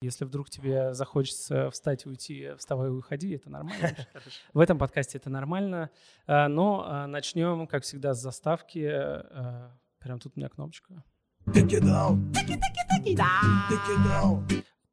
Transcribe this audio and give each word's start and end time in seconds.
Если 0.00 0.24
вдруг 0.24 0.48
тебе 0.48 0.94
захочется 0.94 1.70
встать 1.70 2.06
и 2.06 2.08
уйти, 2.08 2.50
вставай 2.56 2.86
и 2.86 2.90
уходи, 2.92 3.34
это 3.34 3.50
нормально. 3.50 3.96
В 4.52 4.60
этом 4.60 4.78
подкасте 4.78 5.18
это 5.18 5.28
нормально. 5.28 5.90
А, 6.28 6.46
но 6.46 6.84
а, 6.86 7.06
начнем, 7.08 7.66
как 7.66 7.82
всегда, 7.82 8.14
с 8.14 8.20
заставки. 8.20 8.88
А, 8.88 9.76
прям 9.98 10.20
тут 10.20 10.34
у 10.36 10.38
меня 10.38 10.48
кнопочка. 10.48 11.02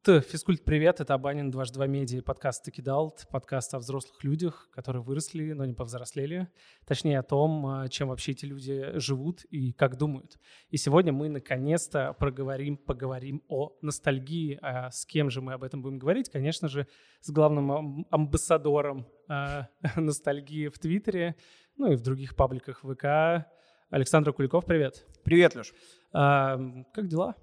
Физкульт, 0.06 0.64
привет, 0.64 1.00
это 1.00 1.14
Абанин, 1.14 1.50
дважды 1.50 1.74
два 1.74 1.88
медиа, 1.88 2.22
подкаст 2.22 2.62
Текидалт, 2.62 3.26
подкаст 3.28 3.74
о 3.74 3.80
взрослых 3.80 4.22
людях, 4.22 4.68
которые 4.72 5.02
выросли, 5.02 5.50
но 5.50 5.64
не 5.64 5.74
повзрослели. 5.74 6.46
Точнее, 6.86 7.18
о 7.18 7.24
том, 7.24 7.66
а, 7.66 7.88
чем 7.88 8.10
вообще 8.10 8.30
эти 8.30 8.44
люди 8.44 9.00
живут 9.00 9.44
и 9.46 9.72
как 9.72 9.96
думают. 9.96 10.38
И 10.70 10.76
сегодня 10.76 11.12
мы 11.12 11.28
наконец-то 11.28 12.14
проговорим, 12.20 12.76
поговорим 12.76 13.42
о 13.48 13.72
ностальгии. 13.82 14.60
А 14.62 14.92
с 14.92 15.04
кем 15.06 15.28
же 15.28 15.40
мы 15.40 15.54
об 15.54 15.64
этом 15.64 15.82
будем 15.82 15.98
говорить? 15.98 16.30
Конечно 16.30 16.68
же, 16.68 16.86
с 17.20 17.30
главным 17.30 18.06
амбассадором 18.08 19.08
а, 19.28 19.66
ностальгии 19.96 20.68
в 20.68 20.78
Твиттере, 20.78 21.34
ну 21.76 21.90
и 21.90 21.96
в 21.96 22.02
других 22.02 22.36
пабликах 22.36 22.82
ВК. 22.82 23.48
Александр 23.90 24.32
Куликов, 24.32 24.66
привет. 24.66 25.04
Привет, 25.24 25.56
Леш. 25.56 25.74
Как 26.12 27.08
дела? 27.08 27.34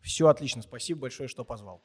Все 0.00 0.28
отлично, 0.28 0.62
спасибо 0.62 1.02
большое, 1.02 1.28
что 1.28 1.44
позвал. 1.44 1.82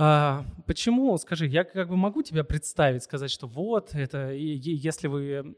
А, 0.00 0.44
почему? 0.66 1.16
Скажи, 1.18 1.46
я 1.46 1.64
как 1.64 1.88
бы 1.88 1.96
могу 1.96 2.22
тебя 2.22 2.44
представить, 2.44 3.02
сказать, 3.02 3.32
что 3.32 3.48
вот 3.48 3.94
это, 3.94 4.30
если 4.32 5.08
вы 5.08 5.56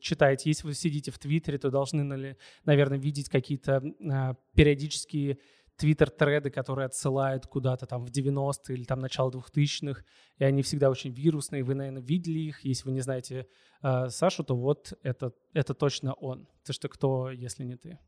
читаете, 0.00 0.48
если 0.48 0.66
вы 0.66 0.74
сидите 0.74 1.10
в 1.10 1.18
Твиттере, 1.18 1.58
то 1.58 1.70
должны, 1.70 2.36
наверное, 2.64 2.98
видеть 2.98 3.28
какие-то 3.28 3.82
а, 4.10 4.36
периодические 4.54 5.38
твиттер-треды, 5.76 6.50
которые 6.50 6.86
отсылают 6.86 7.46
куда-то 7.46 7.86
там 7.86 8.04
в 8.04 8.10
90-е 8.10 8.76
или 8.76 8.84
там 8.84 9.00
начало 9.00 9.30
2000-х, 9.30 10.02
и 10.38 10.44
они 10.44 10.62
всегда 10.62 10.88
очень 10.88 11.10
вирусные, 11.10 11.64
вы, 11.64 11.74
наверное, 11.74 12.02
видели 12.02 12.38
их. 12.38 12.64
Если 12.64 12.88
вы 12.88 12.92
не 12.94 13.00
знаете 13.00 13.48
э, 13.82 14.08
Сашу, 14.08 14.44
то 14.44 14.56
вот 14.56 14.94
это, 15.02 15.32
это 15.52 15.74
точно 15.74 16.14
он. 16.14 16.48
Ты 16.64 16.72
что 16.72 16.88
кто, 16.88 17.30
если 17.30 17.64
не 17.64 17.76
ты? 17.76 17.98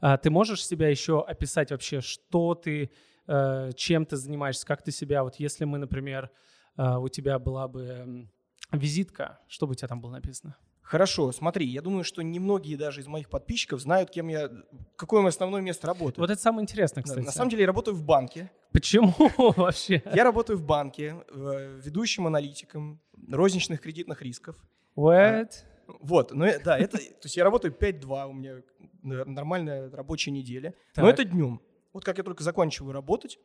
А, 0.00 0.16
ты 0.16 0.30
можешь 0.30 0.66
себя 0.66 0.88
еще 0.88 1.22
описать 1.22 1.70
вообще, 1.70 2.00
что 2.00 2.54
ты, 2.54 2.90
э, 3.26 3.70
чем 3.76 4.06
ты 4.06 4.16
занимаешься, 4.16 4.66
как 4.66 4.82
ты 4.82 4.90
себя, 4.92 5.22
вот 5.22 5.36
если 5.36 5.64
мы, 5.64 5.78
например, 5.78 6.30
э, 6.76 6.96
у 6.96 7.08
тебя 7.08 7.38
была 7.38 7.68
бы 7.68 8.28
визитка, 8.72 9.38
что 9.48 9.66
бы 9.66 9.72
у 9.72 9.74
тебя 9.74 9.88
там 9.88 10.00
было 10.00 10.12
написано? 10.12 10.56
Хорошо, 10.90 11.30
смотри, 11.30 11.66
я 11.66 11.82
думаю, 11.82 12.02
что 12.02 12.20
немногие 12.20 12.76
даже 12.76 13.00
из 13.00 13.06
моих 13.06 13.30
подписчиков 13.30 13.80
знают, 13.80 14.10
кем 14.10 14.26
я, 14.26 14.50
какое 14.96 15.20
мое 15.20 15.28
основное 15.28 15.60
место 15.60 15.86
работы. 15.86 16.20
Вот 16.20 16.30
это 16.30 16.40
самое 16.40 16.64
интересное, 16.64 17.04
кстати. 17.04 17.24
На 17.24 17.30
самом 17.30 17.48
деле 17.48 17.62
я 17.62 17.68
работаю 17.68 17.94
в 17.94 18.02
банке. 18.02 18.50
Почему 18.72 19.14
вообще? 19.56 20.02
Я 20.12 20.24
работаю 20.24 20.58
в 20.58 20.64
банке, 20.64 21.14
э, 21.28 21.80
ведущим 21.84 22.26
аналитиком 22.26 23.00
розничных 23.30 23.80
кредитных 23.80 24.20
рисков. 24.22 24.56
What? 24.96 25.50
Вот, 26.00 26.32
ну 26.32 26.46
да, 26.64 26.78
это, 26.78 26.98
то 26.98 27.24
есть 27.24 27.36
я 27.36 27.44
работаю 27.44 27.74
5-2, 27.74 28.28
у 28.28 28.32
меня 28.32 28.62
нормальная 29.02 29.90
рабочая 29.90 30.30
неделя, 30.30 30.74
так. 30.94 31.04
но 31.04 31.10
это 31.10 31.24
днем. 31.24 31.60
Вот 31.92 32.04
как 32.04 32.18
я 32.18 32.24
только 32.24 32.44
заканчиваю 32.44 32.92
работать, 32.92 33.38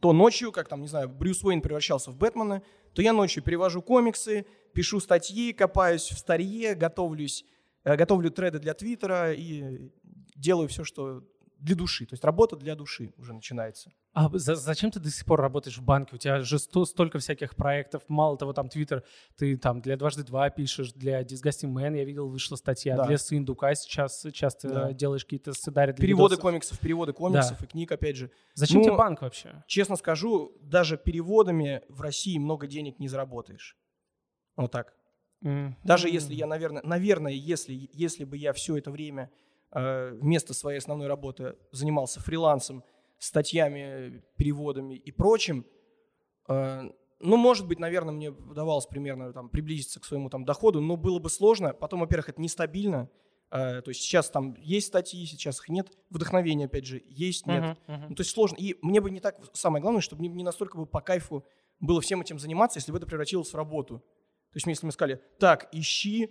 то 0.00 0.12
ночью, 0.12 0.52
как 0.52 0.68
там, 0.68 0.82
не 0.82 0.88
знаю, 0.88 1.08
Брюс 1.08 1.42
Уэйн 1.44 1.60
превращался 1.60 2.10
в 2.10 2.16
Бэтмена, 2.16 2.62
то 2.94 3.02
я 3.02 3.12
ночью 3.12 3.42
перевожу 3.42 3.82
комиксы, 3.82 4.46
пишу 4.74 5.00
статьи, 5.00 5.52
копаюсь 5.52 6.10
в 6.10 6.18
старье, 6.18 6.74
готовлюсь, 6.74 7.44
э, 7.84 7.96
готовлю 7.96 8.30
треды 8.30 8.58
для 8.58 8.74
Твиттера 8.74 9.32
и 9.32 9.90
делаю 10.34 10.68
все, 10.68 10.84
что 10.84 11.22
для 11.62 11.76
души. 11.76 12.04
То 12.06 12.14
есть 12.14 12.24
работа 12.24 12.56
для 12.56 12.74
души 12.74 13.12
уже 13.16 13.32
начинается. 13.32 13.92
А 14.12 14.28
за, 14.32 14.56
зачем 14.56 14.90
ты 14.90 15.00
до 15.00 15.10
сих 15.10 15.24
пор 15.24 15.40
работаешь 15.40 15.78
в 15.78 15.82
банке? 15.82 16.16
У 16.16 16.18
тебя 16.18 16.40
же 16.40 16.58
сто, 16.58 16.84
столько 16.84 17.18
всяких 17.18 17.54
проектов. 17.54 18.02
Мало 18.08 18.36
того, 18.36 18.52
там 18.52 18.68
Твиттер, 18.68 19.04
ты 19.36 19.56
там 19.56 19.80
для 19.80 19.96
дважды 19.96 20.24
два 20.24 20.50
пишешь, 20.50 20.92
для 20.92 21.22
Disgusting 21.22 21.72
Man, 21.72 21.96
я 21.96 22.04
видел, 22.04 22.28
вышла 22.28 22.56
статья, 22.56 22.96
да. 22.96 23.06
для 23.06 23.16
Сындука 23.16 23.74
сейчас 23.74 24.26
часто 24.32 24.68
да. 24.68 24.92
делаешь 24.92 25.24
какие-то 25.24 25.52
сценарии 25.52 25.92
для 25.92 26.02
Переводы 26.02 26.34
видосов. 26.34 26.42
комиксов, 26.42 26.78
переводы 26.80 27.12
комиксов 27.12 27.58
да. 27.58 27.64
и 27.64 27.68
книг, 27.68 27.92
опять 27.92 28.16
же. 28.16 28.30
Зачем 28.54 28.78
ну, 28.78 28.84
тебе 28.84 28.96
банк 28.96 29.22
вообще? 29.22 29.62
Честно 29.68 29.96
скажу, 29.96 30.52
даже 30.60 30.98
переводами 30.98 31.82
в 31.88 32.00
России 32.00 32.36
много 32.38 32.66
денег 32.66 32.98
не 32.98 33.08
заработаешь. 33.08 33.76
Вот 34.56 34.72
так. 34.72 34.94
Mm-hmm. 35.44 35.74
Даже 35.84 36.08
если 36.08 36.34
я, 36.34 36.46
наверное, 36.46 36.82
наверное, 36.84 37.32
если, 37.32 37.88
если 37.92 38.24
бы 38.24 38.36
я 38.36 38.52
все 38.52 38.76
это 38.76 38.90
время 38.90 39.30
вместо 39.74 40.52
своей 40.54 40.78
основной 40.78 41.08
работы 41.08 41.56
занимался 41.70 42.20
фрилансом, 42.20 42.84
статьями, 43.22 44.22
переводами 44.36 44.94
и 44.94 45.12
прочим, 45.12 45.64
э, 46.48 46.90
ну, 47.20 47.36
может 47.36 47.68
быть, 47.68 47.78
наверное, 47.78 48.12
мне 48.12 48.30
удавалось 48.30 48.86
примерно 48.86 49.32
там, 49.32 49.48
приблизиться 49.48 50.00
к 50.00 50.04
своему 50.04 50.28
там, 50.28 50.44
доходу, 50.44 50.80
но 50.80 50.96
было 50.96 51.20
бы 51.20 51.30
сложно. 51.30 51.72
Потом, 51.72 52.00
во-первых, 52.00 52.30
это 52.30 52.40
нестабильно. 52.40 53.08
Э, 53.52 53.80
то 53.80 53.90
есть 53.90 54.02
сейчас 54.02 54.28
там 54.28 54.56
есть 54.58 54.88
статьи, 54.88 55.24
сейчас 55.24 55.60
их 55.60 55.68
нет. 55.68 55.96
Вдохновение, 56.10 56.66
опять 56.66 56.84
же, 56.84 57.00
есть, 57.06 57.46
нет. 57.46 57.62
Uh-huh, 57.62 57.76
uh-huh. 57.86 58.06
Ну, 58.08 58.14
то 58.16 58.22
есть 58.22 58.32
сложно. 58.32 58.56
И 58.56 58.76
мне 58.82 59.00
бы 59.00 59.10
не 59.12 59.20
так, 59.20 59.38
самое 59.52 59.80
главное, 59.80 60.00
чтобы 60.00 60.26
не 60.26 60.42
настолько 60.42 60.76
бы 60.76 60.84
по 60.84 61.00
кайфу 61.00 61.44
было 61.78 62.00
всем 62.00 62.20
этим 62.20 62.40
заниматься, 62.40 62.80
если 62.80 62.90
бы 62.90 62.98
это 62.98 63.06
превратилось 63.06 63.52
в 63.52 63.54
работу. 63.54 63.98
То 63.98 64.56
есть 64.56 64.66
если 64.66 64.84
мы 64.84 64.90
сказали, 64.90 65.20
так, 65.38 65.68
ищи 65.70 66.24
э, 66.24 66.28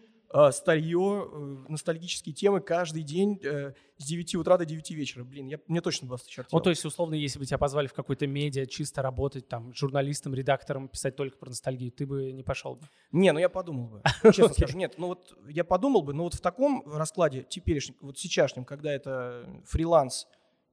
старье, 0.52 1.28
э, 1.30 1.38
ностальгические 1.68 2.34
темы 2.34 2.62
каждый 2.62 3.04
день 3.04 3.40
э, 3.44 3.74
с 3.98 4.06
9 4.06 4.36
утра 4.36 4.58
до 4.58 4.66
9 4.66 4.92
вечера. 4.92 5.24
Блин, 5.24 5.48
я, 5.48 5.60
мне 5.68 5.82
точно 5.82 6.08
бы 6.08 6.16
осточертело. 6.16 6.58
Ну, 6.58 6.64
то 6.64 6.70
есть, 6.70 6.86
условно, 6.86 7.16
если 7.16 7.40
бы 7.40 7.46
тебя 7.46 7.58
позвали 7.58 7.88
в 7.88 7.94
какой-то 7.94 8.28
медиа 8.28 8.66
чисто 8.66 9.02
работать, 9.02 9.48
там, 9.48 9.74
журналистом, 9.74 10.34
редактором, 10.34 10.88
писать 10.88 11.16
только 11.16 11.38
про 11.38 11.50
ностальгию, 11.50 11.92
ты 11.92 12.06
бы 12.06 12.32
не 12.32 12.44
пошел 12.44 12.76
бы? 12.76 12.88
Не, 13.12 13.32
ну 13.34 13.40
я 13.40 13.50
подумал 13.50 13.88
бы. 13.88 14.04
Честно 14.24 14.54
скажу, 14.54 14.78
нет. 14.78 14.96
Ну 14.98 15.08
вот 15.08 15.38
я 15.48 15.64
подумал 15.64 16.02
бы, 16.02 16.14
но 16.14 16.24
вот 16.24 16.34
в 16.34 16.42
таком 16.42 16.84
раскладе 16.86 17.46
теперешнем, 17.48 17.96
вот 18.02 18.18
сейчасшнем, 18.18 18.66
когда 18.66 18.92
это 18.92 19.46
фриланс, 19.66 20.28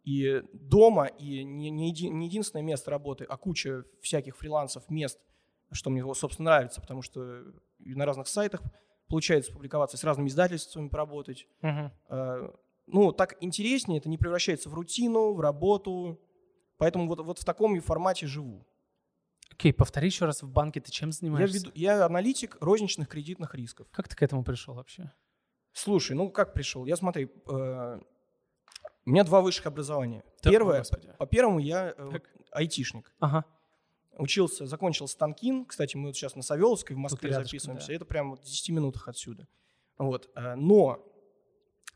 и 0.04 0.42
дома, 0.52 1.06
и 1.06 1.44
не, 1.44 1.68
не, 1.68 1.90
еди, 1.90 2.08
не 2.08 2.28
единственное 2.28 2.62
место 2.62 2.90
работы, 2.90 3.24
а 3.28 3.36
куча 3.36 3.84
всяких 4.00 4.38
фрилансов, 4.38 4.88
мест, 4.88 5.18
что 5.70 5.90
мне, 5.90 6.02
собственно, 6.14 6.50
нравится, 6.50 6.80
потому 6.80 7.02
что 7.02 7.42
на 7.78 8.06
разных 8.06 8.28
сайтах 8.28 8.62
получается 9.08 9.52
публиковаться, 9.52 9.96
с 9.96 10.04
разными 10.04 10.28
издательствами 10.28 10.88
поработать. 10.88 11.46
Uh-huh. 11.62 12.54
Ну, 12.86 13.12
так 13.12 13.36
интереснее, 13.40 13.98
это 13.98 14.08
не 14.08 14.16
превращается 14.16 14.70
в 14.70 14.74
рутину, 14.74 15.34
в 15.34 15.40
работу. 15.40 16.18
Поэтому 16.78 17.06
вот, 17.06 17.20
вот 17.20 17.38
в 17.38 17.44
таком 17.44 17.78
формате 17.80 18.26
живу. 18.26 18.66
Окей, 19.50 19.72
okay, 19.72 19.74
повтори 19.74 20.06
еще 20.06 20.24
раз, 20.24 20.42
в 20.42 20.50
банке 20.50 20.80
ты 20.80 20.90
чем 20.90 21.10
занимаешься? 21.10 21.56
Я, 21.56 21.62
веду, 21.62 21.72
я 21.74 22.06
аналитик 22.06 22.56
розничных 22.60 23.08
кредитных 23.08 23.54
рисков. 23.54 23.88
Как 23.90 24.08
ты 24.08 24.16
к 24.16 24.22
этому 24.22 24.44
пришел 24.44 24.74
вообще? 24.74 25.12
Слушай, 25.72 26.16
ну 26.16 26.30
как 26.30 26.54
пришел? 26.54 26.86
Я 26.86 26.96
смотри, 26.96 27.28
э, 27.46 28.00
у 29.04 29.10
меня 29.10 29.24
два 29.24 29.40
высших 29.40 29.66
образования. 29.66 30.22
Так, 30.40 30.52
Первое, 30.52 30.78
господи. 30.78 31.12
по 31.18 31.26
первому 31.26 31.58
я 31.58 31.94
э, 31.96 32.20
айтишник. 32.52 33.12
Ага 33.18 33.44
учился, 34.18 34.66
закончил 34.66 35.08
Станкин. 35.08 35.64
Кстати, 35.64 35.96
мы 35.96 36.08
вот 36.08 36.16
сейчас 36.16 36.34
на 36.34 36.42
Савеловской 36.42 36.94
в 36.94 36.98
Москве 36.98 37.30
рядышком, 37.30 37.46
записываемся. 37.46 37.88
Да. 37.88 37.94
Это 37.94 38.04
прямо 38.04 38.36
в 38.36 38.40
10 38.40 38.70
минутах 38.70 39.08
отсюда. 39.08 39.46
Вот. 39.96 40.30
Э, 40.34 40.54
но 40.56 41.04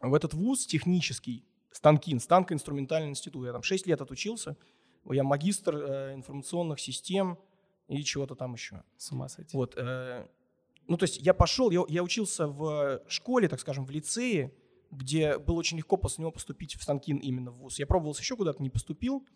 в 0.01 0.15
этот 0.15 0.35
вуз 0.35 0.67
технический, 0.67 1.45
Станкин, 1.73 2.19
Станко-инструментальный 2.19 3.11
институт, 3.11 3.45
я 3.45 3.53
там 3.53 3.63
6 3.63 3.87
лет 3.87 4.01
отучился. 4.01 4.57
Я 5.11 5.25
магистр 5.25 5.77
э, 5.77 6.15
информационных 6.15 6.81
систем 6.81 7.39
и 7.89 8.03
чего-то 8.05 8.35
там 8.35 8.55
еще. 8.55 8.83
С 8.97 9.11
ума 9.11 9.29
сойти. 9.29 9.57
Вот. 9.57 9.75
Э, 9.77 10.27
ну, 10.87 10.97
то 10.97 11.05
есть 11.05 11.19
я 11.19 11.35
пошел, 11.35 11.71
я, 11.71 11.83
я 11.89 12.03
учился 12.03 12.47
в 12.47 13.03
школе, 13.09 13.49
так 13.49 13.61
скажем, 13.61 13.85
в 13.85 13.91
лицее, 13.91 14.53
где 14.91 15.39
было 15.39 15.57
очень 15.57 15.79
легко 15.79 15.97
после 15.97 16.23
него 16.23 16.31
поступить 16.31 16.77
в 16.77 16.83
Станкин 16.83 17.17
именно 17.19 17.51
в 17.51 17.59
ВУЗ. 17.59 17.79
Я 17.79 17.87
пробовался 17.87 18.21
еще 18.23 18.37
куда-то, 18.37 18.63
не 18.63 18.71
поступил 18.71 19.27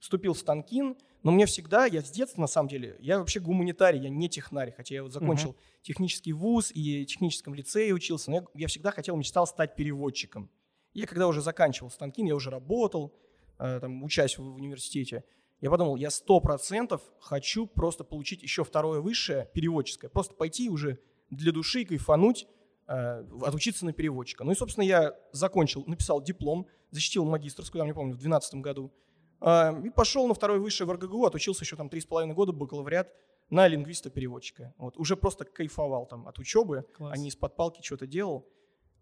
вступил 0.00 0.34
в 0.34 0.38
Станкин, 0.38 0.96
но 1.22 1.30
мне 1.32 1.46
всегда, 1.46 1.86
я 1.86 2.00
с 2.00 2.10
детства 2.10 2.40
на 2.40 2.46
самом 2.46 2.68
деле, 2.68 2.96
я 3.00 3.18
вообще 3.18 3.40
гуманитарий, 3.40 4.00
я 4.00 4.08
не 4.08 4.28
технарь, 4.28 4.72
хотя 4.76 4.94
я 4.94 5.02
вот 5.02 5.12
закончил 5.12 5.50
uh-huh. 5.50 5.82
технический 5.82 6.32
вуз 6.32 6.70
и 6.72 7.04
техническом 7.06 7.54
лицее 7.54 7.92
учился, 7.92 8.30
но 8.30 8.36
я, 8.36 8.44
я 8.54 8.66
всегда 8.68 8.92
хотел, 8.92 9.16
мечтал 9.16 9.46
стать 9.46 9.74
переводчиком. 9.74 10.50
Я 10.94 11.06
когда 11.06 11.26
уже 11.26 11.42
заканчивал 11.42 11.90
Станкин, 11.90 12.26
я 12.26 12.34
уже 12.34 12.50
работал, 12.50 13.14
э, 13.58 13.80
там, 13.80 14.02
учась 14.04 14.38
в, 14.38 14.42
в 14.42 14.54
университете, 14.54 15.24
я 15.60 15.70
подумал, 15.70 15.96
я 15.96 16.10
сто 16.10 16.40
процентов 16.40 17.02
хочу 17.20 17.66
просто 17.66 18.04
получить 18.04 18.42
еще 18.42 18.62
второе 18.62 19.00
высшее, 19.00 19.50
переводческое, 19.52 20.08
просто 20.08 20.34
пойти 20.34 20.70
уже 20.70 21.00
для 21.30 21.50
души 21.50 21.84
кайфануть, 21.84 22.46
э, 22.86 23.24
отучиться 23.42 23.84
на 23.84 23.92
переводчика. 23.92 24.44
Ну 24.44 24.52
и, 24.52 24.54
собственно, 24.54 24.84
я 24.84 25.16
закончил, 25.32 25.84
написал 25.86 26.22
диплом, 26.22 26.68
защитил 26.90 27.24
магистрскую, 27.24 27.80
я 27.82 27.86
не 27.86 27.92
помню, 27.92 28.12
в 28.12 28.18
2012 28.18 28.54
году, 28.56 28.92
и 29.40 29.90
пошел 29.90 30.26
на 30.26 30.34
второй 30.34 30.58
высшее 30.58 30.86
в 30.88 30.92
РГГУ, 30.92 31.24
отучился 31.26 31.64
еще 31.64 31.76
там 31.76 31.88
три 31.88 32.00
с 32.00 32.06
половиной 32.06 32.34
года, 32.34 32.52
бакалавриат 32.52 33.12
на 33.50 33.66
лингвиста-переводчика. 33.68 34.74
Вот, 34.78 34.96
уже 34.98 35.16
просто 35.16 35.44
кайфовал 35.44 36.06
там 36.06 36.26
от 36.28 36.38
учебы, 36.38 36.84
Класс. 36.96 37.12
а 37.14 37.16
не 37.16 37.28
из-под 37.28 37.56
палки 37.56 37.80
что-то 37.82 38.06
делал. 38.06 38.46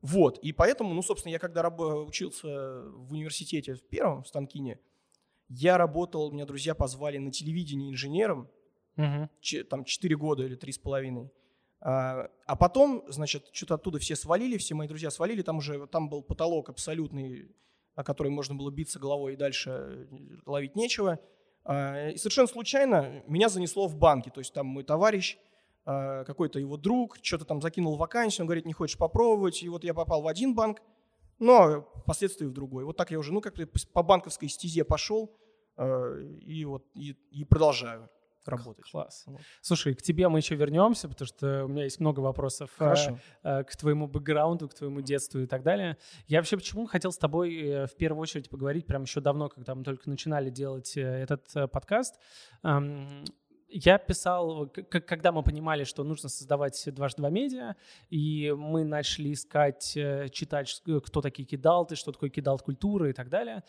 Вот, 0.02 0.38
и 0.38 0.52
поэтому, 0.52 0.92
ну, 0.94 1.02
собственно, 1.02 1.32
я 1.32 1.38
когда 1.38 1.66
учился 1.68 2.82
в 2.90 3.12
университете 3.12 3.74
в 3.74 3.82
первом, 3.82 4.22
в 4.22 4.28
Станкине, 4.28 4.78
Я 5.48 5.78
работал, 5.78 6.32
меня 6.32 6.44
друзья 6.44 6.74
позвали 6.74 7.18
на 7.18 7.30
телевидении 7.30 7.92
инженером, 7.92 8.48
Мгм. 8.96 9.30
че- 9.40 9.62
там 9.62 9.84
4 9.84 10.16
года 10.16 10.42
или 10.44 10.56
три 10.56 10.72
с 10.72 10.78
половиной. 10.78 11.30
А, 11.80 12.28
а 12.46 12.56
потом, 12.56 13.04
значит, 13.08 13.48
что-то 13.52 13.74
оттуда 13.76 13.98
все 14.00 14.16
свалили, 14.16 14.56
все 14.58 14.74
мои 14.74 14.88
друзья 14.88 15.08
свалили, 15.10 15.42
там 15.42 15.58
уже, 15.58 15.86
там 15.86 16.08
был 16.08 16.22
потолок 16.22 16.68
абсолютный, 16.68 17.48
о 17.96 18.04
который 18.04 18.30
можно 18.30 18.54
было 18.54 18.70
биться 18.70 19.00
головой 19.00 19.32
и 19.32 19.36
дальше 19.36 19.70
э, 19.70 20.06
ловить 20.44 20.76
нечего. 20.76 21.18
А, 21.64 22.10
и 22.10 22.16
совершенно 22.18 22.46
случайно 22.46 23.24
меня 23.26 23.48
занесло 23.48 23.88
в 23.88 23.96
банки, 23.96 24.30
то 24.30 24.40
есть 24.40 24.52
там 24.52 24.66
мой 24.66 24.84
товарищ, 24.84 25.38
а, 25.86 26.22
какой-то 26.24 26.60
его 26.60 26.76
друг, 26.76 27.18
что-то 27.22 27.46
там 27.46 27.60
закинул 27.60 27.96
вакансию, 27.96 28.44
он 28.44 28.46
говорит, 28.46 28.66
не 28.66 28.74
хочешь 28.74 28.98
попробовать, 28.98 29.62
и 29.62 29.68
вот 29.68 29.82
я 29.82 29.94
попал 29.94 30.22
в 30.22 30.28
один 30.28 30.54
банк, 30.54 30.82
но 31.38 31.88
впоследствии 32.02 32.46
в 32.46 32.52
другой. 32.52 32.84
Вот 32.84 32.96
так 32.96 33.10
я 33.10 33.18
уже, 33.18 33.32
ну, 33.32 33.40
как-то 33.40 33.66
по 33.92 34.02
банковской 34.02 34.48
стезе 34.48 34.84
пошел, 34.84 35.34
э, 35.78 36.22
и 36.42 36.64
вот 36.66 36.84
и, 36.94 37.16
и 37.30 37.44
продолжаю 37.44 38.10
работать. 38.48 38.90
Класс. 38.90 39.24
Вот. 39.26 39.40
Слушай, 39.60 39.94
к 39.94 40.02
тебе 40.02 40.28
мы 40.28 40.38
еще 40.38 40.54
вернемся, 40.54 41.08
потому 41.08 41.26
что 41.26 41.64
у 41.64 41.68
меня 41.68 41.84
есть 41.84 42.00
много 42.00 42.20
вопросов 42.20 42.70
э, 42.74 42.78
Хорошо. 42.78 43.18
э, 43.42 43.64
к 43.64 43.76
твоему 43.76 44.06
бэкграунду, 44.06 44.68
к 44.68 44.74
твоему 44.74 45.00
детству 45.00 45.40
и 45.40 45.46
так 45.46 45.62
далее. 45.62 45.96
Я 46.26 46.38
вообще 46.38 46.56
почему 46.56 46.86
хотел 46.86 47.12
с 47.12 47.18
тобой 47.18 47.54
э, 47.56 47.86
в 47.86 47.96
первую 47.96 48.22
очередь 48.22 48.48
поговорить 48.50 48.86
прямо 48.86 49.04
еще 49.04 49.20
давно, 49.20 49.48
когда 49.48 49.74
мы 49.74 49.84
только 49.84 50.08
начинали 50.08 50.50
делать 50.50 50.96
этот 50.96 51.70
подкаст. 51.70 52.18
Эм, 52.62 53.24
Я 53.68 53.98
писал, 53.98 54.68
когда 54.68 55.32
мы 55.32 55.42
понимали, 55.42 55.84
что 55.84 56.04
нужно 56.04 56.28
создавать 56.28 56.80
дважды 56.94 57.20
два 57.20 57.30
медиа, 57.30 57.74
и 58.10 58.52
мы 58.56 58.84
начали 58.84 59.32
искать, 59.32 59.92
читать, 60.32 60.82
кто 61.04 61.20
такие 61.20 61.44
кидалты, 61.46 61.96
что 61.96 62.12
такое 62.12 62.30
кидалт 62.30 62.62
культура 62.62 63.10
и 63.10 63.12
так 63.12 63.28
далее. 63.28 63.62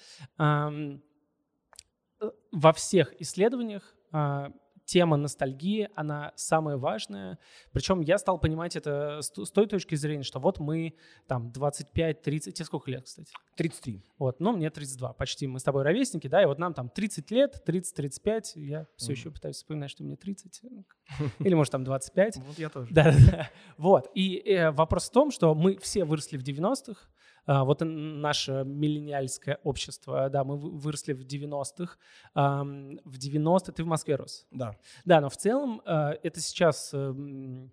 Во 2.51 2.73
всех 2.73 3.13
исследованиях 3.21 3.95
а, 4.11 4.51
тема 4.87 5.17
ностальгии, 5.17 5.89
она 5.95 6.31
самая 6.35 6.77
важная. 6.77 7.37
Причем 7.73 7.99
я 7.99 8.17
стал 8.17 8.39
понимать 8.39 8.77
это 8.77 9.19
с, 9.21 9.29
той 9.51 9.67
точки 9.67 9.95
зрения, 9.95 10.23
что 10.23 10.39
вот 10.39 10.59
мы 10.59 10.93
там 11.27 11.51
25-30, 11.53 12.51
тебе 12.51 12.65
сколько 12.65 12.89
лет, 12.89 13.03
кстати? 13.03 13.33
33. 13.57 14.01
Вот, 14.17 14.39
ну, 14.39 14.53
мне 14.53 14.69
32, 14.69 15.13
почти. 15.13 15.45
Мы 15.45 15.59
с 15.59 15.63
тобой 15.63 15.83
ровесники, 15.83 16.27
да, 16.27 16.41
и 16.41 16.45
вот 16.45 16.57
нам 16.57 16.73
там 16.73 16.89
30 16.89 17.29
лет, 17.31 17.61
30-35, 17.67 18.43
я 18.55 18.87
все 18.95 19.11
еще 19.11 19.29
пытаюсь 19.29 19.57
вспоминать, 19.57 19.91
что 19.91 20.03
мне 20.03 20.15
30, 20.15 20.61
или, 21.39 21.53
может, 21.53 21.71
там 21.71 21.83
25. 21.83 22.37
Вот 22.37 22.57
я 22.57 22.69
тоже. 22.69 22.87
Да, 22.89 23.03
да, 23.03 23.17
да. 23.31 23.49
Вот. 23.77 24.09
И 24.15 24.37
э, 24.37 24.71
вопрос 24.71 25.09
в 25.09 25.11
том, 25.11 25.31
что 25.31 25.53
мы 25.53 25.77
все 25.77 26.05
выросли 26.05 26.37
в 26.37 26.43
90-х. 26.43 27.09
А, 27.47 27.63
вот 27.63 27.79
наше 27.81 28.63
миллениальское 28.65 29.57
общество, 29.63 30.29
да, 30.29 30.43
мы 30.43 30.57
вы- 30.57 30.71
выросли 30.77 31.13
в 31.13 31.23
90-х. 31.25 31.97
Ам, 32.33 32.99
в 33.05 33.17
90-х 33.17 33.71
ты 33.71 33.83
в 33.83 33.87
Москве 33.87 34.15
рос. 34.15 34.45
Да. 34.51 34.75
Да, 35.05 35.21
но 35.21 35.29
в 35.29 35.37
целом 35.37 35.81
э, 35.85 36.17
это 36.23 36.41
сейчас 36.41 36.93
э, 36.93 36.97
м, 36.97 37.71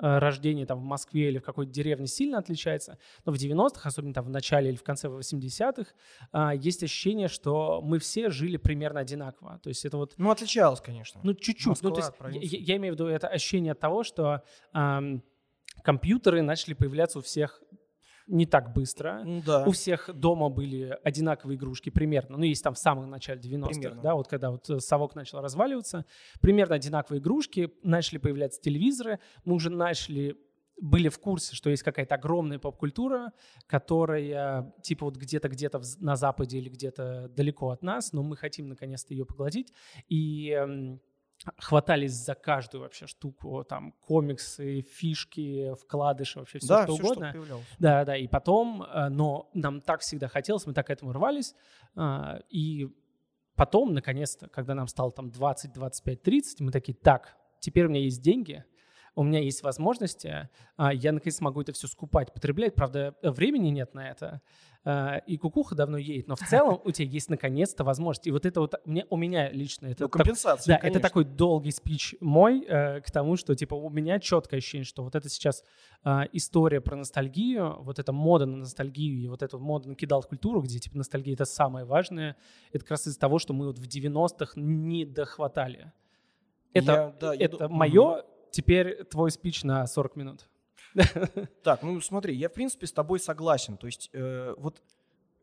э, 0.00 0.18
рождение 0.18 0.64
там 0.64 0.80
в 0.80 0.84
Москве 0.84 1.28
или 1.28 1.38
в 1.38 1.42
какой-то 1.42 1.70
деревне 1.70 2.06
сильно 2.06 2.38
отличается, 2.38 2.98
но 3.26 3.32
в 3.32 3.36
90-х, 3.36 3.86
особенно 3.86 4.14
там 4.14 4.24
в 4.24 4.30
начале 4.30 4.70
или 4.70 4.76
в 4.76 4.82
конце 4.82 5.08
80-х, 5.08 5.92
а, 6.32 6.54
есть 6.54 6.82
ощущение, 6.82 7.28
что 7.28 7.82
мы 7.82 7.98
все 7.98 8.30
жили 8.30 8.56
примерно 8.56 9.00
одинаково. 9.00 9.58
То 9.62 9.68
есть 9.68 9.84
это 9.84 9.98
вот 9.98 10.14
Ну, 10.16 10.30
отличалось, 10.30 10.80
конечно. 10.80 11.20
ну, 11.22 11.34
чуть-чуть. 11.34 11.66
ну, 11.82 11.90
Москва, 11.90 12.10
то 12.10 12.28
есть, 12.28 12.52
я, 12.52 12.58
я- 12.58 12.76
имею 12.76 12.94
в 12.94 12.96
виду 12.98 13.06
это 13.08 13.28
ощущение 13.28 13.72
от 13.72 13.80
того, 13.80 14.02
что 14.02 14.42
компьютеры 15.82 16.42
начали 16.42 16.74
появляться 16.74 17.18
у 17.18 17.22
всех 17.22 17.62
не 18.26 18.46
так 18.46 18.72
быстро. 18.72 19.22
Ну, 19.24 19.42
да. 19.44 19.64
У 19.64 19.72
всех 19.72 20.10
дома 20.14 20.48
были 20.48 20.98
одинаковые 21.02 21.56
игрушки 21.56 21.90
примерно. 21.90 22.36
Ну, 22.36 22.44
есть 22.44 22.62
там 22.62 22.74
в 22.74 22.78
самом 22.78 23.10
начале 23.10 23.40
90-х, 23.40 23.68
Примерно. 23.68 24.02
да, 24.02 24.14
вот 24.14 24.28
когда 24.28 24.50
вот 24.50 24.68
э, 24.70 24.80
совок 24.80 25.14
начал 25.14 25.40
разваливаться. 25.40 26.06
Примерно 26.40 26.74
одинаковые 26.74 27.20
игрушки, 27.20 27.70
начали 27.82 28.18
появляться 28.18 28.60
телевизоры. 28.60 29.20
Мы 29.44 29.54
уже 29.54 29.70
начали 29.70 30.36
были 30.80 31.08
в 31.08 31.18
курсе, 31.18 31.54
что 31.54 31.70
есть 31.70 31.82
какая-то 31.82 32.16
огромная 32.16 32.58
поп-культура, 32.58 33.32
которая 33.66 34.72
типа 34.82 35.04
вот 35.04 35.16
где-то 35.16 35.48
где-то 35.48 35.80
на 36.00 36.16
Западе 36.16 36.58
или 36.58 36.68
где-то 36.68 37.28
далеко 37.28 37.70
от 37.70 37.82
нас, 37.82 38.12
но 38.12 38.22
мы 38.22 38.36
хотим 38.36 38.68
наконец-то 38.68 39.14
ее 39.14 39.24
поглотить. 39.24 39.72
И 40.08 40.50
эм, 40.50 41.00
хватались 41.58 42.12
за 42.12 42.34
каждую 42.34 42.82
вообще 42.82 43.06
штуку, 43.06 43.64
там 43.64 43.92
комиксы, 43.92 44.80
фишки, 44.80 45.74
вкладыши, 45.74 46.38
вообще 46.38 46.58
все 46.58 46.68
да, 46.68 46.84
что 46.84 46.94
всё, 46.94 47.04
угодно. 47.04 47.32
появлялось. 47.32 47.66
Да, 47.78 48.04
да, 48.04 48.16
и 48.16 48.26
потом, 48.26 48.82
э, 48.82 49.08
но 49.08 49.50
нам 49.54 49.80
так 49.80 50.00
всегда 50.00 50.28
хотелось, 50.28 50.66
мы 50.66 50.72
так 50.72 50.86
к 50.86 50.90
этому 50.90 51.12
рвались, 51.12 51.54
а, 51.96 52.40
и 52.48 52.88
потом, 53.56 53.92
наконец-то, 53.94 54.48
когда 54.48 54.74
нам 54.74 54.88
стало 54.88 55.12
там 55.12 55.30
20, 55.30 55.72
25, 55.72 56.22
30, 56.22 56.60
мы 56.60 56.72
такие, 56.72 56.94
так, 56.94 57.36
теперь 57.60 57.86
у 57.86 57.88
меня 57.88 58.00
есть 58.00 58.22
деньги, 58.22 58.64
у 59.14 59.22
меня 59.22 59.40
есть 59.40 59.62
возможности, 59.62 60.48
а, 60.76 60.92
я 60.92 61.12
наконец 61.12 61.40
могу 61.40 61.60
это 61.60 61.72
все 61.72 61.86
скупать, 61.86 62.32
потреблять, 62.32 62.74
правда, 62.74 63.14
времени 63.22 63.68
нет 63.68 63.94
на 63.94 64.08
это, 64.08 64.40
и 65.26 65.38
кукуха 65.38 65.74
давно 65.74 65.96
едет, 65.96 66.28
но 66.28 66.36
в 66.36 66.40
целом 66.40 66.78
у 66.84 66.90
тебя 66.90 67.08
есть 67.08 67.30
наконец-то 67.30 67.84
возможность, 67.84 68.26
и 68.26 68.30
вот 68.30 68.44
это 68.44 68.60
вот 68.60 68.74
мне, 68.84 69.06
у 69.08 69.16
меня 69.16 69.50
лично 69.50 69.86
это 69.86 70.02
Ну, 70.02 70.08
так- 70.08 70.18
компенсация, 70.18 70.74
да, 70.74 70.78
конечно. 70.80 70.98
это 70.98 71.08
такой 71.08 71.24
долгий 71.24 71.70
спич 71.70 72.14
мой 72.20 72.62
э, 72.68 73.00
к 73.00 73.10
тому, 73.10 73.36
что 73.36 73.54
типа 73.54 73.74
у 73.74 73.88
меня 73.88 74.18
четкое 74.20 74.58
ощущение, 74.58 74.84
что 74.84 75.02
вот 75.02 75.14
это 75.14 75.28
сейчас 75.30 75.64
а, 76.02 76.24
история 76.32 76.82
про 76.82 76.96
ностальгию, 76.96 77.76
вот 77.82 77.98
эта 77.98 78.12
мода 78.12 78.44
на 78.44 78.58
ностальгию 78.58 79.18
и 79.22 79.26
вот 79.28 79.42
эта 79.42 79.56
мода 79.56 79.88
на 79.88 79.94
кидал 79.94 80.22
культуру, 80.22 80.60
где 80.60 80.78
типа 80.78 80.98
ностальгия 80.98 81.32
это 81.32 81.46
самое 81.46 81.86
важное, 81.86 82.36
это 82.72 82.80
как 82.84 82.90
раз 82.90 83.06
из-за 83.06 83.18
того, 83.18 83.38
что 83.38 83.54
мы 83.54 83.66
вот 83.68 83.78
в 83.78 83.86
90-х 83.88 84.52
не 84.60 85.06
дохватали. 85.06 85.92
Это, 86.74 86.92
Я- 86.92 87.14
да, 87.20 87.32
я 87.32 87.46
это 87.46 87.56
ду- 87.56 87.68
мое, 87.70 88.24
теперь 88.50 89.04
твой 89.04 89.30
спич 89.30 89.64
на 89.64 89.86
40 89.86 90.16
минут. 90.16 90.48
Так, 91.62 91.82
ну 91.82 92.00
смотри, 92.00 92.34
я 92.34 92.48
в 92.48 92.52
принципе 92.52 92.86
с 92.86 92.92
тобой 92.92 93.18
согласен. 93.20 93.76
То 93.76 93.86
есть 93.86 94.10
э, 94.12 94.54
вот 94.58 94.82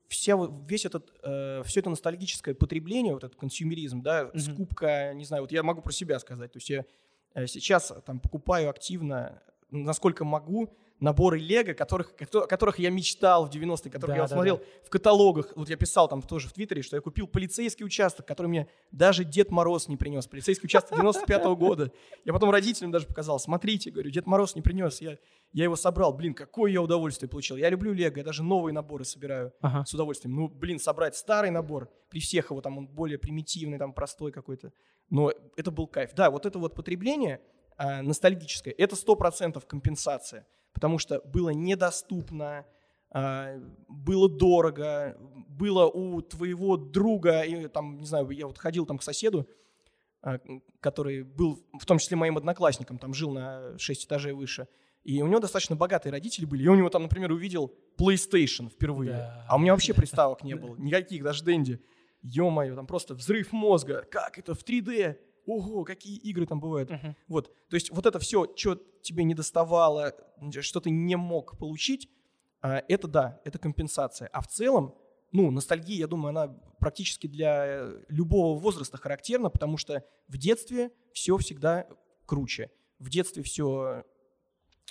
вся, 0.07 0.35
весь 0.67 0.85
этот, 0.85 1.11
э, 1.23 1.63
все 1.65 1.79
это 1.79 1.89
ностальгическое 1.89 2.53
потребление, 2.53 3.13
вот 3.13 3.23
этот 3.23 3.39
консюмеризм, 3.39 4.01
да, 4.01 4.25
Мгм. 4.25 4.39
скупка, 4.39 5.13
не 5.13 5.25
знаю, 5.25 5.43
вот 5.43 5.51
я 5.51 5.63
могу 5.63 5.81
про 5.81 5.91
себя 5.91 6.19
сказать. 6.19 6.51
То 6.51 6.57
есть 6.57 6.69
я 6.69 6.85
э, 7.33 7.47
сейчас 7.47 7.93
там 8.05 8.19
покупаю 8.19 8.69
активно, 8.69 9.41
насколько 9.69 10.25
могу, 10.25 10.75
наборы 11.01 11.39
Лего, 11.39 11.73
которых, 11.73 12.15
которых 12.15 12.79
я 12.79 12.89
мечтал 12.91 13.47
в 13.47 13.49
90-е, 13.49 13.91
которых 13.91 14.15
Да, 14.15 14.15
я 14.15 14.21
да, 14.21 14.27
смотрел 14.27 14.61
в 14.85 14.89
каталогах. 14.89 15.51
Вот 15.55 15.67
я 15.67 15.75
писал 15.75 16.07
там 16.07 16.21
тоже 16.21 16.47
в 16.47 16.53
Твиттере, 16.53 16.83
что 16.83 16.95
я 16.95 17.01
купил 17.01 17.27
полицейский 17.27 17.83
участок, 17.85 18.25
который 18.27 18.47
мне 18.47 18.67
даже 18.91 19.25
Дед 19.25 19.49
Мороз 19.49 19.87
не 19.87 19.97
принес. 19.97 20.27
Полицейский 20.27 20.67
участок 20.67 20.97
95-го 20.99 21.55
года. 21.57 21.91
Я 22.23 22.33
потом 22.33 22.51
родителям 22.51 22.91
даже 22.91 23.07
показал. 23.07 23.39
Смотрите, 23.39 23.89
говорю, 23.89 24.11
Дед 24.11 24.27
Мороз 24.27 24.55
не 24.55 24.61
принес. 24.61 25.01
Я, 25.01 25.17
я 25.51 25.63
его 25.63 25.75
собрал. 25.75 26.13
Блин, 26.13 26.35
какое 26.35 26.71
я 26.71 26.81
удовольствие 26.81 27.27
получил. 27.27 27.57
Я 27.57 27.69
люблю 27.69 27.91
Лего, 27.93 28.17
я 28.17 28.23
даже 28.23 28.43
новые 28.43 28.73
наборы 28.73 29.03
собираю 29.03 29.51
Ага. 29.61 29.83
с 29.85 29.93
удовольствием. 29.93 30.35
Ну, 30.35 30.47
блин, 30.47 30.79
собрать 30.79 31.15
старый 31.15 31.49
набор, 31.49 31.89
при 32.09 32.19
всех 32.19 32.51
его 32.51 32.61
там 32.61 32.77
он 32.77 32.87
более 32.87 33.17
примитивный, 33.17 33.79
там 33.79 33.91
простой 33.93 34.31
какой-то. 34.31 34.71
Но 35.09 35.33
это 35.57 35.71
был 35.71 35.87
кайф. 35.87 36.11
Да, 36.13 36.29
вот 36.29 36.45
это 36.45 36.59
вот 36.59 36.75
потребление 36.75 37.41
а, 37.83 38.01
ностальгическое, 38.03 38.73
это 38.77 38.95
100% 38.95 39.65
компенсация. 39.65 40.45
Потому 40.73 40.99
что 40.99 41.19
было 41.25 41.49
недоступно, 41.49 42.65
а, 43.09 43.57
было 43.87 44.29
дорого, 44.29 45.17
было 45.49 45.87
у 45.87 46.21
твоего 46.21 46.77
друга, 46.77 47.41
и, 47.41 47.67
там, 47.67 47.99
не 47.99 48.05
знаю, 48.05 48.29
я 48.29 48.45
вот 48.45 48.57
ходил 48.59 48.85
там 48.85 48.97
к 48.99 49.03
соседу, 49.03 49.47
а, 50.21 50.39
который 50.79 51.23
был 51.23 51.59
в 51.79 51.85
том 51.85 51.97
числе 51.97 52.17
моим 52.17 52.37
одноклассником, 52.37 52.99
там 52.99 53.13
жил 53.15 53.31
на 53.31 53.77
6 53.79 54.05
этажей 54.05 54.33
выше, 54.33 54.67
и 55.03 55.19
у 55.23 55.27
него 55.27 55.39
достаточно 55.39 55.75
богатые 55.75 56.11
родители 56.11 56.45
были, 56.45 56.63
и 56.63 56.67
у 56.67 56.75
него 56.75 56.89
там, 56.89 57.01
например, 57.01 57.31
увидел 57.31 57.73
PlayStation 57.99 58.69
впервые, 58.69 59.11
Да. 59.11 59.45
а 59.49 59.55
у 59.55 59.59
меня 59.59 59.71
вообще 59.71 59.93
приставок 59.95 60.43
не 60.43 60.55
было, 60.55 60.75
никаких, 60.77 61.23
даже 61.23 61.43
Дэнди. 61.43 61.79
Ё-моё, 62.21 62.75
там 62.75 62.85
просто 62.85 63.15
взрыв 63.15 63.51
мозга, 63.51 64.05
как 64.11 64.37
это 64.37 64.53
в 64.53 64.63
3D, 64.63 65.17
ого, 65.45 65.83
какие 65.83 66.17
игры 66.17 66.45
там 66.45 66.59
бывают. 66.59 66.89
Мгм. 66.89 67.15
Вот, 67.27 67.53
то 67.69 67.75
есть 67.75 67.89
вот 67.91 68.05
это 68.05 68.19
все, 68.19 68.47
что 68.55 68.75
тебе 69.01 69.23
не 69.23 69.33
доставало, 69.33 70.13
что 70.61 70.79
ты 70.79 70.89
не 70.89 71.15
мог 71.15 71.57
получить, 71.57 72.09
а, 72.61 72.83
это 72.87 73.07
да, 73.07 73.41
это 73.45 73.57
компенсация. 73.59 74.27
А 74.27 74.41
в 74.41 74.47
целом, 74.47 74.95
ну, 75.31 75.49
ностальгия, 75.51 75.97
я 75.97 76.07
думаю, 76.07 76.29
она 76.29 76.47
практически 76.79 77.27
для 77.27 77.65
э, 77.65 78.03
любого 78.09 78.59
возраста 78.59 78.97
характерна, 78.97 79.49
потому 79.49 79.77
что 79.77 80.03
в 80.27 80.37
детстве 80.37 80.91
все 81.13 81.37
всегда 81.37 81.87
круче. 82.25 82.69
В 82.99 83.09
детстве 83.09 83.41
все, 83.41 84.03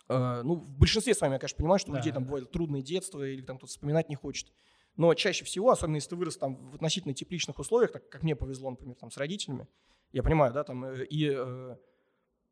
ну, 0.09 0.57
в 0.57 0.77
большинстве 0.77 1.15
с 1.15 1.21
вами, 1.21 1.35
я, 1.35 1.39
конечно, 1.39 1.57
понимаю, 1.57 1.79
что 1.79 1.91
у 1.91 1.95
Да, 1.95 1.99
людей 2.01 2.13
там 2.13 2.25
да. 2.25 2.29
бывает 2.29 2.51
трудное 2.51 2.83
детство 2.83 3.23
или 3.23 3.43
там 3.43 3.57
кто-то 3.59 3.71
вспоминать 3.71 4.09
не 4.09 4.17
хочет. 4.17 4.53
Но 4.97 5.15
чаще 5.15 5.45
всего, 5.45 5.71
особенно 5.71 5.97
если 5.97 6.11
ты 6.11 6.17
вырос 6.17 6.37
там 6.37 6.57
в 6.71 6.75
относительно 6.75 7.15
тепличных 7.15 7.59
условиях, 7.59 7.93
так 7.93 8.09
как 8.09 8.23
мне 8.23 8.35
повезло, 8.35 8.71
например, 8.71 8.97
там 8.97 9.11
с 9.11 9.17
родителями, 9.17 9.69
я 10.13 10.23
понимаю, 10.23 10.53
да, 10.53 10.65
там, 10.65 10.85
э, 10.85 11.05
и 11.05 11.31
э, 11.35 11.77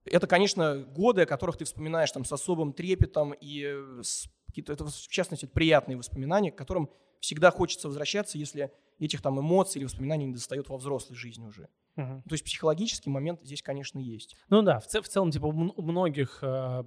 это, 0.05 0.27
конечно, 0.27 0.79
годы, 0.79 1.23
о 1.23 1.27
которых 1.27 1.57
ты 1.57 1.65
вспоминаешь 1.65 2.11
там 2.13 2.25
с 2.25 2.33
особым 2.33 2.73
трепетом, 2.73 3.33
и 3.33 3.65
э, 3.67 4.03
с 4.03 4.29
это, 4.57 4.85
в 4.87 5.09
частности, 5.09 5.45
это 5.45 5.55
приятные 5.55 5.97
воспоминания, 5.97 6.51
к 6.51 6.57
которым 6.57 6.91
всегда 7.21 7.51
хочется 7.51 7.89
возвращаться, 7.89 8.39
если 8.39 8.73
этих 8.99 9.23
там 9.23 9.39
эмоций 9.39 9.79
или 9.79 9.85
воспоминаний 9.85 10.27
не 10.27 10.33
достает 10.33 10.69
во 10.69 10.77
взрослой 10.77 11.15
жизни 11.15 11.47
уже. 11.47 11.69
Мгм. 11.97 12.23
То 12.23 12.33
есть 12.33 12.45
психологический 12.45 13.11
момент 13.11 13.41
здесь, 13.43 13.63
конечно, 13.63 13.99
есть. 13.99 14.37
Ну 14.49 14.63
да, 14.63 14.81
в, 14.81 14.87
ц- 14.87 15.03
в 15.03 15.09
целом, 15.09 15.31
типа, 15.31 15.47
у 15.47 15.83
многих, 15.83 16.39
э, 16.43 16.85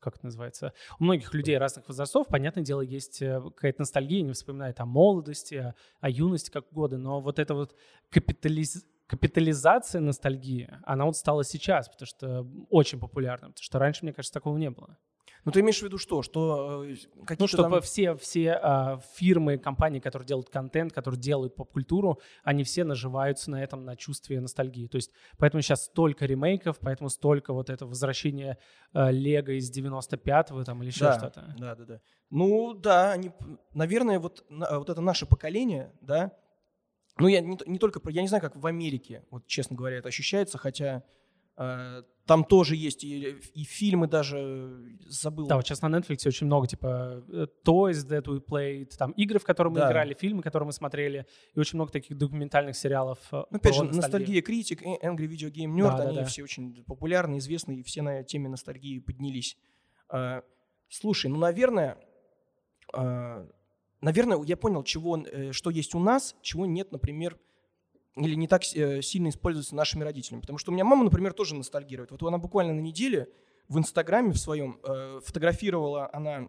как 0.00 0.16
это 0.16 0.26
называется, 0.26 0.72
у 0.98 1.04
многих 1.04 1.34
людей 1.34 1.58
разных 1.58 1.88
возрастов, 1.88 2.28
понятное 2.28 2.62
дело, 2.62 2.80
есть 2.80 3.20
э, 3.20 3.42
какая-то 3.42 3.82
ностальгия, 3.82 4.20
они 4.20 4.32
вспоминают 4.32 4.80
о 4.80 4.86
молодости, 4.86 5.54
о, 5.56 5.74
о 6.00 6.08
юности, 6.10 6.50
как 6.50 6.72
годы, 6.72 6.96
но 6.96 7.20
вот 7.20 7.38
эта 7.38 7.54
вот 7.54 7.74
капитализ- 8.10 8.84
капитализация 9.06 10.00
ностальгии, 10.00 10.68
она 10.84 11.04
вот 11.04 11.16
стала 11.16 11.44
сейчас, 11.44 11.88
потому 11.88 12.06
что 12.06 12.46
очень 12.70 12.98
популярна, 13.00 13.48
потому 13.48 13.62
что 13.62 13.78
раньше, 13.78 14.04
мне 14.04 14.12
кажется, 14.12 14.34
такого 14.34 14.56
не 14.56 14.70
было. 14.70 14.96
Ну, 15.44 15.52
ты 15.52 15.60
имеешь 15.60 15.78
в 15.78 15.82
виду 15.82 15.96
что? 15.96 16.22
Что 16.22 16.84
э, 16.84 16.94
какие-то 17.24 17.36
Ну, 17.38 17.46
что 17.46 17.62
там- 17.62 17.80
все, 17.80 18.16
все 18.16 18.54
а, 18.54 18.98
фирмы, 19.14 19.58
компании, 19.58 20.00
которые 20.00 20.26
делают 20.26 20.50
контент, 20.50 20.92
которые 20.92 21.20
делают 21.20 21.54
поп-культуру, 21.54 22.20
они 22.42 22.64
все 22.64 22.82
наживаются 22.82 23.52
на 23.52 23.62
этом, 23.62 23.84
на 23.84 23.94
чувстве 23.94 24.40
ностальгии. 24.40 24.88
То 24.88 24.96
есть 24.96 25.12
поэтому 25.38 25.62
сейчас 25.62 25.84
столько 25.84 26.26
ремейков, 26.26 26.78
поэтому 26.80 27.10
столько 27.10 27.52
вот 27.52 27.70
это 27.70 27.86
возвращение 27.86 28.58
а, 28.92 29.12
Лего 29.12 29.52
из 29.56 29.70
95-го 29.70 30.64
там 30.64 30.82
или 30.82 30.88
еще 30.90 31.04
да, 31.04 31.18
что-то. 31.18 31.54
Да, 31.56 31.76
да, 31.76 31.84
да. 31.84 32.00
Ну, 32.30 32.74
да, 32.74 33.12
они, 33.12 33.30
наверное, 33.72 34.18
вот, 34.18 34.44
на- 34.48 34.80
вот 34.80 34.90
это 34.90 35.00
наше 35.00 35.26
поколение, 35.26 35.92
да, 36.00 36.32
ну, 37.18 37.28
я 37.28 37.40
не, 37.40 37.58
не 37.66 37.78
только 37.78 38.00
я 38.10 38.22
не 38.22 38.28
знаю, 38.28 38.42
как 38.42 38.56
в 38.56 38.66
Америке, 38.66 39.24
вот, 39.30 39.46
честно 39.46 39.76
говоря, 39.76 39.98
это 39.98 40.08
ощущается, 40.08 40.58
хотя 40.58 41.02
э, 41.58 42.02
там 42.26 42.44
тоже 42.44 42.76
есть 42.76 43.02
и, 43.04 43.30
и 43.54 43.64
фильмы 43.64 44.08
даже, 44.08 44.36
э, 44.38 44.86
забыл. 45.08 45.46
Да, 45.46 45.56
вот 45.56 45.64
сейчас 45.66 45.80
на 45.80 45.86
Netflix 45.86 46.26
очень 46.28 46.46
много, 46.46 46.66
типа, 46.66 47.24
э, 47.28 47.46
Toys 47.64 48.06
That 48.06 48.24
We 48.24 48.44
Played, 48.44 48.96
там 48.98 49.12
игры, 49.12 49.38
в 49.38 49.44
которые 49.44 49.72
мы 49.72 49.78
Да. 49.78 49.88
играли, 49.88 50.12
фильмы, 50.12 50.42
которые 50.42 50.66
мы 50.66 50.72
смотрели, 50.72 51.26
и 51.54 51.58
очень 51.58 51.78
много 51.78 51.92
таких 51.92 52.18
документальных 52.18 52.76
сериалов. 52.76 53.18
э, 53.32 53.44
Ну, 53.50 53.56
опять 53.56 53.74
же, 53.74 53.84
ностальгию. 53.84 54.02
ностальгия 54.02 54.42
критик, 54.42 54.82
э, 54.82 54.98
Angry 55.02 55.26
Video 55.26 55.50
Game 55.50 55.74
Nerd, 55.74 55.96
Да, 55.96 56.08
они 56.08 56.16
да. 56.16 56.24
все 56.26 56.42
очень 56.42 56.84
популярны, 56.84 57.38
известны, 57.38 57.76
и 57.76 57.82
все 57.82 58.02
на 58.02 58.22
теме 58.22 58.50
ностальгии 58.50 58.98
поднялись. 58.98 59.56
А, 60.10 60.42
слушай, 60.90 61.28
ну, 61.30 61.38
наверное, 61.38 61.96
а, 62.92 63.46
наверное, 64.00 64.42
я 64.44 64.56
понял, 64.56 64.82
чего, 64.82 65.18
э, 65.18 65.52
что 65.52 65.70
есть 65.70 65.94
у 65.94 65.98
нас, 65.98 66.36
чего 66.42 66.66
нет, 66.66 66.92
например, 66.92 67.38
или 68.16 68.34
не 68.34 68.48
так 68.48 68.62
э, 68.74 69.02
сильно 69.02 69.28
используется 69.28 69.74
нашими 69.74 70.02
родителями. 70.02 70.40
Потому 70.40 70.58
что 70.58 70.70
у 70.70 70.74
меня 70.74 70.84
мама, 70.84 71.04
например, 71.04 71.32
тоже 71.32 71.54
ностальгирует. 71.54 72.10
Вот 72.10 72.22
она 72.22 72.38
буквально 72.38 72.72
на 72.74 72.80
неделе 72.80 73.28
в 73.68 73.78
Инстаграме 73.78 74.32
в 74.32 74.38
своем 74.38 74.80
э, 74.82 75.20
фотографировала 75.24 76.08
она 76.12 76.48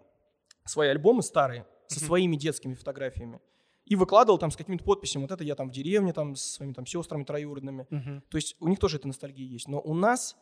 свои 0.66 0.90
альбомы 0.90 1.24
старые 1.24 1.66
со 1.88 2.00
своими 2.00 2.36
детскими 2.36 2.74
фотографиями 2.74 3.40
и 3.86 3.96
выкладывал 3.96 4.38
там 4.38 4.52
с 4.52 4.58
какими-то 4.58 4.84
подписями. 4.84 5.24
Вот 5.24 5.32
это 5.32 5.44
я 5.44 5.56
там 5.56 5.70
в 5.70 5.72
деревне 5.72 6.12
там 6.14 6.36
с 6.36 6.42
своими 6.56 6.74
там 6.74 6.86
сестрами 6.86 7.24
троюродными. 7.24 7.88
Мгм. 7.90 8.24
То 8.30 8.38
есть 8.38 8.56
у 8.60 8.68
них 8.68 8.80
тоже 8.80 8.98
эта 8.98 9.08
ностальгия 9.08 9.48
есть. 9.48 9.68
Но 9.68 9.80
у 9.80 9.94
нас, 9.94 10.36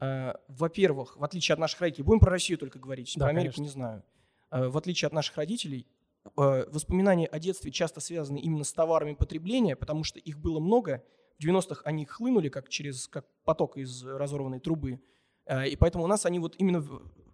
э, 0.00 0.32
во-первых, 0.48 1.16
в 1.16 1.24
отличие 1.24 1.54
от 1.54 1.58
наших 1.58 1.80
родителей, 1.80 2.04
будем 2.04 2.20
про 2.20 2.30
Россию 2.30 2.58
только 2.58 2.78
говорить, 2.78 3.12
Да, 3.16 3.24
про 3.26 3.30
Америку 3.30 3.56
конечно. 3.56 3.62
не 3.62 3.68
знаю. 3.68 4.04
Э, 4.50 4.68
в 4.68 4.78
отличие 4.78 5.08
от 5.08 5.12
наших 5.12 5.36
родителей, 5.36 5.86
воспоминания 6.34 7.26
о 7.26 7.38
детстве 7.38 7.70
часто 7.70 8.00
связаны 8.00 8.38
именно 8.38 8.64
с 8.64 8.72
товарами 8.72 9.14
потребления, 9.14 9.76
потому 9.76 10.04
что 10.04 10.18
их 10.18 10.38
было 10.38 10.60
много. 10.60 11.04
В 11.38 11.44
90-х 11.44 11.82
они 11.84 12.04
хлынули 12.06 12.48
как 12.48 12.68
через 12.68 13.08
как 13.08 13.26
поток 13.44 13.76
из 13.76 14.04
разорванной 14.04 14.60
трубы. 14.60 15.00
Э, 15.46 15.66
и 15.66 15.76
поэтому 15.76 16.04
у 16.04 16.06
нас 16.06 16.26
они 16.26 16.38
вот 16.38 16.54
именно 16.58 16.86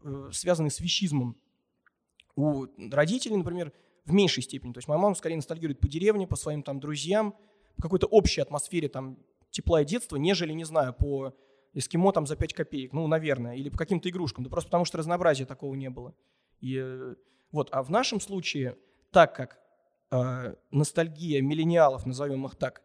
э, 0.03 0.31
связаны 0.33 0.71
с 0.71 0.81
вещизмом. 0.81 1.37
У 2.37 2.67
родителей, 2.91 3.37
например, 3.37 3.73
в 4.05 4.13
меньшей 4.13 4.43
степени. 4.43 4.73
То 4.73 4.79
есть 4.79 4.89
моя 4.89 5.01
мама 5.01 5.15
скорее 5.15 5.37
ностальгирует 5.37 5.81
по 5.81 5.89
деревне, 5.89 6.27
по 6.27 6.37
своим 6.37 6.63
там 6.63 6.81
друзьям, 6.81 7.35
по 7.77 7.83
какой-то 7.83 8.07
общей 8.07 8.41
атмосфере 8.41 8.89
там 8.89 9.19
тепла 9.51 9.83
и 9.83 9.85
детства, 9.85 10.17
нежели, 10.17 10.53
не 10.53 10.65
знаю, 10.65 10.95
по 10.95 11.35
эскимо 11.75 12.13
там 12.13 12.27
за 12.27 12.37
5 12.37 12.55
копеек, 12.55 12.93
ну, 12.93 13.07
наверное, 13.07 13.57
или 13.57 13.69
по 13.69 13.77
каким-то 13.77 14.09
игрушкам. 14.09 14.45
Да 14.45 14.51
просто 14.51 14.69
потому 14.69 14.85
что 14.85 14.99
разнообразия 14.99 15.45
такого 15.45 15.75
не 15.75 15.91
было. 15.91 16.15
И 16.61 16.79
э, 16.81 17.15
вот, 17.53 17.69
а 17.73 17.83
в 17.83 17.91
нашем 17.91 18.21
случае, 18.21 18.77
так 19.11 19.35
как 19.35 19.59
э, 20.11 20.55
ностальгия 20.71 21.43
миллениалов, 21.43 22.07
назовем 22.07 22.47
их 22.47 22.57
так, 22.57 22.83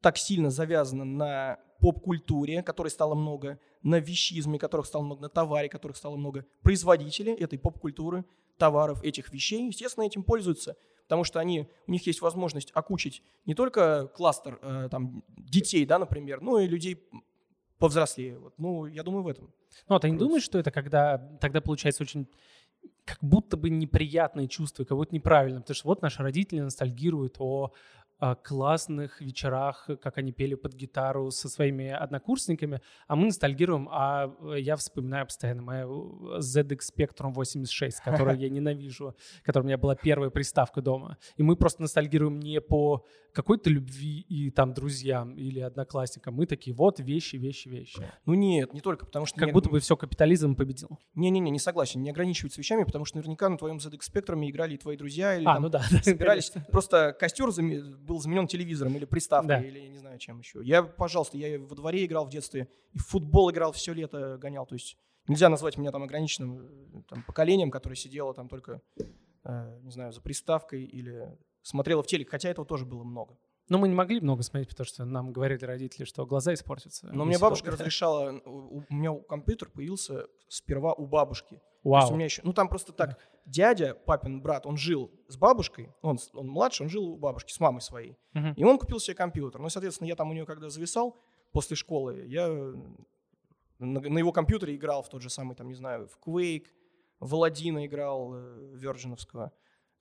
так 0.00 0.16
сильно 0.16 0.50
завязана 0.50 1.04
на 1.04 1.58
поп-культуре, 1.80 2.62
которой 2.62 2.88
стало 2.88 3.14
много, 3.14 3.58
на 3.82 4.00
вещизме, 4.00 4.58
которых 4.58 4.86
стало 4.86 5.04
много, 5.04 5.22
на 5.22 5.28
товаре, 5.28 5.68
которых 5.68 5.96
стало 5.96 6.16
много, 6.16 6.44
производители 6.62 7.32
этой 7.32 7.58
поп-культуры, 7.58 8.24
товаров, 8.56 9.02
этих 9.04 9.32
вещей, 9.32 9.66
естественно, 9.66 10.04
этим 10.04 10.24
пользуются, 10.24 10.76
потому 11.04 11.24
что 11.24 11.38
они, 11.38 11.68
у 11.86 11.92
них 11.92 12.06
есть 12.06 12.20
возможность 12.20 12.70
окучить 12.74 13.22
не 13.46 13.54
только 13.54 14.08
кластер 14.08 14.58
э, 14.60 14.88
там, 14.90 15.22
детей, 15.36 15.86
да, 15.86 15.98
например, 15.98 16.40
но 16.40 16.58
и 16.58 16.66
людей 16.66 17.08
повзрослее. 17.78 18.38
Вот. 18.38 18.54
Ну, 18.58 18.86
я 18.86 19.02
думаю, 19.04 19.22
в 19.22 19.28
этом. 19.28 19.52
Ну, 19.88 19.94
а 19.94 20.00
ты 20.00 20.10
не 20.10 20.18
думаешь, 20.18 20.42
что 20.42 20.58
это 20.58 20.70
когда 20.70 21.18
тогда 21.40 21.60
получается 21.60 22.02
очень 22.02 22.26
как 23.04 23.18
будто 23.22 23.56
бы 23.56 23.70
неприятные 23.70 24.48
чувства, 24.48 24.84
как 24.84 24.96
будто 24.96 25.14
неправильно, 25.14 25.60
потому 25.60 25.74
что 25.74 25.88
вот 25.88 26.02
наши 26.02 26.22
родители 26.22 26.60
ностальгируют 26.60 27.36
о, 27.38 27.72
о 28.18 28.34
классных 28.34 29.20
вечерах, 29.20 29.88
как 30.02 30.18
они 30.18 30.32
пели 30.32 30.54
под 30.54 30.74
гитару 30.74 31.30
со 31.30 31.48
своими 31.48 31.88
однокурсниками, 31.88 32.80
а 33.06 33.16
мы 33.16 33.26
ностальгируем, 33.26 33.88
а 33.90 34.34
э, 34.40 34.60
я 34.60 34.76
вспоминаю 34.76 35.26
постоянно 35.26 35.62
мою 35.62 36.38
ZX 36.38 36.80
Spectrum 36.94 37.32
86, 37.32 38.00
которую 38.00 38.38
я 38.38 38.48
ненавижу, 38.50 39.16
которая 39.44 39.64
у 39.64 39.66
меня 39.66 39.78
была 39.78 39.94
первая 39.94 40.30
приставка 40.30 40.82
дома, 40.82 41.16
и 41.36 41.42
мы 41.42 41.56
просто 41.56 41.82
ностальгируем 41.82 42.40
не 42.40 42.60
по 42.60 43.06
какой-то 43.42 43.70
любви 43.70 44.18
и 44.28 44.50
там 44.50 44.74
друзьям 44.74 45.36
или 45.36 45.60
одноклассникам, 45.60 46.34
мы 46.34 46.44
такие, 46.46 46.74
вот 46.74 46.98
вещи, 46.98 47.36
вещи, 47.36 47.68
вещи. 47.68 48.02
Ну 48.26 48.34
нет, 48.34 48.74
не 48.74 48.80
только, 48.80 49.06
потому 49.06 49.26
что... 49.26 49.38
Как 49.38 49.46
не- 49.46 49.52
будто 49.52 49.70
бы 49.70 49.78
все 49.78 49.96
капитализм 49.96 50.56
победил. 50.56 50.88
Не-не-не, 51.14 51.52
не 51.52 51.60
согласен, 51.60 52.02
не 52.02 52.10
ограничиваются 52.10 52.60
вещами, 52.60 52.82
потому 52.82 53.04
что 53.04 53.18
наверняка 53.18 53.48
на 53.48 53.56
твоем 53.56 53.76
ZX 53.76 54.00
спектруме 54.02 54.50
играли 54.50 54.74
и 54.74 54.76
твои 54.76 54.96
друзья, 54.96 55.36
или 55.36 55.44
А, 55.44 55.54
там 55.54 55.62
ну 55.62 55.68
да, 55.68 55.80
собирались. 56.02 56.50
конечно. 56.50 56.72
Просто 56.72 57.16
костер 57.16 57.48
заме- 57.50 57.80
был 57.96 58.18
заменен 58.20 58.48
телевизором 58.48 58.96
или 58.96 59.04
приставкой, 59.04 59.48
Да. 59.48 59.60
или 59.62 59.78
я 59.78 59.88
не 59.88 59.98
знаю 59.98 60.18
чем 60.18 60.40
еще. 60.40 60.60
Я, 60.64 60.82
пожалуйста, 60.82 61.36
я 61.38 61.60
во 61.60 61.76
дворе 61.76 62.04
играл 62.06 62.26
в 62.26 62.30
детстве, 62.30 62.68
и 62.92 62.98
в 62.98 63.02
футбол 63.06 63.52
играл 63.52 63.70
все 63.70 63.92
лето, 63.92 64.36
гонял. 64.40 64.66
То 64.66 64.74
есть 64.74 64.96
нельзя 65.28 65.48
назвать 65.48 65.78
меня 65.78 65.92
там 65.92 66.02
ограниченным 66.02 66.58
э, 66.58 67.02
там, 67.08 67.22
поколением, 67.22 67.70
которое 67.70 67.94
сидело 67.94 68.34
там 68.34 68.48
только, 68.48 68.80
э, 69.44 69.78
не 69.84 69.92
знаю, 69.92 70.12
за 70.12 70.20
приставкой 70.20 70.82
или 70.84 71.38
смотрело 71.62 72.02
в 72.02 72.06
телек, 72.06 72.30
хотя 72.30 72.48
этого 72.48 72.66
тоже 72.66 72.84
было 72.84 73.04
много. 73.04 73.36
Но 73.68 73.76
мы 73.76 73.88
не 73.88 73.94
могли 73.94 74.20
много 74.20 74.42
смотреть, 74.42 74.70
потому 74.70 74.86
что 74.86 75.04
нам 75.04 75.32
говорили 75.32 75.64
родители, 75.64 76.04
что 76.04 76.24
глаза 76.24 76.54
испортятся. 76.54 77.08
Но 77.12 77.24
мне 77.24 77.38
бабушка 77.38 77.66
долго- 77.66 77.80
разрешала, 77.80 78.40
у, 78.46 78.78
у 78.88 78.94
меня 78.94 79.14
компьютер 79.28 79.68
появился 79.68 80.26
сперва 80.48 80.94
у 80.94 81.06
бабушки. 81.06 81.54
Есть 81.54 81.64
у 81.84 81.90
Вау. 81.90 82.14
меня 82.14 82.24
еще, 82.24 82.40
ну 82.44 82.52
там 82.52 82.68
просто 82.68 82.92
так, 82.92 83.18
дядя, 83.44 83.94
папин 83.94 84.40
брат, 84.40 84.66
он 84.66 84.76
жил 84.76 85.10
с 85.28 85.36
бабушкой, 85.36 85.92
он, 86.02 86.18
он 86.32 86.48
младше, 86.48 86.82
он 86.82 86.88
жил 86.88 87.04
у 87.04 87.16
бабушки 87.16 87.52
с 87.52 87.60
мамой 87.60 87.80
своей. 87.82 88.16
Мгм. 88.32 88.54
И 88.54 88.64
он 88.64 88.78
купил 88.78 89.00
себе 89.00 89.14
компьютер. 89.14 89.60
Ну, 89.60 89.68
соответственно, 89.68 90.08
я 90.08 90.16
там 90.16 90.30
у 90.30 90.32
нее 90.32 90.46
когда 90.46 90.70
зависал 90.70 91.18
после 91.52 91.76
школы, 91.76 92.24
я 92.26 92.48
на, 93.78 94.00
на 94.00 94.18
его 94.18 94.32
компьютере 94.32 94.76
играл 94.76 95.02
в 95.02 95.08
тот 95.08 95.22
же 95.22 95.30
самый, 95.30 95.54
там, 95.54 95.68
не 95.68 95.74
знаю, 95.74 96.08
в 96.08 96.18
Quake, 96.26 96.66
в 97.20 97.34
Аладдина 97.34 97.86
играл 97.86 98.34
э, 98.34 98.74
Virgin'овского. 98.76 99.50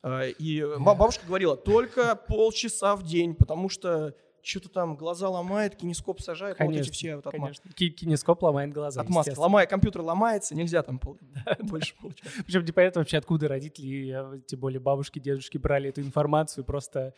Э, 0.04 0.32
И 0.38 0.60
э, 0.62 0.78
бабушка 0.80 1.26
говорила, 1.28 1.56
только 1.58 2.16
полчаса 2.16 2.96
в 2.96 3.04
день, 3.04 3.36
потому 3.36 3.70
что 3.70 4.14
что-то 4.42 4.70
там 4.70 4.96
глаза 4.96 5.28
ломает, 5.30 5.76
кинескоп 5.76 6.22
сажает, 6.22 6.58
ну, 6.60 6.66
вот 6.68 6.72
эти 6.72 6.78
Конечно, 6.78 6.94
все 6.94 7.16
вот 7.18 7.26
отма- 7.26 7.32
Конечно. 7.32 7.72
Ки- 7.74 7.90
Кинескоп 7.90 8.44
ломает 8.44 8.72
глаза, 8.72 9.02
отмазки. 9.02 9.34
Ломая, 9.38 9.66
компьютер 9.66 10.02
ломается, 10.04 10.56
нельзя 10.56 10.84
там 10.84 11.00
пол- 11.00 11.18
больше 11.60 11.96
получаса. 12.00 12.30
Причем 12.46 12.64
непонятно 12.64 13.02
вообще, 13.02 13.18
откуда 13.18 13.48
родители, 13.50 14.36
э, 14.38 14.40
тем 14.48 14.60
более 14.60 14.80
бабушки, 14.80 15.20
дедушки 15.20 15.58
брали 15.58 15.90
эту 15.90 16.02
информацию, 16.02 16.64
просто... 16.64 17.14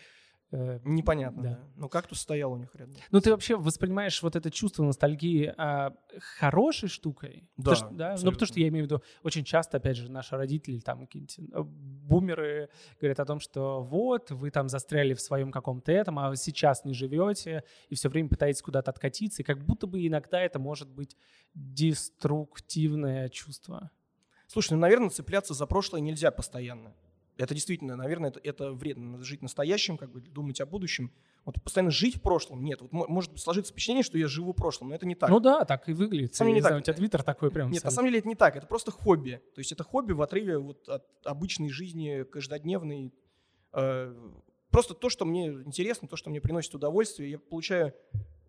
э, 0.52 0.80
Непонятно, 0.84 1.44
Да. 1.44 1.50
да. 1.50 1.60
Ну, 1.76 1.90
кактус 1.90 2.20
стоял 2.22 2.52
у 2.52 2.58
них 2.58 2.74
рядом. 2.76 2.96
Ну, 3.12 3.22
ты 3.22 3.32
вообще 3.32 3.56
воспринимаешь 3.56 4.22
вот 4.24 4.36
это 4.36 4.50
чувство 4.50 4.84
ностальгии 4.84 5.54
а, 5.58 5.94
хорошей 6.40 6.90
штукой? 6.90 7.48
Да, 7.58 7.72
Потому 7.72 7.76
что- 7.76 7.90
да? 7.98 8.16
Ну, 8.22 8.32
потому 8.32 8.48
что 8.48 8.60
я 8.60 8.68
имею 8.70 8.86
в 8.86 8.88
виду, 8.88 9.04
очень 9.24 9.44
часто, 9.44 9.78
опять 9.78 9.98
же, 9.98 10.10
наши 10.12 10.36
родители, 10.36 10.80
там, 10.80 11.06
какие-нибудь 11.06 11.40
э, 11.40 11.62
бумеры 11.64 12.70
говорят 13.00 13.20
о 13.20 13.26
том, 13.26 13.40
что 13.40 13.82
вот, 13.84 14.32
вы 14.32 14.50
там 14.52 14.70
застряли 14.70 15.14
в 15.14 15.22
своем 15.22 15.52
каком-то 15.52 15.92
этом, 15.92 16.18
а 16.20 16.36
сейчас 16.36 16.84
не 16.86 16.94
живете, 16.94 17.64
и 17.90 17.96
все 17.96 18.10
время 18.10 18.30
пытаетесь 18.30 18.62
куда-то 18.62 18.92
откатиться, 18.92 19.42
и 19.42 19.46
как 19.46 19.64
будто 19.66 19.86
бы 19.88 20.06
иногда 20.06 20.42
это 20.42 20.58
может 20.60 20.90
быть 20.90 21.16
деструктивное 21.54 23.30
чувство. 23.30 23.92
Слушай, 24.48 24.74
ну, 24.74 24.80
наверное, 24.80 25.10
цепляться 25.10 25.54
за 25.54 25.66
прошлое 25.68 26.02
нельзя 26.02 26.32
постоянно. 26.32 26.94
Это 27.40 27.54
действительно, 27.54 27.96
наверное, 27.96 28.32
это, 28.32 28.42
это 28.44 28.72
вредно. 28.74 29.12
Надо 29.12 29.24
жить 29.24 29.42
настоящим, 29.42 29.98
как 29.98 30.12
бы 30.12 30.20
думать 30.20 30.60
о 30.60 30.66
будущем. 30.66 31.14
Вот 31.46 31.56
постоянно 31.64 31.90
жить 31.90 32.18
в 32.18 32.22
прошлом 32.22 32.66
нет. 32.66 32.82
Вот 32.82 32.92
мо- 32.92 33.08
может 33.08 33.40
сложиться 33.40 33.72
впечатление, 33.72 34.04
что 34.04 34.18
я 34.18 34.28
живу 34.28 34.52
в 34.52 34.56
прошлом, 34.58 34.90
но 34.90 34.96
это 34.96 35.06
не 35.06 35.16
так. 35.16 35.30
Ну 35.30 35.40
да, 35.40 35.64
так 35.64 35.88
и 35.88 35.94
выглядит. 35.94 36.36
самом 36.36 36.50
деле 36.50 36.58
не 36.58 36.62
знаю, 36.62 36.76
так. 36.76 36.82
у 36.82 36.86
тебя 36.86 36.94
твиттер 36.96 37.24
такой 37.24 37.50
прям. 37.50 37.72
Нет, 37.72 37.86
на 37.86 37.92
самом 37.92 38.10
деле 38.10 38.20
это 38.20 38.28
не 38.28 38.36
так. 38.36 38.58
Это 38.58 38.68
просто 38.68 38.92
хобби. 38.92 39.42
То 39.56 39.60
есть 39.60 39.72
это 39.72 39.86
хобби 39.86 40.12
в 40.12 40.22
отрыве 40.22 40.58
вот 40.58 40.90
от 40.90 41.06
обычной 41.24 41.70
жизни, 41.70 42.24
каждодневной. 42.24 43.14
Э, 43.72 44.14
просто 44.70 44.94
то, 44.94 45.10
что 45.10 45.24
мне 45.24 45.48
интересно, 45.48 46.10
то, 46.10 46.18
что 46.18 46.30
мне 46.30 46.42
приносит 46.42 46.76
удовольствие. 46.76 47.32
Я 47.32 47.40
получаю 47.40 47.94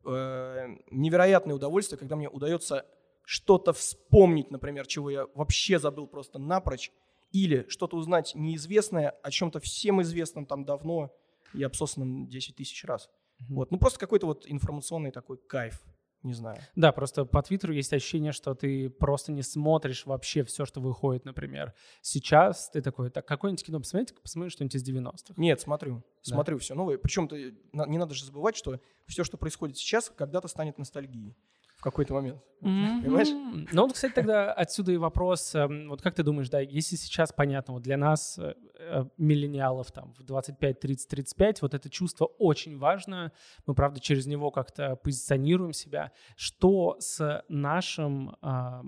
э, 0.05 0.67
невероятное 0.91 1.55
удовольствие, 1.55 1.97
когда 1.97 2.17
мне 2.17 2.29
удается 2.29 2.87
что-то 3.25 3.73
вспомнить, 3.73 4.51
например, 4.51 4.89
чего 4.89 5.11
я 5.11 5.27
вообще 5.37 5.79
забыл 5.79 6.09
просто 6.09 6.41
напрочь, 6.41 6.91
или 7.33 7.67
что-то 7.69 7.97
узнать 7.97 8.33
неизвестное 8.35 9.11
о 9.11 9.31
чем-то 9.31 9.61
всем 9.61 10.03
известном 10.03 10.47
там 10.47 10.65
давно 10.65 11.15
и 11.55 11.63
обсосанном 11.63 12.27
10 12.29 12.57
тысяч 12.57 12.85
раз. 12.85 13.09
Mm-hmm. 13.09 13.45
Вот. 13.55 13.71
Ну, 13.71 13.79
просто 13.79 13.99
какой-то 13.99 14.27
вот 14.27 14.45
информационный 14.49 15.11
такой 15.11 15.39
кайф 15.39 15.83
не 16.23 16.35
знаю. 16.35 16.59
Да, 16.77 16.93
просто 16.93 17.25
по 17.25 17.43
Твиттеру 17.43 17.73
есть 17.73 17.93
ощущение, 17.93 18.33
что 18.33 18.55
ты 18.55 18.91
просто 18.91 19.33
не 19.33 19.43
смотришь 19.43 20.05
вообще 20.05 20.45
все, 20.45 20.67
что 20.67 20.81
выходит, 20.81 21.25
например. 21.25 21.73
Сейчас 22.03 22.69
ты 22.69 22.83
такой, 22.83 23.11
так, 23.11 23.27
какое-нибудь 23.27 23.65
кино 23.65 23.79
посмотрите, 23.79 24.15
посмотри 24.21 24.51
что-нибудь 24.51 24.75
из 24.75 24.87
90-х. 24.87 25.35
Нет, 25.37 25.61
смотрю. 25.61 25.97
Да. 25.97 26.35
Смотрю 26.35 26.59
все 26.59 26.75
новое. 26.75 26.99
Причем 26.99 27.27
ты, 27.27 27.57
не 27.73 27.97
надо 27.97 28.15
же 28.15 28.25
забывать, 28.25 28.57
что 28.57 28.81
все, 29.07 29.25
что 29.25 29.39
происходит 29.39 29.79
сейчас, 29.79 30.13
когда-то 30.15 30.49
станет 30.49 30.77
ностальгией 30.77 31.37
в 31.81 31.83
какой-то 31.83 32.13
момент. 32.13 32.43
Mm-hmm. 32.61 33.03
Понимаешь? 33.03 33.29
Ну, 33.73 33.83
вот, 33.83 33.95
кстати, 33.95 34.13
тогда 34.13 34.53
отсюда 34.53 34.93
и 34.93 34.99
вопрос. 34.99 35.55
Эм, 35.55 35.89
вот 35.89 36.03
как 36.03 36.15
ты 36.15 36.23
думаешь, 36.23 36.51
да, 36.51 36.61
если 36.61 36.97
сейчас 36.97 37.33
понятно, 37.33 37.73
вот 37.73 37.83
для 37.83 37.97
нас, 37.97 38.39
э, 38.39 38.55
э, 38.79 39.05
миллениалов, 39.17 39.91
там, 39.91 40.13
в 40.13 40.23
25, 40.23 40.79
30, 40.79 41.09
35, 41.09 41.63
вот 41.63 41.73
это 41.73 41.89
чувство 41.89 42.27
очень 42.27 42.77
важно. 42.77 43.33
Мы, 43.65 43.75
правда, 43.75 43.99
через 43.99 44.27
него 44.27 44.51
как-то 44.51 44.97
позиционируем 44.97 45.73
себя. 45.73 46.13
Что 46.37 46.97
с 46.99 47.43
нашим 47.49 48.37
а, 48.43 48.83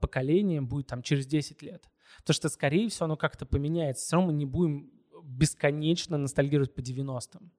поколением 0.00 0.66
будет 0.66 0.88
там 0.88 1.02
через 1.02 1.26
10 1.26 1.62
лет? 1.62 1.88
Потому 2.18 2.34
что, 2.34 2.48
скорее 2.48 2.88
всего, 2.88 3.04
оно 3.04 3.16
как-то 3.16 3.46
поменяется. 3.46 4.04
Все 4.04 4.16
равно 4.16 4.32
мы 4.32 4.36
не 4.36 4.46
будем 4.46 4.90
бесконечно 5.22 6.18
ностальгировать 6.18 6.74
по 6.74 6.80
90-м. 6.80 7.52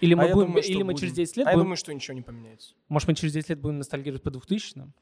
Или 0.00 0.14
мы, 0.14 0.24
а 0.24 0.34
будем, 0.34 0.48
думаю, 0.48 0.64
или 0.64 0.82
мы 0.82 0.92
будем. 0.92 0.98
через 0.98 1.14
10 1.14 1.36
лет 1.38 1.46
а 1.46 1.50
будем... 1.50 1.58
я 1.58 1.64
думаю, 1.64 1.76
что 1.76 1.94
ничего 1.94 2.14
не 2.14 2.22
поменяется. 2.22 2.74
Может, 2.88 3.08
мы 3.08 3.14
через 3.14 3.32
10 3.32 3.50
лет 3.50 3.60
будем 3.60 3.78
ностальгировать 3.78 4.22
по 4.22 4.28
2000-м? 4.28 4.94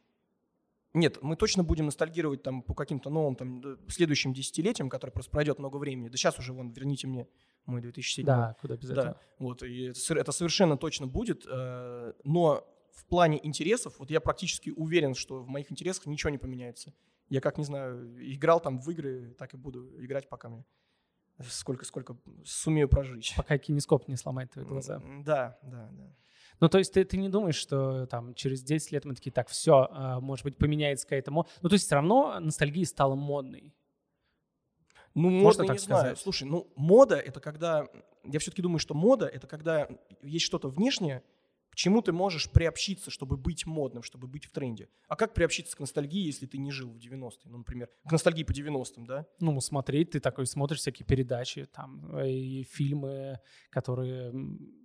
Нет, 0.94 1.18
мы 1.22 1.34
точно 1.34 1.64
будем 1.64 1.86
ностальгировать 1.86 2.44
там 2.44 2.62
по 2.62 2.72
каким-то 2.74 3.10
новым 3.10 3.34
там 3.34 3.78
следующим 3.88 4.32
десятилетиям, 4.32 4.88
которые 4.88 5.12
просто 5.12 5.32
пройдет 5.32 5.58
много 5.58 5.76
времени. 5.78 6.08
Да 6.08 6.16
сейчас 6.16 6.38
уже, 6.38 6.52
вон, 6.52 6.70
верните 6.70 7.08
мне 7.08 7.26
мой 7.66 7.80
2007. 7.80 8.24
Да, 8.24 8.56
куда 8.60 8.76
без 8.76 8.90
да. 8.90 9.18
Вот, 9.40 9.64
и 9.64 9.86
это 9.86 10.32
совершенно 10.32 10.76
точно 10.76 11.08
будет. 11.08 11.46
Э, 11.50 12.12
но 12.22 12.64
в 12.92 13.04
плане 13.06 13.40
интересов, 13.44 13.98
вот 13.98 14.10
я 14.10 14.20
практически 14.20 14.70
уверен, 14.70 15.16
что 15.16 15.42
в 15.42 15.48
моих 15.48 15.72
интересах 15.72 16.06
ничего 16.06 16.30
не 16.30 16.38
поменяется. 16.38 16.92
Я 17.28 17.40
как, 17.40 17.58
не 17.58 17.64
знаю, 17.64 18.14
играл 18.32 18.60
там 18.60 18.78
в 18.78 18.88
игры, 18.90 19.34
так 19.36 19.52
и 19.54 19.56
буду 19.56 20.00
играть, 20.00 20.28
пока 20.28 20.48
мне 20.48 20.64
сколько, 21.43 21.85
сколько 21.85 22.17
сумею 22.45 22.88
прожить. 22.88 23.35
Пока 23.37 23.59
кинескоп 23.59 24.09
не 24.09 24.17
сломает 24.17 24.50
твои 24.53 24.64
глаза. 24.64 25.00
Да, 25.25 25.59
да, 25.62 25.88
да. 25.93 26.14
Ну, 26.61 26.69
то 26.69 26.79
есть 26.79 26.93
ты, 26.93 27.05
ты 27.05 27.17
не 27.17 27.29
думаешь, 27.29 27.57
что 27.57 28.07
там 28.07 28.35
через 28.35 28.62
10 28.62 28.93
лет 28.93 29.05
мы 29.05 29.14
такие, 29.14 29.33
так, 29.33 29.49
все, 29.49 29.88
а, 29.91 30.21
может 30.21 30.45
быть, 30.45 30.57
поменяется 30.57 31.05
какая-то 31.07 31.31
мода. 31.31 31.49
Ну, 31.62 31.69
то 31.69 31.75
есть 31.75 31.87
все 31.87 31.97
равно 31.97 32.38
ностальгия 32.41 32.87
стала 32.87 33.14
модной. 33.14 33.75
Ну, 35.14 35.31
можно, 35.31 35.64
так 35.64 35.76
не 35.76 35.79
сказать. 35.79 36.00
знаю. 36.00 36.17
Слушай, 36.17 36.45
ну, 36.45 36.73
мода— 36.76 37.17
это 37.17 37.41
когда... 37.41 37.87
Я 38.25 38.38
все-таки 38.38 38.62
думаю, 38.62 38.79
что 38.79 38.95
мода— 38.95 39.26
это 39.33 39.47
когда 39.47 39.88
есть 40.23 40.45
что-то 40.45 40.69
внешнее, 40.69 41.23
к 41.75 41.76
чему 41.76 42.02
ты 42.02 42.12
можешь 42.12 42.49
приобщиться, 42.49 43.11
чтобы 43.11 43.37
быть 43.37 43.66
модным, 43.66 44.04
чтобы 44.04 44.28
быть 44.28 44.45
в 44.45 44.52
тренде? 44.52 44.88
А 45.09 45.16
как 45.16 45.35
приобщиться 45.35 45.76
к 45.76 45.81
ностальгии, 45.81 46.25
если 46.25 46.47
ты 46.47 46.57
не 46.57 46.71
жил 46.71 46.93
в 46.93 46.99
90-е? 46.99 47.50
Ну, 47.50 47.59
например, 47.59 47.88
к 48.07 48.12
ностальгии 48.12 48.45
по 48.45 48.52
90-м, 48.52 49.07
да? 49.07 49.26
Ну, 49.40 49.61
смотреть, 49.61 50.11
ты 50.11 50.21
такой 50.21 50.47
смотришь 50.47 50.78
всякие 50.78 51.04
передачи, 51.04 51.66
там, 51.66 52.16
и 52.25 52.62
фильмы, 52.62 53.40
которые 53.71 54.33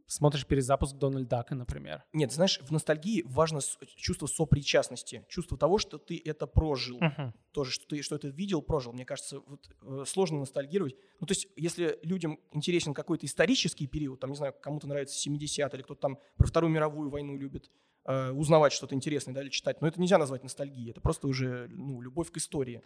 смотришь 0.09 0.45
перезапуск 0.45 0.95
Дональда 0.97 1.29
Дака, 1.29 1.55
например. 1.55 2.03
Нет, 2.13 2.31
знаешь, 2.31 2.59
в 2.61 2.71
ностальгии 2.71 3.23
важно 3.25 3.61
чувство 3.95 4.25
сопричастности, 4.27 5.23
чувство 5.29 5.57
того, 5.57 5.77
что 5.77 5.97
ты 5.97 6.21
это 6.23 6.47
прожил. 6.47 6.99
Uh-huh. 6.99 7.31
Тоже, 7.51 7.71
что 7.71 7.87
ты 7.87 8.01
что 8.01 8.15
это 8.15 8.27
видел, 8.27 8.61
прожил. 8.61 8.91
Мне 8.91 9.05
кажется, 9.05 9.39
вот, 9.39 9.69
э, 9.81 10.03
сложно 10.07 10.39
ностальгировать. 10.39 10.95
Ну, 11.19 11.27
то 11.27 11.31
есть, 11.31 11.47
если 11.55 11.99
людям 12.01 12.39
интересен 12.51 12.93
какой-то 12.93 13.25
исторический 13.25 13.87
период, 13.87 14.19
там, 14.19 14.31
не 14.31 14.35
знаю, 14.35 14.53
кому-то 14.59 14.87
нравится 14.87 15.17
70 15.17 15.73
или 15.73 15.81
кто-то 15.83 16.01
там 16.01 16.19
про 16.37 16.47
Вторую 16.47 16.71
мировую 16.71 17.09
войну 17.09 17.37
любит, 17.37 17.69
э, 18.05 18.31
узнавать 18.31 18.73
что-то 18.73 18.95
интересное, 18.95 19.33
да, 19.33 19.43
или 19.43 19.49
читать, 19.49 19.79
но 19.81 19.87
это 19.87 20.01
нельзя 20.01 20.17
назвать 20.17 20.43
ностальгией, 20.43 20.91
это 20.91 21.01
просто 21.01 21.27
уже, 21.27 21.67
ну, 21.69 22.01
любовь 22.01 22.31
к 22.31 22.37
истории. 22.37 22.81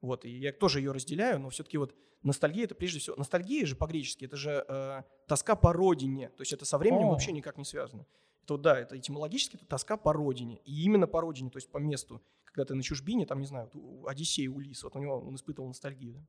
Вот, 0.00 0.24
и 0.24 0.30
я 0.30 0.52
тоже 0.52 0.80
ее 0.80 0.92
разделяю, 0.92 1.38
но 1.40 1.50
все-таки 1.50 1.76
вот 1.76 1.94
ностальгия 2.22 2.64
это 2.64 2.74
прежде 2.74 3.00
всего... 3.00 3.16
Ностальгия 3.16 3.66
же 3.66 3.76
по-гречески, 3.76 4.24
это 4.24 4.36
же 4.36 4.64
э, 4.66 5.02
тоска 5.26 5.56
по 5.56 5.72
родине, 5.72 6.30
то 6.30 6.40
есть 6.40 6.52
это 6.52 6.64
со 6.64 6.78
временем 6.78 7.06
О. 7.06 7.10
вообще 7.10 7.32
никак 7.32 7.58
не 7.58 7.64
связано. 7.64 8.06
Это 8.44 8.54
вот, 8.54 8.62
да, 8.62 8.78
это 8.78 8.98
этимологически 8.98 9.56
это 9.56 9.66
тоска 9.66 9.96
по 9.96 10.12
родине, 10.12 10.60
и 10.64 10.84
именно 10.84 11.06
по 11.06 11.20
родине, 11.20 11.50
то 11.50 11.58
есть 11.58 11.70
по 11.70 11.78
месту. 11.78 12.22
Когда 12.44 12.64
ты 12.64 12.74
на 12.74 12.82
чужбине, 12.82 13.26
там, 13.26 13.40
не 13.40 13.46
знаю, 13.46 13.70
у 13.74 14.06
Одиссей, 14.06 14.48
Улис, 14.48 14.82
вот 14.82 14.96
у 14.96 14.98
него 14.98 15.20
он 15.20 15.36
испытывал 15.36 15.68
ностальгию, 15.68 16.14
да? 16.14 16.26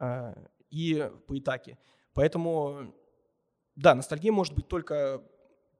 а, 0.00 0.34
и 0.70 1.10
по 1.26 1.38
Итаке. 1.38 1.78
Поэтому, 2.14 2.94
да, 3.74 3.94
ностальгия 3.94 4.32
может 4.32 4.54
быть 4.54 4.68
только 4.68 5.22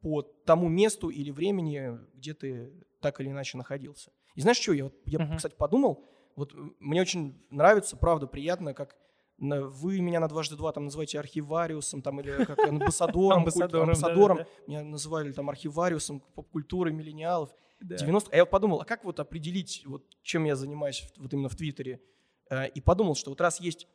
по 0.01 0.23
тому 0.23 0.69
месту 0.69 1.09
или 1.09 1.31
времени, 1.31 1.99
где 2.15 2.35
ты 2.35 2.73
так 3.01 3.21
или 3.21 3.31
иначе 3.31 3.57
находился. 3.57 4.13
И 4.35 4.41
знаешь 4.41 4.59
что, 4.59 4.73
я, 4.73 4.85
вот, 4.85 4.95
я 5.07 5.19
uh-huh. 5.19 5.37
кстати, 5.37 5.55
подумал, 5.55 6.05
вот 6.37 6.53
мне 6.79 7.01
очень 7.01 7.41
нравится, 7.51 7.97
правда, 7.97 8.27
приятно, 8.27 8.75
как 8.75 8.97
вы 9.39 10.01
меня 10.01 10.21
на 10.21 10.29
дважды 10.29 10.57
два 10.57 10.73
там 10.73 10.85
называете 10.85 11.19
архивариусом 11.19 12.01
там 12.01 12.21
или 12.21 12.45
как 12.45 12.59
амбассадором, 12.69 13.39
амбассадором, 13.39 13.89
амбассадором. 13.89 14.37
Да, 14.39 14.45
да. 14.45 14.51
меня 14.67 14.85
называли 14.85 15.33
там 15.33 15.51
архивариусом 15.51 16.21
поп-культуры 16.35 16.93
миллениалов. 16.93 17.51
Да. 17.81 17.97
90 17.97 18.31
А 18.31 18.37
я 18.37 18.43
вот 18.43 18.51
подумал, 18.51 18.81
а 18.81 18.85
как 18.85 19.05
вот 19.05 19.19
определить, 19.19 19.83
вот, 19.85 20.05
чем 20.23 20.45
я 20.45 20.55
занимаюсь 20.55 21.09
вот 21.17 21.33
именно 21.33 21.49
в 21.49 21.57
Твиттере? 21.57 22.01
Э, 22.49 22.69
и 22.69 22.81
подумал, 22.81 23.17
что 23.17 23.31
вот 23.31 23.41
раз 23.41 23.59
есть 23.61 23.89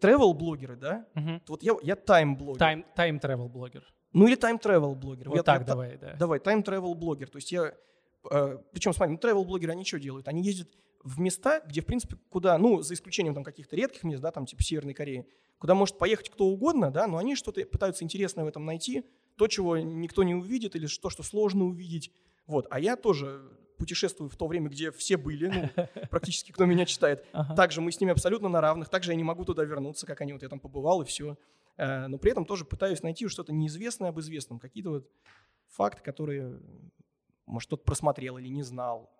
travel-блогеры, 0.00 0.76
да, 0.76 1.06
угу. 1.14 1.40
то 1.46 1.52
вот 1.52 1.62
я, 1.62 1.74
я 1.82 1.96
тайм-блогер. 1.96 2.60
Time, 2.60 2.84
time 2.96 3.20
travel 3.20 3.48
блогер. 3.48 3.84
Ну 4.12 4.26
или 4.26 4.36
time-travel 4.36 4.94
блогер. 4.94 5.28
Вот 5.28 5.36
я, 5.36 5.42
так 5.42 5.60
я, 5.60 5.66
давай, 5.66 5.96
да. 5.96 6.14
Давай, 6.18 6.38
time-travel 6.38 6.94
блогер. 6.94 7.30
То 7.30 7.38
есть 7.38 7.50
я, 7.50 7.74
э, 8.30 8.58
причем, 8.72 8.92
смотри, 8.92 9.14
ну 9.14 9.18
travel-блогеры, 9.18 9.72
они 9.72 9.84
что 9.84 9.98
делают? 9.98 10.28
Они 10.28 10.42
ездят 10.42 10.68
в 11.04 11.20
места, 11.20 11.60
где, 11.66 11.80
в 11.80 11.86
принципе, 11.86 12.16
куда, 12.30 12.56
ну, 12.58 12.82
за 12.82 12.94
исключением 12.94 13.34
там 13.34 13.44
каких-то 13.44 13.76
редких 13.76 14.04
мест, 14.04 14.22
да, 14.22 14.30
там 14.30 14.46
типа 14.46 14.62
Северной 14.62 14.94
Кореи, 14.94 15.26
куда 15.58 15.74
может 15.74 15.98
поехать 15.98 16.30
кто 16.30 16.46
угодно, 16.46 16.90
да, 16.90 17.06
но 17.06 17.18
они 17.18 17.36
что-то 17.36 17.64
пытаются 17.66 18.04
интересное 18.04 18.44
в 18.44 18.48
этом 18.48 18.64
найти, 18.64 19.04
то, 19.36 19.46
чего 19.46 19.76
никто 19.78 20.22
не 20.22 20.34
увидит, 20.34 20.76
или 20.76 20.86
то, 20.86 21.10
что 21.10 21.22
сложно 21.22 21.64
увидеть. 21.64 22.12
Вот. 22.46 22.66
А 22.70 22.80
я 22.80 22.96
тоже 22.96 23.42
путешествую 23.78 24.30
в 24.30 24.36
то 24.36 24.46
время, 24.46 24.68
где 24.68 24.92
все 24.92 25.16
были, 25.16 25.48
ну, 25.48 25.86
практически 26.10 26.52
кто 26.52 26.64
меня 26.66 26.86
читает. 26.86 27.24
Ага. 27.32 27.54
Также 27.54 27.80
мы 27.80 27.90
с 27.90 28.00
ними 28.00 28.12
абсолютно 28.12 28.48
на 28.48 28.60
равных, 28.60 28.88
также 28.88 29.12
я 29.12 29.16
не 29.16 29.24
могу 29.24 29.44
туда 29.44 29.64
вернуться, 29.64 30.06
как 30.06 30.20
они, 30.20 30.32
вот 30.32 30.42
я 30.42 30.48
там 30.48 30.60
побывал 30.60 31.02
и 31.02 31.04
все. 31.04 31.36
Э, 31.76 32.06
но 32.06 32.18
при 32.18 32.30
этом 32.30 32.44
тоже 32.44 32.64
пытаюсь 32.64 33.02
найти 33.02 33.26
что-то 33.28 33.52
неизвестное 33.52 34.10
об 34.10 34.20
известном, 34.20 34.58
какие-то 34.58 34.90
вот 34.90 35.10
факты, 35.68 36.02
которые, 36.02 36.60
может, 37.46 37.66
кто-то 37.68 37.82
просмотрел 37.84 38.38
или 38.38 38.48
не 38.48 38.62
знал 38.62 39.10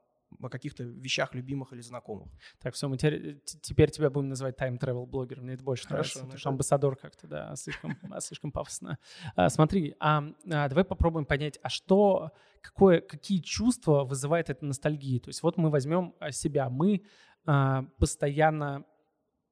о 0.41 0.49
каких-то 0.49 0.85
вещах 0.85 1.35
любимых 1.35 1.73
или 1.73 1.81
знакомых. 1.81 2.29
Так, 2.61 2.75
все, 2.75 2.89
мы 2.89 2.97
теперь, 2.97 3.41
теперь 3.45 3.91
тебя 3.91 4.11
будем 4.11 4.29
называть 4.29 4.59
time 4.59 4.79
travel 4.79 5.07
блогером. 5.07 5.45
Мне 5.45 5.55
это 5.55 5.65
больше 5.65 5.87
Хорошо, 5.87 6.21
нравится. 6.21 6.37
Потому 6.37 6.53
амбассадор 6.55 6.97
как-то, 6.97 7.27
да, 7.27 7.57
слишком, 7.57 7.97
слишком 8.21 8.53
пафосно. 8.53 8.99
А, 9.37 9.49
смотри, 9.49 9.95
а, 10.01 10.25
а, 10.51 10.69
давай 10.69 10.85
попробуем 10.85 11.27
понять, 11.27 11.59
а 11.63 11.69
что, 11.69 12.31
какое, 12.61 13.01
какие 13.01 13.41
чувства 13.41 14.05
вызывает 14.05 14.51
эта 14.51 14.65
ностальгия? 14.65 15.21
То 15.21 15.29
есть 15.29 15.43
вот 15.43 15.57
мы 15.57 15.71
возьмем 15.71 16.15
а, 16.19 16.33
себя, 16.33 16.69
мы 16.69 17.03
а, 17.47 17.85
постоянно 17.99 18.85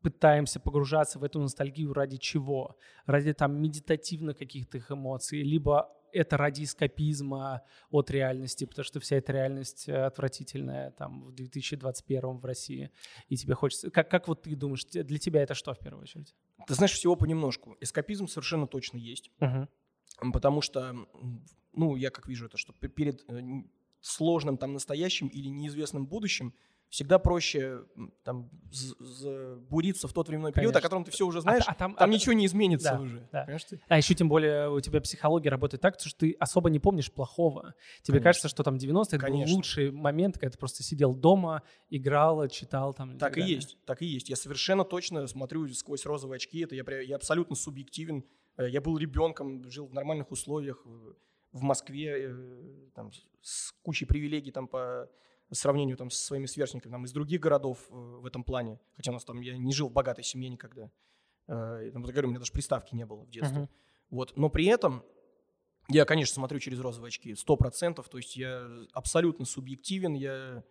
пытаемся 0.02 0.60
погружаться 0.60 1.18
в 1.18 1.24
эту 1.24 1.40
ностальгию 1.40 1.92
ради 1.92 2.16
чего? 2.16 2.76
Ради 3.06 3.32
там 3.32 3.60
медитативных 3.60 4.38
каких-то 4.38 4.78
эмоций, 4.88 5.42
либо 5.42 5.90
это 6.12 6.36
ради 6.36 6.64
эскапизма 6.64 7.62
от 7.90 8.10
реальности, 8.10 8.64
потому 8.64 8.84
что 8.84 9.00
вся 9.00 9.16
эта 9.16 9.32
реальность 9.32 9.88
э, 9.88 10.04
отвратительная 10.04 10.90
там 10.92 11.24
в 11.24 11.32
2021 11.32 12.38
в 12.38 12.44
России, 12.44 12.90
и 13.28 13.36
тебе 13.36 13.54
хочется... 13.54 13.90
Как, 13.90 14.10
как 14.10 14.28
вот 14.28 14.42
ты 14.42 14.54
думаешь, 14.56 14.84
для 14.84 15.18
тебя 15.18 15.42
это 15.42 15.54
что 15.54 15.74
в 15.74 15.78
первую 15.78 16.02
очередь? 16.02 16.34
Ты 16.66 16.74
знаешь, 16.74 16.92
всего 16.92 17.16
понемножку. 17.16 17.76
Эскапизм 17.80 18.26
совершенно 18.26 18.66
точно 18.66 18.98
есть, 18.98 19.30
uh-huh. 19.40 19.66
потому 20.32 20.60
что, 20.60 20.94
ну, 21.72 21.96
я 21.96 22.10
как 22.10 22.28
вижу 22.28 22.46
это, 22.46 22.56
что 22.56 22.72
перед 22.72 23.24
э, 23.28 23.40
сложным 24.00 24.56
там 24.56 24.72
настоящим 24.72 25.28
или 25.28 25.48
неизвестным 25.48 26.06
будущим 26.06 26.54
всегда 26.90 27.18
проще 27.18 27.84
там 28.24 28.50
буриться 29.70 30.06
в 30.06 30.12
тот 30.12 30.28
временной 30.28 30.52
период, 30.52 30.72
Конечно. 30.72 30.78
о 30.78 30.82
котором 30.82 31.04
ты 31.04 31.10
все 31.10 31.26
уже 31.26 31.38
а 31.38 31.40
знаешь, 31.40 31.64
а, 31.66 31.72
а 31.72 31.74
там, 31.74 31.94
там 31.94 32.10
а, 32.10 32.12
ничего 32.12 32.34
не 32.34 32.44
изменится 32.44 32.92
да, 32.92 33.00
уже. 33.00 33.28
Да. 33.32 33.46
А 33.88 33.96
еще 33.96 34.14
тем 34.14 34.28
более 34.28 34.70
у 34.70 34.80
тебя 34.80 35.00
психология 35.00 35.48
работает 35.48 35.80
так, 35.80 35.98
что 35.98 36.14
ты 36.14 36.36
особо 36.38 36.68
не 36.68 36.78
помнишь 36.78 37.10
плохого. 37.10 37.74
Тебе 38.02 38.18
Конечно. 38.18 38.24
кажется, 38.24 38.48
что 38.48 38.62
там 38.62 38.74
90-е 38.74 39.18
это 39.18 39.26
был 39.26 39.54
лучший 39.54 39.90
момент, 39.90 40.36
когда 40.36 40.50
ты 40.50 40.58
просто 40.58 40.82
сидел 40.82 41.14
дома, 41.14 41.62
играл, 41.88 42.46
читал 42.48 42.92
там. 42.92 43.18
Так 43.18 43.38
и, 43.38 43.40
и 43.40 43.44
есть, 43.44 43.78
так 43.86 44.02
и 44.02 44.06
есть. 44.06 44.28
Я 44.28 44.36
совершенно 44.36 44.84
точно 44.84 45.26
смотрю 45.26 45.66
сквозь 45.68 46.04
розовые 46.04 46.36
очки, 46.36 46.60
это 46.60 46.74
я, 46.74 46.84
я 47.00 47.16
абсолютно 47.16 47.56
субъективен 47.56 48.24
Э, 48.60 48.68
я 48.68 48.80
был 48.80 48.98
ребенком, 48.98 49.68
жил 49.70 49.86
в 49.86 49.94
нормальных 49.94 50.30
условиях 50.30 50.84
в 51.52 51.62
Москве, 51.62 52.30
э, 52.30 52.90
там, 52.94 53.10
с 53.42 53.72
кучей 53.82 54.06
привилегий 54.06 54.52
там, 54.52 54.68
по 54.68 55.08
сравнению 55.54 55.96
там, 55.96 56.10
со 56.10 56.24
своими 56.24 56.46
сверстниками 56.46 56.92
там, 56.92 57.04
из 57.04 57.12
других 57.12 57.40
городов 57.40 57.78
в 57.90 58.26
этом 58.26 58.44
плане. 58.44 58.78
Хотя 58.96 59.10
у 59.10 59.14
нас 59.14 59.24
там 59.24 59.40
я 59.40 59.56
не 59.56 59.72
жил 59.72 59.88
в 59.88 59.92
богатой 59.92 60.24
семье 60.24 60.48
никогда. 60.48 60.90
Я 61.48 61.90
там, 61.92 62.02
говорю, 62.02 62.28
у 62.28 62.30
меня 62.30 62.38
даже 62.38 62.52
приставки 62.52 62.94
не 62.94 63.04
было 63.04 63.24
в 63.24 63.30
детстве. 63.30 63.62
Uh-huh. 63.62 63.68
Вот. 64.10 64.36
Но 64.36 64.48
при 64.48 64.66
этом 64.66 65.02
я, 65.88 66.04
конечно, 66.04 66.34
смотрю 66.34 66.60
через 66.60 66.78
розовые 66.78 67.08
очки, 67.08 67.34
сто 67.34 67.56
процентов. 67.56 68.08
То 68.08 68.18
есть 68.18 68.36
я 68.36 68.68
абсолютно 68.92 69.44
субъективен, 69.44 70.14
я 70.14 70.62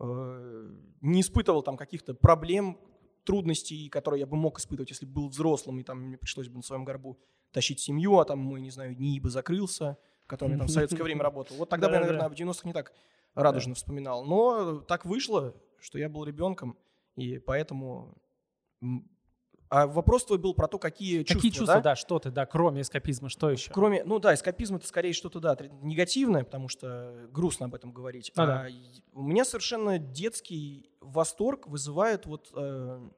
э, 0.00 0.70
не 1.02 1.20
испытывал 1.20 1.62
там 1.62 1.76
каких-то 1.76 2.14
проблем, 2.14 2.78
трудностей, 3.24 3.88
которые 3.88 4.20
я 4.20 4.26
бы 4.26 4.36
мог 4.36 4.58
испытывать, 4.58 4.90
если 4.90 5.06
бы 5.06 5.12
был 5.12 5.28
взрослым, 5.28 5.80
и 5.80 5.82
там 5.82 6.00
мне 6.00 6.16
пришлось 6.16 6.48
бы 6.48 6.56
на 6.56 6.62
своем 6.62 6.84
горбу 6.84 7.18
тащить 7.52 7.80
семью, 7.80 8.18
а 8.18 8.24
там 8.24 8.38
мой, 8.38 8.60
не 8.60 8.70
знаю, 8.70 8.96
НИИ 8.98 9.20
бы 9.20 9.30
закрылся, 9.30 9.96
который 10.26 10.52
я 10.52 10.58
там 10.58 10.66
в 10.66 10.70
советское 10.70 11.02
время 11.02 11.22
работал. 11.24 11.56
Вот 11.56 11.68
тогда 11.68 11.88
бы 11.88 11.94
я, 11.94 12.00
наверное, 12.00 12.28
в 12.28 12.32
90-х 12.32 12.62
не 12.64 12.72
так 12.72 12.92
радужно 13.34 13.74
вспоминал. 13.74 14.24
Но 14.24 14.80
так 14.80 15.04
вышло, 15.04 15.54
что 15.78 15.98
я 15.98 16.08
был 16.08 16.24
ребенком, 16.24 16.76
и 17.16 17.38
поэтому 17.38 18.16
а 19.74 19.86
вопрос 19.86 20.24
твой 20.24 20.38
был 20.38 20.54
про 20.54 20.68
то, 20.68 20.78
какие 20.78 21.24
чувства, 21.24 21.34
Какие 21.34 21.50
чувства, 21.50 21.74
да? 21.76 21.80
да, 21.80 21.96
что 21.96 22.18
ты, 22.18 22.30
да, 22.30 22.46
кроме 22.46 22.82
эскапизма, 22.82 23.28
что 23.28 23.50
еще? 23.50 23.72
Кроме, 23.72 24.04
ну 24.04 24.18
да, 24.20 24.34
эскапизм 24.34 24.76
это 24.76 24.86
скорее 24.86 25.12
что-то, 25.12 25.40
да, 25.40 25.56
негативное, 25.82 26.44
потому 26.44 26.68
что 26.68 27.28
грустно 27.32 27.66
об 27.66 27.74
этом 27.74 27.92
говорить. 27.92 28.30
Ну, 28.36 28.42
а 28.42 28.46
да. 28.46 28.66
у 29.14 29.22
меня 29.22 29.44
совершенно 29.44 29.98
детский 29.98 30.90
восторг 31.00 31.66
вызывает 31.66 32.26
вот, 32.26 32.52
э, 32.54 33.08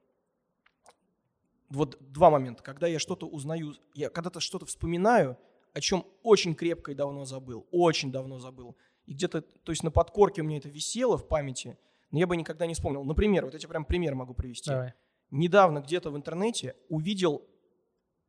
вот 1.69 1.97
два 1.99 2.31
момента. 2.31 2.63
Когда 2.63 2.87
я 2.87 2.97
что-то 2.97 3.27
узнаю, 3.27 3.75
я 3.93 4.09
когда-то 4.09 4.39
что-то 4.39 4.65
вспоминаю, 4.65 5.37
о 5.73 5.81
чем 5.81 6.07
очень 6.23 6.55
крепко 6.55 6.91
и 6.91 6.95
давно 6.95 7.25
забыл, 7.25 7.67
очень 7.69 8.11
давно 8.11 8.39
забыл. 8.39 8.75
И 9.07 9.13
где-то, 9.13 9.41
то 9.41 9.71
есть 9.71 9.83
на 9.83 9.91
подкорке 9.91 10.41
у 10.41 10.45
меня 10.45 10.57
это 10.57 10.69
висело 10.69 11.17
в 11.17 11.27
памяти, 11.27 11.77
но 12.11 12.19
я 12.19 12.27
бы 12.27 12.37
никогда 12.37 12.67
не 12.67 12.75
вспомнил. 12.75 13.03
Например, 13.03 13.45
вот 13.45 13.53
я 13.53 13.59
тебе 13.59 13.69
прям 13.69 13.85
пример 13.85 14.15
могу 14.15 14.33
привести. 14.33 14.69
Давай 14.69 14.93
недавно 15.31 15.79
где-то 15.81 16.11
в 16.11 16.17
интернете 16.17 16.75
увидел 16.89 17.45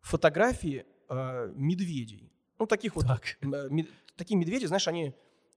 фотографии 0.00 0.86
э, 1.08 1.52
медведей. 1.54 2.32
Ну, 2.58 2.66
таких 2.66 2.96
вот. 2.96 3.06
Так. 3.06 3.38
Э, 3.40 3.68
мед, 3.70 3.88
такие 4.16 4.36
медведи, 4.36 4.66
знаешь, 4.66 4.88
они, 4.88 5.14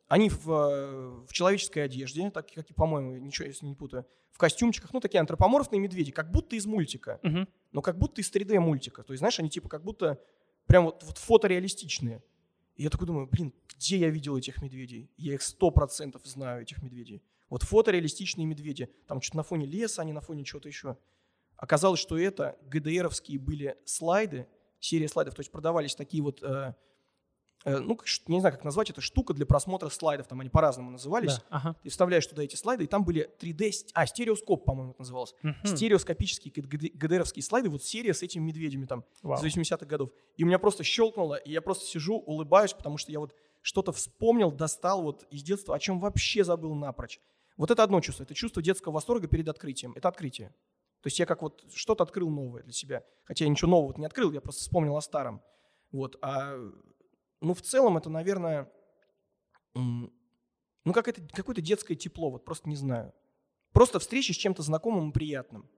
они 0.08 0.30
в, 0.30 0.50
э, 0.50 1.26
в 1.28 1.34
человеческой 1.34 1.86
одежде, 1.86 2.30
так 2.32 2.52
как 2.54 2.70
и, 2.70 2.74
по-моему, 2.74 3.18
ничего, 3.18 3.48
если 3.48 3.66
не 3.66 3.76
путаю, 3.76 4.06
в 4.32 4.38
костюмчиках, 4.38 4.94
ну, 4.94 5.00
такие 5.00 5.20
антропоморфные 5.20 5.80
медведи, 5.80 6.12
как 6.12 6.32
будто 6.32 6.56
из 6.56 6.66
мультика. 6.66 7.20
Угу. 7.24 7.48
Но 7.74 7.82
как 7.82 7.98
будто 7.98 8.22
из 8.22 8.32
3D 8.32 8.60
мультика. 8.60 9.04
То 9.04 9.14
есть, 9.14 9.20
знаешь, 9.20 9.40
они 9.40 9.50
типа 9.50 9.70
как 9.70 9.84
будто 9.84 10.20
прям 10.68 10.86
вот, 10.86 11.04
вот 11.04 11.18
фотореалистичные. 11.18 12.24
И 12.76 12.84
я 12.84 12.90
такой 12.90 13.08
думаю, 13.08 13.28
блин, 13.28 13.54
где 13.82 13.98
я 13.98 14.10
видел 14.10 14.38
этих 14.38 14.62
медведей? 14.62 15.10
Я 15.18 15.34
их 15.34 15.42
сто 15.42 15.72
процентов 15.72 16.22
знаю, 16.26 16.62
этих 16.62 16.84
медведей. 16.84 17.24
Вот 17.50 17.64
фотореалистичные 17.64 18.46
медведи. 18.46 18.90
Там 19.08 19.22
что-то 19.22 19.38
на 19.38 19.44
фоне 19.44 19.66
леса, 19.66 20.04
а 20.04 20.06
на 20.06 20.22
фоне 20.22 20.44
чего-то 20.44 20.68
еще. 20.68 20.98
Оказалось, 21.58 22.00
что 22.00 22.18
это 22.18 22.60
ГДРовские 22.68 23.40
были 23.40 23.76
слайды, 23.86 24.48
серия 24.80 25.08
слайдов, 25.08 25.34
то 25.34 25.40
есть 25.40 25.52
продавались 25.52 25.96
такие 25.96 26.22
вот, 26.22 26.44
э, 26.44 26.76
ну, 27.66 27.98
не 28.28 28.40
знаю, 28.40 28.56
как 28.56 28.64
назвать, 28.64 28.90
это 28.90 29.02
штука 29.02 29.34
для 29.34 29.46
просмотра 29.46 29.90
слайдов, 29.90 30.28
там 30.28 30.40
они 30.40 30.50
по-разному 30.50 30.92
назывались. 30.92 31.36
Да, 31.36 31.44
ага. 31.50 31.76
Ты 31.84 31.90
вставляешь 31.90 32.26
туда 32.26 32.44
эти 32.44 32.56
слайды, 32.56 32.86
и 32.86 32.88
там 32.88 33.04
были 33.04 33.30
3D, 33.40 33.72
а, 33.94 34.06
стереоскоп, 34.06 34.66
по-моему, 34.66 34.92
это 34.92 35.02
называлось. 35.02 35.36
Угу. 35.44 35.76
Стереоскопические 35.76 36.54
ГДРовские 36.94 37.44
слайды, 37.44 37.70
вот 37.70 37.84
серия 37.84 38.14
с 38.14 38.24
этими 38.24 38.44
медведями 38.44 38.86
там 38.86 39.06
Вау. 39.22 39.38
с 39.38 39.44
80-х 39.44 39.86
годов. 39.86 40.10
И 40.38 40.44
у 40.44 40.48
меня 40.48 40.60
просто 40.60 40.84
щелкнуло, 40.84 41.36
и 41.36 41.52
я 41.52 41.62
просто 41.62 41.86
сижу, 41.86 42.16
улыбаюсь, 42.16 42.74
потому 42.74 42.98
что 42.98 43.12
я 43.12 43.20
вот 43.20 43.36
что-то 43.62 43.92
вспомнил, 43.92 44.52
достал 44.52 45.04
вот 45.04 45.28
из 45.30 45.44
детства, 45.44 45.76
о 45.76 45.80
чем 45.80 46.00
вообще 46.00 46.44
забыл 46.44 46.74
напрочь. 46.74 47.20
Вот 47.58 47.70
это 47.70 47.84
одно 47.84 48.02
чувство, 48.02 48.24
это 48.24 48.34
чувство 48.34 48.62
детского 48.62 48.94
восторга 48.94 49.28
перед 49.28 49.48
открытием. 49.48 49.94
Это 49.96 50.08
открытие. 50.08 50.50
То 51.02 51.08
есть 51.08 51.20
я 51.20 51.26
как 51.26 51.42
вот 51.42 51.64
что-то 51.74 52.04
открыл 52.04 52.30
новое 52.30 52.64
для 52.64 52.74
себя. 52.74 53.04
Хотя 53.24 53.46
я 53.46 53.52
ничего 53.52 53.70
нового 53.70 53.98
не 53.98 54.06
открыл, 54.06 54.32
я 54.32 54.42
просто 54.42 54.62
вспомнил 54.62 54.96
о 54.96 55.02
старом. 55.02 55.42
Вот. 55.92 56.18
А, 56.22 56.58
ну, 57.42 57.54
в 57.54 57.62
целом 57.62 57.98
это, 57.98 58.10
наверное, 58.10 58.72
ну, 59.74 60.94
как 60.94 61.08
это, 61.08 61.22
какое-то 61.34 61.62
детское 61.62 61.96
тепло, 61.96 62.30
вот 62.30 62.46
просто 62.46 62.70
не 62.70 62.76
знаю. 62.76 63.14
Просто 63.74 64.00
встреча 64.00 64.34
с 64.34 64.38
чем-то 64.38 64.62
знакомым 64.64 65.10
и 65.10 65.14
приятным. 65.14 65.70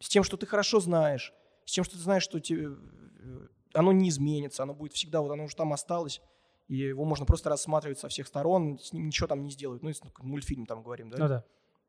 С 0.00 0.08
тем, 0.08 0.22
что 0.24 0.36
ты 0.36 0.46
хорошо 0.46 0.80
знаешь, 0.80 1.32
с 1.64 1.72
тем, 1.72 1.84
что 1.84 1.96
ты 1.96 2.02
знаешь, 2.02 2.22
что 2.22 2.38
тебе, 2.40 2.68
э, 2.68 3.48
оно 3.74 3.92
не 3.92 4.08
изменится, 4.08 4.62
оно 4.62 4.74
будет 4.74 4.92
всегда, 4.92 5.20
вот 5.20 5.30
оно 5.30 5.44
уже 5.44 5.56
там 5.56 5.72
осталось, 5.72 6.20
и 6.68 6.76
его 6.76 7.04
можно 7.04 7.26
просто 7.26 7.48
рассматривать 7.48 7.98
со 7.98 8.08
всех 8.08 8.26
сторон, 8.26 8.78
с 8.78 8.92
ним 8.92 9.06
ничего 9.06 9.26
там 9.26 9.42
не 9.42 9.50
сделают. 9.50 9.82
Ну, 9.82 9.88
если 9.88 10.10
мультфильм 10.18 10.66
там 10.66 10.82
говорим, 10.82 11.10
да? 11.10 11.18
Ну 11.18 11.28
да. 11.28 11.44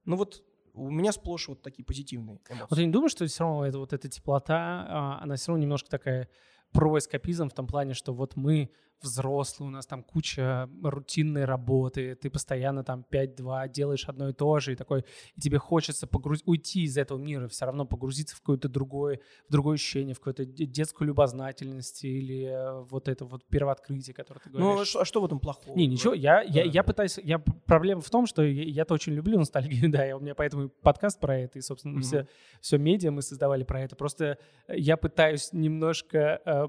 Ну 0.06 0.16
вот 0.16 0.44
у 0.74 0.90
меня 0.90 1.12
сплошь 1.12 1.48
вот 1.48 1.62
такие 1.62 1.84
позитивные 1.84 2.40
эмоции. 2.50 2.68
Вот 2.70 2.80
я 2.80 2.86
не 2.86 2.92
думаю, 2.92 3.10
что 3.10 3.26
все 3.26 3.44
равно 3.44 3.66
это, 3.66 3.80
вот 3.80 3.94
эта 3.94 4.08
теплота, 4.08 4.86
а, 4.88 5.20
она 5.22 5.36
все 5.36 5.52
равно 5.52 5.64
немножко 5.64 5.90
такая 5.90 6.30
про 6.72 6.98
эскапизм 6.98 7.50
в 7.50 7.54
том 7.54 7.68
плане, 7.68 7.94
что 7.94 8.14
вот 8.14 8.36
мы 8.36 8.72
взрослый, 9.02 9.68
у 9.68 9.72
нас 9.72 9.86
там 9.86 10.04
куча 10.04 10.70
рутинной 10.84 11.46
работы, 11.46 12.16
ты 12.16 12.30
постоянно 12.30 12.84
там 12.84 13.06
5-2 13.10 13.70
делаешь 13.70 14.06
одно 14.08 14.30
и 14.30 14.34
то 14.34 14.60
же, 14.60 14.74
и 14.74 14.76
такой, 14.76 15.06
и 15.36 15.42
тебе 15.42 15.58
хочется 15.58 16.08
погруз... 16.08 16.42
уйти 16.46 16.84
из 16.84 16.98
этого 16.98 17.20
мира, 17.20 17.48
все 17.48 17.66
равно 17.66 17.86
погрузиться 17.86 18.36
в 18.36 18.40
какое-то 18.40 18.70
другое, 18.70 19.20
в 19.48 19.52
другое 19.52 19.76
ощущение, 19.76 20.16
в 20.16 20.20
какую-то 20.20 20.46
детскую 20.46 21.08
любознательность 21.08 22.04
или 22.04 22.46
э, 22.46 22.82
вот 22.90 23.08
это 23.08 23.26
вот 23.26 23.46
первооткрытие, 23.46 24.14
которое 24.14 24.40
ты 24.40 24.50
говоришь. 24.50 24.94
Ну, 24.94 25.02
а 25.02 25.06
что 25.06 25.22
в 25.22 25.26
этом 25.26 25.40
плохого? 25.40 25.76
Не, 25.76 25.88
ничего, 25.88 26.14
я, 26.14 26.42
я, 26.42 26.64
я 26.64 26.84
пытаюсь, 26.84 27.20
я, 27.24 27.40
проблема 27.40 28.02
в 28.02 28.10
том, 28.10 28.26
что 28.26 28.44
я-то 28.44 28.94
очень 28.94 29.14
люблю 29.14 29.38
ностальгию, 29.38 29.92
да, 29.92 30.06
я, 30.06 30.18
у 30.18 30.20
меня 30.20 30.36
поэтому 30.36 30.70
подкаст 30.70 31.20
про 31.20 31.38
это, 31.38 31.60
и, 31.60 31.62
собственно, 31.62 32.00
mm-hmm. 32.00 32.02
все, 32.02 32.28
все 32.62 32.78
медиа 32.78 33.12
мы 33.12 33.22
создавали 33.22 33.64
про 33.64 33.82
это, 33.82 33.96
просто 33.96 34.38
я 34.68 34.98
пытаюсь 34.98 35.54
немножко 35.54 36.42
э, 36.46 36.68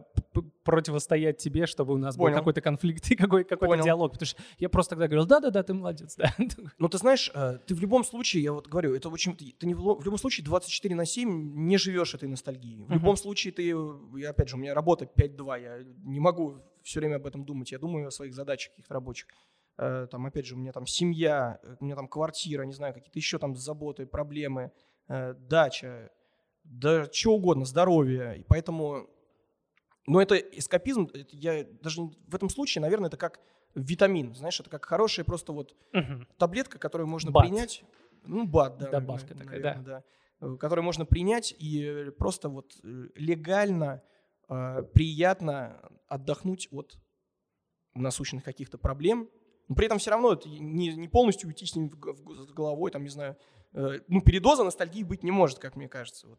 противостоять 0.64 1.38
тебе, 1.38 1.66
чтобы 1.66 1.94
у 1.94 1.98
нас 1.98 2.17
Понял. 2.18 2.34
был 2.34 2.40
какой-то 2.40 2.60
конфликт 2.60 3.10
и 3.10 3.16
какой, 3.16 3.44
какой-то 3.44 3.82
диалог. 3.82 4.12
Потому 4.12 4.26
что 4.26 4.42
я 4.58 4.68
просто 4.68 4.90
тогда 4.90 5.06
говорил, 5.06 5.26
да-да-да, 5.26 5.62
ты 5.62 5.74
молодец, 5.74 6.16
да. 6.16 6.34
Ну, 6.78 6.88
ты 6.88 6.98
знаешь, 6.98 7.30
э, 7.34 7.58
ты 7.66 7.74
в 7.74 7.80
любом 7.80 8.04
случае, 8.04 8.42
я 8.42 8.52
вот 8.52 8.68
говорю, 8.68 8.94
это 8.94 9.08
очень, 9.08 9.36
ты 9.36 9.66
не 9.66 9.74
в, 9.74 10.04
любом 10.04 10.18
случае 10.18 10.44
24 10.44 10.94
на 10.94 11.04
7 11.04 11.28
не 11.66 11.78
живешь 11.78 12.14
этой 12.14 12.28
ностальгией. 12.28 12.84
В 12.84 12.92
любом 12.92 13.16
случае 13.16 13.52
ты, 13.52 13.74
я, 14.18 14.30
опять 14.30 14.48
же, 14.48 14.56
у 14.56 14.58
меня 14.58 14.74
работа 14.74 15.04
5-2, 15.04 15.62
я 15.62 15.84
не 16.04 16.20
могу 16.20 16.62
все 16.82 17.00
время 17.00 17.16
об 17.16 17.26
этом 17.26 17.44
думать, 17.44 17.72
я 17.72 17.78
думаю 17.78 18.08
о 18.08 18.10
своих 18.10 18.34
задачах 18.34 18.72
каких-то 18.72 18.94
рабочих. 18.94 19.28
Э, 19.78 20.06
там, 20.10 20.26
опять 20.26 20.46
же, 20.46 20.54
у 20.54 20.58
меня 20.58 20.72
там 20.72 20.86
семья, 20.86 21.60
у 21.80 21.84
меня 21.84 21.96
там 21.96 22.08
квартира, 22.08 22.62
не 22.64 22.72
знаю, 22.72 22.94
какие-то 22.94 23.18
еще 23.18 23.38
там 23.38 23.54
заботы, 23.56 24.06
проблемы, 24.06 24.72
э, 25.08 25.34
дача, 25.34 26.10
да 26.64 27.08
что 27.12 27.34
угодно, 27.34 27.64
здоровье. 27.64 28.38
И 28.38 28.42
поэтому 28.42 29.08
но 30.08 30.22
это 30.22 30.36
эскапизм, 30.36 31.10
это 31.12 31.36
я 31.36 31.64
даже 31.82 32.02
в 32.02 32.34
этом 32.34 32.48
случае, 32.48 32.82
наверное, 32.82 33.08
это 33.08 33.16
как 33.16 33.40
витамин, 33.74 34.34
знаешь, 34.34 34.58
это 34.58 34.70
как 34.70 34.84
хорошая 34.86 35.24
просто 35.24 35.52
вот 35.52 35.76
угу. 35.92 36.26
таблетка, 36.38 36.78
которую 36.78 37.06
можно 37.06 37.30
бат. 37.30 37.44
принять. 37.44 37.84
Ну, 38.24 38.46
бат, 38.46 38.78
да. 38.78 38.90
Добавка 38.90 39.34
наверное, 39.34 39.62
такая, 39.62 39.82
да. 39.82 39.82
да. 39.82 40.04
Э, 40.40 40.56
которую 40.56 40.84
можно 40.84 41.04
принять 41.04 41.54
и 41.58 42.10
просто 42.18 42.48
вот 42.48 42.72
э, 42.82 43.08
легально, 43.14 44.02
э, 44.48 44.82
приятно 44.94 45.80
отдохнуть 46.08 46.68
от 46.70 46.98
насущных 47.94 48.44
каких-то 48.44 48.78
проблем. 48.78 49.28
Но 49.68 49.74
при 49.74 49.86
этом 49.86 49.98
все 49.98 50.10
равно 50.10 50.32
это 50.32 50.48
не, 50.48 50.94
не 50.94 51.08
полностью 51.08 51.48
уйти 51.48 51.66
с 51.66 51.76
ним 51.76 51.90
в, 51.90 51.96
в, 51.96 52.46
с 52.46 52.52
головой, 52.52 52.90
там, 52.90 53.02
не 53.02 53.10
знаю, 53.10 53.36
э, 53.74 54.00
ну, 54.08 54.22
передоза 54.22 54.64
ностальгии 54.64 55.02
быть 55.02 55.22
не 55.22 55.30
может, 55.30 55.58
как 55.58 55.76
мне 55.76 55.88
кажется. 55.88 56.28
Вот. 56.28 56.38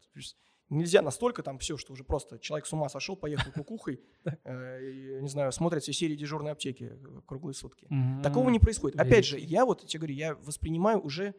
Нельзя 0.69 1.01
настолько 1.01 1.41
там 1.41 1.57
все, 1.57 1.77
что 1.77 1.93
уже 1.93 2.03
просто 2.03 2.37
человек 2.37 2.67
с 2.67 2.73
ума 2.73 2.89
сошел, 2.89 3.15
поехал 3.15 3.51
кукухой, 3.51 4.01
э, 4.43 5.19
не 5.19 5.27
знаю, 5.27 5.51
смотрит 5.51 5.81
все 5.81 5.93
серии 5.93 6.15
дежурной 6.15 6.51
аптеки 6.51 6.91
э, 6.91 7.21
круглые 7.25 7.55
сутки. 7.55 7.87
Такого 8.21 8.49
не 8.49 8.59
происходит. 8.59 8.99
Опять 8.99 9.25
же, 9.25 9.39
я 9.39 9.65
вот 9.65 9.85
тебе 9.87 9.99
говорю, 9.99 10.15
я 10.15 10.35
воспринимаю 10.35 10.99
уже... 10.99 11.33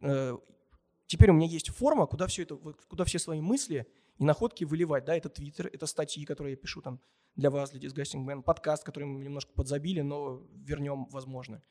Э, 0.00 0.36
теперь 1.06 1.30
у 1.30 1.34
меня 1.34 1.46
есть 1.46 1.68
форма, 1.68 2.06
куда 2.06 2.26
все 2.26 2.42
это, 2.42 2.56
куда 2.56 3.04
все 3.04 3.20
свои 3.20 3.40
мысли 3.40 3.86
и 4.18 4.24
находки 4.24 4.64
выливать. 4.64 5.04
Да, 5.04 5.16
это 5.16 5.28
Твиттер, 5.28 5.70
это 5.72 5.86
статьи, 5.86 6.24
которые 6.24 6.54
я 6.54 6.56
пишу 6.56 6.82
там 6.82 7.00
для 7.36 7.50
вас, 7.50 7.70
для 7.70 7.80
Disgusting 7.80 8.26
Man, 8.26 8.42
подкаст, 8.42 8.82
который 8.82 9.04
мы 9.04 9.22
немножко 9.22 9.52
подзабили, 9.52 10.00
но 10.00 10.42
вернем, 10.52 11.06
возможно. 11.10 11.62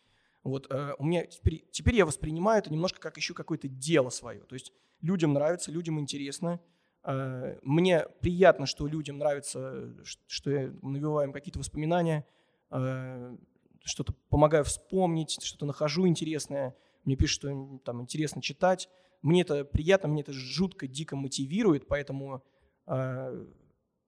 Вот 0.44 0.74
у 0.98 1.06
меня 1.06 1.26
теперь, 1.26 1.66
теперь 1.72 1.96
я 1.96 2.06
воспринимаю 2.06 2.60
это 2.60 2.72
немножко 2.72 3.00
как 3.02 3.18
еще 3.18 3.34
какое-то 3.34 3.68
дело 3.68 4.10
свое. 4.10 4.42
То 4.42 4.56
есть 4.56 4.72
людям 5.02 5.34
нравится, 5.34 5.72
людям 5.72 6.00
интересно, 6.00 6.60
Э, 6.60 6.73
мне 7.06 8.06
приятно, 8.22 8.66
что 8.66 8.88
людям 8.88 9.18
нравится, 9.18 9.94
что 10.28 10.52
им 10.52 11.34
какие-то 11.34 11.60
воспоминания, 11.60 12.26
э, 12.72 13.38
что-то 13.84 14.14
помогаю 14.30 14.64
вспомнить, 14.64 15.42
что-то 15.44 15.66
нахожу 15.66 16.08
интересное. 16.08 16.76
Мне 17.04 17.16
пишут, 17.16 17.42
что 17.42 17.80
там 17.84 18.02
интересно 18.02 18.42
читать. 18.42 18.90
Мне 19.22 19.42
это 19.42 19.66
приятно, 19.66 20.10
мне 20.10 20.22
это 20.22 20.34
жутко, 20.34 20.88
дико 20.88 21.16
мотивирует, 21.16 21.88
поэтому 21.88 22.44
э, 22.88 23.46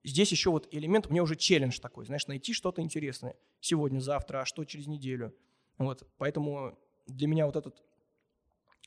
здесь 0.04 0.32
еще 0.32 0.50
вот 0.50 0.68
элемент, 0.72 1.10
мне 1.10 1.22
уже 1.22 1.36
челлендж 1.36 1.80
такой, 1.80 2.06
знаешь, 2.06 2.28
найти 2.28 2.54
что-то 2.54 2.82
интересное 2.82 3.36
сегодня, 3.60 4.00
завтра, 4.00 4.42
а 4.42 4.46
что 4.46 4.64
через 4.66 4.88
неделю. 4.88 5.34
Вот, 5.78 6.08
поэтому 6.18 6.78
для 7.08 7.28
меня 7.28 7.46
вот 7.46 7.56
этот, 7.56 7.76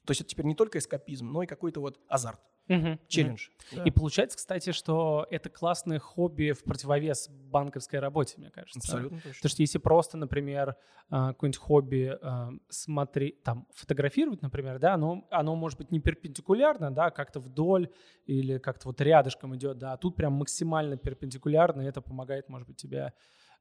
то 0.04 0.10
есть 0.10 0.22
это 0.22 0.30
теперь 0.30 0.46
не 0.46 0.54
только 0.54 0.78
эскапизм, 0.78 1.30
но 1.30 1.42
и 1.42 1.46
какой-то 1.46 1.80
вот 1.80 2.00
азарт. 2.08 2.40
Мгм. 2.68 2.98
Челлендж. 3.08 3.48
Да. 3.74 3.82
И 3.84 3.90
получается, 3.90 4.36
кстати, 4.36 4.72
что 4.72 5.26
это 5.30 5.48
классное 5.50 5.98
хобби 5.98 6.52
в 6.52 6.62
противовес 6.64 7.28
банковской 7.28 7.98
работе, 7.98 8.34
мне 8.38 8.50
кажется. 8.50 8.78
Абсолютно 8.78 9.18
точно. 9.18 9.32
Потому 9.34 9.50
что 9.50 9.62
если 9.62 9.78
просто, 9.78 10.16
например, 10.16 10.76
а, 11.10 11.28
какое-нибудь 11.28 11.58
хобби 11.58 12.18
а, 12.20 12.50
смотреть, 12.68 13.42
там, 13.42 13.66
фотографировать, 13.74 14.42
например, 14.42 14.78
да, 14.78 14.94
оно, 14.94 15.26
оно 15.30 15.56
может 15.56 15.78
быть 15.78 15.90
не 15.90 16.00
перпендикулярно, 16.00 16.90
да, 16.94 17.10
как-то 17.10 17.40
вдоль 17.40 17.90
или 18.26 18.58
как-то 18.58 18.88
вот 18.88 19.00
рядышком 19.00 19.56
идет, 19.56 19.78
да, 19.78 19.94
а 19.94 19.96
тут 19.96 20.16
прям 20.16 20.34
максимально 20.34 20.96
перпендикулярно, 20.96 21.82
и 21.82 21.86
это 21.86 22.02
помогает, 22.02 22.48
может 22.48 22.68
быть, 22.68 22.76
тебе... 22.76 23.12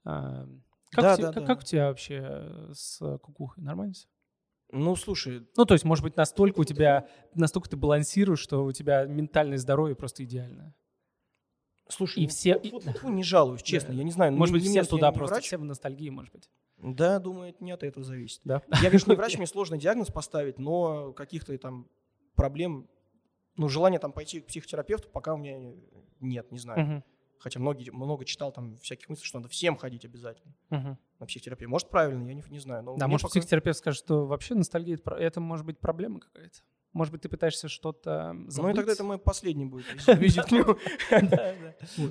а, 0.04 0.46
Как, 0.92 1.04
Да, 1.04 1.14
у 1.14 1.18
тебя, 1.18 1.28
да, 1.28 1.34
как, 1.34 1.44
да. 1.44 1.46
как 1.48 1.60
у 1.60 1.64
тебя 1.66 1.88
вообще 1.88 2.20
э, 2.22 2.70
с 2.74 3.18
кукухой? 3.20 3.64
Нормально 3.64 3.94
всё? 3.94 4.08
Ну, 4.72 4.96
слушай, 4.96 5.48
Ну, 5.56 5.66
то 5.66 5.74
есть, 5.74 5.86
может 5.86 6.04
быть, 6.04 6.18
настолько 6.18 6.60
у 6.60 6.64
тебя, 6.66 7.08
настолько 7.34 7.70
ты 7.70 7.78
балансируешь, 7.78 8.40
что 8.40 8.66
у 8.66 8.72
тебя 8.72 9.06
ментальное 9.06 9.58
здоровье 9.58 9.96
просто 9.96 10.24
идеальное. 10.26 10.76
слушай, 11.90 12.20
И 12.24 12.24
ну, 12.24 12.30
все- 12.30 12.60
вот- 12.72 12.84
вот 12.84 13.04
не 13.04 13.24
жалуюсь, 13.24 13.62
честно, 13.64 13.94
я 13.94 14.04
не 14.04 14.12
знаю. 14.12 14.34
Может 14.34 14.54
не- 14.56 14.60
быть, 14.60 14.70
все 14.70 14.84
туда 14.84 15.12
просто, 15.14 15.36
врач. 15.36 15.46
все 15.46 15.58
в 15.58 15.64
ностальгии, 15.64 16.10
может 16.10 16.34
быть. 16.34 16.50
Да, 16.78 17.18
думаю, 17.20 17.50
это 17.52 17.64
не 17.64 17.72
от 17.72 17.82
этого 17.82 18.04
зависит. 18.06 18.42
Да? 18.44 18.62
Я, 18.82 18.90
конечно, 18.90 19.12
не 19.12 19.16
врач, 19.16 19.38
мне 19.40 19.48
сложно 19.48 19.78
диагноз 19.78 20.10
поставить, 20.12 20.60
но 20.60 21.14
каких-то 21.14 21.58
там 21.58 21.88
проблем, 22.36 22.90
ну, 23.56 23.70
желания 23.70 24.00
там 24.00 24.12
пойти 24.12 24.42
к 24.42 24.48
психотерапевту 24.48 25.08
пока 25.10 25.34
у 25.34 25.38
меня 25.38 25.74
нет, 26.20 26.52
не 26.52 26.60
знаю. 26.60 26.80
Мгм. 26.86 27.04
Хотя 27.40 27.60
многие, 27.60 27.92
много 27.92 28.26
читал 28.26 28.52
там 28.52 28.78
всяких 28.78 29.10
мыслей, 29.10 29.26
что 29.26 29.40
надо 29.40 29.50
всем 29.50 29.78
ходить 29.78 30.06
обязательно 30.06 30.54
Мгм. 30.70 30.98
на 31.20 31.26
психотерапию. 31.26 31.70
Может, 31.70 31.90
правильно, 31.90 32.28
я 32.28 32.34
не, 32.34 32.44
не 32.50 32.60
знаю. 32.60 32.84
Но 32.84 32.96
Да, 32.98 33.08
может, 33.08 33.24
пока- 33.24 33.32
психотерапевт 33.40 33.78
скажет, 33.78 34.00
что 34.04 34.26
вообще 34.26 34.56
ностальгия 34.56 35.00
это, 35.18 35.40
может 35.40 35.66
быть 35.66 35.80
проблема 35.80 36.20
какая-то. 36.20 36.60
Может 36.94 37.12
быть, 37.12 37.22
ты 37.22 37.30
пытаешься 37.30 37.68
что-то 37.68 38.32
Ну, 38.34 38.48
и 38.48 38.50
забыть? 38.50 38.76
тогда 38.76 38.92
это 38.94 39.04
мой 39.04 39.20
последний 39.20 39.66
будет 39.66 39.86
визит- 40.08 40.46
к 40.46 40.52
нему. 40.52 40.78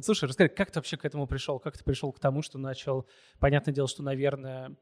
Слушай, 0.03 0.29
расскажи, 0.29 0.49
как 0.49 0.71
ты 0.71 0.79
вообще 0.79 0.97
к 0.97 1.05
этому 1.05 1.27
пришел? 1.27 1.59
Как 1.59 1.77
ты 1.77 1.85
пришел 1.85 2.13
к 2.13 2.21
тому, 2.21 2.43
что 2.43 2.59
начал... 2.59 3.07
Понятное 3.41 3.75
дело, 3.75 3.89
что, 3.89 4.03
наверное, 4.03 4.77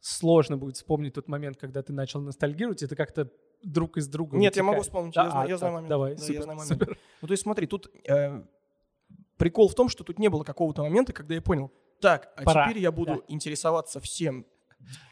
сложно 0.00 0.56
будет 0.56 0.76
вспомнить 0.76 1.14
тот 1.14 1.28
момент, 1.28 1.56
когда 1.58 1.82
ты 1.82 1.92
начал 1.92 2.20
ностальгировать. 2.20 2.82
Это 2.82 2.96
как-то 2.96 3.30
друг 3.62 3.98
из 3.98 4.08
друга 4.08 4.38
Нет, 4.38 4.56
я 4.56 4.62
могу 4.62 4.80
вспомнить, 4.80 5.14
я 5.16 5.28
знаю- 5.30 5.74
момент. 5.74 5.88
Давай, 5.88 6.16
супер. 6.16 6.96
Ну, 7.20 7.28
то 7.28 7.32
есть 7.32 7.42
смотри, 7.42 7.66
тут 7.66 7.90
э, 8.08 8.42
прикол 9.40 9.68
в 9.68 9.74
том, 9.74 9.88
что 9.88 10.04
тут 10.04 10.18
не 10.18 10.28
было 10.28 10.44
какого-то 10.44 10.82
момента, 10.82 11.14
когда 11.14 11.34
я 11.34 11.40
понял, 11.40 11.72
так, 11.98 12.30
а 12.36 12.42
Пора, 12.42 12.68
теперь 12.68 12.82
я 12.82 12.92
буду 12.92 13.14
да. 13.16 13.20
интересоваться 13.28 13.98
всем, 13.98 14.46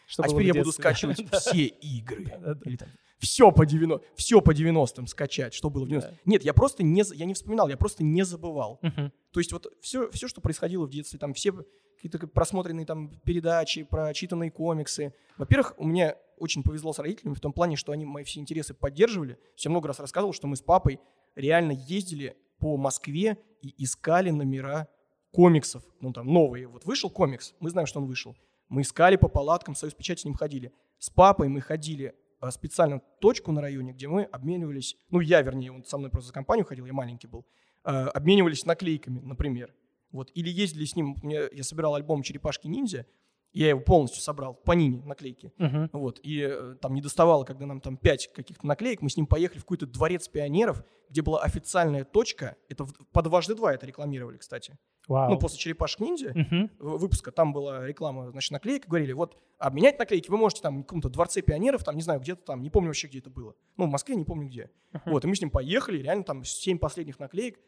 Что 0.07 0.23
а 0.23 0.29
теперь 0.29 0.47
я 0.47 0.55
буду 0.55 0.71
скачивать 0.71 1.25
все 1.33 1.65
игры. 1.65 2.27
Да-да. 2.39 2.61
Или 2.65 2.77
там 2.77 2.89
все 3.19 3.51
по 3.51 3.67
90, 3.67 4.07
все 4.15 4.41
по 4.41 4.53
90-м 4.53 5.07
скачать, 5.07 5.53
что 5.53 5.71
было 5.71 5.85
в 5.85 5.89
90 5.89 6.11
Да. 6.11 6.17
Нет, 6.25 6.45
я 6.45 6.53
просто 6.55 6.83
не, 6.85 7.03
я 7.15 7.25
не 7.25 7.35
вспоминал, 7.35 7.69
я 7.69 7.77
просто 7.77 8.05
не 8.05 8.23
забывал. 8.23 8.79
Мгм. 8.83 9.13
То 9.33 9.41
есть 9.41 9.53
вот 9.53 9.67
все, 9.81 10.11
все, 10.11 10.29
что 10.29 10.41
происходило 10.41 10.87
в 10.87 10.91
детстве, 10.91 11.19
там 11.19 11.35
все 11.35 11.53
какие-то 11.97 12.29
просмотренные 12.29 12.87
там 12.87 13.11
передачи, 13.25 13.83
прочитанные 13.83 14.51
комиксы. 14.51 15.15
Во-первых, 15.37 15.75
у 15.79 15.87
меня 15.87 16.17
очень 16.37 16.63
повезло 16.63 16.93
с 16.93 16.99
родителями 17.01 17.35
в 17.35 17.41
том 17.41 17.53
плане, 17.53 17.77
что 17.77 17.93
они 17.93 18.05
мои 18.05 18.25
все 18.25 18.39
интересы 18.39 18.73
поддерживали. 18.75 19.39
Я 19.57 19.71
много 19.71 19.89
раз 19.89 19.99
рассказывал, 19.99 20.33
что 20.33 20.47
мы 20.47 20.55
с 20.55 20.63
папой 20.63 21.01
реально 21.35 21.73
ездили 21.73 22.37
по 22.59 22.77
Москве 22.77 23.39
и 23.63 23.75
искали 23.83 24.31
номера 24.31 24.89
комиксов. 25.33 25.83
Ну 26.01 26.13
там 26.13 26.27
новые. 26.27 26.67
Вот 26.67 26.85
вышел 26.85 27.11
комикс, 27.11 27.55
мы 27.61 27.71
знаем, 27.71 27.87
что 27.87 28.01
он 28.01 28.07
вышел. 28.07 28.37
Мы 28.69 28.83
искали 28.83 29.17
по 29.17 29.29
палаткам, 29.29 29.75
Союз 29.75 29.95
Печати 29.95 30.23
с 30.23 30.25
ним 30.25 30.35
ходили. 30.35 30.73
С 30.99 31.11
папой 31.11 31.49
мы 31.49 31.61
ходили 31.61 32.15
а, 32.41 32.51
специально 32.51 33.01
точку 33.21 33.53
на 33.53 33.61
районе, 33.61 33.93
где 33.93 34.09
мы 34.09 34.25
обменивались, 34.25 34.97
ну 35.11 35.21
я, 35.21 35.43
вернее, 35.43 35.73
он 35.73 35.85
со 35.85 35.99
мной 35.99 36.11
просто 36.11 36.29
за 36.29 36.35
компанию 36.35 36.67
ходил, 36.67 36.87
я 36.87 36.93
маленький 36.93 37.27
был, 37.27 37.47
а, 37.83 38.09
обменивались 38.11 38.67
наклейками, 38.67 39.21
например. 39.21 39.75
Вот. 40.13 40.31
Или 40.35 40.49
ездили 40.49 40.85
с 40.85 40.97
ним, 40.97 41.17
я 41.23 41.63
собирал 41.63 41.95
альбом 41.95 42.23
«Черепашки-ниндзя», 42.23 43.07
я 43.53 43.69
его 43.71 43.81
полностью 43.81 44.21
собрал, 44.23 44.55
по 44.55 44.73
Нине 44.73 45.03
наклейки. 45.05 45.53
Мгм. 45.59 45.91
Вот. 45.93 46.21
И 46.23 46.41
э, 46.41 46.77
там 46.81 46.95
не 46.95 47.01
доставало, 47.01 47.45
когда 47.45 47.67
нам 47.67 47.81
там 47.81 47.97
пять 47.97 48.31
каких-то 48.35 48.67
наклеек, 48.67 49.03
мы 49.03 49.11
с 49.11 49.17
ним 49.17 49.27
поехали 49.27 49.59
в 49.59 49.63
какой-то 49.63 49.87
дворец 49.87 50.29
пионеров, 50.29 50.83
где 51.11 51.23
была 51.23 51.41
официальная 51.43 52.05
точка, 52.05 52.57
это 52.69 52.85
в- 52.85 52.93
по 53.13 53.23
дважды 53.23 53.55
два 53.55 53.73
это 53.73 53.87
рекламировали, 53.87 54.37
кстати. 54.37 54.77
Вау. 55.09 55.31
Ну, 55.31 55.39
после 55.39 55.59
«Черепашек-ниндзя», 55.59 56.33
Мгм. 56.35 56.71
в- 56.79 56.99
выпуска, 56.99 57.33
там 57.33 57.55
была 57.55 57.87
реклама, 57.87 58.31
значит, 58.31 58.51
наклеек, 58.51 58.87
говорили, 58.87 59.13
вот, 59.13 59.39
обменять 59.59 59.99
наклейки 59.99 60.29
вы 60.31 60.37
можете 60.37 60.61
там 60.61 60.81
в 60.81 60.83
каком-то 60.83 61.09
дворце 61.09 61.41
пионеров, 61.41 61.83
там, 61.83 61.97
не 61.97 62.03
знаю, 62.03 62.21
где-то 62.21 62.43
там, 62.43 62.61
не 62.63 62.69
помню 62.69 62.91
вообще, 62.91 63.09
где 63.09 63.21
это 63.21 63.31
было. 63.31 63.55
Ну, 63.79 63.87
в 63.87 63.89
Москве, 63.89 64.17
не 64.17 64.25
помню 64.27 64.49
где. 64.49 64.71
Мгм. 64.93 65.03
Вот, 65.13 65.25
и 65.25 65.29
мы 65.29 65.35
с 65.35 65.41
ним 65.41 65.51
поехали, 65.51 66.03
реально 66.03 66.25
там 66.25 66.45
семь 66.45 66.79
последних 66.79 67.19
наклеек, 67.19 67.59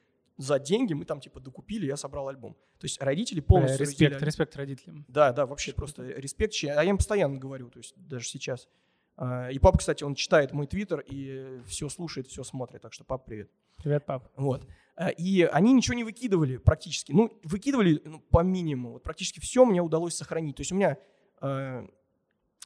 за 0.41 0.59
деньги 0.59 0.95
мы 0.95 1.05
там, 1.05 1.21
типа, 1.21 1.39
докупили, 1.41 1.87
я 1.87 1.97
собрал 1.97 2.29
альбом. 2.29 2.55
То 2.79 2.87
есть 2.87 3.01
родители 3.01 3.41
полностью 3.41 3.81
Респект, 3.81 4.01
разделяли. 4.01 4.25
респект 4.25 4.57
родителям. 4.57 5.05
Да, 5.09 5.33
да, 5.33 5.47
вообще 5.47 5.73
просто 5.73 6.03
респект. 6.03 6.55
А 6.65 6.83
я 6.83 6.85
им 6.85 6.97
постоянно 6.97 7.39
говорю, 7.39 7.69
то 7.69 7.79
есть 7.79 7.95
даже 7.97 8.27
сейчас. 8.27 8.69
А, 9.17 9.51
И 9.51 9.59
папа, 9.59 9.79
кстати, 9.79 10.03
он 10.03 10.15
читает 10.15 10.53
мой 10.53 10.67
твиттер 10.67 11.01
и 11.01 11.61
все 11.67 11.89
слушает, 11.91 12.27
все 12.29 12.43
смотрит, 12.43 12.81
так 12.81 12.95
что 12.95 13.05
пап, 13.05 13.27
привет. 13.27 13.51
Привет, 13.77 14.07
пап. 14.07 14.31
Вот. 14.37 14.67
А, 14.97 15.09
И 15.11 15.43
они 15.43 15.75
ничего 15.75 15.95
не 15.95 16.05
выкидывали 16.05 16.57
практически. 16.57 17.13
Ну, 17.13 17.39
выкидывали 17.45 18.01
ну, 18.05 18.21
по 18.21 18.43
минимуму. 18.43 18.93
Вот 18.93 19.03
практически 19.03 19.41
все 19.41 19.65
мне 19.67 19.83
удалось 19.83 20.15
сохранить. 20.15 20.57
То 20.57 20.63
есть 20.63 20.73
у 20.73 20.75
меня 20.75 20.97
э, 21.43 21.87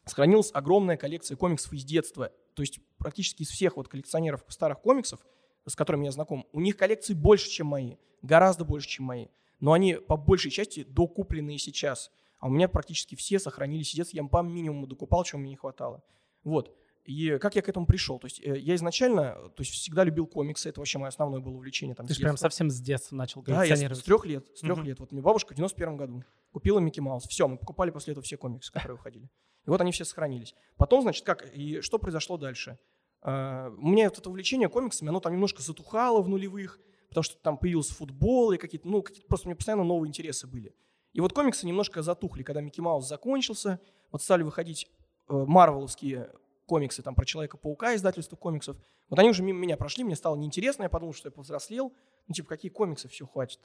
сохранилась 0.04 0.50
огромная 0.54 0.96
коллекция 0.96 1.36
комиксов 1.36 1.72
из 1.72 1.84
детства. 1.84 2.30
То 2.54 2.62
есть 2.62 2.78
практически 2.98 3.42
из 3.42 3.48
всех 3.48 3.76
вот 3.76 3.88
коллекционеров 3.88 4.44
старых 4.48 4.80
комиксов, 4.80 5.20
с 5.66 5.74
которыми 5.76 6.04
я 6.06 6.10
знаком, 6.12 6.46
у 6.52 6.60
них 6.60 6.76
коллекции 6.76 7.14
больше, 7.14 7.48
чем 7.50 7.68
мои. 7.68 7.96
Гораздо 8.22 8.64
больше, 8.64 8.88
чем 8.88 9.06
мои. 9.06 9.26
Но 9.60 9.72
они 9.72 9.94
по 9.94 10.16
большей 10.16 10.50
части 10.50 10.84
докупленные 10.84 11.58
сейчас. 11.58 12.10
А 12.38 12.46
у 12.48 12.50
меня 12.50 12.68
практически 12.68 13.14
все 13.14 13.38
сохранились 13.38 13.94
детства. 13.94 14.16
Я 14.16 14.24
по 14.24 14.42
минимуму 14.42 14.86
докупал, 14.86 15.24
чего 15.24 15.40
мне 15.40 15.50
не 15.50 15.56
хватало. 15.56 16.02
Вот. 16.42 16.76
И 17.04 17.36
как 17.38 17.54
я 17.54 17.60
к 17.62 17.68
этому 17.68 17.84
пришел? 17.86 18.18
То 18.18 18.26
есть 18.26 18.40
э, 18.42 18.58
я 18.58 18.74
изначально, 18.76 19.34
то 19.54 19.60
есть 19.60 19.72
всегда 19.72 20.04
любил 20.04 20.26
комиксы, 20.26 20.70
это 20.70 20.80
вообще 20.80 20.98
мое 20.98 21.08
основное 21.08 21.40
было 21.40 21.52
увлечение. 21.54 21.94
Там, 21.94 22.06
Ты 22.06 22.14
же 22.14 22.20
прям 22.20 22.36
совсем 22.38 22.70
с 22.70 22.80
детства 22.80 23.14
начал 23.14 23.42
Да, 23.42 23.52
я 23.52 23.58
с, 23.58 23.60
коллекционировать. 23.68 23.98
с 24.00 24.04
трех 24.04 24.24
лет, 24.26 24.46
с 24.56 24.60
трех 24.60 24.78
Мгм. 24.78 24.86
лет. 24.86 25.00
Вот 25.00 25.12
мне 25.12 25.20
бабушка 25.20 25.52
в 25.52 25.56
91 25.56 25.96
году 25.98 26.24
купила 26.52 26.78
Микки 26.78 27.00
Маус. 27.00 27.24
Все, 27.28 27.46
мы 27.46 27.58
покупали 27.58 27.90
после 27.90 28.12
этого 28.12 28.24
все 28.24 28.38
комиксы, 28.38 28.72
которые 28.72 28.96
выходили. 28.96 29.24
И 29.66 29.70
вот 29.70 29.80
они 29.82 29.92
все 29.92 30.04
сохранились. 30.06 30.54
Потом, 30.76 31.02
значит, 31.02 31.24
как, 31.26 31.46
и 31.54 31.80
что 31.82 31.98
произошло 31.98 32.38
дальше? 32.38 32.78
А, 33.24 33.70
у 33.78 33.88
меня 33.88 34.04
вот 34.04 34.18
это 34.18 34.28
увлечение 34.28 34.68
комиксами, 34.68 35.08
оно 35.08 35.18
там 35.18 35.32
немножко 35.32 35.62
затухало 35.62 36.20
в 36.20 36.28
нулевых, 36.28 36.78
потому 37.08 37.22
что 37.24 37.36
там 37.38 37.56
появился 37.56 37.94
футбол 37.94 38.52
и 38.52 38.58
какие-то, 38.58 38.86
ну, 38.86 39.02
какие-то 39.02 39.26
просто 39.26 39.46
у 39.46 39.48
меня 39.48 39.56
постоянно 39.56 39.82
новые 39.82 40.08
интересы 40.08 40.46
были. 40.46 40.74
И 41.14 41.20
вот 41.20 41.32
комиксы 41.32 41.66
немножко 41.66 42.02
затухли, 42.02 42.42
когда 42.42 42.60
Микки 42.60 42.80
Маус 42.80 43.08
закончился, 43.08 43.80
вот 44.12 44.22
стали 44.22 44.42
выходить 44.42 44.88
э, 45.28 45.32
марвеловские 45.32 46.30
комиксы 46.66 47.02
там 47.02 47.14
про 47.14 47.24
Человека-паука, 47.24 47.94
издательство 47.94 48.36
комиксов. 48.36 48.76
Вот 49.08 49.18
они 49.18 49.30
уже 49.30 49.42
мимо 49.42 49.60
меня 49.60 49.76
прошли, 49.76 50.04
мне 50.04 50.16
стало 50.16 50.36
неинтересно, 50.36 50.82
я 50.82 50.88
подумал, 50.88 51.14
что 51.14 51.28
я 51.28 51.32
повзрослел. 51.32 51.92
Ну, 52.26 52.34
типа, 52.34 52.48
какие 52.48 52.70
комиксы, 52.70 53.08
все, 53.08 53.26
хватит. 53.26 53.60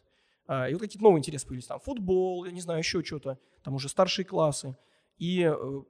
А, 0.47 0.69
и 0.69 0.73
вот 0.73 0.81
какие-то 0.81 1.03
новые 1.03 1.19
интересы 1.19 1.47
появились, 1.47 1.67
там, 1.67 1.79
футбол, 1.79 2.45
я 2.45 2.51
не 2.51 2.61
знаю, 2.61 2.79
еще 2.79 3.03
что-то, 3.03 3.39
там 3.63 3.73
уже 3.73 3.89
старшие 3.89 4.25
классы. 4.25 4.77
И 5.17 5.43
э, 5.43 5.81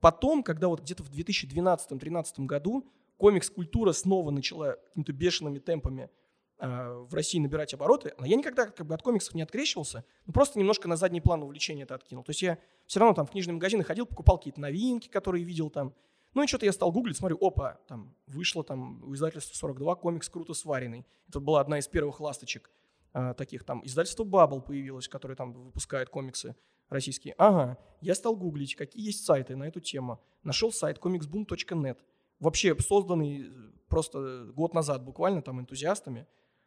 потом, 0.00 0.42
когда 0.42 0.68
вот 0.68 0.80
где-то 0.80 1.02
в 1.02 1.10
2012-2013 1.10 2.46
году 2.46 2.90
комикс-культура 3.16 3.92
снова 3.92 4.30
начала 4.30 4.72
какими-то 4.72 5.12
бешеными 5.12 5.58
темпами 5.58 6.10
э, 6.58 6.92
в 7.08 7.14
России 7.14 7.38
набирать 7.38 7.74
обороты, 7.74 8.14
а 8.18 8.26
я 8.26 8.36
никогда 8.36 8.66
как 8.66 8.86
бы 8.86 8.94
от 8.94 9.02
комиксов 9.02 9.34
не 9.34 9.42
открещивался, 9.42 10.04
ну, 10.26 10.32
просто 10.32 10.58
немножко 10.58 10.88
на 10.88 10.96
задний 10.96 11.20
план 11.20 11.42
увлечения 11.42 11.82
это 11.82 11.94
откинул. 11.94 12.24
То 12.24 12.30
есть 12.30 12.42
я 12.42 12.58
все 12.86 13.00
равно 13.00 13.14
там 13.14 13.26
в 13.26 13.30
книжные 13.30 13.54
магазины 13.54 13.84
ходил, 13.84 14.06
покупал 14.06 14.38
какие-то 14.38 14.60
новинки, 14.60 15.08
которые 15.08 15.44
видел 15.44 15.70
там. 15.70 15.94
Ну 16.34 16.42
и 16.42 16.46
что-то 16.48 16.66
я 16.66 16.72
стал 16.72 16.90
гуглить, 16.90 17.16
смотрю, 17.16 17.38
опа, 17.40 17.78
там 17.86 18.14
вышло 18.26 18.64
там 18.64 19.02
у 19.04 19.14
издательства 19.14 19.54
42 19.54 19.94
комикс 19.94 20.28
круто 20.28 20.52
сваренный. 20.52 21.06
Это 21.28 21.38
была 21.38 21.60
одна 21.60 21.78
из 21.78 21.86
первых 21.86 22.18
ласточек 22.20 22.70
а, 23.12 23.34
таких 23.34 23.62
там. 23.62 23.80
Издательство 23.84 24.24
Bubble 24.24 24.60
появилось, 24.60 25.06
которое 25.06 25.36
там 25.36 25.52
выпускает 25.52 26.08
комиксы 26.08 26.56
российские. 26.88 27.34
Ага, 27.38 27.78
я 28.00 28.14
стал 28.16 28.36
гуглить, 28.36 28.74
какие 28.74 29.06
есть 29.06 29.24
сайты 29.24 29.54
на 29.54 29.64
эту 29.64 29.80
тему. 29.80 30.20
Нашел 30.42 30.72
сайт 30.72 30.98
comicsboom.net, 30.98 31.98
вообще 32.44 32.78
созданный 32.78 33.48
э, 33.48 33.50
просто 33.88 34.46
год 34.54 34.74
назад 34.74 35.02
буквально 35.02 35.42
там 35.42 35.60
энтузиастами. 35.60 36.26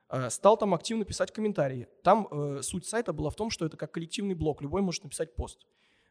А, 0.10 0.30
Стал 0.30 0.58
там 0.58 0.74
активно 0.74 1.06
писать 1.06 1.32
комментарии. 1.32 1.88
Там 2.04 2.28
э, 2.32 2.62
суть 2.62 2.86
сайта 2.86 3.13
была 3.13 3.30
в 3.30 3.36
том, 3.36 3.50
что 3.50 3.66
это 3.66 3.78
как 3.78 3.92
коллективный 3.92 4.36
блог, 4.36 4.62
любой 4.62 4.82
может 4.82 5.04
написать 5.04 5.36
пост. 5.36 5.66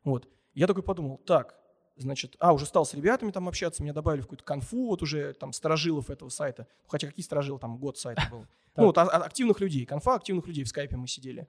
Вот. 0.04 0.28
Я 0.54 0.66
такой 0.66 0.82
подумал, 0.82 1.18
так, 1.18 1.56
значит, 1.96 2.36
а, 2.38 2.52
уже 2.52 2.66
стал 2.66 2.86
с 2.86 2.94
ребятами 2.94 3.30
там 3.30 3.48
общаться, 3.48 3.82
меня 3.82 3.92
добавили 3.92 4.20
в 4.20 4.24
какую-то 4.24 4.44
конфу, 4.44 4.86
вот 4.86 5.02
уже 5.02 5.34
там 5.34 5.52
сторожилов 5.52 6.10
этого 6.10 6.28
сайта. 6.28 6.66
Ну, 6.84 6.88
Хотя 6.90 7.08
какие 7.08 7.24
сторожилы, 7.24 7.58
там 7.58 7.78
год 7.78 7.98
сайта 7.98 8.22
был. 8.30 8.46
Ну, 8.78 8.84
вот 8.88 8.98
а- 8.98 9.04
а- 9.04 9.24
активных 9.24 9.60
людей, 9.60 9.86
конфа 9.86 10.16
активных 10.16 10.46
людей 10.46 10.62
в 10.62 10.68
скайпе 10.68 10.96
мы 10.96 11.08
сидели. 11.08 11.48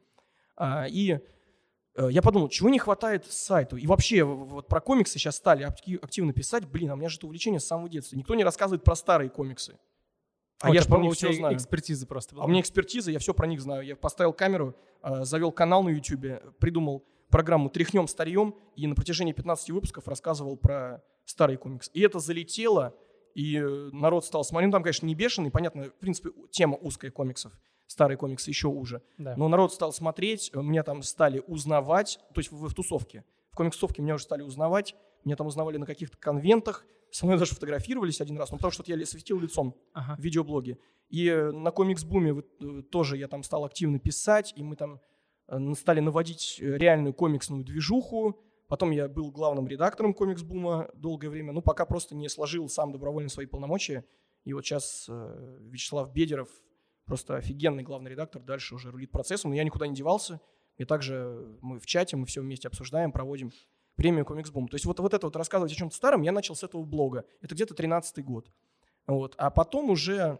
А, 0.56 0.88
и 0.88 1.12
э, 1.12 1.20
я 1.98 2.22
подумал, 2.22 2.50
чего 2.50 2.70
не 2.70 2.80
хватает 2.80 3.26
сайту? 3.26 3.78
И 3.78 3.88
вообще 3.88 4.24
вот 4.24 4.68
про 4.68 4.80
комиксы 4.82 5.18
сейчас 5.18 5.36
стали 5.36 5.64
активно 5.64 6.34
писать. 6.34 6.66
Блин, 6.66 6.92
а 6.92 6.94
у 6.94 6.98
меня 6.98 7.10
же 7.10 7.18
это 7.18 7.26
увлечение 7.26 7.60
с 7.60 7.66
самого 7.66 7.90
детства. 7.90 8.16
Никто 8.16 8.36
не 8.36 8.44
рассказывает 8.44 8.84
про 8.84 8.96
старые 8.96 9.30
комиксы. 9.30 9.78
А, 10.60 10.70
а 10.70 10.74
я 10.74 10.82
же 10.82 10.88
про 10.88 11.00
них 11.00 11.14
все 11.14 11.34
знаю. 11.34 11.56
экспертиза 11.56 12.08
просто 12.08 12.36
была. 12.36 12.44
А 12.44 12.48
у 12.48 12.50
меня 12.50 12.62
экспертиза, 12.62 13.12
я 13.12 13.20
все 13.20 13.34
про 13.34 13.46
них 13.46 13.62
знаю. 13.62 13.84
Я 13.86 13.96
поставил 13.96 14.34
камеру, 14.34 14.76
э, 15.04 15.24
завел 15.24 15.52
канал 15.52 15.84
на 15.84 15.90
YouTube, 15.90 16.58
придумал 16.60 17.06
программу 17.30 17.70
«Тряхнем 17.70 18.08
старьем» 18.08 18.56
и 18.76 18.88
на 18.88 18.96
протяжении 18.96 19.34
15 19.34 19.70
выпусков 19.72 20.08
рассказывал 20.08 20.58
про 20.58 21.04
старый 21.26 21.58
комикс. 21.58 21.92
И 21.94 22.02
это 22.02 22.20
залетело, 22.20 22.96
и 23.36 23.58
э, 23.58 23.90
народ 23.92 24.26
стал 24.26 24.44
смотреть. 24.44 24.70
Ну, 24.70 24.72
там, 24.74 24.84
конечно, 24.84 25.06
не 25.06 25.14
бешеный, 25.14 25.52
понятно, 25.52 25.84
в 25.84 26.00
принципе, 26.00 26.32
тема 26.50 26.76
узкая 26.78 27.12
комиксов. 27.12 27.52
Старые 27.88 28.18
комиксы 28.18 28.50
еще 28.50 28.68
уже. 28.68 29.02
Да. 29.18 29.36
Но 29.38 29.48
народ 29.48 29.74
стал 29.74 29.92
смотреть, 29.94 30.52
меня 30.54 30.84
там 30.84 31.02
стали 31.04 31.42
узнавать, 31.48 32.20
то 32.34 32.40
есть 32.40 32.52
в, 32.52 32.68
в 32.68 32.74
тусовке. 32.74 33.24
В 33.52 33.56
комиксовке 33.56 34.02
меня 34.02 34.16
уже 34.16 34.24
стали 34.26 34.44
узнавать, 34.44 34.96
меня 35.24 35.36
там 35.36 35.48
узнавали 35.48 35.78
на 35.78 35.86
каких-то 35.86 36.18
конвентах, 36.18 36.86
со 37.12 37.26
мной 37.26 37.38
даже 37.40 37.56
фотографировались 37.56 38.22
один 38.22 38.38
раз, 38.38 38.52
ну, 38.52 38.58
потому 38.58 38.72
что 38.72 38.84
я 38.86 39.06
светил 39.06 39.40
лицом 39.40 39.76
ага. 39.94 40.16
в 40.20 40.24
видеоблоге. 40.24 40.78
И 41.10 41.28
э, 41.28 41.52
на 41.52 41.72
комикс-буме 41.72 42.44
э, 42.60 42.82
тоже 42.92 43.18
я 43.18 43.28
там 43.28 43.44
стал 43.44 43.66
активно 43.66 44.00
писать, 44.00 44.54
и 44.56 44.64
мы 44.64 44.76
там 44.76 45.00
стали 45.76 46.02
наводить 46.02 46.58
реальную 46.60 47.14
комиксную 47.14 47.64
движуху, 47.64 48.38
Потом 48.68 48.92
я 48.92 49.08
был 49.08 49.32
главным 49.32 49.68
редактором 49.68 50.14
комикс-бума 50.14 50.90
долгое 50.94 51.30
время, 51.30 51.54
ну, 51.54 51.62
пока 51.62 51.86
просто 51.86 52.16
не 52.16 52.28
сложил 52.28 52.68
сам 52.68 52.92
добровольно 52.92 53.30
свои 53.30 53.46
полномочия. 53.46 54.04
И 54.44 54.54
вот 54.54 54.66
сейчас 54.66 55.06
э, 55.10 55.58
Вячеслав 55.62 56.12
Бедеров, 56.12 56.50
просто 57.08 57.38
офигенный 57.38 57.84
главный 57.84 58.12
редактор, 58.12 58.42
дальше 58.44 58.76
уже 58.76 58.92
рулит 58.92 59.12
процессом, 59.12 59.50
но 59.50 59.56
я 59.56 59.64
никуда 59.64 59.88
не 59.88 59.96
девался. 59.96 60.40
И 60.78 60.86
также 60.86 61.58
мы 61.62 61.80
в 61.80 61.88
чате, 61.88 62.18
мы 62.18 62.28
все 62.28 62.42
вместе 62.42 62.68
обсуждаем, 62.68 63.12
проводим 63.12 63.52
премию 63.96 64.26
Комикс-бум. 64.26 64.68
То 64.68 64.76
есть 64.76 64.86
вот, 64.86 65.00
вот 65.00 65.14
это 65.14 65.26
вот 65.26 65.36
рассказывать 65.36 65.72
о 65.72 65.76
чем-то 65.76 65.96
старом 65.96 66.22
я 66.22 66.32
начал 66.32 66.56
с 66.56 66.64
этого 66.64 66.84
блога. 66.84 67.26
Это 67.42 67.56
где-то 67.56 67.74
13-й 67.74 68.22
год. 68.22 68.52
Вот. 69.08 69.34
А 69.38 69.50
потом 69.50 69.90
уже 69.90 70.40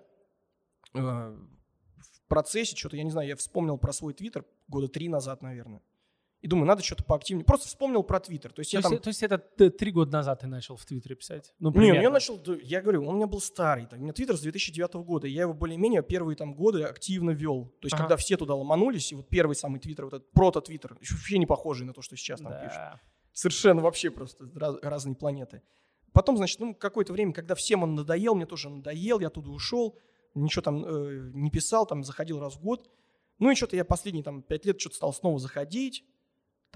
э, 0.94 1.00
в 1.00 2.22
процессе 2.28 2.76
что-то, 2.76 2.98
я 2.98 3.04
не 3.04 3.10
знаю, 3.10 3.28
я 3.28 3.36
вспомнил 3.36 3.78
про 3.80 3.94
свой 3.94 4.14
твиттер 4.14 4.46
года 4.68 4.88
три 4.88 5.10
назад, 5.10 5.42
наверное. 5.42 5.82
И 6.42 6.48
думаю, 6.48 6.68
надо 6.68 6.84
что-то 6.84 7.04
поактивнее. 7.04 7.44
Просто 7.44 7.68
вспомнил 7.68 8.04
про 8.04 8.20
Твиттер. 8.20 8.54
То 8.54 8.60
есть, 8.60 8.72
то, 8.72 8.78
я 8.78 8.80
есть, 8.80 8.90
там... 8.90 9.00
то 9.00 9.08
есть 9.08 9.24
это 9.24 9.40
три 9.72 9.92
года 9.92 10.12
назад 10.12 10.42
ты 10.42 10.48
начал 10.48 10.76
в 10.76 10.86
Твиттере 10.86 11.16
писать? 11.16 11.54
Ну, 11.58 11.72
Не, 11.72 11.94
ну, 11.94 12.02
я 12.02 12.10
начал, 12.12 12.40
я 12.62 12.82
говорю, 12.82 13.04
он 13.08 13.16
у 13.16 13.18
меня 13.18 13.28
был 13.28 13.42
старый. 13.42 13.88
Так, 13.88 14.00
у 14.00 14.04
меня 14.04 14.14
Твиттер 14.14 14.38
с 14.38 14.42
2009 14.42 14.94
года. 14.96 15.28
И 15.28 15.32
я 15.32 15.42
его 15.42 15.54
более-менее 15.56 16.04
первые 16.04 16.36
там 16.36 16.54
годы 16.54 16.84
активно 16.84 17.32
вел. 17.32 17.74
То 17.82 17.88
есть, 17.88 17.96
ага. 17.96 18.04
когда 18.04 18.18
все 18.18 18.38
туда 18.38 18.54
ломанулись, 18.54 19.12
и 19.12 19.16
вот 19.16 19.28
первый 19.30 19.56
самый 19.56 19.80
Твиттер, 19.80 20.06
вот 20.06 20.14
этот 20.14 20.32
прото-Твиттер, 20.32 20.94
вообще 20.94 21.40
не 21.40 21.48
похожий 21.48 21.88
на 21.88 21.94
то, 21.94 22.04
что 22.04 22.16
сейчас 22.16 22.40
там 22.40 22.52
да. 22.52 22.60
пишут. 22.60 22.82
Совершенно 23.34 23.82
вообще 23.82 24.12
просто 24.12 24.50
раз, 24.54 24.76
разные 24.84 25.16
планеты. 25.16 25.64
Потом, 26.14 26.38
значит, 26.38 26.60
ну, 26.60 26.76
какое-то 26.76 27.14
время, 27.14 27.34
когда 27.34 27.56
всем 27.56 27.84
он 27.84 27.96
надоел, 27.96 28.36
мне 28.36 28.46
тоже 28.46 28.70
надоел, 28.70 29.20
я 29.20 29.28
оттуда 29.28 29.50
ушел, 29.50 29.98
ничего 30.36 30.62
там 30.62 30.86
э, 30.86 31.32
не 31.34 31.50
писал, 31.52 31.86
там 31.86 32.04
заходил 32.04 32.40
раз 32.40 32.56
в 32.56 32.62
год. 32.62 32.90
Ну 33.40 33.52
и 33.52 33.56
что-то 33.56 33.76
я 33.76 33.86
последние 33.86 34.24
там 34.24 34.42
пять 34.42 34.66
лет 34.66 34.80
что-то 34.80 34.96
стал 34.96 35.14
снова 35.14 35.40
заходить, 35.40 36.04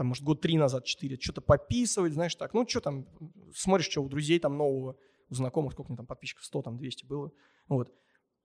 там, 0.02 0.08
может, 0.08 0.24
год 0.24 0.42
три 0.42 0.58
назад, 0.58 0.84
четыре, 0.84 1.16
что-то 1.22 1.42
пописывать, 1.42 2.14
знаешь, 2.14 2.34
так, 2.34 2.56
ну, 2.56 2.68
что 2.68 2.82
там, 2.82 3.06
смотришь, 3.54 3.88
что 3.88 4.02
у 4.02 4.10
друзей 4.10 4.40
там 4.40 4.58
нового, 4.58 4.98
у 5.30 5.36
знакомых, 5.36 5.74
сколько 5.74 5.92
мне 5.92 5.98
там 5.98 6.08
подписчиков, 6.08 6.44
100, 6.44 6.62
там, 6.64 6.78
200 6.80 7.06
было, 7.06 7.32
вот. 7.68 7.94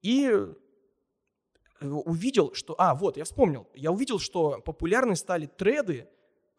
И 0.03 0.27
э, 0.29 1.87
увидел, 1.87 2.53
что, 2.53 2.75
а, 2.77 2.95
вот, 2.95 3.16
я 3.16 3.25
вспомнил, 3.25 3.71
я 3.73 3.90
увидел, 3.90 4.19
что 4.19 4.61
популярны 4.61 5.16
стали 5.16 5.47
треды 5.47 6.11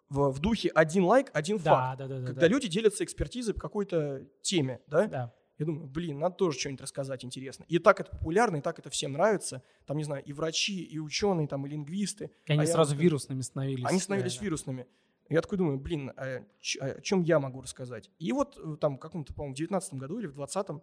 в, 0.09 0.31
в 0.31 0.39
духе 0.39 0.69
один 0.69 1.03
лайк, 1.03 1.29
один 1.31 1.57
да, 1.57 1.69
факт, 1.69 1.99
да, 1.99 2.07
да, 2.07 2.19
да, 2.19 2.25
когда 2.25 2.41
да. 2.41 2.47
люди 2.47 2.67
делятся 2.67 3.03
экспертизой 3.03 3.53
по 3.53 3.59
какой-то 3.59 4.25
теме, 4.41 4.81
да? 4.87 5.05
Да. 5.05 5.33
Я 5.57 5.65
думаю, 5.65 5.87
блин, 5.87 6.19
надо 6.19 6.35
тоже 6.35 6.59
что-нибудь 6.59 6.81
рассказать 6.81 7.25
интересно. 7.25 7.65
И 7.67 7.79
так 7.79 7.99
это 7.99 8.11
популярно, 8.11 8.57
и 8.57 8.61
так 8.61 8.77
это 8.77 8.89
всем 8.89 9.13
нравится. 9.13 9.63
Там, 9.85 9.97
не 9.97 10.03
знаю, 10.03 10.23
и 10.23 10.31
врачи, 10.31 10.83
и 10.83 10.99
ученые, 10.99 11.47
там, 11.47 11.65
и 11.65 11.69
лингвисты. 11.69 12.31
И 12.45 12.51
они 12.51 12.63
а 12.63 12.67
сразу 12.67 12.95
я, 12.95 13.01
вирусными 13.01 13.41
становились. 13.41 13.85
Они 13.85 13.99
становились 13.99 14.37
да, 14.37 14.43
вирусными. 14.43 14.87
Я 15.29 15.41
такой 15.41 15.57
думаю, 15.57 15.79
блин, 15.79 16.13
а, 16.15 16.43
ч, 16.61 16.79
а 16.79 16.97
о 16.97 17.01
чем 17.01 17.23
я 17.23 17.39
могу 17.39 17.61
рассказать? 17.61 18.11
И 18.19 18.31
вот 18.31 18.57
э, 18.57 18.77
там 18.79 18.97
в 18.97 18.99
каком-то, 18.99 19.33
по-моему, 19.33 19.55
в 19.55 19.57
19 19.57 19.93
году 19.95 20.19
или 20.19 20.27
в 20.27 20.39
20-м 20.39 20.81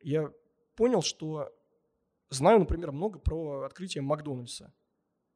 я 0.00 0.32
понял, 0.74 1.02
что 1.02 1.52
знаю, 2.30 2.60
например, 2.60 2.92
много 2.92 3.18
про 3.18 3.62
открытие 3.62 4.02
Макдональдса 4.02 4.72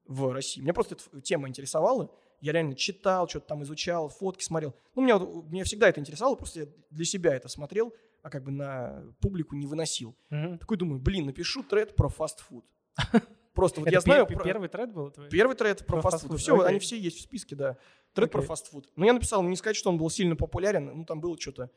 в 0.07 0.33
России. 0.33 0.63
Меня 0.63 0.73
просто 0.73 0.97
эта 0.97 1.21
тема 1.21 1.47
интересовала. 1.47 2.11
Я 2.41 2.53
реально 2.53 2.75
читал, 2.75 3.29
что-то 3.29 3.49
там 3.49 3.63
изучал, 3.63 4.09
фотки 4.09 4.43
смотрел. 4.43 4.75
Ну, 4.95 5.03
меня, 5.03 5.19
меня 5.19 5.65
всегда 5.65 5.89
это 5.89 6.01
интересовало, 6.01 6.35
просто 6.35 6.61
я 6.61 6.67
для 6.91 7.05
себя 7.05 7.35
это 7.35 7.49
смотрел 7.49 7.95
а 8.23 8.31
как 8.31 8.45
бы 8.45 8.51
на 8.51 9.03
публику 9.21 9.57
не 9.57 9.67
выносил. 9.67 10.17
Mm-hmm. 10.31 10.59
Такой 10.59 10.77
думаю, 10.77 11.01
блин, 11.01 11.27
напишу 11.27 11.63
тред 11.63 11.95
про 11.97 12.09
фастфуд. 12.09 12.65
Просто 13.55 13.81
вот 13.81 13.91
я 13.91 14.01
знаю... 14.01 14.27
Первый 14.27 14.69
тред 14.69 14.93
был 14.93 15.11
твой? 15.11 15.29
Первый 15.29 15.57
тред 15.57 15.85
про 15.85 16.01
фастфуд. 16.01 16.39
Все, 16.39 16.59
они 16.63 16.79
все 16.79 16.99
есть 16.99 17.19
в 17.19 17.23
списке, 17.23 17.57
да. 17.57 17.77
Тред 18.15 18.31
про 18.31 18.43
фастфуд. 18.43 18.91
Но 18.97 19.05
я 19.05 19.13
написал, 19.13 19.43
не 19.43 19.57
сказать, 19.57 19.77
что 19.77 19.91
он 19.91 19.99
был 19.99 20.09
сильно 20.09 20.37
популярен, 20.37 20.87
ну 20.95 21.05
там 21.05 21.21
было 21.21 21.39
что-то 21.39 21.71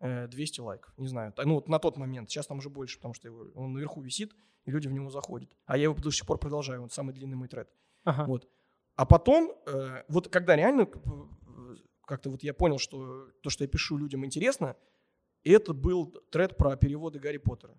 200 0.00 0.60
э, 0.60 0.62
лайков, 0.62 0.92
не 0.98 1.06
знаю. 1.06 1.32
Ну 1.44 1.54
вот 1.54 1.68
на 1.68 1.78
тот 1.78 1.96
момент, 1.96 2.28
сейчас 2.28 2.46
там 2.46 2.58
уже 2.58 2.68
больше, 2.68 2.96
потому 2.96 3.14
что 3.14 3.30
он 3.54 3.72
наверху 3.72 4.00
висит, 4.02 4.34
и 4.64 4.70
люди 4.70 4.88
в 4.88 4.92
него 4.92 5.10
заходят. 5.10 5.56
А 5.66 5.76
я 5.76 5.84
его 5.84 5.94
до 5.94 6.10
сих 6.10 6.26
пор 6.26 6.38
продолжаю, 6.38 6.82
он 6.82 6.90
самый 6.90 7.14
длинный 7.14 7.36
мой 7.36 7.48
тред. 7.48 7.68
Вот. 8.04 8.48
А 8.96 9.06
потом, 9.06 9.52
э, 9.66 10.02
вот 10.08 10.28
когда 10.28 10.56
реально 10.56 10.88
как-то 12.04 12.30
вот 12.30 12.42
я 12.42 12.52
понял, 12.52 12.78
что 12.78 13.28
то, 13.42 13.48
что 13.48 13.64
я 13.64 13.68
пишу 13.68 13.96
людям 13.96 14.26
интересно, 14.26 14.76
и 15.42 15.50
это 15.50 15.72
был 15.72 16.06
тред 16.30 16.56
про 16.56 16.76
переводы 16.76 17.18
Гарри 17.18 17.38
Поттера. 17.38 17.74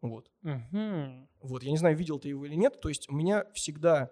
Вот. 0.00 0.30
Угу. 0.42 1.28
Вот, 1.42 1.62
я 1.62 1.70
не 1.70 1.76
знаю, 1.76 1.96
видел 1.96 2.18
ты 2.18 2.28
его 2.28 2.44
или 2.44 2.54
нет. 2.54 2.80
То 2.80 2.88
есть 2.88 3.08
у 3.08 3.14
меня 3.14 3.44
всегда 3.54 4.10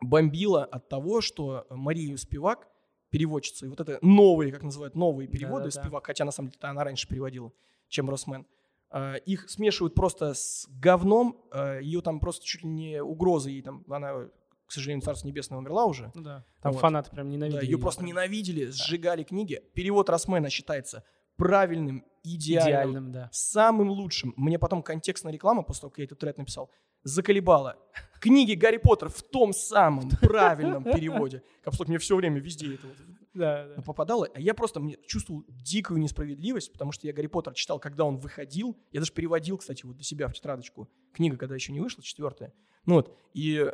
бомбило 0.00 0.64
от 0.64 0.88
того, 0.88 1.20
что 1.20 1.66
Мария 1.70 2.16
Спивак, 2.16 2.68
переводчица, 3.10 3.66
и 3.66 3.68
вот 3.68 3.80
это 3.80 3.98
новые, 4.00 4.52
как 4.52 4.62
называют, 4.62 4.94
новые 4.94 5.28
переводы 5.28 5.64
Да-да-да. 5.64 5.82
Спивак, 5.82 6.06
хотя 6.06 6.24
на 6.24 6.32
самом 6.32 6.50
деле 6.50 6.60
она 6.62 6.84
раньше 6.84 7.08
переводила, 7.08 7.52
чем 7.88 8.10
Росмен, 8.10 8.46
а, 8.90 9.14
их 9.14 9.48
смешивают 9.48 9.94
просто 9.94 10.34
с 10.34 10.66
говном, 10.68 11.44
а, 11.50 11.78
ее 11.78 12.00
там 12.00 12.20
просто 12.20 12.44
чуть 12.44 12.62
ли 12.62 12.68
не 12.68 13.02
угрозы, 13.02 13.52
и 13.52 13.62
там 13.62 13.84
она 13.88 14.28
к 14.66 14.72
сожалению, 14.72 15.02
Царство 15.02 15.28
Небесное 15.28 15.58
умерла 15.58 15.84
уже. 15.84 16.10
Ну 16.14 16.22
да. 16.22 16.44
Там 16.60 16.72
вот. 16.72 16.80
фанаты 16.80 17.10
прям 17.12 17.28
ненавидели. 17.28 17.60
Да, 17.60 17.64
ее, 17.64 17.70
ее 17.72 17.78
просто 17.78 18.04
ненавидели, 18.04 18.66
сжигали 18.66 19.22
да. 19.22 19.28
книги. 19.28 19.62
Перевод 19.74 20.10
Росмена 20.10 20.50
считается 20.50 21.04
правильным, 21.36 22.04
идеальным, 22.22 22.68
идеальным 22.68 23.12
да. 23.12 23.28
самым 23.32 23.90
лучшим. 23.90 24.34
Мне 24.36 24.58
потом 24.58 24.82
контекстная 24.82 25.32
реклама, 25.32 25.62
после 25.62 25.82
того, 25.82 25.90
как 25.90 25.98
я 25.98 26.04
этот 26.04 26.18
тред 26.18 26.38
написал, 26.38 26.70
заколебала. 27.02 27.76
Книги 28.20 28.54
Гарри 28.54 28.78
Поттер 28.78 29.08
в 29.08 29.22
том 29.22 29.52
самом 29.52 30.10
правильном 30.20 30.84
переводе. 30.84 31.42
Капслок 31.62 31.88
мне 31.88 31.98
все 31.98 32.16
время 32.16 32.40
везде 32.40 32.74
это 32.74 32.86
вот 32.86 32.96
да, 33.34 33.68
да. 33.68 33.82
попадало. 33.82 34.28
А 34.34 34.40
я 34.40 34.54
просто 34.54 34.80
мне 34.80 34.96
чувствовал 35.06 35.44
дикую 35.48 36.00
несправедливость, 36.00 36.72
потому 36.72 36.92
что 36.92 37.06
я 37.06 37.12
Гарри 37.12 37.26
Поттер 37.26 37.54
читал, 37.54 37.78
когда 37.78 38.04
он 38.04 38.16
выходил. 38.16 38.76
Я 38.92 39.00
даже 39.00 39.12
переводил, 39.12 39.58
кстати, 39.58 39.84
вот 39.84 39.96
для 39.96 40.04
себя 40.04 40.28
в 40.28 40.32
тетрадочку. 40.32 40.88
Книга, 41.12 41.36
когда 41.36 41.54
еще 41.54 41.72
не 41.72 41.80
вышла, 41.80 42.02
четвертая. 42.02 42.52
Ну 42.86 42.94
вот, 42.94 43.16
и 43.34 43.70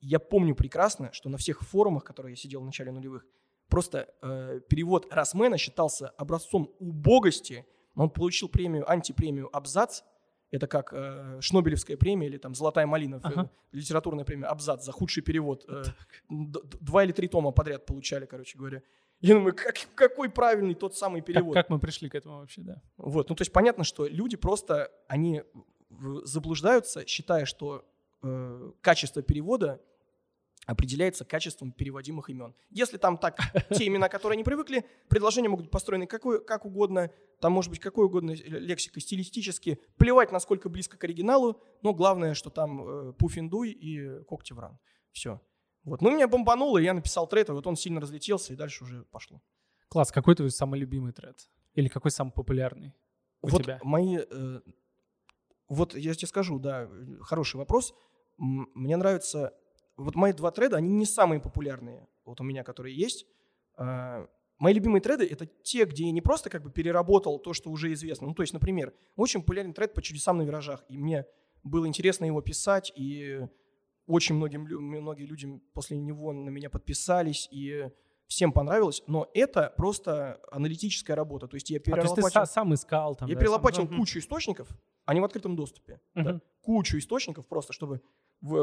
я 0.00 0.18
помню 0.18 0.54
прекрасно, 0.54 1.12
что 1.12 1.28
на 1.28 1.36
всех 1.36 1.60
форумах, 1.60 2.04
которые 2.04 2.32
я 2.32 2.36
сидел 2.36 2.62
в 2.62 2.64
начале 2.64 2.90
нулевых, 2.90 3.26
Просто 3.68 4.08
э, 4.22 4.60
перевод 4.68 5.06
Росмена 5.10 5.58
считался 5.58 6.08
образцом 6.10 6.70
убогости. 6.78 7.66
Он 7.94 8.10
получил 8.10 8.48
премию, 8.48 8.88
антипремию 8.90 9.54
«Абзац». 9.54 10.02
Это 10.52 10.68
как 10.68 10.92
э, 10.92 11.38
Шнобелевская 11.40 11.96
премия 11.96 12.28
или 12.28 12.38
там 12.38 12.54
«Золотая 12.54 12.86
малина», 12.86 13.20
ага. 13.22 13.50
литературная 13.72 14.24
премия 14.24 14.46
«Абзац» 14.46 14.84
за 14.84 14.92
худший 14.92 15.22
перевод. 15.22 15.64
Э, 15.68 15.82
два 16.28 17.04
или 17.04 17.12
три 17.12 17.26
тома 17.28 17.50
подряд 17.50 17.86
получали, 17.86 18.26
короче 18.26 18.56
говоря. 18.56 18.82
Я 19.20 19.34
думаю, 19.34 19.54
как, 19.54 19.76
какой 19.94 20.28
правильный 20.28 20.74
тот 20.74 20.94
самый 20.94 21.22
перевод. 21.22 21.54
Как, 21.54 21.64
как 21.64 21.70
мы 21.70 21.80
пришли 21.80 22.08
к 22.08 22.14
этому 22.14 22.38
вообще, 22.38 22.60
да. 22.60 22.82
Вот, 22.96 23.28
ну 23.28 23.34
то 23.34 23.42
есть 23.42 23.52
понятно, 23.52 23.82
что 23.82 24.06
люди 24.06 24.36
просто, 24.36 24.92
они 25.08 25.42
заблуждаются, 26.24 27.06
считая, 27.06 27.46
что 27.46 27.84
э, 28.22 28.72
качество 28.82 29.22
перевода 29.22 29.80
определяется 30.66 31.24
качеством 31.24 31.72
переводимых 31.72 32.28
имен. 32.28 32.54
Если 32.70 32.98
там 32.98 33.16
так 33.16 33.38
те 33.70 33.86
имена, 33.86 34.08
которые 34.08 34.36
они 34.36 34.44
привыкли, 34.44 34.84
предложения 35.08 35.48
могут 35.48 35.66
быть 35.66 35.72
построены 35.72 36.06
какой, 36.06 36.44
как 36.44 36.66
угодно, 36.66 37.10
там 37.40 37.52
может 37.52 37.70
быть 37.70 37.80
какой 37.80 38.06
угодно 38.06 38.32
лексикой, 38.32 39.00
стилистически, 39.00 39.80
плевать, 39.96 40.32
насколько 40.32 40.68
близко 40.68 40.98
к 40.98 41.04
оригиналу, 41.04 41.62
но 41.82 41.94
главное, 41.94 42.34
что 42.34 42.50
там 42.50 42.86
э, 42.86 43.12
Пуффиндуй 43.14 43.70
и 43.70 44.24
Когтевран. 44.24 44.78
Все. 45.12 45.40
Вот. 45.84 46.02
Ну, 46.02 46.10
меня 46.10 46.26
бомбануло, 46.26 46.78
я 46.78 46.92
написал 46.92 47.28
тред, 47.28 47.48
и 47.48 47.52
вот 47.52 47.66
он 47.66 47.76
сильно 47.76 48.00
разлетелся, 48.00 48.52
и 48.52 48.56
дальше 48.56 48.82
уже 48.84 49.04
пошло. 49.04 49.40
Класс. 49.88 50.10
Какой 50.10 50.34
твой 50.34 50.50
самый 50.50 50.80
любимый 50.80 51.12
тред? 51.12 51.48
Или 51.74 51.88
какой 51.88 52.10
самый 52.10 52.32
популярный 52.32 52.92
у 53.40 53.48
вот 53.48 53.62
тебя? 53.62 53.78
мои... 53.84 54.18
Э, 54.18 54.60
вот 55.68 55.94
я 55.94 56.14
тебе 56.14 56.26
скажу, 56.26 56.58
да, 56.58 56.88
хороший 57.20 57.56
вопрос. 57.56 57.94
Мне 58.36 58.96
нравится 58.96 59.54
вот 59.96 60.14
мои 60.14 60.32
два 60.32 60.50
треда, 60.50 60.76
они 60.76 60.92
не 60.92 61.06
самые 61.06 61.40
популярные, 61.40 62.06
вот 62.24 62.40
у 62.40 62.44
меня, 62.44 62.64
которые 62.64 62.96
есть. 62.96 63.26
А, 63.76 64.26
мои 64.58 64.74
любимые 64.74 65.00
треды— 65.00 65.26
это 65.30 65.46
те, 65.46 65.84
где 65.84 66.04
я 66.04 66.12
не 66.12 66.20
просто 66.20 66.50
как 66.50 66.62
бы 66.62 66.70
переработал 66.70 67.38
то, 67.38 67.52
что 67.52 67.70
уже 67.70 67.92
известно. 67.92 68.26
Ну, 68.26 68.34
то 68.34 68.42
есть, 68.42 68.52
например, 68.52 68.92
очень 69.16 69.40
популярный 69.40 69.72
тред 69.72 69.94
по 69.94 70.02
чудесам 70.02 70.38
на 70.38 70.42
виражах, 70.42 70.84
и 70.88 70.98
мне 70.98 71.26
было 71.62 71.86
интересно 71.86 72.24
его 72.24 72.40
писать, 72.40 72.92
и 72.94 73.40
очень 74.06 74.36
многим, 74.36 74.62
многие 74.62 75.24
люди 75.24 75.60
после 75.72 75.98
него 75.98 76.32
на 76.32 76.50
меня 76.50 76.70
подписались, 76.70 77.48
и 77.50 77.90
всем 78.28 78.52
понравилось, 78.52 79.02
но 79.06 79.28
это 79.34 79.72
просто 79.76 80.40
аналитическая 80.50 81.14
работа. 81.14 81.48
То 81.48 81.56
есть 81.56 81.70
я 81.70 81.78
перелопатил... 81.78 82.12
А, 82.12 82.16
то 82.16 82.38
есть 82.38 82.50
ты 82.50 82.54
сам 82.54 82.74
искал 82.74 83.14
там? 83.14 83.28
Я 83.28 83.34
да, 83.34 83.40
перелопатил 83.40 83.86
сам... 83.86 83.96
кучу 83.96 84.18
источников, 84.18 84.68
они 85.04 85.20
в 85.20 85.24
открытом 85.24 85.56
доступе. 85.56 86.00
Uh-huh. 86.14 86.22
Да, 86.22 86.40
кучу 86.62 86.98
источников 86.98 87.46
просто, 87.46 87.72
чтобы 87.72 88.00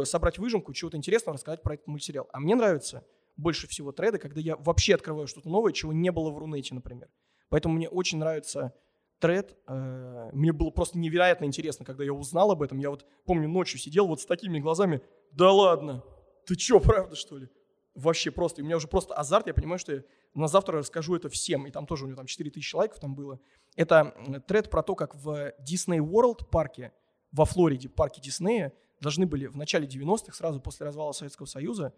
собрать 0.04 0.38
выжимку, 0.38 0.74
чего-то 0.74 0.98
интересного 0.98 1.36
рассказать 1.36 1.62
про 1.62 1.76
этот 1.76 1.88
мультсериал. 1.88 2.30
А 2.32 2.40
мне 2.40 2.56
нравится 2.56 3.06
больше 3.38 3.68
всего 3.68 3.92
треды, 3.92 4.18
когда 4.18 4.40
я 4.40 4.56
вообще 4.58 4.96
открываю 4.96 5.28
что-то 5.28 5.50
новое, 5.50 5.74
чего 5.74 5.94
не 5.94 6.12
было 6.12 6.30
в 6.30 6.38
Рунете, 6.38 6.76
например. 6.76 7.10
Поэтому 7.50 7.76
мне 7.76 7.90
очень 7.90 8.18
нравится 8.18 8.74
тред. 9.20 9.58
Э, 9.68 10.30
мне 10.34 10.52
было 10.52 10.70
просто 10.70 10.98
невероятно 10.98 11.46
интересно, 11.46 11.86
когда 11.86 12.04
я 12.04 12.14
узнал 12.14 12.52
об 12.52 12.62
этом. 12.62 12.78
Я 12.78 12.90
вот 12.90 13.06
помню, 13.26 13.48
ночью 13.48 13.80
сидел 13.80 14.08
вот 14.08 14.22
с 14.22 14.26
такими 14.26 14.60
глазами. 14.60 15.02
Да 15.32 15.52
ладно, 15.52 16.04
ты 16.46 16.56
чё, 16.56 16.80
правда, 16.80 17.16
что 17.16 17.38
ли? 17.38 17.50
Вообще 17.96 18.32
просто. 18.32 18.62
И 18.62 18.64
у 18.64 18.66
меня 18.66 18.78
уже 18.78 18.88
просто 18.88 19.14
азарт, 19.14 19.48
я 19.48 19.54
понимаю, 19.54 19.80
что 19.80 19.94
я 19.94 20.04
на 20.34 20.48
завтра 20.48 20.80
расскажу 20.80 21.16
это 21.16 21.30
всем. 21.30 21.68
И 21.68 21.72
там 21.72 21.86
тоже 21.86 22.06
у 22.06 22.08
него 22.08 22.18
там 22.18 22.26
4000 22.26 22.76
лайков 22.76 23.00
там 23.00 23.16
было. 23.16 23.40
Это 23.76 24.14
тред 24.48 24.70
про 24.70 24.84
то, 24.84 24.96
как 24.96 25.16
в 25.16 25.54
Disney 25.62 26.00
World 26.00 26.50
парке 26.50 26.92
во 27.32 27.46
Флориде, 27.46 27.90
парке 27.90 28.22
Диснея, 28.22 28.74
должны 29.04 29.28
были 29.28 29.46
в 29.46 29.56
начале 29.56 29.88
90-х, 29.88 30.34
сразу 30.34 30.60
после 30.60 30.88
развала 30.88 31.12
Советского 31.12 31.46
Союза, 31.46 31.94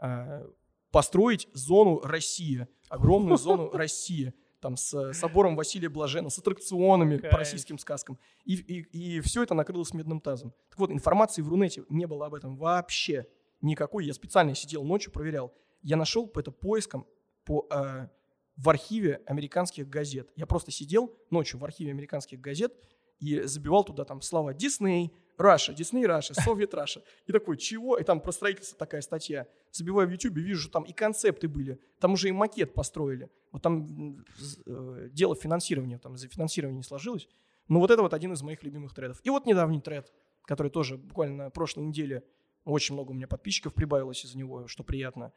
э, 0.00 0.46
построить 0.90 1.48
зону 1.54 2.00
Россия, 2.00 2.68
огромную 2.88 3.38
зону 3.38 3.70
Россия, 3.70 4.34
там 4.60 4.76
с 4.76 5.12
собором 5.12 5.54
Василия 5.54 5.88
Блажена, 5.88 6.30
с 6.30 6.38
аттракционами 6.38 7.18
Кайф. 7.18 7.30
по 7.30 7.38
российским 7.38 7.78
сказкам. 7.78 8.18
И, 8.44 8.54
и, 8.54 9.16
и 9.16 9.20
все 9.20 9.44
это 9.44 9.54
накрылось 9.54 9.94
медным 9.94 10.20
тазом. 10.20 10.52
Так 10.68 10.80
вот, 10.80 10.90
информации 10.90 11.42
в 11.42 11.48
Рунете 11.48 11.84
не 11.88 12.06
было 12.06 12.26
об 12.26 12.34
этом 12.34 12.56
вообще 12.56 13.26
никакой. 13.60 14.04
Я 14.04 14.14
специально 14.14 14.54
сидел 14.54 14.82
ночью, 14.82 15.12
проверял. 15.12 15.54
Я 15.82 15.96
нашел 15.96 16.30
это 16.34 16.50
поиском 16.50 17.06
по, 17.44 17.68
э, 17.70 18.08
в 18.56 18.68
архиве 18.68 19.22
американских 19.26 19.88
газет. 19.88 20.32
Я 20.34 20.46
просто 20.46 20.72
сидел 20.72 21.14
ночью 21.30 21.60
в 21.60 21.64
архиве 21.64 21.92
американских 21.92 22.40
газет 22.40 22.74
и 23.20 23.42
забивал 23.42 23.84
туда 23.84 24.04
там 24.04 24.20
слова 24.20 24.54
Disney, 24.54 25.12
Russia, 25.38 25.72
Disney 25.72 26.04
Russia, 26.04 26.34
Soviet 26.34 26.74
Russia. 26.74 27.02
И 27.26 27.32
такой, 27.32 27.56
чего? 27.56 27.96
И 27.96 28.02
там 28.02 28.20
про 28.20 28.32
строительство 28.32 28.76
такая 28.76 29.00
статья. 29.00 29.46
Забиваю 29.70 30.08
в 30.08 30.10
Ютубе, 30.10 30.42
вижу, 30.42 30.68
там 30.68 30.82
и 30.82 30.92
концепты 30.92 31.48
были. 31.48 31.80
Там 32.00 32.12
уже 32.12 32.28
и 32.28 32.32
макет 32.32 32.74
построили. 32.74 33.30
Вот 33.52 33.62
там 33.62 34.24
э, 34.66 35.08
дело 35.12 35.36
финансирования, 35.36 35.98
там 35.98 36.16
за 36.16 36.28
финансирование 36.28 36.76
не 36.76 36.82
сложилось. 36.82 37.28
Но 37.68 37.80
вот 37.80 37.90
это 37.90 38.02
вот 38.02 38.14
один 38.14 38.32
из 38.32 38.42
моих 38.42 38.62
любимых 38.62 38.94
тредов. 38.94 39.20
И 39.22 39.30
вот 39.30 39.46
недавний 39.46 39.80
тред, 39.80 40.12
который 40.44 40.70
тоже 40.70 40.96
буквально 40.96 41.44
на 41.44 41.50
прошлой 41.50 41.84
неделе 41.84 42.24
очень 42.64 42.94
много 42.94 43.12
у 43.12 43.14
меня 43.14 43.28
подписчиков 43.28 43.74
прибавилось 43.74 44.24
из-за 44.24 44.36
него, 44.36 44.66
что 44.66 44.82
приятно. 44.82 45.32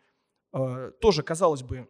Э, 0.54 0.92
тоже, 1.00 1.24
казалось 1.24 1.64
бы, 1.64 1.88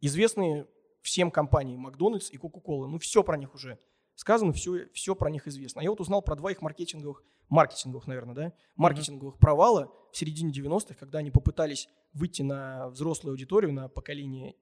известные 0.00 0.66
всем 1.02 1.30
компании 1.30 1.76
Макдональдс 1.76 2.30
и 2.30 2.36
Кока-Кола. 2.36 2.86
Ну, 2.86 2.98
все 2.98 3.22
про 3.22 3.36
них 3.36 3.54
уже 3.54 3.78
сказано, 4.18 4.52
все, 4.52 4.88
все 4.92 5.14
про 5.14 5.30
них 5.30 5.46
известно. 5.46 5.80
А 5.80 5.84
я 5.84 5.90
вот 5.90 6.00
узнал 6.00 6.22
про 6.22 6.34
два 6.34 6.50
их 6.50 6.60
маркетинговых, 6.60 7.22
маркетинговых, 7.48 8.08
наверное, 8.08 8.34
да, 8.34 8.52
маркетинговых 8.74 9.36
mm-hmm. 9.36 9.40
провала 9.40 9.92
в 10.12 10.16
середине 10.16 10.52
90-х, 10.52 10.94
когда 10.94 11.20
они 11.20 11.30
попытались 11.30 11.88
выйти 12.12 12.42
на 12.42 12.88
взрослую 12.88 13.32
аудиторию, 13.32 13.72
на 13.72 13.88
поколение 13.88 14.56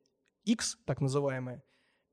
X, 0.45 0.77
так 0.85 1.01
называемое, 1.01 1.65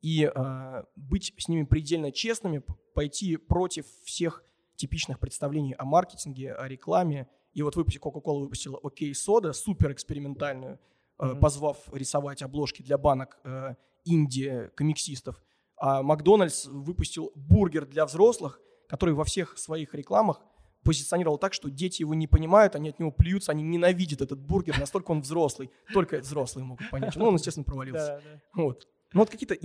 и 0.01 0.31
э, 0.33 0.83
быть 0.95 1.33
с 1.37 1.49
ними 1.49 1.63
предельно 1.63 2.13
честными, 2.13 2.63
пойти 2.93 3.35
против 3.35 3.87
всех 4.05 4.45
типичных 4.77 5.19
представлений 5.19 5.73
о 5.73 5.83
маркетинге, 5.83 6.53
о 6.53 6.67
рекламе. 6.69 7.27
И 7.51 7.61
вот 7.61 7.75
выпустил 7.75 8.01
Coca-Cola 8.01 8.39
выпустила 8.39 8.77
OK 8.77 9.13
Сода, 9.13 9.51
супер 9.51 9.91
экспериментальную, 9.91 10.79
э, 11.19 11.25
mm-hmm. 11.25 11.39
позвав 11.39 11.93
рисовать 11.93 12.41
обложки 12.41 12.81
для 12.81 12.97
банок 12.97 13.37
э, 13.43 13.75
инди 14.05 14.71
комиксистов. 14.77 15.43
А 15.85 16.01
Макдональдс 16.01 16.67
выпустил 16.67 17.33
бургер 17.35 17.85
для 17.85 18.05
взрослых, 18.05 18.61
который 18.87 19.13
во 19.13 19.25
всех 19.25 19.57
своих 19.57 19.93
рекламах 19.93 20.39
позиционировал 20.81 21.37
так, 21.37 21.51
что 21.51 21.69
дети 21.69 22.03
его 22.03 22.13
не 22.13 22.25
понимают, 22.25 22.75
они 22.77 22.91
от 22.91 22.99
него 22.99 23.11
плюются, 23.11 23.51
они 23.51 23.63
ненавидят 23.63 24.21
этот 24.21 24.39
бургер, 24.39 24.79
настолько 24.79 25.11
он 25.11 25.19
взрослый. 25.19 25.71
Только 25.91 26.19
взрослые 26.19 26.63
могут 26.63 26.89
понять. 26.89 27.17
Ну, 27.17 27.25
он, 27.25 27.33
естественно, 27.35 27.65
провалился. 27.65 28.21
Вот. 28.53 28.87
Но 29.11 29.19
вот 29.19 29.29
какие-то 29.29 29.57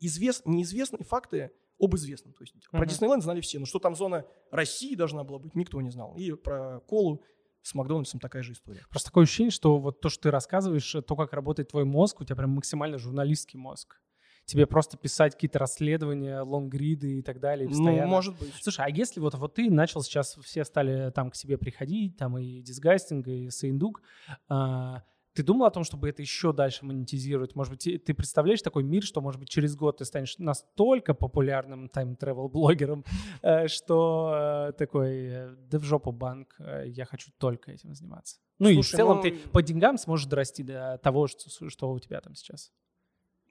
извест... 0.00 0.46
неизвестные 0.46 1.04
факты 1.04 1.50
об 1.78 1.94
известном. 1.94 2.32
То 2.32 2.44
есть 2.44 2.54
uh-huh. 2.54 2.78
про 2.78 2.86
Диснейленд 2.86 3.22
знали 3.22 3.42
все, 3.42 3.58
но 3.58 3.66
что 3.66 3.78
там 3.78 3.94
зона 3.94 4.24
России 4.50 4.94
должна 4.94 5.24
была 5.24 5.38
быть, 5.38 5.54
никто 5.54 5.78
не 5.82 5.90
знал. 5.90 6.14
И 6.16 6.32
про 6.32 6.80
колу 6.88 7.22
с 7.60 7.74
Макдональдсом 7.74 8.18
такая 8.18 8.42
же 8.42 8.52
история. 8.52 8.86
Просто 8.88 9.10
такое 9.10 9.24
ощущение, 9.24 9.50
что 9.50 9.76
вот 9.76 10.00
то, 10.00 10.08
что 10.08 10.22
ты 10.22 10.30
рассказываешь, 10.30 10.90
то, 11.06 11.16
как 11.16 11.34
работает 11.34 11.68
твой 11.68 11.84
мозг, 11.84 12.22
у 12.22 12.24
тебя 12.24 12.36
прям 12.36 12.52
максимально 12.52 12.96
журналистский 12.96 13.58
мозг 13.58 13.98
тебе 14.46 14.66
просто 14.66 14.96
писать 14.96 15.34
какие-то 15.34 15.58
расследования, 15.58 16.40
лонгриды 16.40 17.18
и 17.18 17.22
так 17.22 17.40
далее. 17.40 17.68
Ну, 17.68 17.74
постоянно. 17.74 18.02
Ну, 18.04 18.08
может 18.08 18.38
быть. 18.38 18.54
Слушай, 18.62 18.86
а 18.86 18.88
если 18.88 19.20
вот, 19.20 19.34
вот 19.34 19.54
ты 19.54 19.70
начал 19.70 20.02
сейчас, 20.02 20.38
все 20.42 20.64
стали 20.64 21.10
там 21.10 21.30
к 21.30 21.36
себе 21.36 21.58
приходить, 21.58 22.16
там 22.16 22.38
и 22.38 22.62
дисгастинг, 22.62 23.26
и 23.26 23.50
сейндук, 23.50 24.00
а, 24.48 25.02
ты 25.36 25.42
думал 25.42 25.66
о 25.66 25.70
том, 25.70 25.84
чтобы 25.84 26.08
это 26.08 26.22
еще 26.22 26.54
дальше 26.54 26.86
монетизировать? 26.86 27.54
Может 27.54 27.74
быть, 27.74 28.04
ты 28.04 28.14
представляешь 28.14 28.62
такой 28.62 28.82
мир, 28.82 29.02
что, 29.02 29.20
может 29.20 29.38
быть, 29.38 29.50
через 29.50 29.76
год 29.76 29.98
ты 29.98 30.06
станешь 30.06 30.38
настолько 30.38 31.12
популярным 31.12 31.90
тайм-тревел-блогером, 31.90 33.04
э, 33.42 33.68
что 33.68 34.68
э, 34.70 34.72
такой, 34.72 35.26
э, 35.26 35.56
да 35.70 35.78
в 35.78 35.82
жопу 35.82 36.10
банк, 36.10 36.56
я 36.86 37.04
хочу 37.04 37.30
только 37.38 37.70
этим 37.70 37.92
заниматься. 37.94 38.38
Ну 38.58 38.72
Слушай, 38.72 38.78
и 38.78 38.82
в 38.82 38.96
целом 38.96 39.16
ну... 39.18 39.22
ты 39.22 39.32
по 39.52 39.62
деньгам 39.62 39.98
сможешь 39.98 40.26
дорасти 40.26 40.62
до 40.62 40.98
того, 41.02 41.26
что, 41.26 41.68
что 41.68 41.90
у 41.90 41.98
тебя 41.98 42.20
там 42.22 42.34
сейчас. 42.34 42.72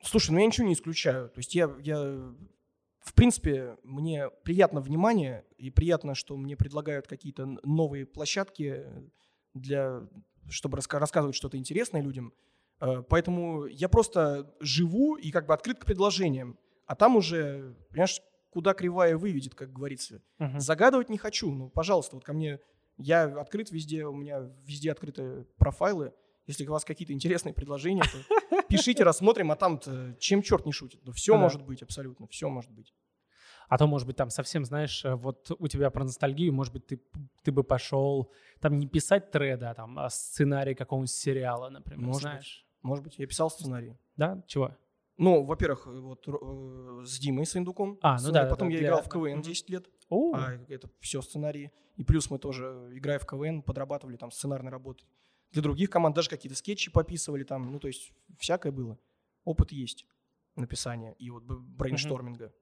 Слушай, 0.06 0.32
ну 0.32 0.40
я 0.40 0.46
ничего 0.46 0.68
не 0.68 0.74
исключаю. 0.74 1.30
То 1.30 1.40
есть 1.40 1.56
я, 1.56 1.74
я, 1.80 2.00
в 3.00 3.14
принципе, 3.14 3.78
мне 3.84 4.30
приятно 4.44 4.82
внимание 4.82 5.46
и 5.58 5.70
приятно, 5.70 6.16
что 6.16 6.38
мне 6.38 6.56
предлагают 6.56 7.08
какие-то 7.08 7.46
новые 7.64 8.06
площадки 8.06 8.86
для, 9.54 10.08
чтобы 10.50 10.78
раска- 10.78 11.00
рассказывать 11.00 11.36
что-то 11.36 11.58
интересное 11.58 12.02
людям. 12.02 12.34
Э, 12.80 13.04
поэтому 13.08 13.66
я 13.66 13.90
просто 13.90 14.54
живу 14.60 15.16
и 15.16 15.32
как 15.32 15.48
бы 15.48 15.54
открыт 15.54 15.80
к 15.80 15.86
предложениям. 15.86 16.58
А 16.86 16.96
там 16.96 17.16
уже, 17.16 17.76
понимаешь, 17.90 18.22
куда 18.52 18.74
кривая 18.74 19.18
выведет, 19.18 19.56
как 19.56 19.74
говорится. 19.74 20.22
Uh-huh. 20.40 20.60
Загадывать 20.60 21.10
не 21.10 21.18
хочу. 21.18 21.52
Ну, 21.52 21.70
пожалуйста, 21.70 22.16
вот 22.16 22.24
ко 22.24 22.32
мне 22.32 22.60
я 22.98 23.24
открыт 23.24 23.72
везде, 23.72 24.06
у 24.06 24.14
меня 24.14 24.50
везде 24.64 24.92
открыты 24.92 25.46
профайлы. 25.58 26.14
Если 26.48 26.66
у 26.66 26.72
вас 26.72 26.86
какие-то 26.86 27.14
интересные 27.14 27.54
предложения, 27.54 28.04
то 28.04 28.62
пишите, 28.70 29.04
рассмотрим, 29.04 29.52
а 29.52 29.56
там 29.56 29.80
чем 30.20 30.42
черт 30.42 30.66
не 30.66 30.72
шутит. 30.72 31.02
Да 31.04 31.12
все 31.12 31.38
может 31.38 31.64
быть 31.64 31.82
абсолютно, 31.82 32.28
все 32.28 32.50
может 32.50 32.72
быть. 32.72 32.94
А 33.68 33.78
то, 33.78 33.88
может 33.88 34.06
быть, 34.06 34.16
там 34.16 34.30
совсем, 34.30 34.64
знаешь, 34.64 35.04
э, 35.06 35.16
вот 35.16 35.50
у 35.58 35.68
тебя 35.68 35.90
про 35.90 36.04
ностальгию, 36.04 36.54
может 36.54 36.72
быть, 36.72 36.86
ты, 36.86 37.02
ты 37.44 37.52
бы 37.52 37.64
пошел 37.64 38.32
там 38.60 38.78
не 38.78 38.88
писать 38.88 39.32
треда, 39.32 39.72
а 39.72 39.74
там, 39.74 39.98
а 39.98 40.10
сценарий 40.10 40.76
какого-нибудь 40.76 41.10
сериала, 41.10 41.70
например, 41.70 42.06
может 42.06 42.22
знаешь? 42.22 42.66
Быть. 42.68 42.84
Может 42.84 43.04
быть, 43.04 43.18
я 43.18 43.26
писал 43.26 43.50
сценарий. 43.50 43.98
Да? 44.18 44.44
Чего? 44.46 44.76
Ну, 45.18 45.44
во-первых, 45.44 45.88
вот 45.88 46.28
э, 46.28 47.06
с 47.06 47.18
Димой 47.18 47.46
Сындуком. 47.46 47.98
А, 48.02 48.20
ну 48.22 48.32
да. 48.32 48.46
Потом 48.46 48.68
да, 48.68 48.74
я 48.74 48.80
для... 48.80 48.88
играл 48.90 49.02
в 49.02 49.10
КВН 49.10 49.42
10 49.42 49.70
лет. 49.70 49.90
О. 50.10 50.36
А 50.36 50.54
это 50.68 50.90
все 51.00 51.22
сценарии. 51.22 51.72
И 51.96 52.04
плюс 52.04 52.30
мы 52.30 52.38
тоже, 52.38 52.92
играя 52.94 53.18
в 53.18 53.26
КВН, 53.26 53.64
подрабатывали 53.64 54.18
там 54.18 54.30
сценарной 54.30 54.72
работой 54.72 55.08
для 55.56 55.62
других 55.62 55.90
команд 55.90 56.14
даже 56.14 56.30
какие-то 56.30 56.58
скетчи 56.58 56.92
пописывали 56.92 57.46
там, 57.46 57.72
ну, 57.72 57.80
то 57.80 57.88
есть 57.88 58.12
всякое 58.38 58.74
было. 58.74 59.00
Опыт 59.46 59.72
есть 59.72 60.06
написания 60.58 61.14
и 61.14 61.30
вот 61.30 61.44
брейншторминга. 61.44 62.54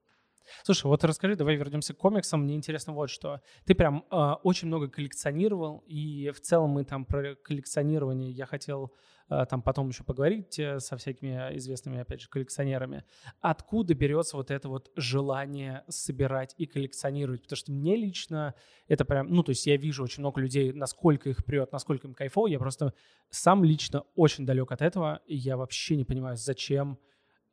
Слушай, 0.62 0.86
вот 0.86 1.04
расскажи, 1.04 1.36
давай 1.36 1.56
вернемся 1.56 1.94
к 1.94 1.98
комиксам. 1.98 2.42
Мне 2.42 2.54
интересно 2.54 2.92
вот 2.92 3.10
что. 3.10 3.40
Ты 3.64 3.74
прям 3.74 4.04
э, 4.10 4.32
очень 4.42 4.68
много 4.68 4.88
коллекционировал, 4.88 5.84
и 5.86 6.30
в 6.30 6.40
целом 6.40 6.70
мы 6.70 6.84
там 6.84 7.04
про 7.04 7.34
коллекционирование 7.34 8.30
я 8.30 8.46
хотел 8.46 8.92
э, 9.28 9.44
там 9.48 9.62
потом 9.62 9.88
еще 9.88 10.04
поговорить 10.04 10.58
э, 10.58 10.80
со 10.80 10.96
всякими 10.96 11.56
известными, 11.56 12.00
опять 12.00 12.20
же, 12.20 12.28
коллекционерами. 12.28 13.04
Откуда 13.40 13.94
берется 13.94 14.36
вот 14.36 14.50
это 14.50 14.68
вот 14.68 14.90
желание 14.96 15.84
собирать 15.88 16.54
и 16.58 16.66
коллекционировать? 16.66 17.42
Потому 17.42 17.56
что 17.56 17.72
мне 17.72 17.96
лично 17.96 18.54
это 18.88 19.04
прям, 19.04 19.28
ну, 19.28 19.42
то 19.42 19.50
есть 19.50 19.66
я 19.66 19.76
вижу 19.76 20.04
очень 20.04 20.20
много 20.20 20.40
людей, 20.40 20.72
насколько 20.72 21.30
их 21.30 21.44
прет, 21.44 21.72
насколько 21.72 22.06
им 22.06 22.14
кайфово. 22.14 22.46
Я 22.48 22.58
просто 22.58 22.92
сам 23.30 23.64
лично 23.64 24.04
очень 24.14 24.46
далек 24.46 24.72
от 24.72 24.82
этого, 24.82 25.20
и 25.26 25.36
я 25.36 25.56
вообще 25.56 25.96
не 25.96 26.04
понимаю, 26.04 26.36
зачем 26.36 26.98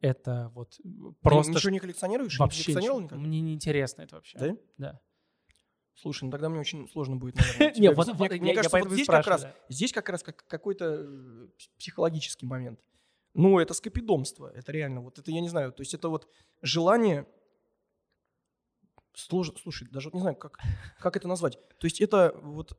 это 0.02 0.52
вот 0.54 0.80
просто... 1.22 1.54
Ты 1.54 1.58
ничего 1.58 1.72
не 1.72 1.80
коллекционируешь? 1.80 2.38
Вообще 2.40 2.60
не 2.60 2.64
коллекционировал 2.66 3.02
никак? 3.02 3.20
Мне 3.20 3.42
не 3.42 3.54
интересно 3.54 4.02
это 4.02 4.16
вообще. 4.16 4.38
Да? 4.38 4.58
Да. 4.78 5.02
Слушай, 5.94 6.26
ну 6.26 6.32
тогда 6.32 6.50
мне 6.50 6.60
очень 6.60 6.90
сложно 6.90 7.16
будет, 7.16 7.36
наверное. 7.36 7.94
Вот- 7.96 8.32
мне, 8.40 8.56
кажется, 8.56 8.80
вот 8.80 8.92
здесь 8.92 9.08
как 9.08 9.28
раз, 9.28 9.48
здесь 9.70 9.94
как 9.94 10.10
раз 10.10 10.24
как, 10.24 10.46
какой-то 10.48 11.06
э, 11.08 11.48
психологический 11.78 12.46
момент. 12.46 12.80
Ну, 13.34 13.60
это 13.60 13.74
скопидомство, 13.74 14.52
это 14.54 14.72
реально. 14.72 15.02
Вот 15.02 15.20
это 15.20 15.32
я 15.32 15.40
не 15.40 15.50
знаю, 15.50 15.72
то 15.72 15.82
есть 15.82 15.94
это 15.94 16.10
вот 16.10 16.28
желание 16.62 17.28
сложно, 19.14 19.58
слушай, 19.62 19.88
даже 19.90 20.08
вот 20.08 20.16
не 20.16 20.22
знаю, 20.22 20.36
как, 20.36 20.58
как 21.00 21.16
это 21.16 21.28
назвать. 21.28 21.60
То 21.78 21.86
есть 21.86 22.02
это 22.02 22.36
вот 22.42 22.78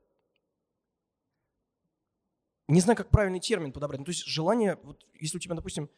не 2.68 2.80
знаю, 2.80 2.96
как 2.96 3.10
правильный 3.10 3.40
термин 3.40 3.72
подобрать. 3.72 4.00
Ну, 4.00 4.04
то 4.04 4.10
есть 4.10 4.24
желание, 4.26 4.78
вот 4.82 5.06
если 5.14 5.36
у 5.36 5.40
тебя, 5.40 5.54
допустим, 5.54 5.90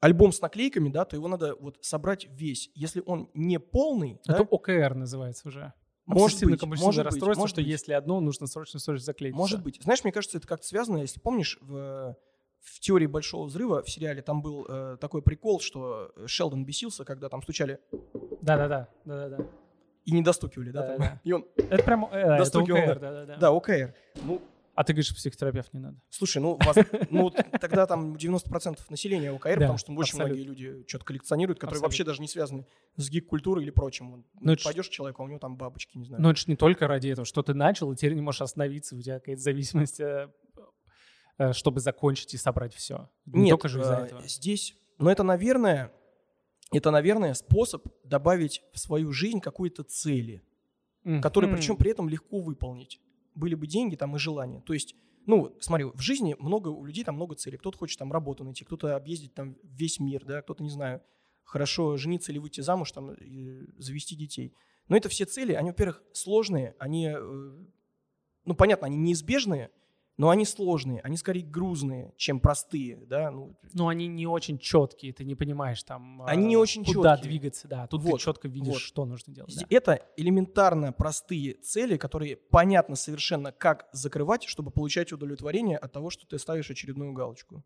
альбом 0.00 0.32
с 0.32 0.40
наклейками, 0.40 0.88
да, 0.88 1.04
то 1.04 1.16
его 1.16 1.28
надо 1.28 1.54
вот 1.56 1.78
собрать 1.82 2.26
весь. 2.30 2.70
Если 2.74 3.02
он 3.04 3.30
не 3.34 3.58
полный, 3.58 4.20
да, 4.26 4.34
Это 4.34 4.42
ОКР 4.42 4.94
называется 4.94 5.48
уже. 5.48 5.72
Может 6.06 6.42
быть, 6.44 6.62
может 6.62 6.86
быть, 6.86 6.98
расстройство, 6.98 7.42
может 7.42 7.54
что 7.54 7.60
быть. 7.60 7.70
если 7.70 7.92
одно, 7.92 8.20
нужно 8.20 8.46
срочно 8.48 8.80
срочно 8.80 9.04
заклеить. 9.04 9.34
Может 9.34 9.62
быть. 9.62 9.80
Знаешь, 9.82 10.02
мне 10.02 10.12
кажется, 10.12 10.38
это 10.38 10.48
как-то 10.48 10.66
связано, 10.66 10.98
если 10.98 11.20
помнишь, 11.20 11.56
в, 11.60 12.16
в 12.60 12.80
теории 12.80 13.06
большого 13.06 13.46
взрыва 13.46 13.82
в 13.82 13.90
сериале 13.90 14.20
там 14.22 14.42
был 14.42 14.66
э, 14.68 14.96
такой 15.00 15.22
прикол, 15.22 15.60
что 15.60 16.12
Шелдон 16.26 16.64
бесился, 16.64 17.04
когда 17.04 17.28
там 17.28 17.42
стучали 17.42 17.78
Да-да-да. 18.42 18.88
Да-да-да. 19.04 19.44
и 20.04 20.10
не 20.12 20.22
достукивали, 20.22 20.70
да? 20.72 20.82
там. 20.82 20.98
Да-да. 20.98 21.20
И 21.22 21.32
он, 21.32 21.46
Это 21.56 21.84
прям 21.84 22.06
э, 22.10 22.18
это 22.18 22.38
Достукивал, 22.38 22.80
ОКР, 22.80 22.98
да. 22.98 23.10
да-да-да. 23.12 23.36
да, 23.36 23.50
ОКР. 23.52 23.94
Ну, 24.24 24.42
А 24.80 24.84
ты 24.84 24.94
говоришь, 24.94 25.14
психотерапевт 25.14 25.74
не 25.74 25.80
надо. 25.80 26.00
слушай, 26.08 26.40
ну, 26.40 26.56
вас- 26.64 26.78
ну 27.10 27.30
тогда 27.60 27.86
там 27.86 28.16
90% 28.16 28.78
населения 28.88 29.30
ОКР, 29.30 29.48
Да, 29.56 29.60
потому 29.66 29.76
что 29.78 29.92
очень 29.92 30.00
абсолютно. 30.20 30.24
многие 30.34 30.42
люди 30.44 30.84
что-то 30.88 31.04
коллекционируют, 31.04 31.58
которые 31.58 31.72
Абсолютно. 31.72 31.86
вообще 31.88 32.04
даже 32.04 32.22
не 32.22 32.28
связаны 32.28 32.66
с 32.96 33.10
гик-культурой 33.10 33.62
или 33.64 33.70
прочим. 33.70 34.10
Вот 34.12 34.20
Ну, 34.40 34.56
ж- 34.56 34.64
Пойдешь 34.64 34.88
к 34.88 34.90
человеку, 34.90 35.20
а 35.22 35.26
у 35.26 35.28
него 35.28 35.38
там 35.38 35.58
бабочки, 35.58 35.98
не 35.98 36.06
знаю. 36.06 36.22
Но 36.22 36.30
это 36.30 36.40
же 36.40 36.44
не 36.46 36.56
только 36.56 36.88
ради 36.88 37.08
этого, 37.08 37.26
что 37.26 37.42
ты 37.42 37.52
начал, 37.52 37.92
и 37.92 37.96
теперь 37.96 38.14
не 38.14 38.22
можешь 38.22 38.40
остановиться, 38.40 38.96
у 38.96 39.02
тебя 39.02 39.18
какая-то 39.18 39.42
зависимость, 39.42 40.00
э, 40.00 40.30
э, 41.36 41.52
чтобы 41.52 41.80
закончить 41.80 42.32
и 42.32 42.38
собрать 42.38 42.72
все. 42.74 43.10
Не 43.26 43.42
Нет, 43.42 43.50
только 43.50 43.68
же 43.68 43.80
из-за 43.80 43.96
э, 43.98 44.04
этого. 44.06 44.22
здесь, 44.26 44.74
но 44.98 45.10
это, 45.12 45.22
наверное, 45.24 45.92
это, 46.72 46.90
наверное, 46.90 47.34
способ 47.34 47.86
добавить 48.04 48.62
в 48.72 48.78
свою 48.78 49.12
жизнь 49.12 49.40
какой-то 49.40 49.82
цели, 49.82 50.42
которые, 51.20 51.50
Мгм. 51.50 51.58
причем 51.58 51.76
при 51.76 51.90
этом 51.90 52.08
легко 52.08 52.40
выполнить. 52.40 52.98
Были 53.34 53.54
бы 53.54 53.66
деньги 53.66 53.96
там 53.96 54.16
и 54.16 54.18
желание. 54.18 54.60
То 54.62 54.72
есть, 54.72 54.94
ну, 55.26 55.56
смотри, 55.60 55.84
в 55.84 56.00
жизни 56.00 56.36
много, 56.38 56.68
у 56.68 56.84
людей 56.84 57.04
там 57.04 57.16
много 57.16 57.34
целей. 57.34 57.58
Кто-то 57.58 57.78
хочет 57.78 57.98
там 57.98 58.12
работу 58.12 58.44
найти, 58.44 58.64
кто-то 58.64 58.96
объездить 58.96 59.34
там 59.34 59.56
весь 59.62 60.00
мир, 60.00 60.24
да, 60.24 60.42
кто-то, 60.42 60.62
не 60.62 60.70
знаю, 60.70 61.02
хорошо 61.44 61.96
жениться 61.96 62.32
или 62.32 62.38
выйти 62.38 62.60
замуж, 62.60 62.92
там, 62.92 63.10
завести 63.78 64.16
детей. 64.16 64.54
Но 64.88 64.96
это 64.96 65.08
все 65.08 65.24
цели, 65.24 65.52
они, 65.52 65.70
во-первых, 65.70 66.02
сложные, 66.12 66.74
они, 66.78 67.06
э, 67.06 67.64
ну, 68.44 68.54
понятно, 68.54 68.86
они 68.86 68.96
неизбежные, 68.96 69.70
но 70.20 70.28
они 70.28 70.44
сложные, 70.44 71.00
они 71.00 71.16
скорее 71.16 71.42
грузные, 71.42 72.12
чем 72.18 72.40
простые, 72.40 73.06
да, 73.06 73.30
ну, 73.30 73.56
Ну, 73.72 73.88
они 73.88 74.06
не 74.06 74.26
очень 74.26 74.58
четкие, 74.58 75.14
ты 75.14 75.24
не 75.24 75.34
понимаешь 75.34 75.82
там, 75.82 76.20
Они 76.26 76.46
не 76.48 76.56
очень 76.58 76.84
куда 76.84 77.16
чёткие. 77.16 77.30
двигаться, 77.30 77.68
да. 77.68 77.86
Тут 77.86 78.02
Вот, 78.02 78.18
ты 78.18 78.24
четко 78.26 78.46
видишь, 78.46 78.74
вот. 78.74 78.82
что 78.82 79.06
нужно 79.06 79.32
делать. 79.32 79.56
да. 79.58 79.64
Это 79.70 80.06
элементарно 80.18 80.92
простые 80.92 81.54
цели, 81.54 81.96
которые 81.96 82.36
понятно 82.36 82.96
совершенно, 82.96 83.50
как 83.50 83.88
закрывать, 83.92 84.44
чтобы 84.44 84.70
получать 84.70 85.10
удовлетворение 85.10 85.78
от 85.78 85.90
того, 85.90 86.10
что 86.10 86.26
ты 86.26 86.38
ставишь 86.38 86.70
очередную 86.70 87.14
галочку. 87.14 87.64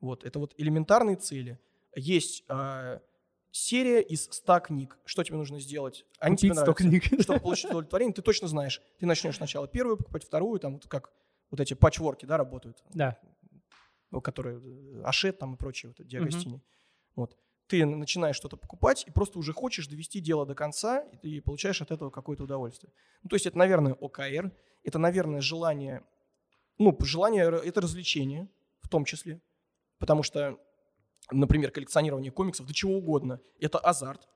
Вот, 0.00 0.22
это 0.22 0.38
вот 0.38 0.54
элементарные 0.56 1.16
цели. 1.16 1.58
Есть 1.96 2.44
а, 2.48 3.00
серия 3.50 4.02
из 4.02 4.28
100 4.30 4.60
книг. 4.60 4.98
Что 5.04 5.24
тебе 5.24 5.36
нужно 5.36 5.58
сделать? 5.58 6.06
Они 6.20 6.36
тебе 6.36 6.50
Купить 6.50 6.60
100 6.60 6.64
нравятся. 6.64 7.08
книг. 7.08 7.22
Чтобы 7.24 7.40
получить 7.40 7.70
удовлетворение, 7.70 8.14
ты 8.14 8.22
точно 8.22 8.46
знаешь. 8.46 8.80
Ты 9.00 9.06
начнешь 9.06 9.34
сначала 9.34 9.66
первую 9.66 9.96
покупать, 9.96 10.22
вторую, 10.22 10.60
там 10.60 10.74
вот 10.74 10.86
как 10.86 11.10
вот 11.50 11.60
эти 11.60 11.74
патчворки, 11.74 12.26
да, 12.26 12.36
работают. 12.36 12.82
Да. 12.94 13.18
ну, 14.10 14.20
которые 14.20 14.58
э, 14.58 15.02
Ашет 15.02 15.38
там 15.38 15.54
и 15.54 15.58
прочие 15.58 15.92
вот. 15.96 16.06
Диагостини. 16.06 16.62
Вот. 17.14 17.36
Ты 17.66 17.84
начинаешь 17.84 18.36
что-то 18.36 18.56
покупать 18.56 19.04
и 19.06 19.10
просто 19.10 19.38
уже 19.38 19.52
хочешь 19.52 19.88
довести 19.88 20.20
дело 20.20 20.46
до 20.46 20.54
конца, 20.54 21.00
и 21.22 21.40
получаешь 21.40 21.82
от 21.82 21.90
этого 21.90 22.10
какое-то 22.10 22.44
удовольствие. 22.44 22.92
Ну, 23.22 23.28
то 23.28 23.36
есть 23.36 23.46
это, 23.46 23.58
наверное, 23.58 23.92
ОКР, 23.92 24.52
это, 24.84 24.98
наверное, 24.98 25.42
желание, 25.42 26.02
ну, 26.78 26.96
желание, 27.00 27.44
это 27.44 27.80
развлечение 27.82 28.48
в 28.80 28.88
том 28.88 29.04
числе, 29.04 29.42
потому 29.98 30.22
что, 30.22 30.58
например, 31.30 31.70
коллекционирование 31.70 32.32
комиксов, 32.32 32.66
да 32.66 32.72
чего 32.72 32.96
угодно, 32.96 33.40
это 33.60 33.78
азарт, 33.78 34.26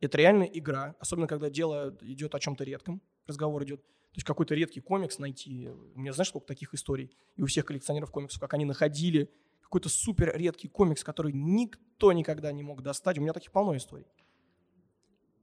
это 0.00 0.18
реальная 0.18 0.48
игра, 0.48 0.94
особенно 0.98 1.26
когда 1.26 1.48
дело 1.48 1.96
идет 2.02 2.34
о 2.34 2.40
чем-то 2.40 2.64
редком, 2.64 3.00
разговор 3.26 3.62
идет. 3.64 3.82
То 4.12 4.16
есть 4.18 4.26
какой-то 4.26 4.54
редкий 4.54 4.80
комикс 4.80 5.18
найти. 5.18 5.68
У 5.68 5.98
меня 5.98 6.12
знаешь, 6.12 6.28
сколько 6.28 6.46
таких 6.46 6.74
историй? 6.74 7.16
И 7.36 7.42
у 7.42 7.46
всех 7.46 7.64
коллекционеров 7.64 8.10
комиксов, 8.10 8.40
как 8.40 8.52
они 8.54 8.64
находили 8.66 9.30
какой-то 9.62 9.88
супер 9.88 10.36
редкий 10.36 10.68
комикс, 10.68 11.02
который 11.02 11.32
никто 11.32 12.12
никогда 12.12 12.52
не 12.52 12.62
мог 12.62 12.82
достать. 12.82 13.16
У 13.16 13.22
меня 13.22 13.32
таких 13.32 13.52
полно 13.52 13.74
историй. 13.74 14.06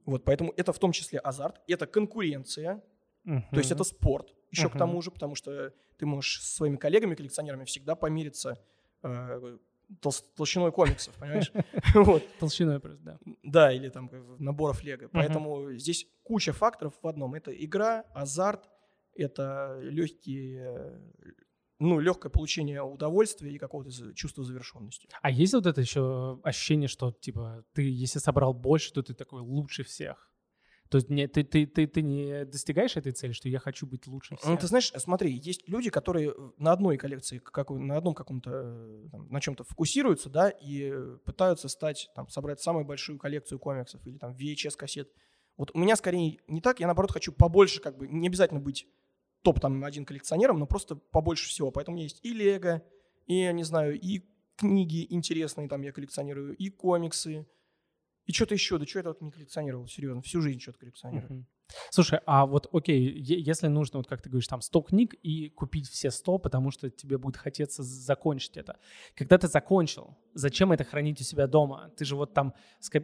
Вот, 0.04 0.24
поэтому 0.24 0.52
это 0.56 0.72
в 0.72 0.78
том 0.78 0.92
числе 0.92 1.18
азарт, 1.18 1.60
это 1.66 1.86
конкуренция, 1.86 2.82
то 3.24 3.58
есть 3.58 3.70
это 3.72 3.84
спорт. 3.84 4.34
Еще 4.50 4.68
к 4.68 4.74
Мгм. 4.74 4.78
тому 4.78 5.02
же, 5.02 5.10
потому 5.10 5.34
что 5.34 5.74
ты 5.98 6.06
можешь 6.06 6.40
со 6.42 6.56
своими 6.56 6.76
коллегами-коллекционерами 6.76 7.64
всегда 7.64 7.94
помириться 7.96 8.56
э, 9.02 9.58
толщиной 10.36 10.72
комиксов, 10.72 11.14
понимаешь? 11.14 11.52
Вот. 11.94 12.22
Толщиной 12.38 12.80
просто, 12.80 13.02
да. 13.02 13.18
Да, 13.42 13.72
или 13.72 13.88
там 13.88 14.10
наборов 14.38 14.82
лего. 14.84 15.08
Поэтому 15.12 15.72
здесь 15.72 16.06
куча 16.22 16.52
факторов 16.52 16.94
в 17.02 17.06
одном. 17.06 17.34
Это 17.34 17.52
игра, 17.52 18.04
азарт, 18.14 18.68
это 19.14 19.78
легкие, 19.82 20.62
э, 20.62 21.00
ну, 21.78 21.98
легкое 21.98 22.30
получение 22.30 22.82
удовольствия 22.82 23.52
и 23.52 23.58
какого-то 23.58 23.90
чувства 24.14 24.44
завершенности. 24.44 25.08
А 25.22 25.30
есть 25.30 25.54
вот 25.54 25.66
это 25.66 25.80
еще 25.80 26.40
ощущение, 26.42 26.88
что, 26.88 27.12
типа, 27.12 27.64
ты, 27.72 27.82
если 27.82 28.18
собрал 28.18 28.54
больше, 28.54 28.92
то 28.92 29.02
ты 29.02 29.14
такой 29.14 29.40
лучше 29.40 29.82
всех? 29.82 30.29
То 30.90 30.98
есть 30.98 31.08
не, 31.08 31.28
ты, 31.28 31.44
ты, 31.44 31.66
ты, 31.66 31.86
ты 31.86 32.02
не 32.02 32.44
достигаешь 32.44 32.96
этой 32.96 33.12
цели, 33.12 33.30
что 33.30 33.48
я 33.48 33.60
хочу 33.60 33.86
быть 33.86 34.08
лучше 34.08 34.34
всех? 34.36 34.50
Ну, 34.50 34.56
ты 34.56 34.66
знаешь, 34.66 34.92
смотри, 34.96 35.30
есть 35.32 35.68
люди, 35.68 35.88
которые 35.88 36.34
на 36.58 36.72
одной 36.72 36.96
коллекции, 36.96 37.38
как, 37.38 37.70
на 37.70 37.96
одном 37.96 38.12
каком-то, 38.12 38.50
э, 38.52 39.08
там, 39.12 39.28
на 39.30 39.40
чем-то 39.40 39.62
фокусируются, 39.62 40.28
да, 40.30 40.50
и 40.50 40.90
э, 40.92 41.18
пытаются 41.24 41.68
стать, 41.68 42.10
там, 42.16 42.28
собрать 42.28 42.60
самую 42.60 42.84
большую 42.84 43.20
коллекцию 43.20 43.60
комиксов 43.60 44.04
или 44.04 44.18
там 44.18 44.32
VHS-кассет. 44.32 45.12
Вот 45.56 45.70
у 45.74 45.78
меня 45.78 45.94
скорее 45.94 46.38
не 46.48 46.60
так, 46.60 46.80
я 46.80 46.86
наоборот 46.86 47.12
хочу 47.12 47.30
побольше, 47.30 47.80
как 47.80 47.96
бы, 47.96 48.08
не 48.08 48.26
обязательно 48.26 48.58
быть 48.58 48.88
топ 49.42 49.60
там 49.60 49.84
один 49.84 50.04
коллекционером, 50.04 50.58
но 50.58 50.66
просто 50.66 50.96
побольше 50.96 51.48
всего. 51.48 51.70
Поэтому 51.70 51.94
у 51.94 51.98
меня 51.98 52.04
есть 52.04 52.18
и 52.24 52.32
Лего, 52.32 52.82
и, 53.26 53.36
я 53.36 53.52
не 53.52 53.62
знаю, 53.62 53.96
и 53.96 54.22
книги 54.56 55.06
интересные 55.08 55.68
там 55.68 55.82
я 55.82 55.92
коллекционирую, 55.92 56.56
и 56.56 56.68
комиксы, 56.68 57.46
и 58.30 58.32
что-то 58.32 58.54
еще. 58.54 58.78
Да 58.78 58.86
что 58.86 59.00
я 59.00 59.02
тут 59.02 59.20
не 59.22 59.30
коллекционировал, 59.32 59.88
серьезно, 59.88 60.22
всю 60.22 60.40
жизнь 60.40 60.60
что-то 60.60 60.78
коллекционирую. 60.78 61.32
Мгм. 61.32 61.46
Слушай, 61.90 62.20
а 62.26 62.46
вот 62.46 62.68
окей, 62.72 63.12
если 63.20 63.68
нужно, 63.68 63.98
вот 63.98 64.08
как 64.08 64.22
ты 64.22 64.28
говоришь, 64.28 64.46
там 64.46 64.60
100 64.60 64.82
книг 64.82 65.14
и 65.22 65.48
купить 65.50 65.88
все 65.88 66.10
100, 66.10 66.38
потому 66.38 66.70
что 66.70 66.90
тебе 66.90 67.18
будет 67.18 67.36
хотеться 67.36 67.82
закончить 67.82 68.56
это. 68.56 68.78
Когда 69.16 69.36
ты 69.36 69.48
закончил, 69.48 70.16
зачем 70.34 70.70
это 70.70 70.84
хранить 70.84 71.20
у 71.20 71.24
себя 71.24 71.46
дома? 71.46 71.92
Ты 71.96 72.04
же 72.04 72.16
вот 72.16 72.34
там 72.34 72.54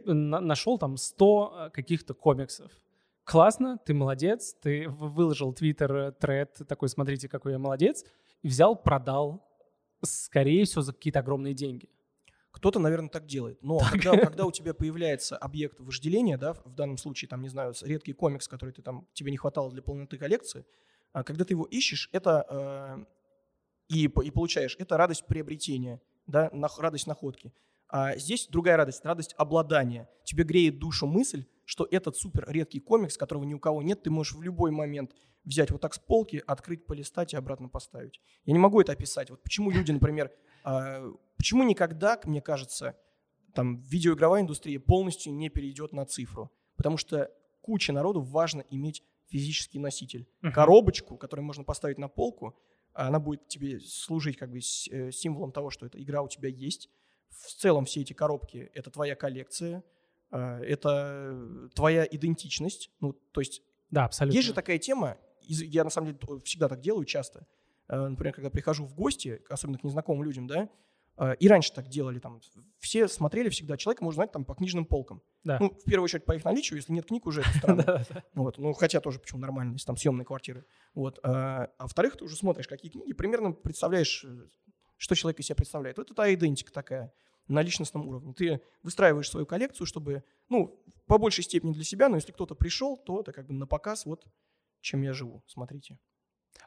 нашел 0.05 0.77
там 0.77 0.95
100 0.97 1.53
э, 1.67 1.69
каких-то 1.71 2.13
комиксов. 2.13 2.71
Классно, 3.25 3.77
ты 3.85 3.93
молодец, 3.93 4.53
ты 4.61 4.87
выложил 4.87 5.53
твиттер 5.53 5.95
э, 5.95 6.11
тред, 6.13 6.61
такой, 6.67 6.87
смотрите, 6.87 7.27
какой 7.27 7.53
я 7.53 7.59
молодец, 7.59 8.05
и 8.43 8.47
взял, 8.47 8.75
продал, 8.75 9.45
скорее 10.01 10.63
всего, 10.63 10.81
за 10.81 10.93
какие-то 10.93 11.19
огромные 11.19 11.53
деньги. 11.53 11.89
Кто-то, 12.57 12.79
наверное, 12.79 13.09
так 13.09 13.25
делает. 13.25 13.61
Но 13.61 13.79
когда, 13.79 14.17
когда 14.17 14.45
у 14.47 14.51
тебя 14.51 14.73
появляется 14.73 15.37
объект 15.37 15.79
вожделения, 15.79 16.37
да, 16.37 16.53
в 16.53 16.73
данном 16.73 16.97
случае, 16.97 17.29
там, 17.29 17.41
не 17.41 17.49
знаю, 17.49 17.73
редкий 17.81 18.13
комикс, 18.13 18.47
который 18.47 18.71
ты 18.71 18.81
там, 18.81 19.07
тебе 19.13 19.31
не 19.31 19.37
хватало 19.37 19.71
для 19.71 19.81
полноты 19.81 20.17
коллекции, 20.17 20.65
а 21.13 21.23
когда 21.23 21.45
ты 21.45 21.53
его 21.53 21.65
ищешь, 21.65 22.09
это 22.11 22.45
э, 22.49 23.05
и, 23.89 24.05
и 24.05 24.31
получаешь, 24.31 24.75
это 24.79 24.97
радость 24.97 25.25
приобретения, 25.27 26.01
да, 26.25 26.49
нах- 26.51 26.79
радость 26.79 27.07
находки. 27.07 27.53
А 27.89 28.17
здесь 28.17 28.47
другая 28.47 28.75
радость, 28.75 29.05
радость 29.05 29.33
обладания. 29.37 30.09
Тебе 30.25 30.43
греет 30.43 30.79
душу 30.79 31.07
мысль, 31.07 31.45
что 31.67 31.85
этот 31.91 32.15
супер 32.15 32.49
редкий 32.49 32.79
комикс, 32.79 33.17
которого 33.17 33.43
ни 33.43 33.53
у 33.53 33.59
кого 33.59 33.81
нет, 33.81 34.01
ты 34.01 34.09
можешь 34.09 34.33
в 34.33 34.41
любой 34.41 34.71
момент 34.71 35.13
взять 35.43 35.69
вот 35.69 35.81
так 35.81 35.93
с 35.93 35.99
полки, 35.99 36.41
открыть, 36.47 36.85
полистать 36.85 37.33
и 37.33 37.35
обратно 37.35 37.67
поставить. 37.67 38.21
Я 38.45 38.53
не 38.53 38.59
могу 38.59 38.79
это 38.79 38.93
описать. 38.93 39.29
Вот 39.29 39.43
почему 39.43 39.69
люди, 39.69 39.91
например, 39.91 40.31
а, 40.63 41.03
почему 41.35 41.63
никогда, 41.63 42.17
мне 42.23 42.41
кажется, 42.41 42.97
там 43.53 43.81
видеоигровая 43.81 44.43
индустрия 44.43 44.79
полностью 44.79 45.33
не 45.33 45.49
перейдет 45.49 45.91
на 45.91 46.05
цифру? 46.05 46.53
Потому 46.77 46.95
что 46.95 47.29
куче 47.59 47.91
народу 47.91 48.21
важно 48.21 48.63
иметь 48.69 49.03
физический 49.25 49.79
носитель. 49.79 50.25
Мгм. 50.41 50.53
Коробочку, 50.53 51.17
которую 51.17 51.45
можно 51.45 51.65
поставить 51.65 51.97
на 51.97 52.07
полку, 52.07 52.57
она 52.93 53.19
будет 53.19 53.45
тебе 53.49 53.81
служить 53.81 54.37
как 54.37 54.51
бы 54.51 54.59
э, 54.59 55.11
символом 55.11 55.51
того, 55.51 55.69
что 55.69 55.85
эта 55.85 56.01
игра 56.01 56.21
у 56.21 56.29
тебя 56.29 56.47
есть. 56.47 56.89
В 57.27 57.53
целом 57.55 57.83
все 57.83 57.99
эти 58.01 58.13
коробки— 58.13 58.71
это 58.73 58.89
твоя 58.89 59.17
коллекция, 59.17 59.83
это 60.31 61.69
твоя 61.73 62.05
идентичность. 62.05 62.91
Ну, 62.99 63.13
то 63.31 63.41
есть 63.41 63.61
Да, 63.91 64.05
абсолютно. 64.05 64.35
Есть 64.35 64.47
же 64.47 64.53
такая 64.53 64.77
тема, 64.77 65.17
я 65.47 65.83
на 65.83 65.89
самом 65.89 66.13
деле 66.13 66.39
всегда 66.43 66.67
так 66.67 66.79
делаю 66.81 67.05
часто. 67.05 67.47
Э, 67.87 68.07
Например, 68.07 68.33
когда 68.33 68.49
прихожу 68.49 68.85
в 68.85 68.93
гости, 68.93 69.41
особенно 69.49 69.77
к 69.77 69.83
незнакомым 69.83 70.23
людям, 70.23 70.47
да, 70.47 70.69
э, 71.17 71.35
и 71.39 71.47
раньше 71.47 71.73
так 71.73 71.87
делали, 71.87 72.19
там, 72.19 72.41
все 72.79 73.07
смотрели 73.07 73.49
всегда 73.49 73.77
человека, 73.77 74.03
можно 74.03 74.17
знать, 74.23 74.31
там, 74.31 74.45
по 74.45 74.55
книжным 74.55 74.85
полкам. 74.85 75.21
Да. 75.43 75.57
Ну, 75.59 75.69
в 75.69 75.83
первую 75.83 76.05
очередь, 76.05 76.25
по 76.25 76.35
их 76.35 76.43
наличию, 76.43 76.77
если 76.77 76.91
нет 76.91 77.05
книг, 77.05 77.25
уже 77.25 77.41
это 77.41 77.49
странно. 77.57 78.05
Вот, 78.33 78.57
ну, 78.57 78.73
хотя 78.73 78.99
тоже 78.99 79.19
почему 79.19 79.39
нормально, 79.39 79.73
если 79.73 79.85
там 79.85 79.97
съемные 79.97 80.25
квартиры. 80.25 80.65
Вот. 80.93 81.19
А, 81.23 81.69
а 81.77 81.83
во-вторых, 81.83 82.17
ты 82.17 82.25
уже 82.25 82.35
смотришь, 82.35 82.67
какие 82.67 82.91
книги, 82.91 83.13
примерно 83.13 83.51
представляешь, 83.53 84.25
э, 84.25 84.47
что 84.97 85.15
человек 85.15 85.39
из 85.39 85.45
себя 85.45 85.55
представляет. 85.55 85.97
Вот 85.97 86.11
это 86.11 86.33
идентика 86.33 86.71
такая 86.71 87.13
на 87.47 87.61
личностном 87.61 88.07
уровне. 88.07 88.33
Ты 88.33 88.61
выстраиваешь 88.83 89.29
свою 89.29 89.45
коллекцию, 89.45 89.87
чтобы, 89.87 90.23
ну, 90.49 90.79
по 91.05 91.17
большей 91.17 91.43
степени 91.43 91.73
для 91.73 91.83
себя, 91.83 92.09
но 92.09 92.15
если 92.15 92.31
кто-то 92.31 92.55
пришел, 92.55 92.97
то 92.97 93.21
это 93.21 93.31
как 93.31 93.47
бы 93.47 93.53
на 93.53 93.65
показ, 93.67 94.05
вот 94.05 94.25
чем 94.81 95.01
я 95.01 95.13
живу, 95.13 95.43
смотрите. 95.47 95.97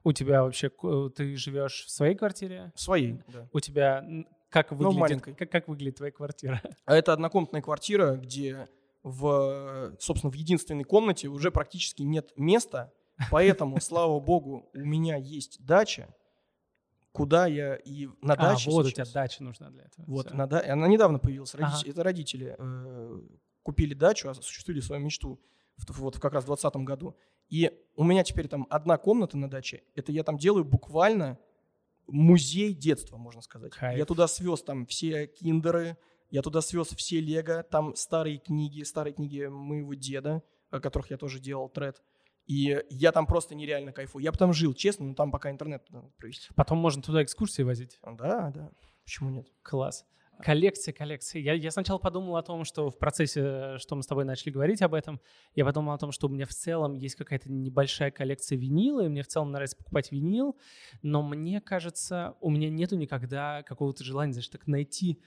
У 0.04 0.12
тебя 0.12 0.42
вообще, 0.42 0.70
ку- 0.70 1.10
ты 1.10 1.36
живешь 1.36 1.84
в 1.84 1.90
своей 1.90 2.14
квартире? 2.14 2.72
В 2.74 2.80
своей, 2.80 3.20
да. 3.28 3.48
У 3.52 3.60
тебя 3.60 4.04
как 4.48 4.72
выглядит, 4.72 4.94
Ну, 4.94 5.00
маленькой. 5.00 5.34
как, 5.34 5.50
как 5.50 5.68
выглядит 5.68 5.96
твоя 5.96 6.12
квартира? 6.12 6.60
А 6.86 6.96
это 6.96 7.12
однокомнатная 7.12 7.60
квартира, 7.62 8.16
где 8.16 8.68
в, 9.02 9.96
собственно, 9.98 10.30
в 10.30 10.34
единственной 10.34 10.84
комнате 10.84 11.28
уже 11.28 11.50
практически 11.50 12.02
нет 12.02 12.32
места, 12.36 12.92
поэтому, 13.30 13.78
слава 13.80 14.18
богу, 14.20 14.70
у 14.74 14.78
меня 14.78 15.16
есть 15.16 15.64
дача, 15.64 16.14
куда 17.12 17.46
я 17.46 17.74
и 17.76 18.06
на 18.22 18.34
А, 18.34 18.36
даче 18.36 18.70
вот 18.70 18.86
у 18.86 18.88
сейчас- 18.88 19.08
тебя 19.10 19.22
дача 19.22 19.42
нужна 19.42 19.70
для 19.70 19.84
этого. 19.84 20.04
Вот, 20.06 20.26
Всё. 20.28 20.36
на 20.36 20.46
да- 20.46 20.64
она 20.72 20.86
недавно 20.88 21.18
появилась. 21.18 21.54
Родители- 21.54 21.80
Ага. 21.82 21.90
Это 21.90 22.02
родители 22.02 22.56
э, 22.58 23.20
купили 23.62 23.94
дачу, 23.94 24.28
осуществили 24.28 24.80
свою 24.80 25.02
мечту 25.04 25.40
в, 25.76 25.98
вот 25.98 26.18
как 26.18 26.32
раз 26.34 26.44
в 26.44 26.46
2020 26.46 26.84
году. 26.84 27.16
И 27.48 27.70
у 27.96 28.04
меня 28.04 28.22
теперь 28.22 28.46
там 28.48 28.66
одна 28.70 28.96
комната 28.96 29.36
на 29.36 29.50
даче. 29.50 29.82
Это 29.94 30.12
я 30.12 30.22
там 30.22 30.38
делаю 30.38 30.64
буквально 30.64 31.38
музей 32.06 32.74
детства, 32.74 33.16
можно 33.16 33.40
сказать. 33.42 33.72
Кайф. 33.72 33.98
Я 33.98 34.04
туда 34.04 34.26
свез 34.28 34.62
там 34.62 34.86
все 34.86 35.26
киндеры, 35.26 35.96
я 36.30 36.42
туда 36.42 36.60
свез 36.60 36.88
все 36.88 37.20
лего, 37.20 37.62
там 37.64 37.94
старые 37.96 38.38
книги, 38.38 38.82
старые 38.82 39.14
книги 39.14 39.46
моего 39.46 39.94
деда, 39.94 40.42
о 40.70 40.80
которых 40.80 41.10
я 41.10 41.16
тоже 41.16 41.40
делал 41.40 41.68
тред. 41.68 42.02
И 42.50 42.82
я 42.90 43.12
там 43.12 43.28
просто 43.28 43.54
нереально 43.54 43.92
кайфую. 43.92 44.24
Я 44.24 44.32
бы 44.32 44.38
там 44.38 44.52
жил, 44.52 44.74
честно, 44.74 45.06
но 45.06 45.14
там 45.14 45.30
пока 45.30 45.52
интернет 45.52 45.88
надо 45.90 46.10
провести. 46.18 46.48
Потом 46.56 46.78
можно 46.78 47.00
туда 47.00 47.22
экскурсии 47.22 47.62
возить. 47.62 48.00
Да, 48.02 48.50
да. 48.50 48.72
Почему 49.04 49.30
нет? 49.30 49.46
Класс. 49.62 50.04
Коллекция, 50.42 50.92
коллекция. 50.92 51.42
Я, 51.42 51.52
я 51.52 51.70
сначала 51.70 51.98
подумал 51.98 52.36
о 52.36 52.42
том, 52.42 52.64
что 52.64 52.90
в 52.90 52.98
процессе, 52.98 53.78
что 53.78 53.94
мы 53.94 54.02
с 54.02 54.06
тобой 54.08 54.24
начали 54.24 54.50
говорить 54.50 54.82
об 54.82 54.94
этом, 54.94 55.20
я 55.54 55.64
подумал 55.64 55.92
о 55.92 55.98
том, 55.98 56.10
что 56.10 56.26
у 56.26 56.30
меня 56.30 56.44
в 56.44 56.52
целом 56.52 56.96
есть 56.96 57.14
какая-то 57.14 57.48
небольшая 57.52 58.10
коллекция 58.10 58.58
винила, 58.58 59.04
и 59.04 59.08
мне 59.08 59.22
в 59.22 59.28
целом 59.28 59.52
нравится 59.52 59.76
покупать 59.76 60.10
винил, 60.10 60.58
но 61.02 61.22
мне 61.22 61.60
кажется, 61.60 62.34
у 62.40 62.50
меня 62.50 62.68
нету 62.68 62.96
никогда 62.96 63.62
какого-то 63.62 64.02
желания, 64.02 64.32
знаешь, 64.32 64.48
так 64.48 64.66
найти, 64.66 65.22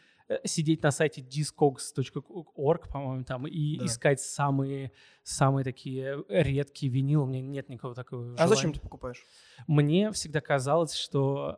сидеть 0.45 0.83
на 0.83 0.91
сайте 0.91 1.21
discogs.org, 1.21 2.89
по-моему, 2.89 3.23
там, 3.23 3.47
и 3.47 3.77
Да. 3.77 3.85
искать 3.85 4.19
самые, 4.21 4.91
самые 5.23 5.63
такие 5.63 6.23
редкие 6.29 6.91
винилы. 6.91 7.23
У 7.23 7.27
меня 7.27 7.41
нет 7.41 7.69
никакого 7.69 7.95
такого 7.95 8.33
А 8.37 8.47
зачем 8.47 8.61
желания. 8.61 8.73
ты 8.75 8.79
покупаешь? 8.81 9.25
Мне 9.67 10.11
всегда 10.11 10.41
казалось, 10.41 10.93
что... 10.95 11.57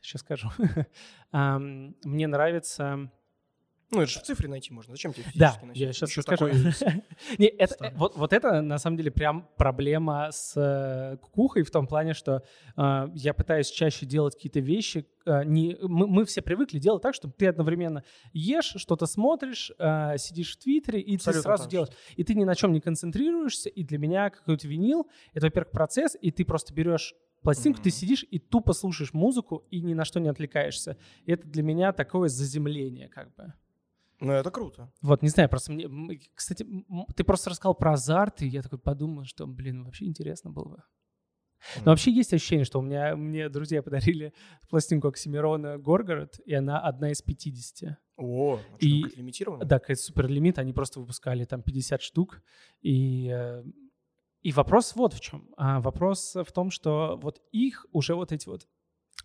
сейчас 0.00 0.20
скажу. 0.22 0.50
Ам, 1.32 1.94
мне 2.04 2.26
нравится... 2.26 3.10
Ну, 3.94 4.02
это 4.02 4.10
же 4.10 4.20
в 4.20 4.22
цифре 4.22 4.48
найти 4.48 4.72
можно. 4.72 4.92
Зачем 4.94 5.12
тебе 5.12 5.24
Да, 5.34 5.58
носить? 5.62 5.80
я 5.82 5.92
сейчас 5.92 6.10
Ещё 6.10 6.22
скажу. 6.22 6.46
такой 6.48 6.60
Не, 7.38 7.46
это, 7.46 7.92
вот, 7.96 8.16
вот 8.16 8.32
это 8.32 8.60
на 8.62 8.78
самом 8.78 8.96
деле 8.96 9.10
прям 9.10 9.48
проблема 9.56 10.28
с 10.32 10.52
э, 10.56 11.16
кукухой 11.18 11.62
в 11.62 11.70
том 11.70 11.86
плане, 11.86 12.14
что 12.14 12.42
э, 12.76 13.08
я 13.14 13.34
пытаюсь 13.34 13.70
чаще 13.70 14.06
делать 14.06 14.34
какие-то 14.34 14.60
вещи. 14.60 15.06
э, 15.26 15.44
не, 15.44 15.76
мы, 15.82 16.06
мы 16.06 16.24
все 16.24 16.42
привыкли 16.42 16.78
делать 16.78 17.02
так, 17.02 17.14
чтобы 17.14 17.34
ты 17.36 17.46
одновременно 17.46 18.04
ешь, 18.32 18.74
что-то 18.76 19.06
смотришь, 19.06 19.70
э, 19.78 20.18
сидишь 20.18 20.56
в 20.56 20.58
Твиттере, 20.62 21.00
и 21.00 21.16
Абсолютно 21.16 21.40
ты 21.40 21.42
сразу 21.44 21.64
же. 21.64 21.70
делаешь. 21.70 21.92
И 22.16 22.24
ты 22.24 22.34
ни 22.34 22.44
на 22.44 22.54
чем 22.54 22.72
не 22.72 22.80
концентрируешься. 22.80 23.68
И 23.68 23.82
для 23.84 23.98
меня 23.98 24.30
какой-то 24.30 24.68
винил— 24.68 25.08
это, 25.32 25.46
во-первых, 25.46 25.70
процесс, 25.72 26.16
и 26.20 26.30
ты 26.30 26.44
просто 26.44 26.74
берешь 26.74 27.14
пластинку, 27.42 27.78
ты 27.82 27.90
Мгм. 27.90 27.94
сидишь 27.94 28.24
и 28.30 28.38
тупо 28.38 28.72
слушаешь 28.72 29.12
музыку, 29.12 29.66
и 29.70 29.82
ни 29.82 29.92
на 29.92 30.06
что 30.06 30.18
не 30.18 30.28
отвлекаешься. 30.30 30.96
И 31.26 31.32
это 31.32 31.46
для 31.46 31.62
меня 31.62 31.92
такое 31.92 32.28
заземление 32.30 33.08
как 33.08 33.34
бы. 33.34 33.52
Ну, 34.24 34.32
это 34.32 34.50
круто. 34.50 34.90
Вот, 35.02 35.22
не 35.22 35.28
знаю, 35.28 35.48
просто 35.48 35.72
мне... 35.72 36.18
Кстати, 36.34 36.66
ты 37.14 37.24
просто 37.24 37.50
рассказал 37.50 37.74
про 37.74 37.92
азарт, 37.92 38.42
и 38.42 38.46
я 38.46 38.62
такой 38.62 38.78
подумал, 38.78 39.24
что, 39.24 39.46
блин, 39.46 39.84
вообще 39.84 40.06
интересно 40.06 40.50
было 40.50 40.68
бы. 40.68 40.82
Но 41.84 41.92
вообще 41.92 42.10
есть 42.10 42.32
ощущение, 42.32 42.64
что 42.64 42.78
у 42.78 42.82
меня 42.82 43.16
мне 43.16 43.48
друзья 43.48 43.82
подарили 43.82 44.32
пластинку 44.70 45.08
Оксимирона 45.08 45.78
«Горгород», 45.78 46.40
и 46.44 46.54
она 46.54 46.80
одна 46.80 47.10
из 47.10 47.22
50. 47.22 47.98
О, 48.16 48.58
ну 48.70 48.76
И- 48.78 49.04
лимитированно? 49.16 49.64
Да, 49.64 49.78
какой-то 49.78 50.00
супер 50.02 50.28
лимит, 50.28 50.58
они 50.58 50.72
просто 50.72 51.00
выпускали 51.00 51.44
там 51.44 51.62
50 51.62 52.00
штук. 52.00 52.42
И, 52.80 53.28
э, 53.28 53.62
и 54.42 54.52
вопрос 54.52 54.94
вот 54.94 55.14
в 55.14 55.20
чем. 55.20 55.48
А 55.56 55.80
вопрос 55.80 56.34
в 56.34 56.50
том, 56.52 56.70
что 56.70 57.18
вот 57.22 57.42
их 57.50 57.86
уже 57.92 58.14
вот 58.14 58.32
эти 58.32 58.48
вот 58.48 58.68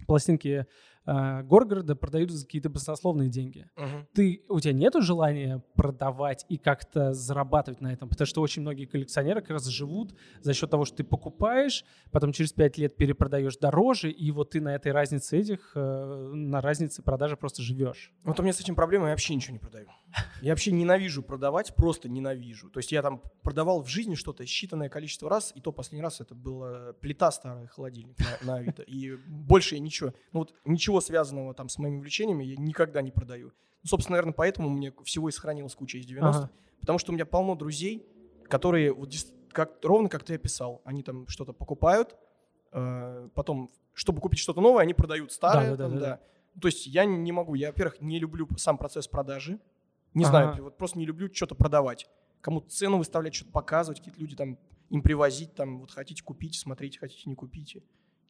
пластинки 0.08 0.66
э, 1.06 1.44
Горгорода 1.44 1.96
продают 1.96 2.32
за 2.32 2.46
какие-то 2.46 2.70
баснословные 2.70 3.30
деньги. 3.30 3.70
Мгм. 3.76 4.08
ты, 4.14 4.44
у 4.50 4.60
тебя 4.60 4.74
нету 4.74 5.02
желания 5.02 5.64
продавать 5.76 6.46
и 6.50 6.58
как-то 6.58 7.14
зарабатывать 7.14 7.82
на 7.82 7.94
этом? 7.94 8.10
Потому 8.10 8.26
что 8.26 8.42
очень 8.42 8.62
многие 8.62 8.86
коллекционеры 8.86 9.42
как 9.42 9.52
раз 9.52 9.66
живут 9.68 10.16
за 10.42 10.54
счет 10.54 10.70
того, 10.70 10.86
что 10.86 10.98
ты 10.98 11.04
покупаешь, 11.04 11.84
потом 12.12 12.32
через 12.32 12.54
5 12.54 12.78
лет 12.78 12.96
перепродаешь 12.96 13.58
дороже, 13.58 14.12
и 14.12 14.32
вот 14.32 14.52
ты 14.52 14.62
на 14.62 14.76
этой 14.76 14.92
разнице 14.92 15.38
этих, 15.38 15.72
э, 15.76 16.32
на 16.34 16.62
разнице 16.62 17.02
продажи 17.02 17.38
просто 17.38 17.62
живешь. 17.62 18.12
Вот 18.24 18.40
у 18.40 18.44
меня 18.44 18.54
с 18.54 18.60
этим 18.60 18.76
проблема, 18.76 19.06
я 19.06 19.12
вообще 19.12 19.36
ничего 19.36 19.54
не 19.54 19.60
продаю. 19.60 19.88
Я 20.42 20.54
вообще 20.54 20.72
ненавижу 20.72 21.22
продавать, 21.22 21.76
просто 21.76 22.10
ненавижу. 22.10 22.70
То 22.70 22.80
есть 22.80 22.92
я 22.92 23.02
там 23.02 23.22
продавал 23.44 23.84
в 23.84 23.88
жизни 23.88 24.16
что-то 24.16 24.44
считанное 24.44 24.90
количество 24.90 25.30
раз, 25.30 25.52
и 25.54 25.62
то 25.62 25.72
последний 25.72 26.02
раз 26.02 26.22
это 26.22 26.34
была 26.34 26.94
плита 26.94 27.30
старая, 27.32 27.68
холодильник 27.68 28.18
на, 28.20 28.48
на 28.48 28.56
Авито. 28.56 28.82
И 28.84 29.16
больше 29.28 29.76
я 29.76 29.82
ничего, 29.82 30.14
ну 30.32 30.40
вот 30.40 30.54
ничего 30.66 30.89
связанного 31.00 31.54
там 31.54 31.70
с 31.70 31.78
моими 31.78 31.98
увлечениями 31.98 32.44
я 32.44 32.56
никогда 32.58 33.02
не 33.02 33.12
продаю. 33.12 33.52
Ну, 33.84 33.88
собственно, 33.88 34.16
наверное, 34.16 34.34
поэтому 34.34 34.70
меня 34.70 34.92
всего 35.04 35.30
и 35.30 35.32
сохранилась 35.32 35.76
куча 35.76 35.98
из 35.98 36.06
90-х. 36.06 36.30
Ага. 36.30 36.52
Потому 36.82 37.00
что 37.00 37.12
у 37.12 37.16
меня 37.16 37.26
полно 37.26 37.56
друзей, 37.56 38.06
которые 38.48 38.94
вот 38.94 39.14
как, 39.52 39.84
ровно 39.84 40.10
как 40.10 40.24
ты 40.24 40.36
описал, 40.36 40.82
они 40.86 41.04
там 41.04 41.28
что-то 41.28 41.54
покупают, 41.54 42.16
э, 42.72 43.30
потом, 43.34 43.72
чтобы 43.94 44.22
купить 44.22 44.40
что-то 44.40 44.62
новое, 44.62 44.84
они 44.84 44.94
продают 44.94 45.32
старое. 45.32 45.72
Да-да-да, 45.72 45.84
там, 45.84 45.94
да-да. 46.00 46.22
да. 46.56 46.60
То 46.60 46.68
есть 46.68 46.88
я 46.88 47.06
не 47.06 47.32
могу, 47.32 47.56
я, 47.56 47.68
во-первых, 47.68 48.02
не 48.02 48.20
люблю 48.20 48.48
сам 48.58 48.78
процесс 48.78 49.08
продажи, 49.08 49.60
не 50.14 50.24
Ага. 50.26 50.32
знаю, 50.32 50.64
вот 50.64 50.78
просто 50.78 50.98
не 50.98 51.06
люблю 51.06 51.34
что-то 51.34 51.56
продавать, 51.56 52.08
кому-то 52.42 52.70
цену 52.70 52.98
выставлять, 52.98 53.36
что-то 53.36 53.52
показывать, 53.52 54.00
какие-то 54.00 54.20
люди 54.20 54.36
там 54.36 54.58
им 54.90 55.02
привозить, 55.02 55.54
там, 55.54 55.80
вот 55.80 55.92
хотите 55.92 56.24
купить, 56.24 56.56
смотрите, 56.56 57.00
хотите 57.00 57.30
не 57.30 57.36
купите. 57.36 57.84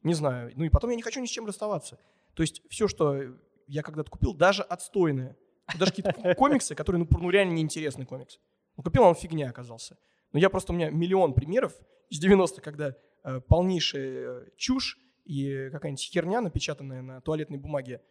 Не 0.03 0.13
знаю. 0.13 0.51
Ну 0.55 0.65
и 0.65 0.69
потом 0.69 0.89
я 0.89 0.95
не 0.95 1.01
хочу 1.01 1.19
ни 1.21 1.25
с 1.25 1.29
чем 1.29 1.45
расставаться. 1.45 1.97
То 2.39 2.43
есть 2.43 2.61
все, 2.69 2.87
что 2.87 3.35
я 3.67 3.83
когда-то 3.83 4.09
купил, 4.09 4.33
даже 4.33 4.63
отстойное, 4.63 5.35
даже 5.77 5.91
какие-то 5.91 6.35
комиксы, 6.35 6.73
которые, 6.73 7.01
ну, 7.01 7.19
ну 7.19 7.29
реально 7.29 7.51
неинтересный 7.51 8.05
комикс. 8.05 8.39
Ну, 8.77 8.83
купил, 8.83 9.03
он 9.03 9.13
фигня 9.13 9.49
оказался. 9.49 9.97
Но 10.31 10.39
я 10.39 10.49
просто, 10.49 10.71
у 10.71 10.75
меня 10.77 10.89
миллион 10.89 11.33
примеров 11.33 11.73
из 12.07 12.23
90-х, 12.23 12.61
когда 12.61 12.95
э, 13.25 13.41
полнейшая 13.41 14.45
э, 14.45 14.45
чушь 14.55 14.97
и 15.25 15.69
какая-нибудь 15.69 16.01
херня, 16.01 16.39
напечатанная 16.39 17.01
на 17.01 17.19
туалетной 17.19 17.57
бумаге, 17.57 18.01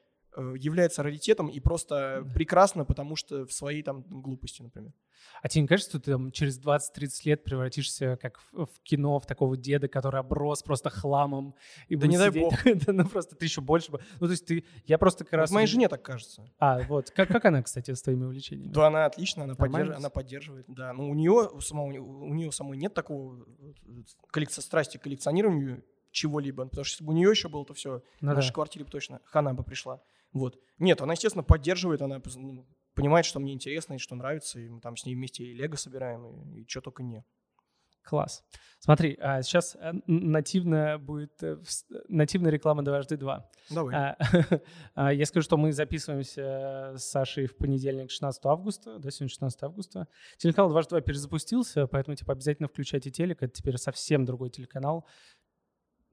является 0.57 1.03
раритетом 1.03 1.49
и 1.49 1.61
просто 1.61 2.23
Да. 2.25 2.33
прекрасно, 2.35 2.85
потому 2.85 3.17
что 3.17 3.47
в 3.47 3.53
своей 3.53 3.83
там 3.83 4.03
глупости, 4.09 4.63
например. 4.63 4.93
А 5.43 5.49
тебе 5.49 5.63
не 5.63 5.69
кажется, 5.69 5.91
что 5.91 6.01
ты 6.01 6.13
там 6.13 6.31
через 6.33 6.61
20-30 6.61 7.11
лет 7.25 7.45
превратишься 7.45 8.17
как 8.21 8.41
в, 8.53 8.67
в 8.67 8.81
кино, 8.83 9.19
в 9.19 9.27
такого 9.27 9.57
деда, 9.57 9.89
который 9.89 10.21
оброс 10.21 10.63
просто 10.63 10.91
хламом? 10.91 11.55
И 11.89 11.97
Да 11.97 12.07
не 12.07 12.17
дай 12.19 12.31
бог. 12.31 12.55
Да, 12.87 12.93
ну 12.93 13.07
просто 13.09 13.37
ты 13.37 13.45
еще 13.47 13.61
больше... 13.61 13.93
Ну 14.21 14.27
то 14.27 14.31
есть 14.33 14.47
ты... 14.47 14.65
Я 14.87 14.99
просто 14.99 15.25
как 15.25 15.35
раз... 15.35 15.51
Моей 15.51 15.67
жене 15.67 15.89
так 15.89 16.03
кажется. 16.03 16.49
А, 16.59 16.81
вот. 16.83 17.11
Как, 17.11 17.29
как 17.29 17.45
она, 17.45 17.63
кстати, 17.63 17.93
с 17.95 18.03
твоими 18.03 18.25
увлечениями? 18.25 18.73
Да, 18.73 18.87
она 18.89 19.07
отлично, 19.07 19.45
она, 19.45 19.55
поддерж- 19.55 19.93
она 19.93 20.11
поддерживает. 20.11 20.65
Да, 20.69 20.93
ну 20.93 21.11
у 21.11 21.15
нее 21.15 21.49
у 21.53 21.61
самого, 21.61 21.87
у 21.93 22.35
нее 22.35 22.51
самой 22.53 22.77
нет 22.79 22.95
такого 22.95 23.45
э, 23.61 24.03
коллекция 24.31 24.63
страсти 24.63 24.99
к 24.99 25.03
коллекционированию 25.03 25.85
чего-либо, 26.11 26.65
потому 26.67 26.85
что 26.85 26.95
если 26.95 27.05
бы 27.05 27.13
у 27.13 27.17
нее 27.17 27.31
еще 27.31 27.49
было, 27.49 27.65
то 27.67 27.75
все, 27.75 28.03
Ну 28.21 28.29
в 28.29 28.31
да. 28.31 28.35
нашей 28.37 28.53
квартире 28.53 28.85
бы 28.85 28.91
точно 28.91 29.21
хана 29.25 29.53
бы 29.55 29.63
пришла. 29.63 30.01
Вот. 30.33 30.59
Нет, 30.79 31.01
она, 31.01 31.13
естественно, 31.15 31.43
поддерживает, 31.43 32.03
она 32.03 32.21
ну, 32.37 32.67
понимает, 32.95 33.27
что 33.27 33.41
мне 33.41 33.53
интересно 33.53 33.95
и 33.95 33.99
что 33.99 34.15
нравится, 34.15 34.61
и 34.61 34.69
мы 34.69 34.81
там 34.81 34.97
с 34.97 35.05
ней 35.05 35.15
вместе 35.15 35.45
и 35.45 35.55
лего 35.55 35.77
собираем, 35.77 36.53
и, 36.55 36.67
что 36.69 36.81
только 36.81 37.03
не. 37.03 37.25
Класс. 38.09 38.43
Смотри, 38.81 39.19
а 39.21 39.43
сейчас 39.43 39.77
э, 39.79 39.93
нативная 40.07 40.97
будет 40.97 41.43
э, 41.43 41.59
нативная 42.09 42.51
реклама 42.51 42.83
дважды 42.83 43.19
два. 43.19 43.51
Давай. 43.69 43.95
А, 43.95 44.17
а, 44.95 45.13
я 45.13 45.27
скажу, 45.27 45.45
что 45.45 45.59
мы 45.59 45.73
записываемся 45.73 46.95
с 46.97 47.05
Сашей 47.05 47.47
в 47.47 47.57
понедельник, 47.57 48.11
16 48.11 48.47
августа, 48.47 48.99
да, 48.99 49.11
сегодня 49.11 49.29
16 49.29 49.63
августа. 49.63 50.09
Телеканал 50.39 50.71
дважды 50.71 50.91
два 50.91 51.01
перезапустился, 51.03 51.87
поэтому 51.87 52.17
типа 52.17 52.33
обязательно 52.33 52.69
включайте 52.69 53.11
телек. 53.11 53.43
Это 53.43 53.53
теперь 53.53 53.77
совсем 53.77 54.25
другой 54.25 54.49
телеканал 54.49 55.05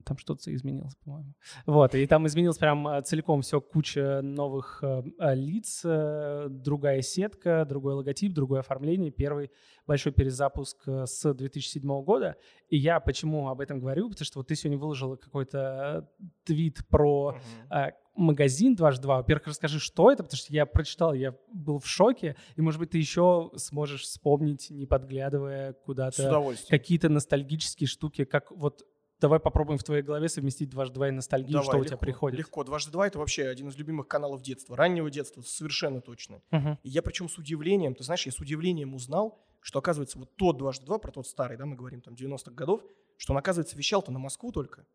там 0.06 0.18
что-то 0.18 0.54
изменилось, 0.54 0.94
по-моему. 1.04 1.34
Вот, 1.66 1.94
и 1.94 2.06
там 2.06 2.26
изменилось 2.26 2.58
прям 2.58 2.86
э, 2.86 3.02
целиком 3.02 3.42
все, 3.42 3.60
куча 3.60 4.20
новых 4.22 4.78
э, 4.82 5.02
э, 5.18 5.34
лиц, 5.34 5.82
э, 5.84 6.46
другая 6.48 7.02
сетка, 7.02 7.64
другой 7.68 7.94
логотип, 7.94 8.32
другое 8.32 8.60
оформление, 8.60 9.10
первый 9.10 9.50
большой 9.84 10.12
перезапуск 10.12 10.86
э, 10.86 11.06
с 11.06 11.34
2007 11.34 11.82
года. 12.04 12.36
И 12.68 12.76
я 12.76 13.00
почему 13.00 13.48
об 13.48 13.60
этом 13.60 13.80
говорю, 13.80 14.08
потому 14.08 14.24
что 14.24 14.38
вот 14.38 14.46
ты 14.46 14.54
сегодня 14.54 14.78
выложила 14.78 15.16
какой-то 15.16 16.08
твит 16.44 16.86
про 16.88 17.36
э, 17.70 17.90
магазин 18.14 18.76
дважды 18.76 19.02
два. 19.02 19.16
Во-первых, 19.18 19.48
расскажи, 19.48 19.80
что 19.80 20.12
это, 20.12 20.22
потому 20.22 20.38
что 20.38 20.52
я 20.52 20.66
прочитал, 20.66 21.14
я 21.14 21.34
был 21.52 21.80
в 21.80 21.86
шоке, 21.86 22.36
и, 22.54 22.60
может 22.60 22.78
быть, 22.78 22.90
ты 22.90 22.98
еще 22.98 23.50
сможешь 23.56 24.02
вспомнить, 24.02 24.70
не 24.70 24.86
подглядывая 24.86 25.72
куда-то, 25.72 26.54
какие-то 26.68 27.08
ностальгические 27.08 27.88
штуки, 27.88 28.24
как 28.24 28.52
вот 28.52 28.84
Давай 29.18 29.40
попробуем 29.40 29.78
в 29.78 29.84
твоей 29.84 30.02
голове 30.02 30.28
совместить 30.28 30.68
дважды 30.68 30.94
два 30.94 31.08
и 31.08 31.10
ностальгию, 31.10 31.52
Давай, 31.52 31.66
что 31.66 31.78
у 31.78 31.84
тебя 31.84 31.96
приходит. 31.96 32.38
Легко. 32.38 32.64
Дважды 32.64 32.92
два— 32.92 33.06
это 33.08 33.18
вообще 33.18 33.48
один 33.48 33.68
из 33.68 33.76
любимых 33.76 34.08
каналов 34.08 34.42
детства, 34.42 34.76
раннего 34.76 35.10
детства, 35.10 35.40
совершенно 35.42 36.02
точно. 36.02 36.42
Uh-huh. 36.50 36.76
И 36.82 36.90
я 36.90 37.00
причем 37.00 37.28
с 37.28 37.38
удивлением, 37.38 37.94
ты 37.94 38.04
знаешь, 38.04 38.26
я 38.26 38.32
с 38.32 38.40
удивлением 38.40 38.94
узнал, 38.94 39.42
что, 39.62 39.78
оказывается, 39.78 40.18
вот 40.18 40.36
тот 40.36 40.58
дважды 40.58 40.84
два, 40.84 40.98
про 40.98 41.10
тот 41.10 41.26
старый, 41.26 41.56
да, 41.56 41.64
мы 41.64 41.76
говорим 41.76 42.02
там 42.02 42.14
90-х 42.14 42.52
годов, 42.52 42.82
что 43.16 43.32
он, 43.32 43.38
оказывается, 43.38 43.76
вещал-то 43.76 44.12
на 44.12 44.18
Москву 44.18 44.52
только. 44.52 44.86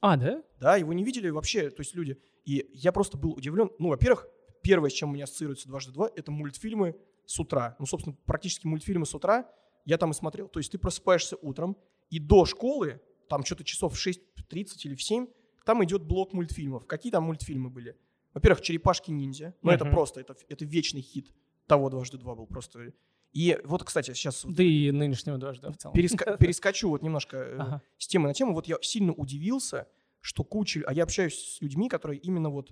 А, 0.00 0.16
да? 0.16 0.42
Да, 0.58 0.76
его 0.76 0.92
не 0.92 1.04
видели 1.04 1.28
вообще, 1.28 1.70
то 1.70 1.80
есть 1.80 1.94
люди. 1.94 2.18
И 2.44 2.70
я 2.72 2.92
просто 2.92 3.16
был 3.16 3.32
удивлен. 3.32 3.70
Ну, 3.78 3.88
во-первых, 3.88 4.28
первое, 4.62 4.90
с 4.90 4.92
чем 4.92 5.10
у 5.10 5.12
меня 5.12 5.24
ассоциируется 5.24 5.68
дважды 5.68 5.92
два, 5.92 6.10
это 6.14 6.30
мультфильмы 6.30 6.96
с 7.26 7.38
утра. 7.40 7.76
Ну, 7.78 7.86
собственно, 7.86 8.16
практически 8.24 8.66
мультфильмы 8.66 9.06
с 9.06 9.14
утра 9.14 9.50
я 9.84 9.98
там 9.98 10.10
и 10.10 10.14
смотрел. 10.14 10.48
То 10.48 10.60
есть 10.60 10.72
ты 10.72 10.78
просыпаешься 10.78 11.36
утром, 11.42 11.76
и 12.10 12.18
до 12.18 12.44
школы 12.44 13.00
там 13.34 13.44
что-то 13.44 13.64
часов 13.64 13.98
в 13.98 14.06
6.30 14.06 14.66
или 14.84 14.94
в 14.94 15.02
7, 15.02 15.26
там 15.64 15.82
идет 15.82 16.04
блок 16.04 16.32
мультфильмов. 16.32 16.86
Какие 16.86 17.10
там 17.10 17.24
мультфильмы 17.24 17.68
были? 17.68 17.96
Во-первых, 18.32 18.60
«Черепашки-ниндзя». 18.60 19.54
Ну, 19.60 19.72
uh-huh. 19.72 19.74
это 19.74 19.84
просто, 19.86 20.20
это, 20.20 20.36
это 20.48 20.64
вечный 20.64 21.00
хит 21.00 21.32
того 21.66 21.90
«Дважды 21.90 22.16
два» 22.16 22.36
был 22.36 22.46
просто. 22.46 22.92
И 23.32 23.58
вот, 23.64 23.82
кстати, 23.82 24.12
сейчас... 24.12 24.44
Да 24.44 24.62
и 24.62 24.92
нынешнего 24.92 25.36
«Дважды» 25.36 25.68
в 25.72 25.76
целом. 25.76 25.96
Переска- 25.96 26.36
перескочу 26.38 26.90
вот 26.90 27.02
немножко 27.02 27.36
э, 27.38 27.56
ага. 27.58 27.82
с 27.98 28.06
темы 28.06 28.28
на 28.28 28.34
тему. 28.34 28.54
Вот 28.54 28.68
я 28.68 28.76
сильно 28.82 29.12
удивился, 29.12 29.88
что 30.20 30.44
куча... 30.44 30.84
А 30.86 30.92
я 30.92 31.02
общаюсь 31.02 31.56
с 31.56 31.60
людьми, 31.60 31.88
которые 31.88 32.20
именно 32.20 32.50
вот 32.50 32.70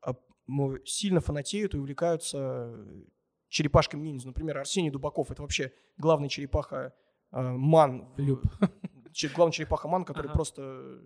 а, 0.00 0.14
сильно 0.84 1.20
фанатеют 1.20 1.74
и 1.74 1.78
увлекаются 1.78 2.72
черепашками 3.48 4.06
ниндзя. 4.06 4.28
Например, 4.28 4.58
Арсений 4.58 4.90
Дубаков— 4.90 5.30
это 5.32 5.42
вообще 5.42 5.72
главный 5.96 6.28
черепаха 6.28 6.94
э, 7.32 7.40
ман. 7.40 8.14
Люб 8.16 8.44
главный 9.34 9.52
черепаха-ман, 9.52 10.04
который 10.04 10.26
ага. 10.26 10.34
просто 10.34 11.00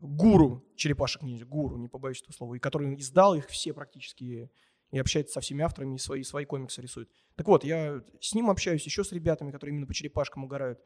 гуру 0.00 0.64
черепашек 0.76 1.22
ниндзя, 1.22 1.46
гуру, 1.46 1.76
не 1.76 1.88
побоюсь 1.88 2.20
этого 2.20 2.32
слова, 2.32 2.54
и 2.54 2.58
который 2.58 2.94
издал 2.96 3.34
их 3.34 3.48
все 3.48 3.72
практически 3.72 4.50
и 4.90 4.98
общается 4.98 5.34
со 5.34 5.40
всеми 5.40 5.64
авторами, 5.64 5.94
и 5.94 5.98
свои, 5.98 6.22
свои 6.22 6.44
комиксы 6.44 6.82
рисует. 6.82 7.08
Так 7.36 7.46
вот, 7.48 7.64
я 7.64 8.02
с 8.20 8.34
ним 8.34 8.50
общаюсь, 8.50 8.84
еще 8.84 9.04
с 9.04 9.12
ребятами, 9.12 9.50
которые 9.50 9.72
именно 9.72 9.86
по 9.86 9.94
черепашкам 9.94 10.44
угорают. 10.44 10.80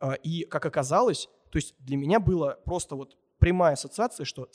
А, 0.00 0.14
и, 0.14 0.44
как 0.44 0.64
оказалось, 0.64 1.28
то 1.50 1.58
есть 1.58 1.74
для 1.78 1.96
меня 1.96 2.18
было 2.18 2.58
просто 2.64 2.96
вот 2.96 3.18
прямая 3.38 3.74
ассоциация, 3.74 4.24
что 4.24 4.48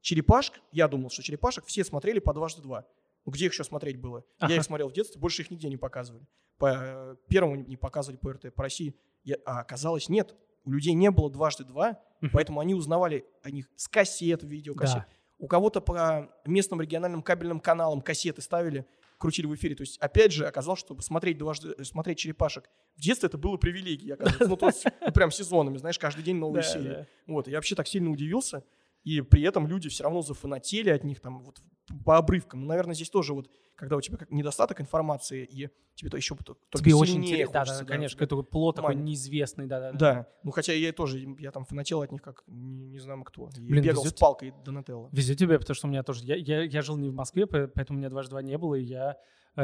черепашек, 0.00 0.60
я 0.72 0.88
думал, 0.88 1.10
что 1.10 1.22
черепашек 1.22 1.64
все 1.66 1.84
смотрели 1.84 2.18
по 2.18 2.34
дважды 2.34 2.62
два. 2.62 2.86
Где 3.24 3.46
их 3.46 3.52
еще 3.52 3.62
смотреть 3.62 4.00
было? 4.00 4.24
Ага. 4.38 4.52
Я 4.52 4.58
их 4.58 4.64
смотрел 4.64 4.88
в 4.88 4.92
детстве, 4.92 5.20
больше 5.20 5.42
их 5.42 5.50
нигде 5.50 5.68
не 5.68 5.76
показывали. 5.76 6.26
По 6.58 6.72
э, 6.74 7.16
первому 7.28 7.54
не 7.54 7.76
показывали 7.76 8.18
по 8.18 8.32
РТ, 8.32 8.52
по 8.52 8.64
России. 8.64 8.96
Я, 9.22 9.36
а 9.44 9.60
оказалось, 9.60 10.08
нет 10.08 10.34
у 10.64 10.72
людей 10.72 10.94
не 10.94 11.10
было 11.10 11.30
дважды 11.30 11.64
два, 11.64 12.00
поэтому 12.32 12.60
они 12.60 12.74
узнавали 12.74 13.24
о 13.42 13.50
них 13.50 13.68
с 13.76 13.88
кассет, 13.88 14.42
видеокассет. 14.42 14.98
Да. 14.98 15.06
У 15.38 15.46
кого-то 15.46 15.80
по 15.80 16.30
местным 16.44 16.80
региональным 16.82 17.22
кабельным 17.22 17.60
каналам 17.60 18.02
кассеты 18.02 18.42
ставили, 18.42 18.86
крутили 19.16 19.46
в 19.46 19.54
эфире. 19.54 19.74
То 19.74 19.82
есть, 19.82 19.98
опять 19.98 20.32
же, 20.32 20.46
оказалось, 20.46 20.80
что 20.80 20.98
смотреть 21.00 21.38
дважды, 21.38 21.74
э, 21.78 21.84
смотреть 21.84 22.18
черепашек 22.18 22.68
в 22.96 23.00
детстве 23.00 23.28
это 23.28 23.38
было 23.38 23.56
привилегией, 23.56 24.14
оказывается. 24.14 24.48
Ну, 24.48 24.56
то 24.56 24.66
есть, 24.66 24.84
ну, 25.00 25.12
прям 25.12 25.30
сезонами, 25.30 25.78
знаешь, 25.78 25.98
каждый 25.98 26.22
день 26.24 26.36
новые 26.36 26.62
серии. 26.62 27.06
Вот, 27.26 27.48
я 27.48 27.56
вообще 27.56 27.74
так 27.74 27.86
сильно 27.86 28.10
удивился. 28.10 28.64
И 29.04 29.20
при 29.22 29.42
этом 29.42 29.66
люди 29.66 29.88
все 29.88 30.04
равно 30.04 30.22
зафанатели 30.22 30.90
от 30.90 31.04
них 31.04 31.20
там 31.20 31.42
вот 31.42 31.60
по 32.04 32.16
обрывкам. 32.16 32.60
Ну, 32.60 32.66
наверное, 32.66 32.94
здесь 32.94 33.10
тоже 33.10 33.34
вот 33.34 33.50
когда 33.80 33.96
у 33.96 34.00
тебя 34.02 34.18
как 34.18 34.30
недостаток 34.30 34.80
информации, 34.80 35.42
и 35.44 35.70
тебе 35.94 36.10
то 36.10 36.16
еще 36.18 36.36
только 36.36 36.60
тебе 36.74 36.94
очень 36.94 37.16
интересно, 37.16 37.64
да, 37.64 37.78
да, 37.78 37.84
конечно, 37.86 38.18
да, 38.18 38.26
какой-то 38.26 38.42
плод 38.42 38.76
такой 38.76 38.94
неизвестный, 38.94 39.66
да, 39.66 39.80
да, 39.80 39.92
да. 39.92 39.98
Да, 39.98 40.26
ну 40.44 40.50
хотя 40.50 40.74
я 40.74 40.92
тоже, 40.92 41.18
я 41.38 41.50
там 41.50 41.64
фанател 41.64 42.02
от 42.02 42.12
них 42.12 42.20
как 42.20 42.44
не, 42.46 42.88
не 42.88 42.98
знаю 42.98 43.24
кто. 43.24 43.48
Блин, 43.58 43.82
бегал 43.82 44.02
везет, 44.02 44.18
с 44.18 44.20
палкой 44.20 44.52
Донателло. 44.64 45.08
Везет 45.12 45.38
тебе, 45.38 45.58
потому 45.58 45.74
что 45.74 45.86
у 45.86 45.90
меня 45.90 46.02
тоже, 46.02 46.24
я, 46.24 46.36
я, 46.36 46.62
я 46.62 46.82
жил 46.82 46.98
не 46.98 47.08
в 47.08 47.14
Москве, 47.14 47.46
поэтому 47.46 47.96
у 47.96 48.00
меня 48.00 48.10
дважды 48.10 48.30
два 48.30 48.42
не 48.42 48.58
было, 48.58 48.74
и 48.74 48.82
я 48.82 49.16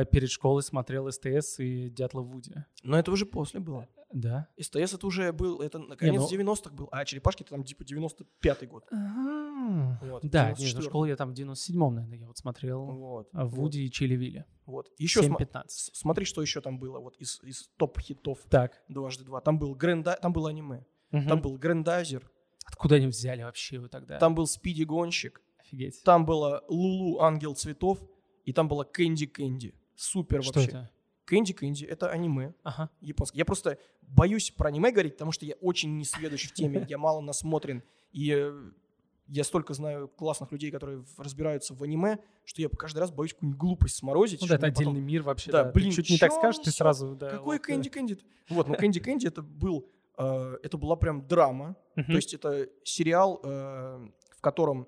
перед 0.05 0.31
школой 0.31 0.63
смотрел 0.63 1.11
СТС 1.11 1.61
и 1.61 1.91
Дятла 1.91 2.21
Вуди. 2.21 2.53
Но 2.83 2.99
это 2.99 3.11
уже 3.11 3.27
после 3.27 3.61
было. 3.61 3.89
Да. 4.13 4.49
СТС 4.59 4.95
это 4.95 5.07
уже 5.07 5.33
был, 5.33 5.61
это 5.61 5.79
наконец 5.79 6.31
не, 6.31 6.39
ну... 6.39 6.53
90-х 6.53 6.71
был, 6.75 6.89
а 6.93 7.05
черепашки 7.05 7.43
это 7.43 7.51
там 7.51 7.65
типа 7.65 7.83
95-й 7.83 8.67
год. 8.67 8.85
Ага. 8.91 9.99
Вот, 10.03 10.25
да, 10.25 10.55
нет, 10.57 10.75
ну, 10.75 10.83
школу 10.83 11.07
я 11.07 11.17
там 11.17 11.31
в 11.31 11.35
97-м, 11.35 11.95
наверное, 11.95 12.19
я 12.19 12.27
вот 12.27 12.39
смотрел. 12.39 12.87
Вот. 12.87 13.29
В 13.33 13.47
Вуди 13.49 13.83
вот. 13.83 13.87
и 13.87 13.91
Чили 13.91 14.15
Вилли. 14.15 14.45
Вот. 14.65 14.89
Еще 14.99 15.23
см- 15.23 15.65
смотри, 15.67 16.25
что 16.25 16.41
еще 16.41 16.61
там 16.61 16.79
было 16.79 17.01
вот 17.01 17.17
из, 17.19 17.43
из 17.43 17.69
топ-хитов 17.77 18.39
так. 18.49 18.83
дважды 18.89 19.25
два. 19.25 19.41
Там 19.41 19.59
был 19.59 19.75
Гренда, 19.75 20.19
там 20.21 20.33
было 20.33 20.51
аниме. 20.51 20.85
Угу. 21.13 21.29
Там 21.29 21.41
был 21.41 21.57
Грендайзер. 21.57 22.31
Откуда 22.65 22.97
они 22.97 23.07
взяли 23.07 23.43
вообще 23.43 23.77
его 23.77 23.89
тогда? 23.89 24.19
Там 24.19 24.35
был 24.35 24.47
Спиди 24.47 24.85
Гонщик. 24.85 25.43
Офигеть. 25.59 26.03
Там 26.05 26.27
было 26.27 26.65
Лулу 26.69 27.21
Ангел 27.21 27.55
Цветов. 27.55 27.99
И 28.45 28.53
там 28.53 28.69
была 28.69 28.85
Кэнди 28.85 29.27
Кэнди. 29.27 29.75
Супер 29.97 30.43
что 30.43 30.61
вообще. 30.61 30.71
это? 30.71 30.91
Кэнди 31.25 31.53
Кэнди— 31.53 31.85
это 31.87 32.09
аниме 32.09 32.55
ага. 32.63 32.89
японское. 33.01 33.39
Я 33.39 33.45
просто 33.45 33.79
боюсь 34.03 34.53
про 34.53 34.69
аниме 34.69 34.93
говорить, 34.93 35.15
потому 35.15 35.33
что 35.33 35.45
я 35.45 35.55
очень 35.61 35.99
несведущ 35.99 36.49
в 36.49 36.53
теме, 36.53 36.87
я 36.89 36.99
мало 36.99 37.21
насмотрен. 37.21 37.83
И 38.13 38.33
э, 38.33 38.71
я 39.27 39.43
столько 39.43 39.75
знаю 39.75 40.09
классных 40.09 40.53
людей, 40.53 40.71
которые 40.71 41.05
разбираются 41.19 41.75
в 41.75 41.83
аниме, 41.83 42.19
что 42.45 42.63
я 42.63 42.69
каждый 42.69 42.99
раз 42.99 43.11
боюсь 43.11 43.35
какую-нибудь 43.35 43.59
глупость 43.59 43.97
сморозить. 43.97 44.41
Ну 44.41 44.47
да, 44.47 44.55
это 44.55 44.67
отдельный 44.67 44.93
потом... 44.93 45.07
мир 45.07 45.23
вообще. 45.23 45.51
Да, 45.51 45.65
да. 45.65 45.73
блин, 45.73 45.91
ты 45.91 45.97
чуть 45.97 46.11
не 46.11 46.19
так 46.19 46.33
скажешь, 46.33 46.63
ты 46.63 46.71
сразу... 46.71 47.17
Да, 47.17 47.31
Какой 47.31 47.59
Кэнди 47.59 47.91
Кэнди? 47.91 48.19
Вот, 48.49 48.69
ну 48.69 48.75
Кэнди 48.75 49.01
Кэнди 49.01 49.27
это 49.27 49.43
был... 49.43 49.89
Э, 50.17 50.59
это 50.63 50.79
была 50.79 50.97
прям 50.97 51.27
драма. 51.27 51.77
То 51.95 52.13
есть 52.13 52.35
это 52.35 52.69
сериал, 52.85 53.41
э, 53.43 54.09
в 54.31 54.41
котором... 54.41 54.87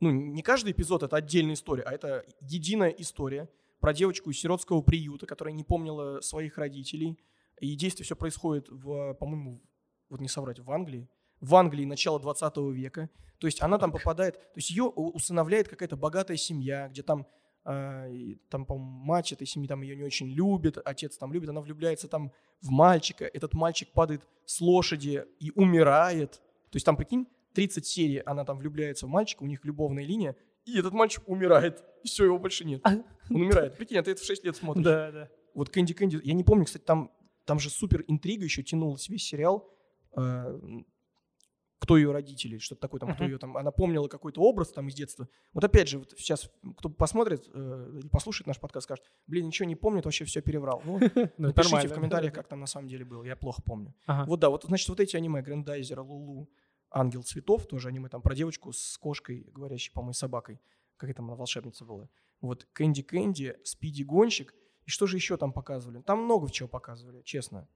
Ну, 0.00 0.12
не 0.12 0.42
каждый 0.42 0.70
эпизод— 0.70 1.02
это 1.02 1.16
отдельная 1.16 1.54
история, 1.54 1.82
а 1.82 1.92
это 1.92 2.24
единая 2.40 2.90
история 2.90 3.48
про 3.80 3.92
девочку 3.92 4.30
из 4.30 4.40
сиротского 4.40 4.82
приюта, 4.82 5.26
которая 5.26 5.54
не 5.54 5.64
помнила 5.64 6.20
своих 6.20 6.58
родителей. 6.58 7.18
И 7.60 7.74
действие 7.76 8.04
все 8.04 8.16
происходит, 8.16 8.68
в, 8.68 9.14
по-моему, 9.14 9.62
вот 10.08 10.20
не 10.20 10.28
соврать, 10.28 10.58
в 10.60 10.70
Англии. 10.70 11.08
В 11.40 11.54
Англии 11.54 11.84
начала 11.84 12.18
20 12.18 12.56
века. 12.72 13.10
То 13.38 13.46
есть 13.46 13.62
она 13.62 13.78
там 13.78 13.92
попадает, 13.92 14.34
то 14.34 14.56
есть 14.56 14.70
ее 14.70 14.84
усыновляет 14.84 15.68
какая-то 15.68 15.96
богатая 15.96 16.36
семья, 16.36 16.88
где 16.88 17.02
там 17.02 17.26
э, 17.64 18.34
там, 18.50 18.66
по-моему, 18.66 19.04
мать 19.04 19.32
этой 19.32 19.46
семьи 19.46 19.68
там 19.68 19.82
ее 19.82 19.94
не 19.94 20.02
очень 20.02 20.28
любит, 20.28 20.78
отец 20.84 21.16
там 21.16 21.32
любит, 21.32 21.48
она 21.48 21.60
влюбляется 21.60 22.08
там 22.08 22.32
в 22.60 22.70
мальчика, 22.70 23.26
этот 23.26 23.54
мальчик 23.54 23.92
падает 23.92 24.26
с 24.44 24.60
лошади 24.60 25.24
и 25.38 25.52
умирает. 25.54 26.32
То 26.70 26.76
есть 26.76 26.84
там, 26.84 26.96
прикинь, 26.96 27.28
30 27.54 27.86
серий 27.86 28.18
она 28.18 28.44
там 28.44 28.58
влюбляется 28.58 29.06
в 29.06 29.08
мальчика, 29.08 29.44
у 29.44 29.46
них 29.46 29.64
любовная 29.64 30.04
линия, 30.04 30.36
и 30.68 30.78
этот 30.78 30.92
мальчик 30.92 31.22
умирает. 31.28 31.82
И 32.02 32.08
все, 32.08 32.24
его 32.24 32.38
больше 32.38 32.64
нет. 32.64 32.80
А? 32.84 32.94
Он 33.30 33.42
умирает. 33.42 33.76
Прикинь, 33.76 33.98
а 33.98 34.02
ты 34.02 34.12
это 34.12 34.20
в 34.20 34.24
6 34.24 34.44
лет 34.44 34.56
смотришь. 34.56 34.84
Да, 34.84 35.10
да. 35.10 35.28
Вот 35.54 35.70
Кэнди 35.70 35.94
Кэнди, 35.94 36.20
я 36.22 36.34
не 36.34 36.44
помню, 36.44 36.64
кстати, 36.64 36.84
там, 36.84 37.10
там 37.44 37.58
же 37.58 37.70
супер 37.70 38.04
интрига 38.06 38.44
еще 38.44 38.62
тянулась 38.62 39.08
весь 39.08 39.24
сериал. 39.24 39.68
Э, 40.16 40.58
кто 41.80 41.96
ее 41.96 42.10
родители, 42.10 42.58
что-то 42.58 42.80
такое, 42.80 42.98
там, 42.98 43.10
uh-huh. 43.10 43.14
кто 43.14 43.24
ее 43.24 43.38
там, 43.38 43.56
она 43.56 43.70
помнила 43.70 44.08
какой-то 44.08 44.40
образ 44.40 44.72
там 44.72 44.88
из 44.88 44.94
детства. 44.94 45.28
Вот 45.52 45.62
опять 45.62 45.88
же, 45.88 45.98
вот 45.98 46.12
сейчас, 46.16 46.50
кто 46.76 46.88
посмотрит 46.88 47.48
э, 47.54 47.98
или 48.00 48.08
послушает 48.08 48.48
наш 48.48 48.58
подкаст, 48.58 48.84
скажет, 48.84 49.04
блин, 49.26 49.46
ничего 49.46 49.68
не 49.68 49.76
помнит, 49.76 50.04
вообще 50.04 50.24
все 50.24 50.42
переврал. 50.42 50.82
Ну, 50.84 50.98
ну 51.38 51.48
напишите 51.48 51.88
в 51.88 51.94
комментариях, 51.94 52.34
как 52.34 52.48
там 52.48 52.60
на 52.60 52.66
самом 52.66 52.88
деле 52.88 53.04
было, 53.04 53.22
я 53.24 53.36
плохо 53.36 53.62
помню. 53.62 53.94
Вот 54.06 54.40
да, 54.40 54.50
вот, 54.50 54.64
значит, 54.64 54.88
вот 54.88 55.00
эти 55.00 55.16
аниме, 55.16 55.40
Грандайзера, 55.40 56.02
Лулу, 56.02 56.50
Ангел 56.90 57.22
цветов, 57.22 57.66
тоже 57.66 57.88
аниме 57.88 58.08
там 58.08 58.22
про 58.22 58.34
девочку 58.34 58.72
с 58.72 58.96
кошкой, 58.98 59.46
говорящей, 59.54 59.92
по-моему, 59.92 60.12
собакой. 60.14 60.60
Как 60.96 61.10
это 61.10 61.22
волшебница 61.22 61.84
была. 61.84 62.08
Вот 62.40 62.66
Кэнди 62.72 63.02
Кэнди, 63.02 63.56
Спиди 63.64 64.02
Гонщик. 64.02 64.54
И 64.86 64.90
что 64.90 65.06
же 65.06 65.16
еще 65.16 65.36
там 65.36 65.52
показывали? 65.52 66.00
Там 66.02 66.24
много 66.24 66.50
чего 66.50 66.68
показывали, 66.68 67.22
честно. 67.22 67.68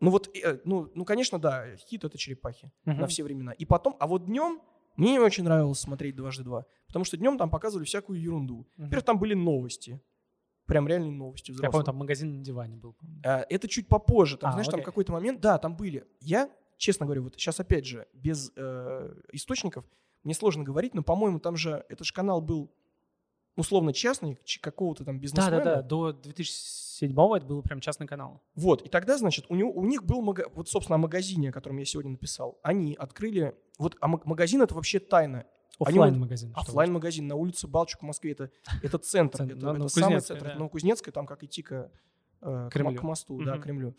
Ну 0.00 0.10
вот, 0.10 0.28
э, 0.36 0.58
ну, 0.64 0.90
ну, 0.94 1.04
конечно, 1.04 1.38
да, 1.38 1.76
хит 1.76 2.04
это 2.04 2.18
черепахи 2.18 2.72
Мгм. 2.84 3.00
на 3.00 3.06
все 3.06 3.22
времена. 3.22 3.52
И 3.52 3.64
потом, 3.64 3.96
а 4.00 4.06
вот 4.06 4.26
днем 4.26 4.60
мне 4.96 5.12
не 5.12 5.18
очень 5.20 5.44
нравилось 5.44 5.78
смотреть 5.78 6.16
дважды 6.16 6.42
два, 6.44 6.66
потому 6.88 7.04
что 7.04 7.16
днем 7.16 7.38
там 7.38 7.50
показывали 7.50 7.84
всякую 7.86 8.20
ерунду. 8.20 8.66
Мгм. 8.76 8.84
Во-первых, 8.86 9.04
там 9.04 9.18
были 9.18 9.34
новости, 9.34 10.00
прям 10.66 10.88
реальные 10.88 11.12
новости. 11.12 11.50
Я 11.50 11.54
взрослые. 11.54 11.72
помню, 11.72 11.84
там 11.86 11.96
магазин 11.96 12.38
на 12.38 12.44
диване 12.44 12.76
был. 12.76 12.96
А, 13.24 13.46
Это 13.48 13.68
чуть 13.68 13.88
попозже. 13.88 14.36
Там, 14.38 14.50
А, 14.50 14.52
знаешь, 14.52 14.66
там 14.66 14.76
окей. 14.80 14.84
какой-то 14.84 15.12
момент, 15.12 15.40
да, 15.40 15.56
там 15.58 15.76
были. 15.76 16.04
Я, 16.20 16.50
честно 16.82 17.06
говоря, 17.06 17.20
вот 17.22 17.34
сейчас 17.34 17.60
опять 17.60 17.86
же 17.86 18.08
без 18.12 18.50
э, 18.56 19.14
источников 19.32 19.84
мне 20.24 20.34
сложно 20.34 20.64
говорить, 20.64 20.94
но, 20.94 21.02
по-моему, 21.04 21.38
там 21.38 21.56
же 21.56 21.84
этот 21.88 22.04
же 22.06 22.12
канал 22.12 22.40
был 22.40 22.72
условно 23.56 23.92
частный, 23.92 24.36
какого-то 24.60 25.04
там 25.04 25.20
бизнесмена. 25.20 25.58
Да-да-да, 25.58 25.82
до 25.82 26.12
2007 26.12 27.12
это 27.36 27.46
был 27.46 27.62
прям 27.62 27.80
частный 27.80 28.06
канал. 28.08 28.42
Вот, 28.56 28.82
и 28.82 28.88
тогда, 28.88 29.16
значит, 29.16 29.44
у, 29.48 29.54
него, 29.54 29.70
у 29.70 29.84
них 29.84 30.02
был, 30.02 30.22
мага- 30.22 30.48
вот, 30.54 30.68
собственно, 30.68 30.96
о 30.96 30.98
магазине, 30.98 31.50
о 31.50 31.52
котором 31.52 31.76
я 31.76 31.84
сегодня 31.84 32.10
написал. 32.12 32.58
Они 32.64 32.94
открыли, 32.98 33.54
вот, 33.78 33.96
а 34.00 34.08
маг- 34.08 34.24
магазин 34.24 34.60
это 34.62 34.74
вообще 34.74 34.98
тайна. 34.98 35.46
Они 35.78 35.98
вот- 35.98 36.06
Оффлайн 36.06 36.18
магазин. 36.20 36.50
что 36.50 36.60
Оффлайн 36.62 36.92
магазин 36.92 37.26
на 37.28 37.36
улице 37.36 37.68
Балчуг 37.68 38.02
в 38.02 38.04
Москве, 38.04 38.32
это, 38.32 38.50
это 38.82 38.98
центр, 38.98 39.38
Центр, 39.38 39.56
это, 39.56 39.70
это 39.76 39.88
самый 39.88 40.20
центр, 40.20 40.48
да. 40.48 40.54
Новокузнецкая, 40.56 41.12
там 41.12 41.26
как 41.26 41.42
идти 41.44 41.62
к, 41.62 41.90
э, 42.40 42.68
к, 42.72 42.72
к 42.72 43.02
мосту, 43.02 43.40
да, 43.44 43.52
Мгм. 43.52 43.60
к 43.60 43.64
Кремлю. 43.64 43.94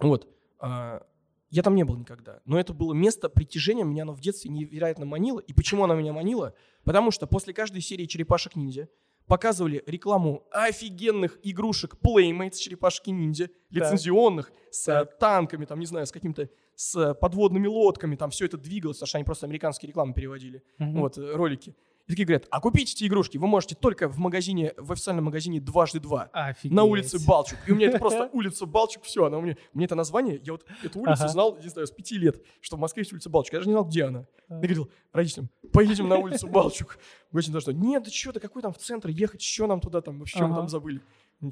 Вот, 0.00 0.26
а, 0.60 1.06
я 1.50 1.62
там 1.62 1.74
не 1.74 1.84
был 1.84 1.96
никогда, 1.96 2.40
но 2.44 2.58
это 2.58 2.72
было 2.74 2.92
место 2.92 3.28
притяжения, 3.28 3.84
меня 3.84 4.02
оно 4.02 4.12
в 4.12 4.20
детстве 4.20 4.50
невероятно 4.50 5.06
манило. 5.06 5.40
И 5.40 5.52
почему 5.52 5.84
оно 5.84 5.94
меня 5.94 6.12
манило? 6.12 6.54
Потому 6.84 7.10
что 7.10 7.26
после 7.26 7.54
каждой 7.54 7.80
серии 7.80 8.06
«Черепашек-ниндзя» 8.06 8.88
показывали 9.26 9.82
рекламу 9.86 10.46
офигенных 10.50 11.38
игрушек 11.42 11.96
Playmates 12.02 12.54
черепашки-ниндзя, 12.56 13.50
лицензионных, 13.70 14.52
с 14.70 14.88
э, 14.88 15.04
танками, 15.18 15.64
там, 15.66 15.78
не 15.80 15.86
знаю, 15.86 16.06
с 16.06 16.12
каким-то, 16.12 16.48
с 16.74 17.14
подводными 17.14 17.66
лодками, 17.66 18.16
там 18.16 18.30
все 18.30 18.46
это 18.46 18.56
двигалось, 18.56 18.98
потому 18.98 19.08
что 19.08 19.18
они 19.18 19.24
просто 19.24 19.46
американские 19.46 19.88
рекламы 19.88 20.14
переводили, 20.14 20.62
Мгм. 20.78 21.00
вот, 21.00 21.18
э, 21.18 21.32
ролики. 21.34 21.74
И 22.08 22.12
такие 22.12 22.24
говорят, 22.24 22.46
а 22.50 22.60
купить 22.60 22.94
эти 22.94 23.06
игрушки 23.06 23.36
вы 23.36 23.46
можете 23.46 23.74
только 23.74 24.08
в 24.08 24.16
магазине, 24.18 24.72
в 24.78 24.92
официальном 24.92 25.26
магазине 25.26 25.60
«Дважды 25.60 26.00
два» 26.00 26.30
Офигеть. 26.32 26.74
на 26.74 26.84
улице 26.84 27.18
Балчук. 27.26 27.58
И 27.66 27.72
у 27.72 27.74
меня 27.74 27.88
это 27.88 27.98
просто 27.98 28.30
улица 28.32 28.64
Балчук, 28.64 29.02
все, 29.02 29.26
она 29.26 29.36
у 29.36 29.42
меня, 29.42 29.58
мне 29.74 29.84
это 29.84 29.94
название, 29.94 30.40
я 30.42 30.52
вот 30.52 30.64
эту 30.82 31.00
улицу 31.00 31.24
Ага. 31.24 31.28
знал, 31.28 31.58
не 31.62 31.68
знаю, 31.68 31.86
с 31.86 31.90
пяти 31.90 32.16
лет, 32.16 32.42
что 32.62 32.76
в 32.76 32.80
Москве 32.80 33.02
есть 33.02 33.12
улица 33.12 33.28
Балчук. 33.28 33.52
Я 33.52 33.58
даже 33.58 33.68
не 33.68 33.74
знал, 33.74 33.84
где 33.84 34.04
она. 34.04 34.26
А. 34.48 34.54
Я 34.54 34.60
говорил 34.60 34.90
родителям, 35.12 35.50
поедем 35.70 36.08
на 36.08 36.16
улицу 36.16 36.48
Балчук. 36.48 36.98
Очень 37.30 37.52
то, 37.52 37.60
что 37.60 37.74
нет, 37.74 38.02
да 38.04 38.10
что, 38.10 38.32
да 38.32 38.40
какой 38.40 38.62
там 38.62 38.72
в 38.72 38.78
центр 38.78 39.10
ехать, 39.10 39.42
что 39.42 39.66
нам 39.66 39.82
туда 39.82 40.00
там, 40.00 40.18
вообще 40.18 40.38
мы 40.40 40.46
Ага. 40.46 40.56
там 40.56 40.68
забыли. 40.70 41.02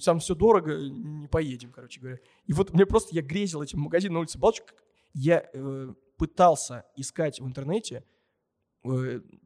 Там 0.03 0.21
все 0.21 0.35
дорого, 0.35 0.75
не 0.75 1.29
поедем, 1.29 1.71
короче 1.71 2.01
говоря. 2.01 2.19
И 2.47 2.55
вот 2.55 2.73
мне 2.73 2.87
просто, 2.87 3.15
я 3.15 3.21
грезил 3.21 3.61
этим 3.61 3.81
магазином 3.81 4.15
на 4.15 4.21
улице 4.21 4.39
Балчук. 4.39 4.73
Я 5.13 5.45
э, 5.53 5.93
пытался 6.17 6.85
искать 6.97 7.41
в 7.41 7.47
интернете 7.47 8.05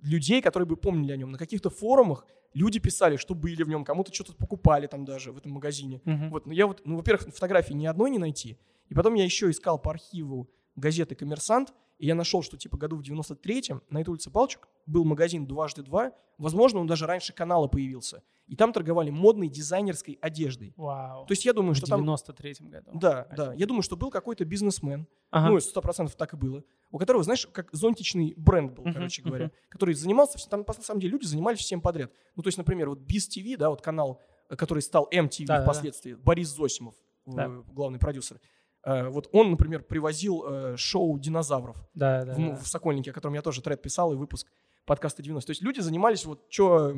людей, 0.03 0.43
которые 0.43 0.67
бы 0.67 0.77
помнили 0.77 1.13
о 1.13 1.17
нем. 1.17 1.33
На 1.33 1.39
каких-то 1.39 1.71
форумах 1.71 2.27
люди 2.55 2.79
писали, 2.79 3.17
что 3.17 3.35
были 3.35 3.63
в 3.63 3.69
нем, 3.69 3.85
кому-то 3.85 4.13
что-то 4.13 4.35
покупали 4.35 4.87
там 4.87 5.05
даже 5.05 5.33
в 5.33 5.39
этом 5.39 5.53
магазине. 5.53 6.01
Мгм. 6.05 6.31
Вот, 6.31 6.47
ну 6.47 6.53
я 6.53 6.67
вот, 6.67 6.83
ну, 6.85 6.97
во-первых, 6.97 7.35
фотографии 7.35 7.75
ни 7.75 7.87
одной 7.87 8.11
не 8.11 8.19
найти. 8.19 8.59
И 8.89 8.95
потом 8.95 9.15
я 9.15 9.25
еще 9.25 9.51
искал 9.51 9.79
по 9.79 9.91
архиву 9.91 10.51
газеты 10.77 11.15
«Коммерсант», 11.15 11.73
и 12.01 12.07
я 12.07 12.15
нашел, 12.15 12.43
что 12.43 12.57
типа 12.57 12.79
году 12.79 12.97
в 12.97 13.03
93-м 13.03 13.83
на 13.91 13.99
этой 14.01 14.09
улице 14.11 14.31
Палчук 14.31 14.69
был 14.87 15.05
магазин 15.05 15.47
«Дважды 15.47 15.83
два». 15.83 16.13
Возможно, 16.39 16.81
он 16.81 16.87
даже 16.87 17.07
раньше 17.07 17.35
канала 17.35 17.67
появился. 17.69 18.23
И 18.47 18.57
там 18.57 18.73
торговали 18.73 19.11
модной 19.11 19.49
дизайнерской 19.49 20.19
одеждой. 20.23 20.73
Вау. 20.77 21.27
То 21.27 21.33
есть 21.33 21.45
я 21.45 21.53
думаю, 21.53 21.75
в 21.75 21.77
что 21.77 21.87
там... 21.87 22.03
93-м 22.09 22.71
году. 22.71 22.91
Да, 22.95 23.27
да. 23.37 23.43
Офигеть. 23.45 23.61
Я 23.61 23.67
думаю, 23.67 23.83
что 23.83 23.97
был 23.97 24.11
какой-то 24.11 24.45
бизнесмен, 24.47 25.07
Ага. 25.31 25.51
ну, 25.51 25.61
сто 25.61 25.83
процентов 25.83 26.17
так 26.17 26.33
и 26.33 26.37
было, 26.37 26.65
у 26.91 26.97
которого, 26.99 27.23
знаешь, 27.23 27.47
как 27.53 27.69
зонтичный 27.73 28.33
бренд 28.37 28.73
был, 28.73 28.85
Мгм, 28.85 28.95
короче 28.95 29.23
говоря, 29.23 29.51
который 29.69 29.95
занимался, 29.95 30.39
там, 30.49 30.65
на 30.67 30.73
самом 30.83 31.01
деле, 31.01 31.13
люди 31.13 31.27
занимались 31.27 31.59
всем 31.59 31.83
подряд. 31.83 32.11
Ну, 32.35 32.43
то 32.43 32.49
есть, 32.49 32.57
например, 32.59 32.89
вот 32.89 33.01
Biz 33.01 33.29
TV, 33.37 33.57
да, 33.59 33.69
вот 33.69 33.83
канал, 33.83 34.21
э, 34.49 34.57
который 34.57 34.81
стал 34.81 35.07
MTV 35.13 35.45
Да-да-да. 35.47 35.65
впоследствии, 35.65 36.15
Борис 36.15 36.49
Зосимов, 36.49 36.95
э, 37.27 37.31
Да. 37.33 37.49
главный 37.73 37.99
продюсер, 37.99 38.41
вот 38.85 39.29
он, 39.33 39.51
например, 39.51 39.83
привозил 39.83 40.45
э, 40.47 40.77
шоу 40.77 41.19
динозавров 41.19 41.77
Да, 41.95 42.25
да, 42.25 42.35
в, 42.35 42.39
да. 42.39 42.57
в 42.57 42.67
Сокольнике, 42.67 43.11
о 43.11 43.15
котором 43.15 43.35
я 43.35 43.43
тоже 43.43 43.63
тред 43.63 43.83
писал 43.83 44.13
и 44.13 44.17
выпуск 44.17 44.47
подкаста 44.87 45.23
90. 45.23 45.47
То 45.47 45.51
есть 45.51 45.63
люди 45.63 45.81
занимались 45.81 46.25
вот 46.25 46.47
что 46.51 46.95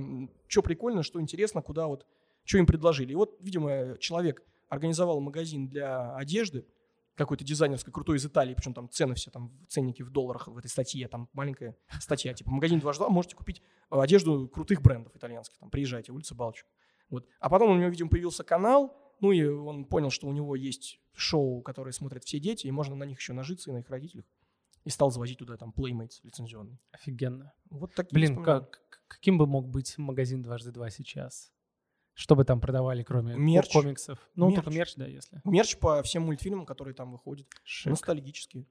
прикольно, 0.63 1.03
что 1.03 1.21
интересно, 1.21 1.61
куда 1.63 1.87
вот, 1.87 2.07
что 2.45 2.59
им 2.59 2.67
предложили. 2.67 3.13
И 3.13 3.17
вот, 3.17 3.37
видимо, 3.41 3.97
человек 3.99 4.43
организовал 4.69 5.21
магазин 5.21 5.69
для 5.69 6.15
одежды, 6.15 6.65
какой-то 7.15 7.45
дизайнерской, 7.45 7.93
крутой 7.93 8.17
из 8.17 8.25
Италии, 8.27 8.55
причем 8.55 8.75
там 8.75 8.89
цены 8.89 9.15
все, 9.15 9.31
там 9.31 9.53
ценники 9.69 10.03
в 10.03 10.11
долларах 10.11 10.49
в 10.49 10.57
этой 10.57 10.69
статье, 10.69 11.09
там 11.09 11.29
маленькая 11.33 11.77
статья, 12.01 12.33
типа 12.33 12.51
магазин 12.51 12.81
дважды 12.81 13.05
два, 13.05 13.11
можете 13.11 13.37
купить 13.37 13.61
э, 13.91 14.01
одежду 14.01 14.49
крутых 14.49 14.81
брендов 14.83 15.15
итальянских, 15.15 15.59
там 15.59 15.71
приезжайте, 15.71 16.13
улица 16.13 16.35
Балчук. 16.35 16.67
Вот. 17.11 17.27
А 17.41 17.51
потом 17.51 17.73
у 17.73 17.77
него, 17.77 17.89
видимо, 17.89 18.09
появился 18.09 18.45
канал, 18.45 18.97
ну 19.21 19.33
и 19.33 19.45
он 19.45 19.85
понял, 19.85 20.11
что 20.11 20.27
у 20.27 20.33
него 20.33 20.57
есть 20.57 21.01
шоу, 21.15 21.63
которые 21.63 21.93
смотрят 21.93 22.25
все 22.25 22.39
дети, 22.39 22.67
и 22.67 22.71
можно 22.71 22.95
на 22.95 23.05
них 23.05 23.19
еще 23.19 23.33
нажиться, 23.33 23.71
и 23.71 23.75
на 23.75 23.79
их 23.79 23.91
родителях. 23.91 24.25
И 24.85 24.91
стал 24.91 25.11
завозить 25.11 25.39
туда 25.39 25.57
там 25.57 25.73
Playmates 25.77 26.21
лицензионный. 26.23 26.81
Офигенно. 26.91 27.53
Вот 27.71 27.95
такие 27.95 28.15
Блин, 28.15 28.43
как, 28.43 28.81
каким 29.07 29.39
бы 29.39 29.47
мог 29.47 29.69
быть 29.69 29.97
магазин 29.97 30.43
«Дважды 30.43 30.73
два» 30.73 30.91
сейчас? 30.91 31.53
Что 32.15 32.35
бы 32.35 32.45
там 32.45 32.61
продавали, 32.61 33.03
кроме 33.03 33.37
Мерч. 33.37 33.73
комиксов? 33.73 34.19
Ну, 34.35 34.47
Мерч. 34.47 34.57
только 34.57 34.71
мерч, 34.71 34.95
да, 34.97 35.07
если. 35.07 35.41
Мерч 35.45 35.79
по 35.79 36.03
всем 36.03 36.25
мультфильмам, 36.25 36.67
которые 36.67 36.95
там 36.95 37.13
выходят. 37.13 37.47
Шик. 37.65 37.91
Ностальгические 37.91 38.67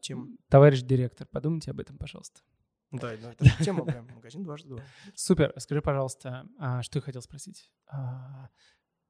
темы. 0.00 0.36
Товарищ 0.48 0.82
директор, 0.82 1.26
подумайте 1.26 1.70
об 1.70 1.80
этом, 1.80 1.96
пожалуйста. 1.96 2.40
Да, 3.00 3.10
да, 3.22 3.32
это 3.32 3.44
же 3.44 3.64
тема 3.64 3.84
прям. 3.84 4.06
Магазин 4.14 4.44
дважды 4.44 4.68
два. 4.68 4.80
Супер. 5.14 5.52
Скажи, 5.58 5.82
пожалуйста, 5.82 6.46
а, 6.58 6.82
что 6.82 6.98
я 6.98 7.02
хотел 7.02 7.22
спросить. 7.22 7.70
А, 7.88 8.48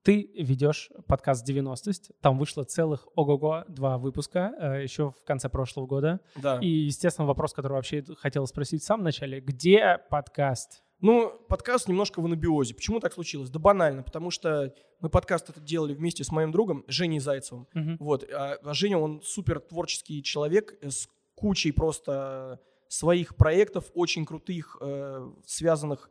Ты 0.03 0.31
ведешь 0.35 0.91
подкаст 1.07 1.49
«90-сть». 1.49 2.13
Там 2.21 2.39
вышло 2.39 2.65
целых, 2.65 3.09
ого-го, 3.15 3.65
два 3.69 3.97
выпуска 3.97 4.53
э, 4.59 4.83
еще 4.83 5.13
в 5.13 5.25
конце 5.25 5.49
прошлого 5.49 5.87
года. 5.87 6.21
Да. 6.37 6.59
И, 6.61 6.69
естественно, 6.69 7.27
вопрос, 7.27 7.55
который 7.55 7.73
вообще 7.73 8.05
хотел 8.19 8.47
спросить 8.47 8.83
в 8.83 8.85
самом 8.85 9.05
начале. 9.05 9.41
Где 9.41 9.99
подкаст? 10.11 10.83
Ну, 11.01 11.31
подкаст 11.49 11.89
немножко 11.89 12.21
в 12.21 12.25
анабиозе. 12.27 12.75
Почему 12.75 13.01
так 13.01 13.13
случилось? 13.13 13.51
Да 13.51 13.59
банально, 13.59 14.03
потому 14.03 14.31
что 14.31 14.75
мы 15.01 15.09
подкаст 15.11 15.51
этот 15.51 15.65
делали 15.65 15.95
вместе 15.95 16.25
с 16.25 16.31
моим 16.31 16.51
другом 16.53 16.85
Женей 16.87 17.19
Зайцевым. 17.19 17.67
Мгм. 17.75 17.97
Вот. 18.01 18.25
А, 18.31 18.59
а 18.63 18.75
Женя, 18.75 18.99
он 18.99 19.21
супер 19.23 19.61
творческий 19.61 20.23
человек 20.23 20.75
э, 20.81 20.91
с 20.91 21.09
кучей 21.35 21.73
просто 21.73 22.61
своих 22.99 23.37
проектов, 23.37 23.91
очень 23.95 24.25
крутых, 24.25 24.77
э, 24.81 25.31
связанных, 25.45 26.11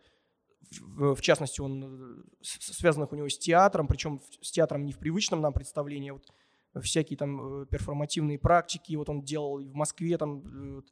в, 0.72 1.22
частности, 1.22 1.62
он 1.62 2.22
э, 2.22 2.24
связанных 2.42 3.12
у 3.12 3.16
него 3.16 3.30
с 3.30 3.38
театром, 3.38 3.88
причем 3.88 4.22
с 4.42 4.52
театром 4.52 4.86
не 4.86 4.92
в 4.92 5.00
привычном 5.00 5.42
нам 5.42 5.54
представлении, 5.54 6.12
а 6.12 6.14
вот 6.14 6.34
всякие 6.82 7.18
там 7.18 7.64
э, 7.64 7.66
перформативные 7.68 8.38
практики, 8.38 8.96
вот 8.96 9.10
он 9.10 9.22
делал 9.22 9.60
и 9.60 9.68
в 9.68 9.74
Москве 9.74 10.18
там 10.18 10.84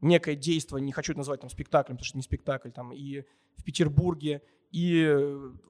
некое 0.00 0.36
действие, 0.36 0.82
не 0.82 0.92
хочу 0.92 1.12
это 1.12 1.18
назвать 1.18 1.40
там 1.40 1.50
спектаклем, 1.50 1.96
потому 1.96 2.06
что 2.06 2.18
не 2.18 2.22
спектакль, 2.22 2.70
там 2.70 2.92
и 2.92 3.22
в 3.56 3.64
Петербурге, 3.64 4.42
и 4.70 5.08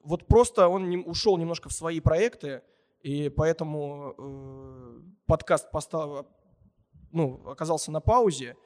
вот 0.03 0.27
просто 0.27 0.67
он 0.67 1.03
ушел 1.05 1.37
немножко 1.37 1.69
в 1.69 1.73
свои 1.73 1.99
проекты, 1.99 2.61
и 3.01 3.29
поэтому 3.29 4.13
э, 4.17 5.01
подкаст 5.25 5.71
постав, 5.71 6.25
ну, 7.11 7.41
оказался 7.47 7.91
на 7.91 8.01
паузе. 8.01 8.57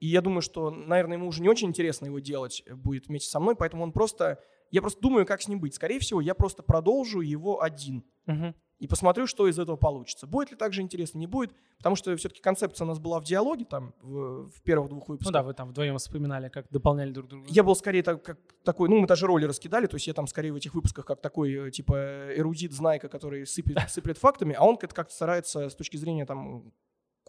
И 0.00 0.06
я 0.08 0.20
думаю, 0.22 0.40
что, 0.42 0.70
наверное, 0.70 1.16
ему 1.18 1.28
уже 1.28 1.42
не 1.42 1.48
очень 1.48 1.68
интересно 1.68 2.06
его 2.06 2.18
делать 2.18 2.62
э, 2.66 2.74
будет 2.74 3.06
вместе 3.08 3.30
со 3.30 3.38
мной, 3.38 3.54
поэтому 3.54 3.82
он 3.84 3.92
просто... 3.92 4.38
Я 4.70 4.80
просто 4.82 5.00
думаю, 5.00 5.26
как 5.26 5.42
с 5.42 5.48
ним 5.48 5.60
быть. 5.60 5.74
Скорее 5.74 5.98
всего, 5.98 6.20
я 6.20 6.34
просто 6.34 6.62
продолжу 6.62 7.20
его 7.20 7.60
один 7.60 8.04
Мгм. 8.26 8.54
и 8.78 8.86
посмотрю, 8.86 9.26
что 9.26 9.48
из 9.48 9.58
этого 9.58 9.76
получится. 9.76 10.28
Будет 10.28 10.52
ли 10.52 10.56
так 10.56 10.72
же 10.72 10.80
интересно, 10.80 11.18
не 11.18 11.26
будет, 11.26 11.52
потому 11.78 11.96
что 11.96 12.16
все-таки 12.16 12.40
концепция 12.40 12.84
у 12.84 12.88
нас 12.88 13.00
была 13.00 13.18
в 13.20 13.24
диалоге 13.24 13.64
там 13.64 13.92
в, 14.00 14.48
в 14.48 14.62
первых 14.62 14.88
двух 14.90 15.08
Ну 15.08 15.14
выпусках. 15.14 15.32
да, 15.32 15.42
вы 15.42 15.54
там 15.54 15.70
вдвоем 15.70 15.98
вспоминали, 15.98 16.48
как 16.48 16.66
дополняли 16.70 17.10
друг 17.10 17.26
друга. 17.28 17.46
Я 17.50 17.64
был 17.64 17.74
скорее 17.74 18.04
так, 18.04 18.22
как 18.22 18.38
такой, 18.62 18.88
ну, 18.88 19.00
мы 19.00 19.06
даже 19.08 19.26
роли 19.26 19.44
раскидали, 19.44 19.86
то 19.86 19.96
есть 19.96 20.06
я 20.06 20.14
там 20.14 20.28
скорее 20.28 20.52
в 20.52 20.56
этих 20.56 20.72
выпусках 20.74 21.04
как 21.04 21.20
такой, 21.20 21.52
э, 21.52 21.70
типа, 21.72 22.32
эрудит, 22.36 22.72
знайка, 22.72 23.08
который 23.08 23.46
сыпет, 23.46 23.76
сыплет 23.90 24.18
фактами, 24.18 24.54
а 24.56 24.64
он 24.64 24.76
как-то 24.76 25.12
старается 25.12 25.68
с 25.68 25.74
точки 25.74 25.96
зрения 25.96 26.24
там 26.26 26.72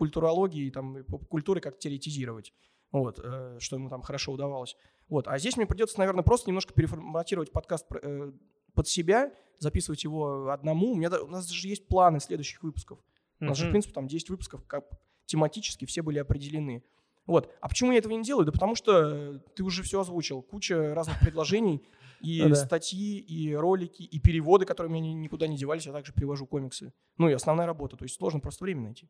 культурологии, 0.02 0.72
там, 0.72 0.98
и 0.98 1.04
поп-культуры 1.04 1.62
как 1.62 1.78
теоретизировать. 1.78 2.54
Вот, 2.92 3.20
э, 3.24 3.58
что 3.60 3.76
ему 3.76 3.88
там 3.88 4.02
хорошо 4.02 4.32
удавалось. 4.32 4.76
Вот, 5.10 5.28
а 5.28 5.38
здесь 5.38 5.58
мне 5.58 5.68
придется, 5.68 6.00
наверное, 6.00 6.24
просто 6.24 6.50
немножко 6.50 6.74
переформатировать 6.74 7.52
подкаст 7.52 7.86
э, 8.02 8.32
под 8.74 8.88
себя, 8.88 9.32
записывать 9.60 10.04
его 10.04 10.50
одному. 10.50 10.94
У, 10.94 10.96
меня, 10.96 11.12
у 11.22 11.28
нас 11.28 11.48
даже 11.48 11.68
есть 11.68 11.88
планы 11.88 12.20
следующих 12.20 12.64
выпусков. 12.64 12.98
У 13.40 13.46
нас 13.46 13.58
же, 13.58 13.68
в 13.68 13.70
принципе, 13.70 13.94
там 13.94 14.08
10 14.08 14.32
выпусков 14.32 14.66
как 14.66 14.86
тематически 15.28 15.86
все 15.86 16.02
были 16.02 16.18
определены. 16.18 16.84
Вот. 17.28 17.54
А 17.62 17.70
почему 17.70 17.92
я 17.92 18.00
этого 18.00 18.14
не 18.14 18.24
делаю? 18.24 18.46
Да 18.48 18.52
потому 18.52 18.74
что 18.74 19.38
ты 19.56 19.64
уже 19.64 19.84
все 19.84 20.02
озвучил. 20.02 20.42
Куча 20.42 20.96
разных 20.96 21.20
предложений, 21.20 21.84
и 22.22 22.42
Ну 22.42 22.56
статьи, 22.56 23.20
и 23.20 23.54
ролики, 23.54 24.02
и 24.02 24.20
переводы, 24.20 24.66
которые 24.66 24.92
у 24.92 24.94
меня 24.96 25.14
ни- 25.14 25.20
никуда 25.20 25.46
не 25.46 25.58
девались, 25.58 25.86
я 25.86 25.92
также 25.94 26.12
привожу 26.12 26.48
комиксы. 26.48 26.92
Ну 27.18 27.30
и 27.30 27.34
основная 27.34 27.68
работа, 27.68 27.98
то 27.98 28.04
есть 28.04 28.16
сложно 28.16 28.40
просто 28.40 28.64
время 28.64 28.82
найти. 28.82 29.08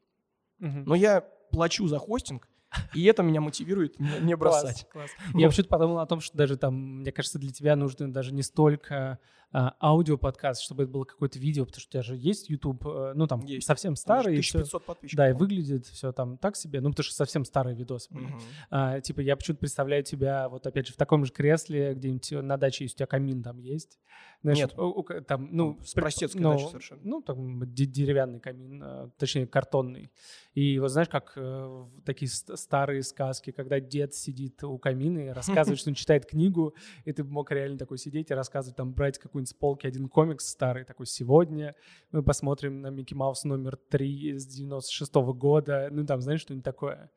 Но 0.62 0.96
я 0.96 1.22
плачу 1.52 1.88
за 1.88 2.00
хостинг, 2.00 2.48
и 2.94 3.04
это 3.04 3.24
меня 3.24 3.42
мотивирует 3.42 4.00
не, 4.00 4.36
бросать. 4.36 4.88
Класс, 4.90 5.12
класс. 5.12 5.32
Я 5.34 5.50
почему-то 5.50 5.70
подумал 5.70 6.00
о 6.00 6.06
том, 6.06 6.22
что 6.22 6.38
даже 6.38 6.58
там, 6.58 7.00
мне 7.00 7.12
кажется, 7.12 7.40
для 7.40 7.52
тебя 7.52 7.76
нужно 7.76 8.12
даже 8.12 8.34
не 8.34 8.44
столько 8.44 9.20
а, 9.54 9.76
аудиоподкаст, 9.82 10.62
чтобы 10.62 10.84
это 10.84 10.92
было 10.94 11.04
какое-то 11.04 11.38
видео, 11.38 11.66
потому 11.66 11.82
что 11.82 11.90
у 11.90 11.92
тебя 11.92 12.04
же 12.04 12.16
есть 12.16 12.50
YouTube, 12.50 12.86
э, 12.88 13.12
ну 13.16 13.28
там 13.28 13.42
Есть. 13.42 13.68
совсем 13.68 13.98
старый, 13.98 14.38
и 14.38 14.42
всё. 14.42 14.60
1500 14.60 14.86
подписчиков. 14.86 15.18
Да, 15.18 15.30
и 15.30 15.34
выглядит 15.34 15.86
все 15.88 16.14
там 16.14 16.38
так 16.38 16.56
себе, 16.56 16.80
ну 16.80 16.92
потому 16.92 17.04
что 17.04 17.14
совсем 17.14 17.44
старые 17.44 17.76
видосы 17.76 18.14
были. 18.14 18.28
Мгм. 18.28 18.42
А, 18.70 19.02
типа 19.02 19.20
я 19.20 19.36
почему-то 19.36 19.60
представляю 19.60 20.04
тебя 20.04 20.48
вот 20.48 20.66
опять 20.68 20.88
же 20.88 20.94
в 20.94 20.96
таком 20.96 21.26
же 21.26 21.34
кресле, 21.34 21.94
где-нибудь 21.94 22.32
на 22.32 22.56
даче 22.56 22.86
есть 22.86 22.96
у 22.96 22.98
тебя 23.00 23.08
камин 23.08 23.44
там 23.44 23.58
есть. 23.58 24.00
Знаешь, 24.44 24.58
Нет. 24.58 24.74
у- 24.78 25.02
у- 25.02 25.22
там, 25.22 25.50
ну, 25.52 25.78
С 25.84 25.94
простецкой 25.94 26.42
ну, 26.42 26.58
совершенно. 26.58 27.02
Ну, 27.04 27.22
там 27.22 27.72
де- 27.74 27.86
деревянный 27.86 28.40
камин, 28.40 28.82
э, 28.84 29.10
точнее 29.18 29.46
картонный. 29.46 30.12
И 30.56 30.80
вот 30.80 30.90
знаешь, 30.90 31.10
как 31.10 31.34
э, 31.36 31.86
такие 32.06 32.28
ст- 32.28 32.58
старые 32.58 33.04
сказки, 33.04 33.52
когда 33.52 33.80
дед 33.80 34.16
сидит 34.16 34.64
у 34.64 34.80
камина 34.80 35.20
и 35.20 35.30
рассказывает, 35.30 35.78
что 35.80 35.90
он 35.92 35.94
читает 35.94 36.26
книгу, 36.26 36.74
и 37.06 37.14
ты 37.14 37.24
мог 37.24 37.52
реально 37.52 37.78
такой 37.78 38.00
сидеть 38.00 38.32
и 38.32 38.34
рассказывать, 38.34 38.76
там, 38.76 38.94
брать 38.94 39.20
какую-нибудь 39.20 39.50
с 39.50 39.54
полки 39.54 39.86
один 39.86 40.10
комикс 40.10 40.48
старый, 40.48 40.86
такой, 40.86 41.06
сегодня 41.06 41.76
мы 42.12 42.24
посмотрим 42.24 42.82
на 42.82 42.88
Микки 42.88 43.14
Маус 43.14 43.44
номер 43.44 43.78
3 43.90 44.32
из 44.32 44.48
96 44.48 45.14
года, 45.34 45.90
ну, 45.92 46.04
там, 46.04 46.20
знаешь, 46.22 46.42
что-нибудь 46.42 46.66
такое. 46.66 47.12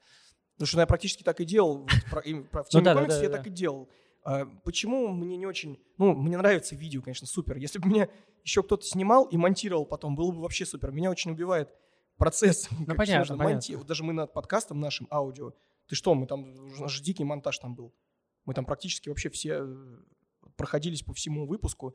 Потому 0.56 0.66
что 0.66 0.80
я 0.80 0.86
практически 0.86 1.22
так 1.22 1.40
и 1.40 1.44
делал. 1.44 1.86
в 2.62 2.68
теме 2.68 2.84
да, 3.08 3.22
я 3.22 3.30
так 3.30 3.46
и 3.46 3.50
делал. 3.50 3.88
А, 4.24 4.46
почему 4.64 5.08
мне 5.08 5.36
не 5.36 5.46
очень... 5.46 5.78
Ну, 5.98 6.14
мне 6.14 6.36
нравится 6.38 6.74
видео, 6.74 7.02
конечно, 7.02 7.26
супер. 7.26 7.56
Если 7.56 7.78
бы 7.78 7.88
меня 7.88 8.08
еще 8.42 8.62
кто-то 8.62 8.84
снимал 8.84 9.24
и 9.26 9.36
монтировал 9.36 9.84
потом, 9.86 10.16
было 10.16 10.32
бы 10.32 10.40
вообще 10.40 10.64
супер. 10.66 10.90
Меня 10.92 11.10
очень 11.10 11.30
убивает 11.30 11.68
процесс. 12.16 12.68
как 12.86 12.96
понятно, 12.96 13.36
понятно. 13.36 13.58
монти- 13.58 13.76
Вот 13.76 13.86
даже 13.86 14.02
мы 14.02 14.12
над 14.14 14.32
подкастом 14.32 14.80
нашим 14.80 15.06
аудио. 15.10 15.52
Ты 15.88 15.94
что, 15.94 16.14
мы 16.14 16.26
там... 16.26 16.54
У 16.54 16.80
нас 16.80 16.90
же 16.90 17.02
дикий 17.02 17.24
монтаж 17.24 17.58
там 17.58 17.74
был. 17.74 17.94
Мы 18.46 18.54
там 18.54 18.64
практически 18.64 19.10
вообще 19.10 19.28
все 19.28 19.58
э, 19.60 19.76
проходились 20.56 21.02
по 21.02 21.12
всему 21.12 21.46
выпуску, 21.46 21.94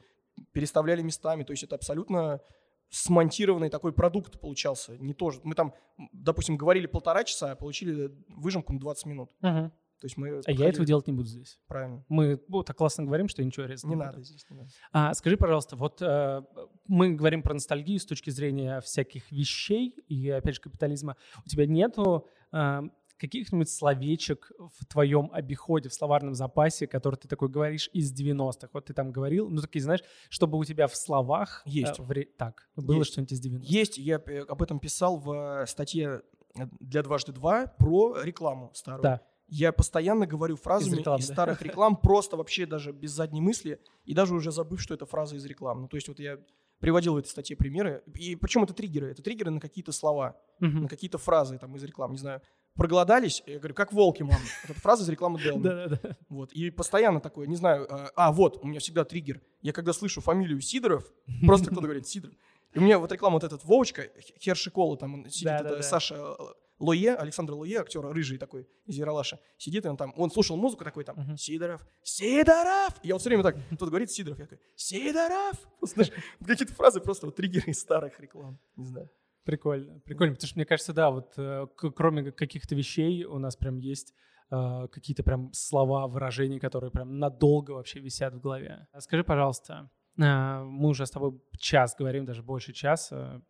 переставляли 0.52 1.02
местами. 1.02 1.44
То 1.44 1.52
есть 1.52 1.64
это 1.64 1.76
абсолютно 1.76 2.42
смонтированный 2.90 3.70
такой 3.70 3.94
продукт 3.94 4.40
получался. 4.40 4.98
Не 4.98 5.14
то, 5.14 5.32
мы 5.44 5.56
там, 5.56 5.74
допустим, 6.12 6.58
говорили 6.58 6.88
полтора 6.88 7.24
часа, 7.24 7.52
а 7.52 7.56
получили 7.56 8.12
выжимку 8.30 8.74
на 8.74 8.80
20 8.80 9.06
минут. 9.06 9.32
Мгм. 9.42 9.72
То 10.00 10.06
есть 10.06 10.16
мы 10.18 10.28
А 10.28 10.32
я 10.32 10.42
проходили- 10.42 10.70
этого 10.70 10.86
делать 10.86 11.08
не 11.08 11.14
буду 11.14 11.28
здесь. 11.28 11.60
Правильно. 11.68 12.06
Мы 12.08 12.42
ну, 12.48 12.64
так 12.64 12.78
классно 12.78 13.04
говорим, 13.04 13.28
что 13.28 13.42
я 13.42 13.46
ничего 13.46 13.66
резать 13.66 13.84
Не 13.84 13.96
буду. 13.96 14.06
надо 14.06 14.22
здесь. 14.24 14.46
не 14.50 14.58
надо. 14.58 14.70
А, 14.94 15.14
скажи, 15.14 15.36
пожалуйста, 15.38 15.76
вот 15.76 16.02
э, 16.02 16.42
мы 16.88 17.14
говорим 17.14 17.42
про 17.44 17.54
ностальгию 17.54 18.00
с 18.00 18.06
точки 18.06 18.30
зрения 18.30 18.80
всяких 18.82 19.32
вещей 19.32 19.90
и, 20.08 20.30
опять 20.30 20.56
же, 20.56 20.62
капитализма. 20.62 21.18
У 21.46 21.50
тебя 21.50 21.66
нету 21.66 22.28
э, 22.54 22.82
каких-нибудь 23.18 23.70
словечек 23.70 24.52
в 24.58 24.86
твоем 24.86 25.30
обиходе, 25.34 25.90
в 25.90 25.94
словарном 25.94 26.34
запасе, 26.34 26.88
который 26.88 27.16
ты 27.18 27.28
такой 27.28 27.50
говоришь 27.50 27.90
из 27.92 28.14
90-х? 28.18 28.70
Вот 28.72 28.86
ты 28.86 28.94
там 28.94 29.12
говорил, 29.12 29.50
ну, 29.50 29.60
такие, 29.62 29.82
знаешь, 29.84 30.02
чтобы 30.30 30.58
у 30.58 30.64
тебя 30.64 30.88
в 30.88 30.96
словах... 30.96 31.64
э, 31.66 31.70
Есть. 31.72 32.00
в 32.00 32.10
ре- 32.10 32.24
Так, 32.38 32.70
было 32.78 33.00
Есть. 33.00 33.12
что-нибудь 33.12 33.34
из 33.34 33.46
90-х? 33.46 33.66
Есть, 33.68 33.98
я 33.98 34.22
э, 34.26 34.40
об 34.48 34.62
этом 34.64 34.80
писал 34.80 35.18
в 35.18 35.34
э, 35.34 35.66
статье 35.66 36.22
э, 36.58 36.68
для 36.80 37.04
дважды 37.04 37.34
два 37.34 37.68
про 37.68 38.22
рекламу 38.24 38.72
старую. 38.74 39.04
Да. 39.04 39.22
Я 39.50 39.72
постоянно 39.72 40.26
говорю 40.28 40.56
фразами 40.56 40.92
из, 40.94 40.98
реклам, 41.00 41.20
да. 41.20 41.26
старых 41.26 41.62
реклам, 41.62 41.96
просто 41.96 42.38
вообще 42.38 42.66
даже 42.66 42.92
без 42.92 43.12
задней 43.12 43.42
мысли, 43.42 43.80
и 44.06 44.14
даже 44.14 44.34
уже 44.36 44.52
забыв, 44.52 44.82
что 44.82 44.94
это 44.94 45.06
фраза 45.06 45.36
из 45.36 45.46
реклам. 45.46 45.82
Ну, 45.82 45.88
то 45.88 45.98
есть 45.98 46.08
вот 46.08 46.20
я 46.20 46.38
приводил 46.80 47.14
в 47.14 47.18
этой 47.18 47.28
статье 47.28 47.56
примеры. 47.58 48.04
И 48.18 48.36
почему 48.36 48.64
это 48.64 48.74
триггеры? 48.74 49.12
Это 49.12 49.22
триггеры 49.22 49.52
на 49.52 49.60
какие-то 49.60 49.92
слова, 49.92 50.38
Мгм. 50.60 50.84
на 50.84 50.88
какие-то 50.88 51.18
фразы 51.18 51.58
там 51.58 51.76
из 51.76 51.84
реклам. 51.84 52.12
Не 52.12 52.18
знаю, 52.18 52.42
проголодались? 52.76 53.44
Я 53.46 53.58
говорю, 53.60 53.74
как 53.74 53.92
волки, 53.92 54.24
мам. 54.24 54.38
Вот 54.64 54.70
Это 54.72 54.80
фраза 54.80 55.04
из 55.04 55.10
рекламы 55.10 55.42
Делма. 55.42 55.64
Да-да-да. 55.64 56.16
Вот. 56.30 56.54
И 56.54 56.70
постоянно 56.70 57.20
такое, 57.20 57.48
не 57.48 57.56
знаю, 57.58 57.86
э, 57.90 58.08
а, 58.16 58.32
вот, 58.32 58.60
у 58.64 58.68
меня 58.68 58.80
всегда 58.80 59.04
триггер. 59.04 59.42
Я 59.62 59.74
когда 59.74 59.92
слышу 59.92 60.22
фамилию 60.22 60.62
Сидоров, 60.62 61.12
просто 61.46 61.66
кто-то 61.68 61.82
говорит 61.88 62.08
Сидоров. 62.08 62.38
И 62.74 62.80
у 62.80 62.82
меня 62.82 63.00
вот 63.00 63.12
реклама 63.12 63.34
вот 63.34 63.44
этот 63.44 63.66
Вовочка, 63.66 64.04
Х- 64.04 64.10
Хершикола, 64.40 64.96
там 64.96 65.16
он 65.16 65.30
сидит, 65.30 65.46
Да-да-да. 65.46 65.74
это 65.76 65.82
Саша 65.84 66.36
Лое, 66.80 67.16
Александр 67.16 67.54
Лое, 67.54 67.82
актер 67.82 68.02
рыжий 68.02 68.38
такой 68.38 68.68
из 68.86 68.96
Яралаша, 68.96 69.40
сидит, 69.58 69.86
и 69.86 69.90
он 69.90 69.98
там, 69.98 70.14
он 70.16 70.32
слушал 70.32 70.56
музыку 70.58 70.84
такой 70.84 71.04
там, 71.04 71.18
Мгм. 71.18 71.38
Сидоров, 71.38 71.86
Сидоров! 72.04 72.96
И 73.04 73.10
я 73.10 73.16
вот 73.16 73.22
все 73.22 73.30
время 73.30 73.44
так, 73.44 73.58
кто-то 73.68 73.88
говорит 73.88 74.10
Сидоров, 74.12 74.40
я 74.40 74.46
такой, 74.46 74.60
Сидоров! 74.76 75.60
Вот 75.82 75.90
Знаешь, 75.90 76.12
какие-то 76.46 76.74
фразы 76.74 77.02
просто 77.02 77.26
вот 77.26 77.36
триггеры 77.36 77.72
из 77.72 77.80
старых 77.80 78.20
реклам, 78.20 78.60
не 78.76 78.86
знаю. 78.86 79.10
Прикольно, 79.44 80.00
прикольно, 80.02 80.34
потому 80.36 80.48
что 80.48 80.58
мне 80.58 80.66
кажется, 80.66 80.94
да, 80.94 81.10
вот 81.10 81.34
э, 81.38 81.66
кроме 81.76 82.32
каких-то 82.32 82.76
вещей 82.76 83.24
у 83.24 83.40
нас 83.40 83.56
прям 83.56 83.78
есть 83.80 84.14
э, 84.52 84.88
какие-то 84.92 85.24
прям 85.24 85.52
слова, 85.54 86.08
выражения, 86.08 86.60
которые 86.60 86.92
прям 86.92 87.18
надолго 87.18 87.72
вообще 87.72 88.00
висят 88.00 88.34
в 88.36 88.40
голове. 88.40 88.88
Скажи, 89.00 89.24
пожалуйста, 89.24 89.90
э, 90.18 90.22
мы 90.64 90.90
уже 90.90 91.06
с 91.06 91.12
тобой 91.12 91.42
час 91.58 91.96
говорим, 91.98 92.26
даже 92.26 92.44
больше 92.44 92.74
часа, 92.74 93.42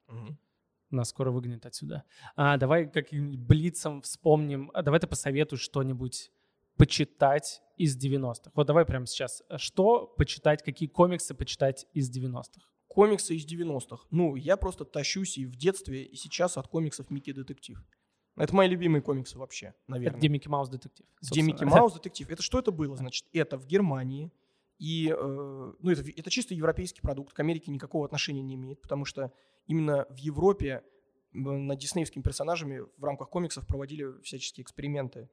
нас 0.96 1.10
скоро 1.10 1.32
выгонят 1.32 1.66
отсюда. 1.66 2.04
А, 2.36 2.58
давай 2.58 2.90
каким-нибудь 2.90 3.40
блицом 3.40 4.02
вспомним, 4.02 4.72
а, 4.74 4.82
давай 4.82 5.00
ты 5.00 5.08
посоветуешь 5.08 5.62
что-нибудь 5.62 6.32
почитать 6.78 7.62
из 7.78 7.98
90-х. 7.98 8.52
Вот 8.56 8.68
давай 8.68 8.86
прямо 8.86 9.06
сейчас. 9.06 9.44
Что 9.58 10.08
почитать, 10.08 10.64
какие 10.64 10.88
комиксы 10.88 11.34
почитать 11.34 11.86
из 11.94 12.10
90-х? 12.10 12.62
Комиксы 12.88 13.36
из 13.36 13.46
90-х. 13.46 14.06
Ну, 14.12 14.36
я 14.36 14.58
просто 14.58 14.86
тащусь 14.86 15.38
и 15.38 15.46
в 15.46 15.56
детстве, 15.56 16.04
и 16.04 16.16
сейчас 16.16 16.58
от 16.58 16.68
комиксов 16.68 17.10
Микки 17.10 17.32
Детектив. 17.32 17.84
Это 18.36 18.56
мои 18.56 18.70
любимые 18.70 19.02
комиксы 19.02 19.38
вообще, 19.38 19.68
Это 19.68 19.78
наверное. 19.88 20.18
где 20.18 20.30
Микки 20.30 20.48
Маус 20.48 20.70
детектив. 20.70 21.06
Где 21.22 21.42
Микки 21.42 21.60
собственно. 21.60 21.82
Маус 21.82 21.94
детектив. 21.96 22.30
Это 22.30 22.42
что 22.42 22.60
это 22.60 22.72
было? 22.72 22.96
Значит, 22.96 23.26
это 23.34 23.58
в 23.58 23.68
Германии. 23.68 24.32
И, 24.80 25.10
э, 25.10 25.16
ну, 25.80 25.92
это, 25.92 26.10
это 26.10 26.30
чисто 26.32 26.54
европейский 26.54 27.02
продукт, 27.02 27.34
к 27.34 27.40
Америке 27.40 27.70
никакого 27.70 28.06
отношения 28.06 28.42
не 28.42 28.56
имеет, 28.56 28.82
потому 28.82 29.06
что 29.06 29.32
именно 29.68 30.06
в 30.10 30.18
Европе 30.18 30.84
над 31.32 31.78
диснеевскими 31.78 32.24
персонажами 32.24 32.84
в 32.98 33.04
рамках 33.04 33.30
комиксов 33.30 33.68
проводили 33.68 34.20
всяческие 34.22 34.64
эксперименты 34.64 35.30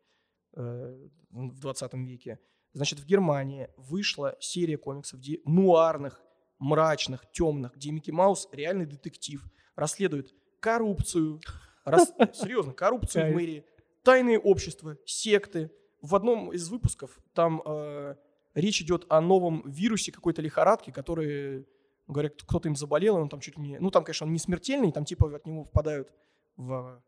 э, 0.57 1.09
в 1.31 1.59
20 1.61 1.95
веке. 1.95 2.41
Значит, 2.73 2.99
в 2.99 3.07
Германии 3.07 3.71
вышла 3.77 4.37
серия 4.41 4.77
комиксов 4.77 5.21
где 5.21 5.41
нуарных, 5.45 6.21
мрачных, 6.59 7.25
темных, 7.33 7.77
где 7.77 7.93
Микки 7.93 8.11
Маус 8.11 8.49
реальный 8.53 8.85
детектив, 8.85 9.43
расследует 9.77 10.35
коррупцию, 10.61 11.41
рас- 11.85 12.13
серьезно, 12.35 12.73
коррупцию 12.73 13.31
в 13.31 13.35
мэрии, 13.35 13.65
тайные 14.03 14.39
общества, 14.39 14.99
секты. 15.07 15.71
В 16.03 16.15
одном 16.15 16.53
из 16.53 16.69
выпусков 16.69 17.19
там 17.33 17.63
э, 17.65 18.17
речь 18.57 18.81
идет 18.83 19.07
о 19.09 19.21
новом 19.21 19.63
вирусе 19.71 20.11
какой-то 20.11 20.43
лихорадки, 20.43 20.91
который, 20.91 21.67
говорят, 22.09 22.43
кто-то 22.43 22.69
им 22.69 22.75
заболел, 22.75 23.17
он 23.17 23.29
там 23.29 23.41
чуть 23.41 23.57
ли 23.57 23.63
не... 23.63 23.79
Ну, 23.79 23.91
там, 23.91 24.03
конечно, 24.03 24.27
он 24.27 24.33
не 24.33 24.39
смертельный, 24.39 24.91
там 24.91 25.05
типа 25.05 25.37
от 25.37 25.47
него 25.47 25.65
впадают 25.65 26.13
в 26.57 27.03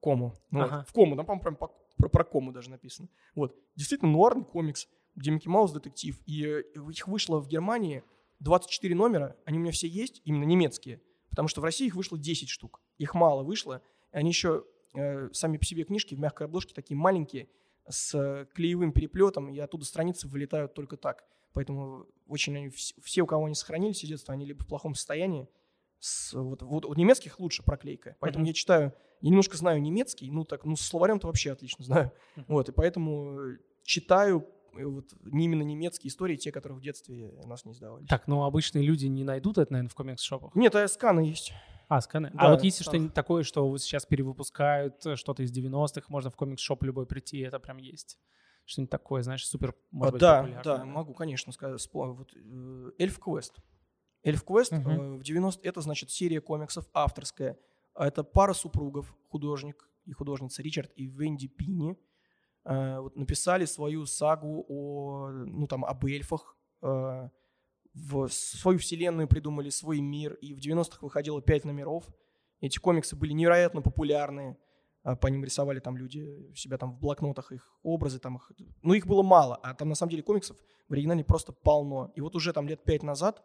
кому. 0.00 0.34
Ну, 0.50 0.60
вот, 0.60 0.66
Ага. 0.70 0.84
в 0.88 0.92
кому, 0.92 1.16
там, 1.16 1.26
по-моему, 1.26 1.42
прям 1.42 1.56
по- 1.56 1.72
про, 1.96 2.08
про 2.08 2.24
кому 2.24 2.52
даже 2.52 2.70
написано. 2.70 3.08
Вот. 3.34 3.56
Действительно, 3.74 4.12
нуарный 4.12 4.44
комикс, 4.44 4.88
где 5.16 5.30
Микки 5.32 5.48
Маус 5.48 5.72
детектив. 5.72 6.16
И 6.26 6.44
э, 6.44 6.62
их 6.90 7.08
вышло 7.08 7.40
в 7.40 7.48
Германии 7.48 8.04
24 8.40 8.94
номера, 8.94 9.36
они 9.44 9.58
у 9.58 9.60
меня 9.62 9.72
все 9.72 9.88
есть, 9.88 10.22
именно 10.24 10.44
немецкие. 10.44 11.00
Потому 11.30 11.48
что 11.48 11.60
в 11.60 11.64
России 11.64 11.86
их 11.88 11.96
вышло 11.96 12.16
10 12.16 12.48
штук. 12.48 12.80
Их 12.98 13.14
мало 13.14 13.42
вышло. 13.42 13.82
И 14.12 14.16
они 14.16 14.30
еще 14.30 14.64
э, 14.94 15.28
сами 15.32 15.56
по 15.56 15.64
себе 15.64 15.82
книжки 15.82 16.14
в 16.14 16.20
мягкой 16.20 16.46
обложке 16.46 16.72
такие 16.72 16.96
маленькие, 16.96 17.48
с 17.88 18.14
э, 18.14 18.46
клеевым 18.54 18.92
переплетом, 18.92 19.48
и 19.50 19.58
оттуда 19.58 19.84
страницы 19.84 20.28
вылетают 20.28 20.74
только 20.74 20.96
так. 20.96 21.24
Поэтому 21.52 22.06
очень 22.26 22.56
они, 22.56 22.66
вс- 22.68 22.94
все, 23.02 23.22
у 23.22 23.26
кого 23.26 23.46
они 23.46 23.54
сохранились 23.54 24.04
из 24.04 24.08
детства, 24.08 24.34
они 24.34 24.44
либо 24.46 24.62
в 24.62 24.66
плохом 24.66 24.94
состоянии, 24.94 25.48
с, 26.00 26.32
вот, 26.32 26.62
вот 26.62 26.84
у 26.84 26.94
немецких 26.94 27.40
лучше 27.40 27.62
проклейка. 27.64 28.16
Поэтому 28.20 28.42
Мгм. 28.42 28.48
я 28.48 28.52
читаю, 28.52 28.92
я 29.20 29.30
немножко 29.30 29.56
знаю 29.56 29.82
немецкий, 29.82 30.30
ну 30.30 30.44
так, 30.44 30.64
ну 30.64 30.76
с 30.76 30.82
словарем-то 30.82 31.26
вообще 31.26 31.50
отлично 31.52 31.84
знаю. 31.84 32.12
Мгм. 32.36 32.44
Вот, 32.48 32.68
и 32.68 32.72
поэтому 32.72 33.40
э, 33.40 33.56
читаю 33.82 34.46
э, 34.76 34.84
вот 34.84 35.06
не 35.24 35.46
именно 35.46 35.62
немецкие 35.62 36.10
истории, 36.10 36.36
те, 36.36 36.52
которые 36.52 36.78
в 36.78 36.82
детстве 36.82 37.32
нас 37.46 37.64
не 37.64 37.74
сдавались. 37.74 38.06
Так, 38.08 38.28
ну 38.28 38.44
обычные 38.44 38.84
люди 38.84 39.06
не 39.06 39.24
найдут 39.24 39.58
это, 39.58 39.72
наверное, 39.72 39.90
в 39.90 39.94
комикс-шопах. 39.94 40.54
Нет, 40.54 40.74
а 40.76 40.86
сканы 40.86 41.20
есть. 41.20 41.52
А, 41.88 42.00
сканы. 42.02 42.30
Да, 42.34 42.38
а 42.38 42.50
вот 42.50 42.60
так. 42.62 42.72
что-нибудь 42.72 43.14
такое, 43.14 43.42
что 43.42 43.76
сейчас 43.78 44.04
перевыпускают, 44.04 45.04
э, 45.06 45.16
что-то 45.16 45.42
из 45.42 45.50
90-х, 45.50 46.06
можно 46.08 46.30
в 46.30 46.36
комикс-шоп 46.36 46.82
любой 46.84 47.06
прийти, 47.06 47.38
это 47.38 47.58
прям 47.58 47.78
есть. 47.78 48.18
Что-нибудь 48.66 48.90
такое, 48.90 49.22
знаешь, 49.22 49.46
супер, 49.46 49.74
может 49.90 50.10
А, 50.10 50.12
быть, 50.12 50.20
да, 50.20 50.36
популярное, 50.42 50.62
да, 50.64 50.84
могу, 50.84 51.14
конечно, 51.14 51.52
сказать. 51.52 51.88
Вот, 51.92 52.30
э, 52.34 52.90
Эльф 52.98 53.18
Квест. 53.18 53.56
Эльф 54.22 54.44
Квест 54.44 54.72
э, 54.72 54.76
в 54.78 55.22
90 55.22 55.66
это 55.66 55.80
значит 55.80 56.10
серия 56.10 56.40
комиксов 56.42 56.86
авторская. 56.92 57.56
А 57.94 58.06
Это 58.06 58.22
пара 58.22 58.52
супругов, 58.52 59.16
художник 59.28 59.88
и 60.04 60.12
художница 60.12 60.62
Ричард 60.62 60.92
и 60.96 61.06
Венди 61.06 61.48
Пини. 61.48 61.96
э, 62.64 62.98
вот 63.00 63.16
написали 63.16 63.64
свою 63.64 64.04
сагу 64.04 64.66
о, 64.68 65.30
ну 65.30 65.66
там, 65.66 65.84
об 65.84 66.04
эльфах, 66.04 66.56
э, 66.82 67.30
в 67.98 68.28
свою 68.28 68.78
вселенную 68.78 69.28
придумали, 69.28 69.70
свой 69.70 70.00
мир, 70.00 70.34
и 70.34 70.54
в 70.54 70.58
90-х 70.58 70.98
выходило 71.00 71.42
5 71.42 71.64
номеров. 71.64 72.04
Эти 72.60 72.78
комиксы 72.78 73.16
были 73.16 73.32
невероятно 73.32 73.82
популярны, 73.82 74.56
а 75.02 75.16
по 75.16 75.28
ним 75.28 75.44
рисовали 75.44 75.80
там 75.80 75.96
люди 75.96 76.20
у 76.50 76.54
себя 76.54 76.76
там 76.76 76.92
в 76.92 76.98
блокнотах 76.98 77.52
их 77.52 77.78
образы, 77.82 78.18
там 78.18 78.36
их, 78.36 78.52
ну 78.82 78.94
их 78.94 79.06
было 79.06 79.22
мало, 79.22 79.56
а 79.56 79.74
там 79.74 79.88
на 79.88 79.94
самом 79.94 80.10
деле 80.10 80.22
комиксов 80.22 80.56
в 80.88 80.92
оригинале 80.92 81.24
просто 81.24 81.52
полно. 81.52 82.12
И 82.14 82.20
вот 82.20 82.34
уже 82.34 82.52
там 82.52 82.68
лет 82.68 82.84
пять 82.84 83.02
назад, 83.02 83.42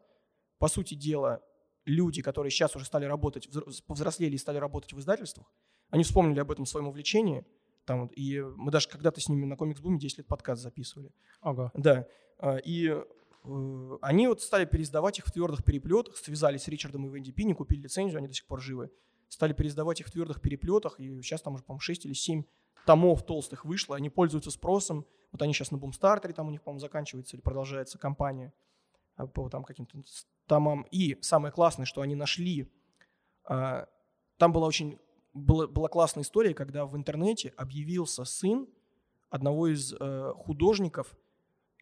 по 0.58 0.68
сути 0.68 0.96
дела, 0.96 1.42
люди, 1.86 2.22
которые 2.22 2.52
сейчас 2.52 2.76
уже 2.76 2.86
стали 2.86 3.06
работать, 3.06 3.50
повзрослели 3.86 4.36
и 4.36 4.38
стали 4.38 4.58
работать 4.58 4.94
в 4.94 5.00
издательствах, 5.00 5.48
они 5.90 6.04
вспомнили 6.04 6.40
об 6.40 6.52
этом 6.52 6.66
своем 6.66 6.88
увлечении, 6.88 7.46
там, 7.86 8.08
и 8.08 8.40
мы 8.40 8.72
даже 8.72 8.88
когда-то 8.88 9.20
с 9.20 9.28
ними 9.28 9.46
на 9.46 9.58
комикс-буме 9.58 10.00
10 10.00 10.20
лет 10.20 10.28
подкаст 10.28 10.62
записывали. 10.62 11.12
Ага. 11.42 11.72
Да. 11.76 12.08
А, 12.40 12.58
и 12.58 12.98
они 14.02 14.28
вот 14.28 14.42
стали 14.42 14.66
переиздавать 14.66 15.20
их 15.20 15.26
в 15.26 15.32
твердых 15.32 15.64
переплетах, 15.64 16.16
связались 16.18 16.64
с 16.64 16.68
Ричардом 16.68 17.06
и 17.06 17.10
Венди 17.10 17.32
Пини, 17.32 17.54
купили 17.54 17.82
лицензию, 17.82 18.20
они 18.20 18.28
до 18.28 18.34
сих 18.34 18.46
пор 18.46 18.62
живы. 18.62 18.90
Стали 19.28 19.54
переиздавать 19.54 20.00
их 20.00 20.08
в 20.08 20.12
твердых 20.12 20.42
переплетах, 20.42 21.00
и 21.00 21.22
сейчас 21.22 21.42
там 21.42 21.56
уже, 21.56 21.64
по-моему, 21.64 21.82
6 21.82 22.06
или 22.06 22.14
7 22.14 22.44
томов 22.86 23.26
толстых 23.26 23.66
вышло, 23.66 23.96
они 23.96 24.10
пользуются 24.10 24.52
спросом. 24.52 25.06
Вот 25.32 25.42
они 25.42 25.54
сейчас 25.54 25.72
на 25.72 25.78
бумстартере, 25.78 26.34
там 26.34 26.48
у 26.48 26.52
них, 26.52 26.62
по-моему, 26.62 26.80
заканчивается 26.80 27.36
или 27.36 27.42
продолжается 27.42 27.98
кампания 27.98 28.54
а, 29.16 29.26
по 29.26 29.50
там 29.50 29.64
каким-то 29.64 29.98
томам. 30.48 30.84
И 30.92 31.18
самое 31.22 31.52
классное, 31.52 31.86
что 31.86 32.02
они 32.02 32.16
нашли, 32.16 32.72
а, 33.46 33.88
там 34.38 34.52
была 34.52 34.68
очень 34.68 35.00
была, 35.34 35.68
была 35.68 35.88
классная 35.88 36.24
история, 36.24 36.54
когда 36.54 36.86
в 36.86 36.96
интернете 36.96 37.54
объявился 37.58 38.24
сын 38.24 38.68
одного 39.30 39.68
из 39.68 39.94
э, 40.00 40.34
художников 40.36 41.18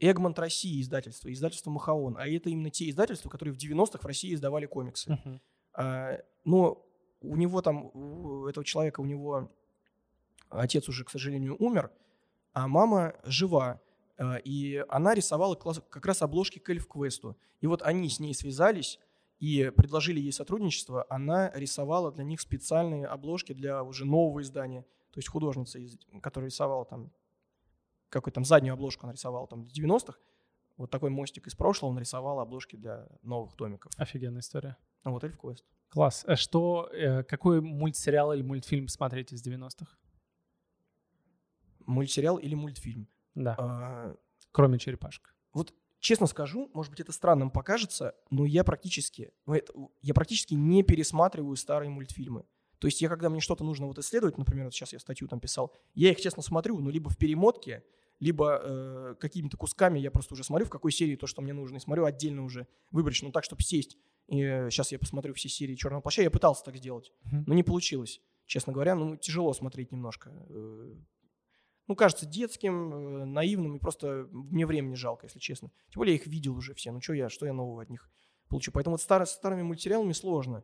Эгмонт 0.01 0.39
России 0.39 0.81
издательства, 0.81 1.31
издательство 1.31 1.69
Махаон. 1.69 2.17
А 2.17 2.27
это 2.27 2.49
именно 2.49 2.71
те 2.71 2.89
издательства, 2.89 3.29
которые 3.29 3.53
в 3.53 3.57
90-х 3.57 3.99
в 3.99 4.05
России 4.05 4.33
издавали 4.33 4.65
комиксы. 4.65 5.11
Uh-huh. 5.11 5.39
А, 5.73 6.17
но 6.43 6.83
у 7.21 7.35
него 7.35 7.61
там, 7.61 7.91
у 7.93 8.47
этого 8.47 8.65
человека, 8.65 9.01
у 9.01 9.05
него 9.05 9.51
отец 10.49 10.89
уже, 10.89 11.05
к 11.05 11.11
сожалению, 11.11 11.55
умер, 11.59 11.91
а 12.53 12.67
мама 12.67 13.13
жива. 13.23 13.79
Э, 14.17 14.39
и 14.43 14.83
она 14.89 15.13
рисовала 15.13 15.55
как 15.55 16.05
раз 16.05 16.21
обложки 16.23 16.57
к 16.57 16.69
Эльф-квесту. 16.69 17.37
И 17.61 17.67
вот 17.67 17.83
они 17.83 18.09
с 18.09 18.19
ней 18.19 18.33
связались 18.33 18.99
и 19.39 19.71
предложили 19.75 20.19
ей 20.19 20.31
сотрудничество. 20.31 21.05
Она 21.09 21.51
рисовала 21.53 22.11
для 22.11 22.23
них 22.23 22.41
специальные 22.41 23.05
обложки 23.05 23.53
для 23.53 23.83
уже 23.83 24.05
нового 24.05 24.41
издания. 24.41 24.81
То 25.11 25.19
есть 25.19 25.29
художница, 25.29 25.79
которая 26.21 26.49
рисовала 26.49 26.85
там, 26.85 27.11
какой 28.11 28.31
там 28.31 28.45
заднюю 28.45 28.73
обложку 28.73 29.05
она 29.05 29.13
рисовала 29.13 29.47
там 29.47 29.63
в 29.63 29.71
90-х, 29.71 30.19
вот 30.77 30.89
такой 30.89 31.09
мостик 31.09 31.47
из 31.47 31.55
прошлого 31.55 31.91
он 31.91 31.99
рисовал 31.99 32.39
обложки 32.39 32.75
для 32.75 33.07
новых 33.23 33.55
томиков. 33.55 33.91
Офигенная 33.97 34.41
история. 34.41 34.77
Ну 35.03 35.11
вот 35.11 35.23
Эльф-квест. 35.23 35.65
Класс. 35.89 36.23
А 36.27 36.35
что, 36.35 36.89
э, 36.91 37.23
какой 37.23 37.61
мультсериал 37.61 38.33
или 38.33 38.41
мультфильм 38.41 38.87
смотреть 38.87 39.33
из 39.33 39.45
90-х? 39.45 39.97
Мультсериал 41.85 42.37
или 42.37 42.55
мультфильм? 42.55 43.07
Да. 43.35 43.55
А, 43.57 44.15
Кроме 44.51 44.79
черепашек. 44.79 45.35
Вот 45.53 45.73
честно 45.99 46.27
скажу, 46.27 46.69
может 46.73 46.91
быть, 46.91 46.99
это 46.99 47.11
странным 47.11 47.51
покажется, 47.51 48.15
но 48.29 48.45
я 48.45 48.63
практически, 48.63 49.31
ну, 49.45 49.91
я 50.01 50.13
практически 50.13 50.53
не 50.53 50.83
пересматриваю 50.83 51.55
старые 51.55 51.89
мультфильмы. 51.89 52.45
То 52.79 52.87
есть 52.87 53.01
я, 53.01 53.09
когда 53.09 53.29
мне 53.29 53.39
что-то 53.41 53.63
нужно 53.63 53.85
вот 53.85 53.99
исследовать, 53.99 54.37
например, 54.37 54.65
вот 54.65 54.73
сейчас 54.73 54.93
я 54.93 54.99
статью 54.99 55.27
там 55.27 55.39
писал, 55.39 55.73
я 55.93 56.11
их, 56.11 56.19
честно, 56.19 56.41
смотрю, 56.41 56.79
ну, 56.79 56.89
либо 56.89 57.09
в 57.09 57.17
перемотке, 57.17 57.83
либо 58.21 58.61
э, 58.63 59.15
какими-то 59.19 59.57
кусками 59.57 59.99
я 59.99 60.11
просто 60.11 60.35
уже 60.35 60.43
смотрю, 60.43 60.67
в 60.67 60.69
какой 60.69 60.91
серии 60.91 61.15
то, 61.15 61.25
что 61.25 61.41
мне 61.41 61.53
нужно, 61.53 61.77
и 61.77 61.79
смотрю 61.79 62.05
отдельно 62.05 62.45
уже 62.45 62.67
выборочно, 62.91 63.27
ну, 63.27 63.31
так, 63.31 63.43
чтобы 63.43 63.63
сесть. 63.63 63.97
И 64.27 64.37
сейчас 64.69 64.91
я 64.91 64.99
посмотрю 64.99 65.33
все 65.33 65.49
серии 65.49 65.75
«Черного 65.75 66.01
плаща». 66.01 66.21
Я 66.21 66.29
пытался 66.29 66.63
так 66.63 66.77
сделать, 66.77 67.11
mm-hmm. 67.25 67.43
но 67.47 67.53
не 67.55 67.63
получилось. 67.63 68.21
Честно 68.45 68.73
говоря, 68.73 68.93
ну, 68.93 69.17
тяжело 69.17 69.53
смотреть 69.53 69.91
немножко. 69.91 70.31
Э, 70.49 70.95
ну, 71.87 71.95
кажется 71.95 72.27
детским, 72.27 72.93
э, 72.93 73.25
наивным, 73.25 73.75
и 73.77 73.79
просто 73.79 74.27
мне 74.31 74.67
времени 74.67 74.93
жалко, 74.93 75.25
если 75.25 75.39
честно. 75.39 75.71
Тем 75.89 76.01
более 76.01 76.15
я 76.15 76.21
их 76.21 76.27
видел 76.27 76.55
уже 76.55 76.75
все, 76.75 76.91
ну 76.91 77.01
что 77.01 77.13
я, 77.13 77.27
что 77.27 77.47
я 77.47 77.53
нового 77.53 77.81
от 77.81 77.89
них 77.89 78.07
получу. 78.47 78.71
Поэтому 78.71 78.93
вот 78.93 79.01
старо, 79.01 79.25
с 79.25 79.31
старыми 79.31 79.63
мультсериалами 79.63 80.13
сложно. 80.13 80.63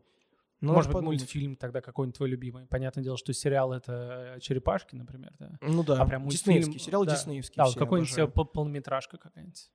Но 0.60 0.74
Может 0.74 0.90
быть, 0.90 0.96
подумать. 0.96 1.20
мультфильм 1.20 1.56
тогда 1.56 1.82
какой-нибудь 1.82 2.18
твой 2.18 2.30
любимый. 2.30 2.66
Понятное 2.66 3.04
дело, 3.04 3.16
что 3.18 3.32
сериал— 3.32 3.74
это 3.74 4.36
э, 4.38 4.40
«Черепашки», 4.40 4.96
например, 4.96 5.32
да? 5.38 5.58
Ну 5.62 5.84
да, 5.84 6.02
а 6.02 6.06
прям 6.06 6.24
мультфильм, 6.24 6.58
диснеевский, 6.58 6.80
сериал 6.80 7.06
да. 7.06 7.16
диснеевский. 7.16 7.56
Да, 7.58 7.66
вот 7.66 7.76
какой-нибудь 7.76 8.34
полнометражка 8.54 9.18
какая-нибудь. 9.18 9.70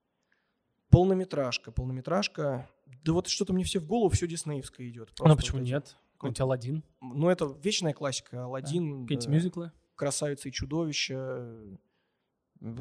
Полнометражка, 0.90 1.70
полнометражка. 1.70 2.68
Да 3.04 3.12
вот 3.12 3.28
что-то 3.28 3.52
мне 3.52 3.64
все 3.64 3.78
в 3.78 3.86
голову, 3.86 4.10
все 4.10 4.26
диснеевское 4.26 4.88
идет. 4.88 5.12
Ну 5.20 5.36
почему 5.36 5.60
вот 5.60 5.66
нет? 5.66 5.96
Какой-нибудь 6.14 6.40
Алладин. 6.40 6.84
Ну 7.00 7.28
это 7.30 7.56
вечная 7.62 7.94
классика. 7.94 8.44
Алладин. 8.44 9.06
Да. 9.06 9.14
Какие-нибудь 9.14 9.28
мюзиклы? 9.28 9.72
Красавица 9.94 10.48
и 10.48 10.52
чудовище. 10.52 11.78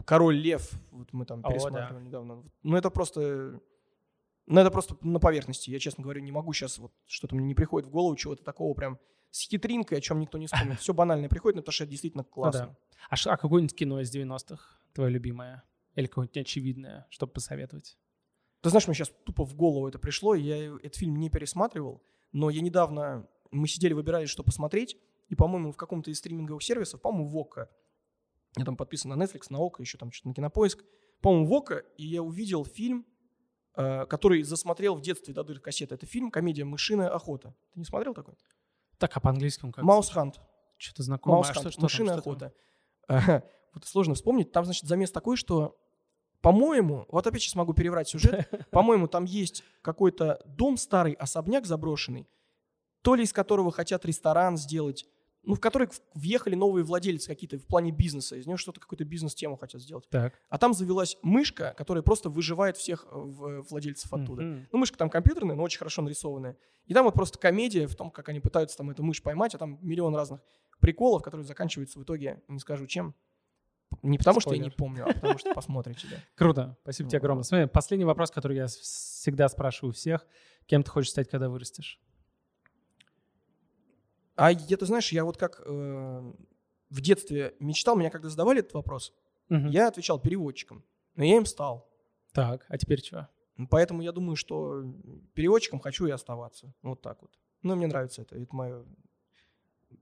Король 0.05 0.35
лев. 0.35 0.71
Вот 0.91 1.13
мы 1.13 1.25
там 1.25 1.41
пересматривали 1.41 2.01
да. 2.03 2.07
недавно. 2.07 2.43
Ну 2.63 2.75
это 2.75 2.89
просто 2.89 3.61
ну, 4.47 4.59
это 4.59 4.71
просто 4.71 4.97
на 5.01 5.19
поверхности. 5.19 5.69
Я, 5.69 5.79
честно 5.79 6.03
говоря, 6.03 6.21
не 6.21 6.31
могу 6.31 6.53
сейчас, 6.53 6.77
вот 6.77 6.91
что-то 7.05 7.35
мне 7.35 7.45
не 7.45 7.55
приходит 7.55 7.87
в 7.87 7.91
голову, 7.91 8.15
чего-то 8.15 8.43
такого 8.43 8.73
прям 8.73 8.99
с 9.29 9.47
хитринкой, 9.47 9.99
о 9.99 10.01
чем 10.01 10.19
никто 10.19 10.37
не 10.37 10.47
вспомнит. 10.47 10.79
Все 10.79 10.93
банальное 10.93 11.29
приходит, 11.29 11.55
но 11.55 11.61
это 11.61 11.85
действительно 11.85 12.23
классно. 12.23 12.65
Ну, 12.65 12.71
да. 12.71 13.07
А, 13.09 13.33
а 13.33 13.37
какое-нибудь 13.37 13.75
кино 13.75 14.01
из 14.01 14.13
90-х 14.13 14.77
твое 14.93 15.09
любимое? 15.09 15.63
Или 15.95 16.07
какое-нибудь 16.07 16.37
очевидное, 16.37 17.07
чтобы 17.09 17.33
посоветовать? 17.33 17.97
Ты 18.61 18.69
знаешь, 18.69 18.87
мне 18.87 18.95
сейчас 18.95 19.11
тупо 19.25 19.43
в 19.43 19.55
голову 19.55 19.87
это 19.87 19.99
пришло, 19.99 20.35
я 20.35 20.75
этот 20.75 20.95
фильм 20.95 21.15
не 21.17 21.29
пересматривал, 21.29 22.03
но 22.31 22.49
я 22.49 22.61
недавно, 22.61 23.27
мы 23.49 23.67
сидели, 23.67 23.93
выбирали, 23.93 24.25
что 24.25 24.43
посмотреть, 24.43 24.97
и, 25.29 25.35
по-моему, 25.35 25.71
в 25.71 25.77
каком-то 25.77 26.11
из 26.11 26.19
стриминговых 26.19 26.61
сервисов, 26.61 27.01
по-моему, 27.01 27.29
в 27.29 27.37
ОККО, 27.37 27.69
я 28.57 28.65
там 28.65 28.77
подписан 28.77 29.11
на 29.11 29.21
Netflix, 29.21 29.45
на 29.49 29.59
ОККО, 29.59 29.81
еще 29.81 29.97
там 29.97 30.11
что-то 30.11 30.29
на 30.29 30.33
Кинопоиск, 30.35 30.83
по-моему, 31.21 31.47
в 31.47 31.53
ОККО, 31.53 31.77
и 31.97 32.05
я 32.05 32.21
увидел 32.21 32.65
фильм 32.65 33.05
который 33.73 34.43
засмотрел 34.43 34.95
в 34.95 35.01
детстве 35.01 35.33
до 35.33 35.43
дыр 35.43 35.59
кассеты. 35.59 35.95
Это 35.95 36.05
фильм, 36.05 36.31
комедия 36.31 36.65
«Мышиная 36.65 37.09
охота». 37.09 37.55
Ты 37.73 37.79
не 37.79 37.85
смотрел 37.85 38.13
такой? 38.13 38.35
Так, 38.97 39.15
а 39.15 39.19
по-английски 39.19 39.65
он 39.65 39.71
как? 39.71 39.83
«Маус 39.83 40.09
Хант». 40.09 40.39
Что-то 40.77 41.03
знакомое. 41.03 41.37
«Маус 41.37 41.49
Хант», 41.49 41.75
а 41.77 41.81
«Мышиная 41.81 42.15
там, 42.15 42.19
охота». 42.19 42.53
Вот 43.73 43.85
сложно 43.85 44.15
вспомнить. 44.15 44.51
Там, 44.51 44.65
значит, 44.65 44.85
замес 44.85 45.11
такой, 45.11 45.37
что, 45.37 45.77
по-моему, 46.41 47.05
вот 47.09 47.25
опять 47.25 47.41
сейчас 47.41 47.55
могу 47.55 47.73
переврать 47.73 48.09
сюжет, 48.09 48.49
по-моему, 48.71 49.07
там 49.07 49.23
есть 49.23 49.63
какой-то 49.81 50.41
дом 50.45 50.75
старый, 50.75 51.13
особняк 51.13 51.65
заброшенный, 51.65 52.27
то 53.01 53.15
ли 53.15 53.23
из 53.23 53.31
которого 53.31 53.71
хотят 53.71 54.05
ресторан 54.05 54.57
сделать, 54.57 55.05
ну, 55.43 55.55
в 55.55 55.59
который 55.59 55.89
въехали 56.13 56.55
новые 56.55 56.83
владельцы 56.83 57.27
какие-то 57.27 57.57
в 57.57 57.65
плане 57.65 57.91
бизнеса, 57.91 58.35
из 58.35 58.45
нее 58.45 58.57
что-то, 58.57 58.79
какую-то 58.79 59.05
бизнес-тему 59.05 59.57
хотят 59.57 59.81
сделать. 59.81 60.07
Так. 60.09 60.39
А 60.49 60.57
там 60.57 60.73
завелась 60.73 61.17
мышка, 61.23 61.73
которая 61.77 62.03
просто 62.03 62.29
выживает 62.29 62.77
всех 62.77 63.05
э, 63.09 63.61
владельцев 63.69 64.13
оттуда. 64.13 64.43
Mm-hmm. 64.43 64.65
Ну, 64.71 64.79
мышка 64.79 64.97
там 64.97 65.09
компьютерная, 65.09 65.55
но 65.55 65.63
очень 65.63 65.79
хорошо 65.79 66.01
нарисованная. 66.03 66.57
И 66.85 66.93
там 66.93 67.05
вот 67.05 67.13
просто 67.13 67.39
комедия 67.39 67.87
в 67.87 67.95
том, 67.95 68.11
как 68.11 68.29
они 68.29 68.39
пытаются 68.39 68.77
там 68.77 68.89
эту 68.91 69.03
мышь 69.03 69.23
поймать, 69.23 69.55
а 69.55 69.57
там 69.57 69.79
миллион 69.81 70.15
разных 70.15 70.41
приколов, 70.79 71.23
которые 71.23 71.45
заканчиваются 71.45 71.99
в 71.99 72.03
итоге, 72.03 72.41
не 72.47 72.59
скажу 72.59 72.85
чем. 72.85 73.15
Не 74.03 74.17
потому, 74.17 74.39
Спойлер. 74.39 74.61
что 74.61 74.63
я 74.63 74.69
не 74.69 74.75
помню, 74.75 75.03
а 75.09 75.13
потому, 75.13 75.37
что 75.37 75.53
посмотрите, 75.53 76.07
да. 76.09 76.17
Круто, 76.35 76.77
спасибо 76.83 77.09
тебе 77.09 77.19
огромное. 77.19 77.43
Смотри, 77.43 77.67
последний 77.67 78.05
вопрос, 78.05 78.31
который 78.31 78.57
я 78.57 78.67
всегда 78.67 79.49
спрашиваю 79.49 79.93
всех. 79.93 80.25
Кем 80.65 80.83
ты 80.83 80.91
хочешь 80.91 81.11
стать, 81.11 81.29
когда 81.29 81.49
вырастешь? 81.49 81.99
А 84.35 84.51
я, 84.51 84.77
ты 84.77 84.85
знаешь, 84.85 85.11
я 85.11 85.25
вот 85.25 85.37
как 85.37 85.61
э, 85.65 86.33
в 86.89 87.01
детстве 87.01 87.55
мечтал, 87.59 87.95
меня 87.95 88.09
когда 88.09 88.29
задавали 88.29 88.59
этот 88.59 88.73
вопрос, 88.73 89.13
угу. 89.49 89.67
я 89.67 89.87
отвечал 89.87 90.19
переводчиком, 90.19 90.83
но 91.15 91.23
я 91.23 91.37
им 91.37 91.45
стал. 91.45 91.89
Так, 92.33 92.65
а 92.69 92.77
теперь 92.77 93.03
что? 93.03 93.29
Поэтому 93.69 94.01
я 94.01 94.11
думаю, 94.11 94.35
что 94.35 94.83
переводчиком 95.33 95.79
хочу 95.79 96.05
и 96.07 96.11
оставаться. 96.11 96.73
Вот 96.81 97.01
так 97.01 97.21
вот. 97.21 97.31
Ну, 97.61 97.75
мне 97.75 97.87
нравится 97.87 98.21
это. 98.21 98.35
Это 98.35 98.55
моя, 98.55 98.83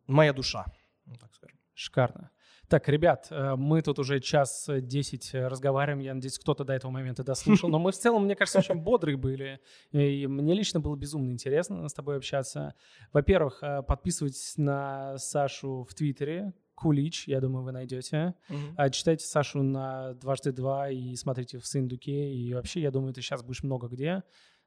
моя 0.08 0.34
душа, 0.34 0.66
ну, 1.06 1.16
так 1.16 1.34
скажем. 1.34 1.60
Шикарно. 1.74 2.32
Так, 2.70 2.88
ребят, 2.88 3.28
э, 3.32 3.56
мы 3.56 3.82
тут 3.82 3.98
уже 3.98 4.20
час 4.20 4.70
десять 4.82 5.34
разговариваем. 5.34 6.00
Я 6.00 6.14
надеюсь, 6.14 6.38
кто-то 6.38 6.64
до 6.64 6.74
этого 6.74 6.92
момента 6.92 7.24
дослушал. 7.24 7.68
Но 7.68 7.80
мы 7.80 7.92
в 7.92 7.98
целом, 7.98 8.26
мне 8.26 8.36
кажется, 8.36 8.60
очень 8.60 8.76
бодрые 8.76 9.18
были. 9.18 9.60
И 9.92 10.28
мне 10.28 10.54
лично 10.54 10.80
было 10.80 10.96
безумно 10.96 11.32
интересно 11.32 11.88
с 11.90 11.94
тобой 11.94 12.18
общаться. 12.18 12.76
Во-первых, 13.12 13.64
э, 13.64 13.82
подписывайтесь 13.82 14.54
на 14.58 15.18
Сашу 15.18 15.88
в 15.90 15.96
Твиттере. 15.96 16.54
Кулич, 16.76 17.28
я 17.28 17.42
думаю, 17.42 17.66
вы 17.66 17.72
найдете. 17.72 18.36
Mm-hmm. 18.50 18.92
Читайте 18.92 19.26
Сашу 19.26 19.64
на 19.64 20.14
дважды 20.14 20.52
два 20.52 20.90
и 20.90 21.16
смотрите 21.16 21.58
в 21.58 21.66
Сындуке. 21.66 22.32
И 22.32 22.54
вообще, 22.54 22.82
я 22.82 22.92
думаю, 22.92 23.14
ты 23.14 23.22
сейчас 23.22 23.44
будешь 23.44 23.64
много 23.64 23.88
где. 23.88 24.24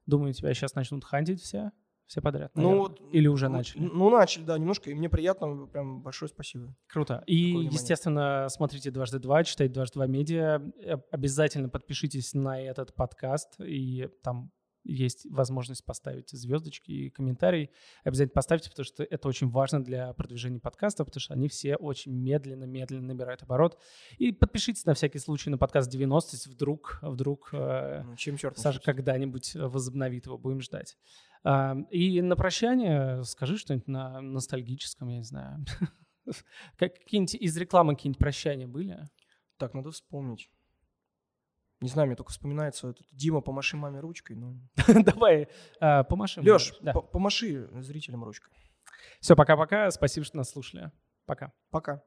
Думаю, 0.07 0.35
тебя 0.35 0.53
сейчас 0.53 0.75
начнут 0.75 1.05
хантить 1.05 1.41
все. 1.41 1.71
Все 2.07 2.21
подряд. 2.21 2.51
Ну, 2.55 2.63
наверное. 2.63 2.81
вот, 2.81 3.01
Или 3.13 3.29
уже 3.29 3.49
ну, 3.49 3.57
начали. 3.57 3.81
Ну, 3.81 4.11
начали, 4.11 4.45
да, 4.45 4.59
немножко, 4.59 4.91
и 4.91 4.95
мне 4.95 5.09
приятно, 5.09 5.67
прям 5.67 6.03
большое 6.03 6.29
спасибо. 6.29 6.75
Круто. 6.87 7.23
И, 7.27 7.37
естественно, 7.37 8.49
смотрите 8.51 8.91
«Дважды 8.91 9.19
два», 9.19 9.45
читайте 9.45 9.73
«Дважды 9.73 9.95
два 9.95 10.07
медиа». 10.07 10.61
Э, 10.85 10.97
Обязательно 11.11 11.69
подпишитесь 11.69 12.35
на 12.35 12.61
этот 12.61 12.95
подкаст, 12.95 13.61
и 13.61 14.09
там 14.23 14.51
есть 14.85 15.27
возможность 15.31 15.85
поставить 15.85 16.31
звездочки 16.31 16.91
и 16.91 17.11
комментарий. 17.11 17.71
Обязательно 18.05 18.35
поставьте, 18.35 18.71
потому 18.71 18.85
что 18.85 19.05
это 19.05 19.29
очень 19.29 19.49
важно 19.49 19.83
для 19.83 20.13
продвижения 20.15 20.61
подкаста, 20.61 21.05
потому 21.05 21.21
что 21.21 21.35
они 21.35 21.49
все 21.49 21.77
очень 21.77 22.13
медленно-медленно 22.13 23.09
набирают 23.09 23.43
оборот. 23.43 23.79
И 24.19 24.33
подпишитесь 24.33 24.85
на 24.85 24.95
всякий 24.95 25.19
случай 25.19 25.51
на 25.51 25.59
подкаст 25.59 25.91
90, 25.91 26.37
если 26.37 26.51
вдруг, 26.51 26.99
вдруг 27.03 27.51
э, 27.53 28.03
Ну, 28.05 28.17
чем 28.17 28.37
черт? 28.37 28.59
Саша 28.59 28.81
когда-нибудь 28.81 29.55
возобновит 29.55 30.27
его, 30.27 30.39
будем 30.39 30.61
ждать. 30.61 30.97
А, 31.45 31.77
И 31.91 32.21
на 32.23 32.37
прощание 32.37 33.25
скажи 33.25 33.57
что-нибудь 33.59 33.89
на 33.89 34.21
ностальгическом, 34.21 35.09
я 35.09 35.19
не 35.19 35.25
знаю. 35.25 35.65
Как- 36.79 36.95
Какие-нибудь 36.99 37.35
из 37.35 37.57
рекламы 37.57 37.95
какие-нибудь 37.97 38.19
прощания 38.21 38.67
были? 38.69 38.99
Так, 39.59 39.75
надо 39.75 39.91
вспомнить. 39.91 40.51
Не 41.81 41.89
знаю, 41.89 42.07
мне 42.07 42.17
только 42.17 42.31
вспоминается 42.31 42.91
этот 42.91 43.07
Дима, 43.11 43.41
помаши 43.41 43.77
маме 43.77 43.99
ручкой. 43.99 44.37
Ну. 44.37 44.61
Давай, 45.05 45.49
а, 45.81 46.05
помашем. 46.05 46.45
Леш, 46.45 46.75
Да. 46.81 46.93
по- 46.93 47.03
помаши 47.03 47.69
зрителям 47.83 48.23
ручкой. 48.23 48.53
Все, 49.21 49.35
пока-пока. 49.35 49.91
Спасибо, 49.91 50.25
что 50.25 50.37
нас 50.37 50.51
слушали. 50.51 50.93
Пока. 51.27 51.53
Пока. 51.71 52.03